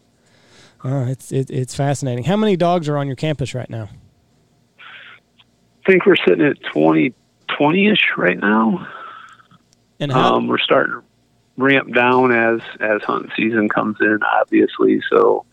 Uh, 0.84 1.06
it's 1.08 1.30
it, 1.30 1.48
it's 1.50 1.74
fascinating. 1.76 2.24
How 2.24 2.36
many 2.36 2.56
dogs 2.56 2.88
are 2.88 2.96
on 2.96 3.06
your 3.06 3.14
campus 3.14 3.54
right 3.54 3.70
now? 3.70 3.88
I 4.80 5.90
think 5.90 6.06
we're 6.06 6.16
sitting 6.26 6.44
at 6.44 6.60
20, 6.72 7.12
20-ish 7.50 8.06
right 8.16 8.38
now. 8.38 8.88
And 10.00 10.10
how- 10.12 10.34
um, 10.36 10.48
we're 10.48 10.58
starting 10.58 10.94
to 10.94 11.02
ramp 11.56 11.94
down 11.94 12.32
as 12.32 12.60
as 12.80 13.02
hunting 13.02 13.30
season 13.36 13.68
comes 13.68 13.96
in, 14.00 14.18
obviously. 14.40 15.00
So 15.10 15.44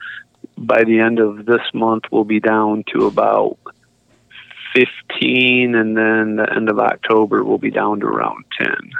by 0.57 0.83
the 0.83 0.99
end 0.99 1.19
of 1.19 1.45
this 1.45 1.61
month, 1.73 2.05
we'll 2.11 2.23
be 2.23 2.39
down 2.39 2.83
to 2.93 3.05
about 3.05 3.57
15, 4.73 5.75
and 5.75 5.97
then 5.97 6.35
the 6.35 6.47
end 6.55 6.69
of 6.69 6.79
October, 6.79 7.43
we'll 7.43 7.57
be 7.57 7.71
down 7.71 7.99
to 8.01 8.05
around 8.05 8.45
10. 8.59 8.91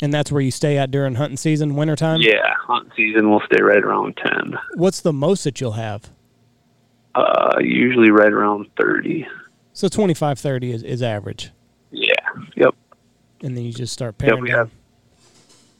And 0.00 0.14
that's 0.14 0.30
where 0.30 0.40
you 0.40 0.50
stay 0.50 0.78
at 0.78 0.90
during 0.90 1.16
hunting 1.16 1.36
season, 1.36 1.74
wintertime? 1.74 2.20
Yeah, 2.20 2.54
hunting 2.56 2.92
season, 2.96 3.30
we'll 3.30 3.42
stay 3.46 3.62
right 3.62 3.82
around 3.82 4.16
10. 4.16 4.56
What's 4.74 5.00
the 5.00 5.12
most 5.12 5.44
that 5.44 5.60
you'll 5.60 5.72
have? 5.72 6.10
Uh, 7.14 7.56
usually 7.60 8.10
right 8.10 8.32
around 8.32 8.68
30. 8.80 9.26
So 9.72 9.88
25, 9.88 10.38
30 10.38 10.72
is, 10.72 10.82
is 10.82 11.02
average. 11.02 11.50
Yeah. 11.90 12.12
Yep. 12.56 12.74
And 13.42 13.56
then 13.56 13.64
you 13.64 13.72
just 13.72 13.92
start 13.92 14.18
pairing 14.18 14.36
yep, 14.36 14.42
we 14.42 14.50
Have, 14.50 14.70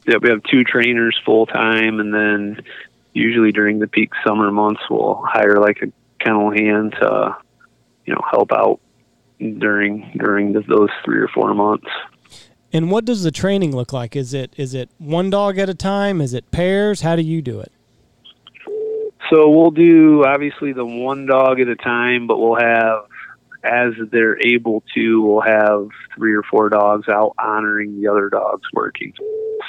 yep, 0.05 0.21
we 0.21 0.29
have 0.29 0.43
two 0.43 0.63
trainers 0.63 1.19
full 1.25 1.45
time, 1.45 1.99
and 1.99 2.13
then 2.13 2.61
usually 3.13 3.51
during 3.51 3.79
the 3.79 3.87
peak 3.87 4.11
summer 4.25 4.51
months, 4.51 4.81
we'll 4.89 5.21
hire 5.25 5.59
like 5.59 5.81
a 5.81 5.91
kennel 6.23 6.51
hand 6.51 6.93
to, 6.93 7.37
you 8.05 8.13
know, 8.13 8.21
help 8.29 8.51
out 8.51 8.79
during 9.39 10.11
during 10.17 10.53
the, 10.53 10.61
those 10.61 10.89
three 11.03 11.19
or 11.19 11.27
four 11.29 11.53
months. 11.53 11.87
And 12.71 12.91
what 12.91 13.05
does 13.05 13.23
the 13.23 13.31
training 13.31 13.75
look 13.75 13.93
like? 13.93 14.15
Is 14.15 14.33
it 14.33 14.53
is 14.57 14.73
it 14.73 14.89
one 14.97 15.29
dog 15.29 15.57
at 15.57 15.69
a 15.69 15.73
time? 15.73 16.21
Is 16.21 16.33
it 16.33 16.51
pairs? 16.51 17.01
How 17.01 17.15
do 17.15 17.21
you 17.21 17.41
do 17.41 17.59
it? 17.59 17.71
So 19.31 19.49
we'll 19.49 19.71
do 19.71 20.23
obviously 20.25 20.73
the 20.73 20.85
one 20.85 21.25
dog 21.25 21.59
at 21.59 21.67
a 21.67 21.75
time, 21.75 22.25
but 22.27 22.39
we'll 22.39 22.59
have 22.59 23.05
as 23.63 23.93
they're 24.11 24.39
able 24.45 24.83
to, 24.95 25.21
we'll 25.21 25.41
have 25.41 25.89
three 26.15 26.33
or 26.33 26.43
four 26.43 26.69
dogs 26.69 27.07
out 27.09 27.33
honoring 27.37 27.99
the 27.99 28.07
other 28.07 28.29
dogs 28.29 28.63
working, 28.73 29.13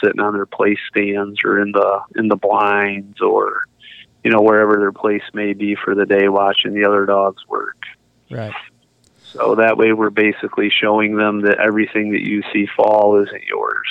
sitting 0.03 0.21
on 0.21 0.33
their 0.33 0.47
place 0.47 0.79
stands 0.89 1.41
or 1.45 1.61
in 1.61 1.73
the 1.73 2.01
in 2.17 2.29
the 2.29 2.37
blinds 2.37 3.21
or 3.21 3.65
you 4.23 4.31
know 4.31 4.41
wherever 4.41 4.77
their 4.77 4.93
place 4.93 5.23
may 5.35 5.53
be 5.53 5.75
for 5.75 5.95
the 5.95 6.07
day, 6.07 6.29
watching 6.29 6.75
the 6.75 6.85
other 6.85 7.05
dogs 7.07 7.43
work. 7.49 7.77
Right. 8.31 8.55
So 9.33 9.55
that 9.57 9.77
way, 9.77 9.93
we're 9.93 10.11
basically 10.11 10.71
showing 10.71 11.17
them 11.17 11.43
that 11.43 11.59
everything 11.59 12.13
that 12.13 12.21
you 12.21 12.43
see 12.53 12.67
fall 12.77 13.23
isn't 13.23 13.45
yours. 13.45 13.87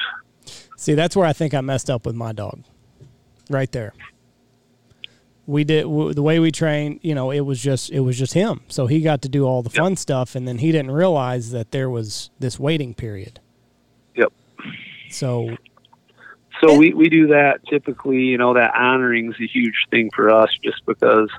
See, 0.75 0.95
that's 0.95 1.15
where 1.15 1.25
I 1.25 1.33
think 1.33 1.53
I 1.53 1.61
messed 1.61 1.89
up 1.89 2.05
with 2.05 2.15
my 2.15 2.31
dog. 2.31 2.63
Right 3.49 3.71
there. 3.71 3.93
We 5.45 5.63
did 5.63 5.83
w- 5.83 6.13
the 6.13 6.21
way 6.21 6.39
we 6.39 6.51
trained 6.51 6.99
you 7.01 7.15
know 7.15 7.31
it 7.31 7.39
was 7.41 7.59
just 7.61 7.89
it 7.89 8.01
was 8.01 8.17
just 8.17 8.33
him. 8.33 8.61
So 8.67 8.85
he 8.87 9.01
got 9.01 9.21
to 9.23 9.29
do 9.29 9.45
all 9.45 9.63
the 9.63 9.69
fun 9.69 9.95
stuff 9.95 10.35
and 10.35 10.47
then 10.47 10.59
he 10.59 10.71
didn't 10.71 10.91
realize 10.91 11.51
that 11.51 11.71
there 11.71 11.89
was 11.89 12.29
this 12.39 12.59
waiting 12.59 12.93
period. 12.93 13.39
Yep. 14.15 14.31
So 15.09 15.57
so 16.61 16.77
we, 16.77 16.93
we 16.93 17.09
do 17.09 17.27
that 17.27 17.65
typically 17.67 18.19
you 18.19 18.37
know 18.37 18.53
that 18.53 18.75
honoring 18.75 19.31
is 19.31 19.39
a 19.41 19.47
huge 19.47 19.87
thing 19.89 20.11
for 20.15 20.29
us 20.29 20.49
just 20.63 20.85
because 20.85 21.29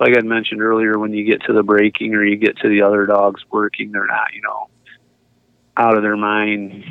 like 0.00 0.16
i 0.16 0.20
mentioned 0.20 0.62
earlier 0.62 0.98
when 0.98 1.12
you 1.12 1.24
get 1.24 1.42
to 1.42 1.52
the 1.52 1.62
breaking 1.62 2.14
or 2.14 2.24
you 2.24 2.36
get 2.36 2.56
to 2.58 2.68
the 2.68 2.82
other 2.82 3.06
dogs 3.06 3.42
working 3.50 3.92
they're 3.92 4.06
not 4.06 4.32
you 4.34 4.42
know 4.42 4.68
out 5.76 5.96
of 5.96 6.02
their 6.02 6.16
mind 6.16 6.84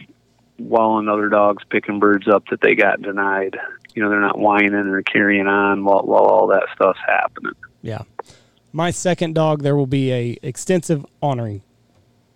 while 0.58 0.98
another 0.98 1.30
dog's 1.30 1.64
picking 1.66 2.00
birds 2.00 2.28
up 2.28 2.44
that 2.50 2.62
they 2.62 2.76
got 2.76 3.02
denied 3.02 3.58
you 3.98 4.04
know 4.04 4.12
they're 4.12 4.22
not 4.22 4.38
whining 4.38 4.76
or 4.76 5.02
carrying 5.02 5.48
on 5.48 5.84
while 5.84 6.04
while 6.04 6.22
all 6.22 6.46
that 6.48 6.68
stuff's 6.76 7.00
happening. 7.04 7.54
Yeah, 7.82 8.04
my 8.72 8.92
second 8.92 9.34
dog, 9.34 9.64
there 9.64 9.76
will 9.76 9.88
be 9.88 10.12
a 10.12 10.38
extensive 10.44 11.04
honoring 11.20 11.64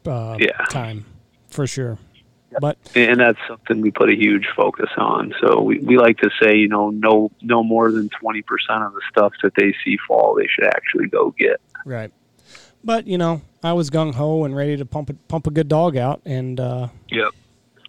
uh, 0.07 0.37
yeah. 0.39 0.65
time 0.71 1.05
for 1.49 1.67
sure. 1.67 1.99
But 2.59 2.77
and 2.95 3.19
that's 3.19 3.39
something 3.47 3.81
we 3.81 3.91
put 3.91 4.09
a 4.09 4.15
huge 4.15 4.47
focus 4.55 4.89
on. 4.97 5.33
So 5.39 5.61
we, 5.61 5.79
we 5.79 5.97
like 5.97 6.17
to 6.17 6.29
say, 6.41 6.57
you 6.57 6.67
know, 6.67 6.89
no 6.89 7.31
no 7.41 7.63
more 7.63 7.91
than 7.91 8.09
twenty 8.09 8.41
percent 8.41 8.83
of 8.83 8.93
the 8.93 9.01
stuff 9.09 9.33
that 9.43 9.53
they 9.55 9.73
see 9.83 9.97
fall, 10.07 10.35
they 10.35 10.47
should 10.47 10.65
actually 10.65 11.07
go 11.07 11.31
get. 11.31 11.61
Right. 11.85 12.11
But 12.83 13.07
you 13.07 13.17
know, 13.17 13.41
I 13.63 13.73
was 13.73 13.89
gung 13.89 14.13
ho 14.13 14.43
and 14.43 14.55
ready 14.55 14.75
to 14.77 14.85
pump 14.85 15.09
a, 15.09 15.13
pump 15.13 15.47
a 15.47 15.51
good 15.51 15.67
dog 15.67 15.95
out, 15.95 16.21
and 16.25 16.59
uh, 16.59 16.87
yep. 17.09 17.29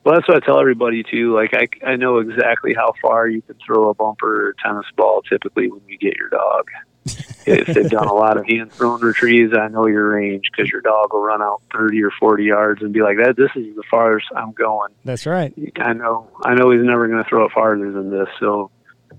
Well, 0.05 0.16
that's 0.16 0.27
what 0.27 0.43
I 0.43 0.47
tell 0.47 0.59
everybody 0.59 1.03
too. 1.03 1.35
Like 1.35 1.55
I, 1.55 1.69
I 1.86 1.97
know 1.97 2.19
exactly 2.19 2.74
how 2.74 2.93
far 3.01 3.28
you 3.28 3.41
can 3.43 3.57
throw 3.65 3.89
a 3.89 3.95
bumper 3.95 4.49
or 4.49 4.55
tennis 4.62 4.86
ball. 4.97 5.23
Typically, 5.23 5.70
when 5.70 5.81
you 5.86 5.97
get 5.97 6.16
your 6.16 6.28
dog, 6.28 6.69
if 7.05 7.66
they've 7.66 7.91
done 7.91 8.07
a 8.07 8.15
lot 8.15 8.37
of 8.37 8.47
hand 8.47 8.73
thrown 8.73 9.01
retrieves, 9.01 9.53
I 9.57 9.69
know 9.69 9.87
your 9.87 10.11
range 10.11 10.45
because 10.51 10.70
your 10.70 10.81
dog 10.81 11.12
will 11.12 11.23
run 11.23 11.43
out 11.43 11.62
thirty 11.73 12.03
or 12.03 12.11
forty 12.11 12.45
yards 12.45 12.83
and 12.83 12.93
be 12.93 13.03
like, 13.03 13.16
"That 13.16 13.37
this 13.37 13.51
is 13.57 13.74
the 13.74 13.83
farthest 13.91 14.29
I'm 14.37 14.53
going." 14.53 14.93
That's 15.05 15.27
right. 15.27 15.53
I 15.77 15.93
know. 15.93 16.29
I 16.45 16.55
know 16.55 16.70
he's 16.70 16.83
never 16.83 17.09
going 17.09 17.23
to 17.23 17.29
throw 17.29 17.45
it 17.47 17.53
farther 17.53 17.91
than 17.91 18.11
this. 18.11 18.29
So 18.39 18.70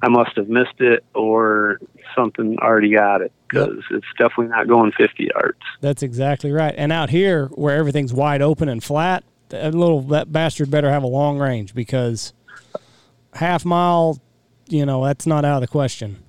I 0.01 0.07
must 0.09 0.35
have 0.37 0.49
missed 0.49 0.79
it 0.79 1.03
or 1.13 1.79
something 2.15 2.57
already 2.59 2.91
got 2.91 3.21
it 3.21 3.31
because 3.47 3.83
yep. 3.89 3.99
it's 3.99 4.07
definitely 4.17 4.47
not 4.47 4.67
going 4.67 4.91
50 4.91 5.29
yards. 5.33 5.59
That's 5.81 6.03
exactly 6.03 6.51
right. 6.51 6.73
And 6.77 6.91
out 6.91 7.09
here 7.09 7.47
where 7.47 7.77
everything's 7.77 8.13
wide 8.13 8.41
open 8.41 8.69
and 8.69 8.83
flat, 8.83 9.23
that 9.49 9.75
little 9.75 10.01
that 10.03 10.31
bastard 10.31 10.71
better 10.71 10.89
have 10.89 11.03
a 11.03 11.07
long 11.07 11.39
range 11.39 11.73
because 11.73 12.33
half 13.33 13.65
mile, 13.65 14.19
you 14.67 14.85
know, 14.85 15.05
that's 15.05 15.27
not 15.27 15.45
out 15.45 15.55
of 15.55 15.61
the 15.61 15.67
question. 15.67 16.23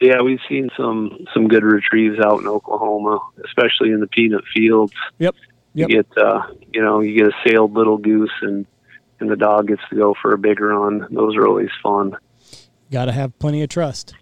Yeah, 0.00 0.22
we've 0.22 0.40
seen 0.48 0.70
some 0.76 1.26
some 1.34 1.48
good 1.48 1.64
retrieves 1.64 2.18
out 2.20 2.40
in 2.40 2.46
Oklahoma, 2.46 3.18
especially 3.44 3.90
in 3.90 4.00
the 4.00 4.06
peanut 4.06 4.44
fields. 4.54 4.92
Yep. 5.18 5.34
yep. 5.74 5.88
You 5.88 6.02
get 6.02 6.18
uh, 6.18 6.46
you 6.72 6.82
know, 6.82 7.00
you 7.00 7.18
get 7.18 7.28
a 7.28 7.48
sailed 7.48 7.74
little 7.74 7.98
goose 7.98 8.30
and 8.42 8.66
and 9.20 9.30
the 9.30 9.36
dog 9.36 9.68
gets 9.68 9.82
to 9.90 9.96
go 9.96 10.14
for 10.20 10.32
a 10.32 10.38
big 10.38 10.60
run. 10.60 11.06
Those 11.10 11.36
are 11.36 11.46
always 11.46 11.70
fun. 11.82 12.16
Got 12.90 13.06
to 13.06 13.12
have 13.12 13.36
plenty 13.38 13.62
of 13.62 13.68
trust. 13.68 14.14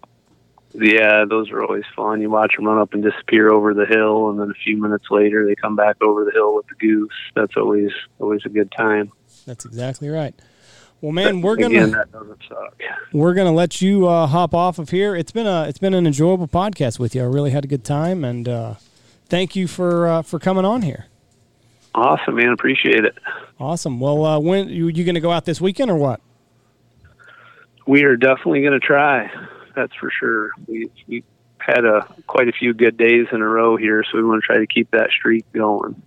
Yeah, 0.73 1.25
those 1.25 1.49
are 1.49 1.63
always 1.63 1.85
fun. 1.95 2.21
You 2.21 2.29
watch 2.29 2.55
them 2.55 2.65
run 2.65 2.77
up 2.77 2.93
and 2.93 3.01
disappear 3.01 3.49
over 3.49 3.73
the 3.73 3.85
hill, 3.85 4.29
and 4.29 4.39
then 4.39 4.51
a 4.51 4.53
few 4.53 4.79
minutes 4.79 5.05
later 5.09 5.45
they 5.45 5.55
come 5.55 5.75
back 5.75 5.95
over 6.01 6.25
the 6.25 6.31
hill 6.31 6.55
with 6.55 6.67
the 6.67 6.75
goose. 6.75 7.13
That's 7.35 7.55
always 7.55 7.91
always 8.19 8.41
a 8.45 8.49
good 8.49 8.71
time. 8.71 9.11
That's 9.45 9.65
exactly 9.65 10.09
right. 10.09 10.35
Well, 11.01 11.11
man, 11.11 11.41
we're 11.41 11.55
gonna 11.57 11.75
Again, 11.75 11.91
that 11.91 12.11
doesn't 12.11 12.41
suck. 12.49 12.81
we're 13.13 13.33
gonna 13.35 13.51
let 13.51 13.81
you 13.81 14.07
uh, 14.07 14.25
hop 14.27 14.53
off 14.55 14.79
of 14.79 14.89
here. 14.89 15.15
It's 15.15 15.31
been 15.31 15.45
a 15.45 15.65
it's 15.67 15.77
been 15.77 15.93
an 15.93 16.07
enjoyable 16.07 16.47
podcast 16.47 16.97
with 16.97 17.13
you. 17.13 17.21
I 17.21 17.25
really 17.25 17.51
had 17.51 17.63
a 17.63 17.67
good 17.67 17.83
time, 17.83 18.23
and 18.23 18.49
uh, 18.49 18.73
thank 19.27 19.55
you 19.55 19.67
for 19.67 20.07
uh, 20.07 20.21
for 20.23 20.39
coming 20.39 20.65
on 20.65 20.81
here. 20.81 21.05
Awesome, 21.93 22.35
man. 22.35 22.49
Appreciate 22.49 23.05
it. 23.05 23.15
Awesome. 23.59 23.99
Well, 23.99 24.25
uh, 24.25 24.39
when 24.39 24.69
you 24.69 24.87
you 24.87 25.03
gonna 25.03 25.19
go 25.19 25.31
out 25.31 25.45
this 25.45 25.61
weekend 25.61 25.91
or 25.91 25.97
what? 25.97 26.19
We 27.85 28.03
are 28.03 28.17
definitely 28.17 28.61
going 28.61 28.73
to 28.73 28.85
try. 28.85 29.31
That's 29.75 29.93
for 29.95 30.11
sure. 30.11 30.49
We 30.67 30.89
we 31.07 31.23
had 31.59 31.85
a 31.85 32.01
quite 32.27 32.49
a 32.49 32.51
few 32.51 32.73
good 32.73 32.97
days 32.97 33.27
in 33.31 33.41
a 33.41 33.47
row 33.47 33.77
here, 33.77 34.03
so 34.03 34.17
we 34.17 34.23
want 34.25 34.43
to 34.43 34.45
try 34.45 34.57
to 34.57 34.67
keep 34.67 34.91
that 34.91 35.09
streak 35.11 35.45
going. 35.53 36.01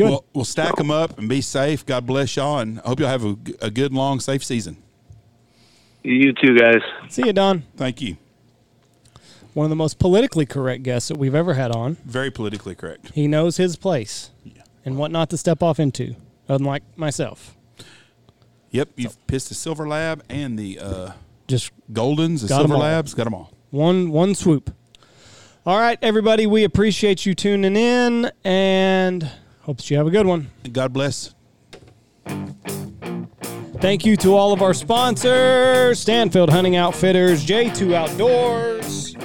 Good. 0.00 0.10
Well, 0.10 0.24
we'll 0.32 0.44
stack 0.46 0.76
them 0.76 0.90
up 0.90 1.18
and 1.18 1.28
be 1.28 1.42
safe. 1.42 1.84
God 1.84 2.06
bless 2.06 2.34
y'all, 2.36 2.58
and 2.58 2.80
I 2.80 2.88
hope 2.88 3.00
y'all 3.00 3.08
have 3.10 3.24
a, 3.24 3.36
a 3.60 3.70
good, 3.70 3.92
long, 3.92 4.18
safe 4.18 4.42
season. 4.42 4.78
You 6.02 6.32
too, 6.32 6.56
guys. 6.56 6.80
See 7.10 7.26
you, 7.26 7.34
Don. 7.34 7.64
Thank 7.76 8.00
you. 8.00 8.16
One 9.52 9.64
of 9.66 9.70
the 9.70 9.76
most 9.76 9.98
politically 9.98 10.46
correct 10.46 10.84
guests 10.84 11.08
that 11.08 11.18
we've 11.18 11.34
ever 11.34 11.52
had 11.52 11.70
on. 11.70 11.96
Very 12.06 12.30
politically 12.30 12.74
correct. 12.74 13.10
He 13.12 13.28
knows 13.28 13.58
his 13.58 13.76
place 13.76 14.30
and 14.86 14.96
what 14.96 15.10
not 15.10 15.28
to 15.30 15.36
step 15.36 15.62
off 15.62 15.78
into, 15.78 16.16
unlike 16.48 16.82
myself. 16.96 17.54
Yep, 18.70 18.88
you've 18.96 19.26
pissed 19.26 19.50
the 19.50 19.54
Silver 19.54 19.86
Lab 19.86 20.22
and 20.30 20.58
the 20.58 20.78
uh, 20.78 21.10
Just 21.46 21.72
Goldens, 21.92 22.40
the 22.40 22.48
Silver. 22.48 22.76
Labs, 22.76 23.12
got 23.12 23.24
them 23.24 23.34
all. 23.34 23.52
one 23.70 24.10
one 24.10 24.34
swoop. 24.34 24.74
All 25.66 25.78
right, 25.78 25.98
everybody, 26.00 26.46
we 26.46 26.64
appreciate 26.64 27.26
you 27.26 27.34
tuning 27.34 27.76
in 27.76 28.30
and 28.44 29.30
hope 29.62 29.78
that 29.78 29.90
you 29.90 29.96
have 29.96 30.06
a 30.06 30.10
good 30.10 30.26
one. 30.26 30.50
God 30.72 30.92
bless. 30.92 31.34
Thank 33.80 34.04
you 34.04 34.14
to 34.18 34.34
all 34.34 34.52
of 34.52 34.60
our 34.60 34.74
sponsors 34.74 35.98
Stanfield 35.98 36.50
Hunting 36.50 36.76
Outfitters, 36.76 37.46
J2 37.46 37.94
Outdoors, 37.94 39.16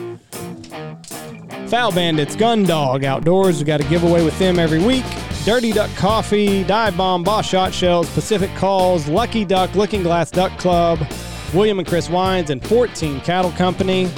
Fowl 1.69 1.91
Bandits, 1.91 2.37
Gun 2.37 2.63
Dog 2.63 3.03
Outdoors. 3.03 3.59
We 3.59 3.65
got 3.65 3.81
a 3.81 3.83
giveaway 3.85 4.23
with 4.23 4.37
them 4.39 4.57
every 4.57 4.79
week. 4.79 5.03
Dirty 5.43 5.73
Duck 5.73 5.93
Coffee, 5.95 6.63
Dive 6.63 6.95
Bomb, 6.95 7.23
Boss 7.23 7.45
Shot 7.45 7.73
Shells, 7.73 8.09
Pacific 8.13 8.49
Calls, 8.55 9.07
Lucky 9.07 9.45
Duck, 9.45 9.75
Looking 9.75 10.03
Glass 10.03 10.31
Duck 10.31 10.57
Club, 10.57 10.99
William 11.53 11.77
and 11.77 11.87
Chris 11.87 12.09
Wines, 12.09 12.49
and 12.49 12.65
14 12.65 13.19
Cattle 13.21 13.51
Company. 13.51 14.09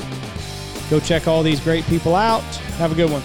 Go 0.90 1.00
check 1.00 1.28
all 1.28 1.44
these 1.44 1.60
great 1.60 1.84
people 1.86 2.16
out. 2.16 2.44
Have 2.78 2.92
a 2.92 2.96
good 2.96 3.12
one. 3.12 3.24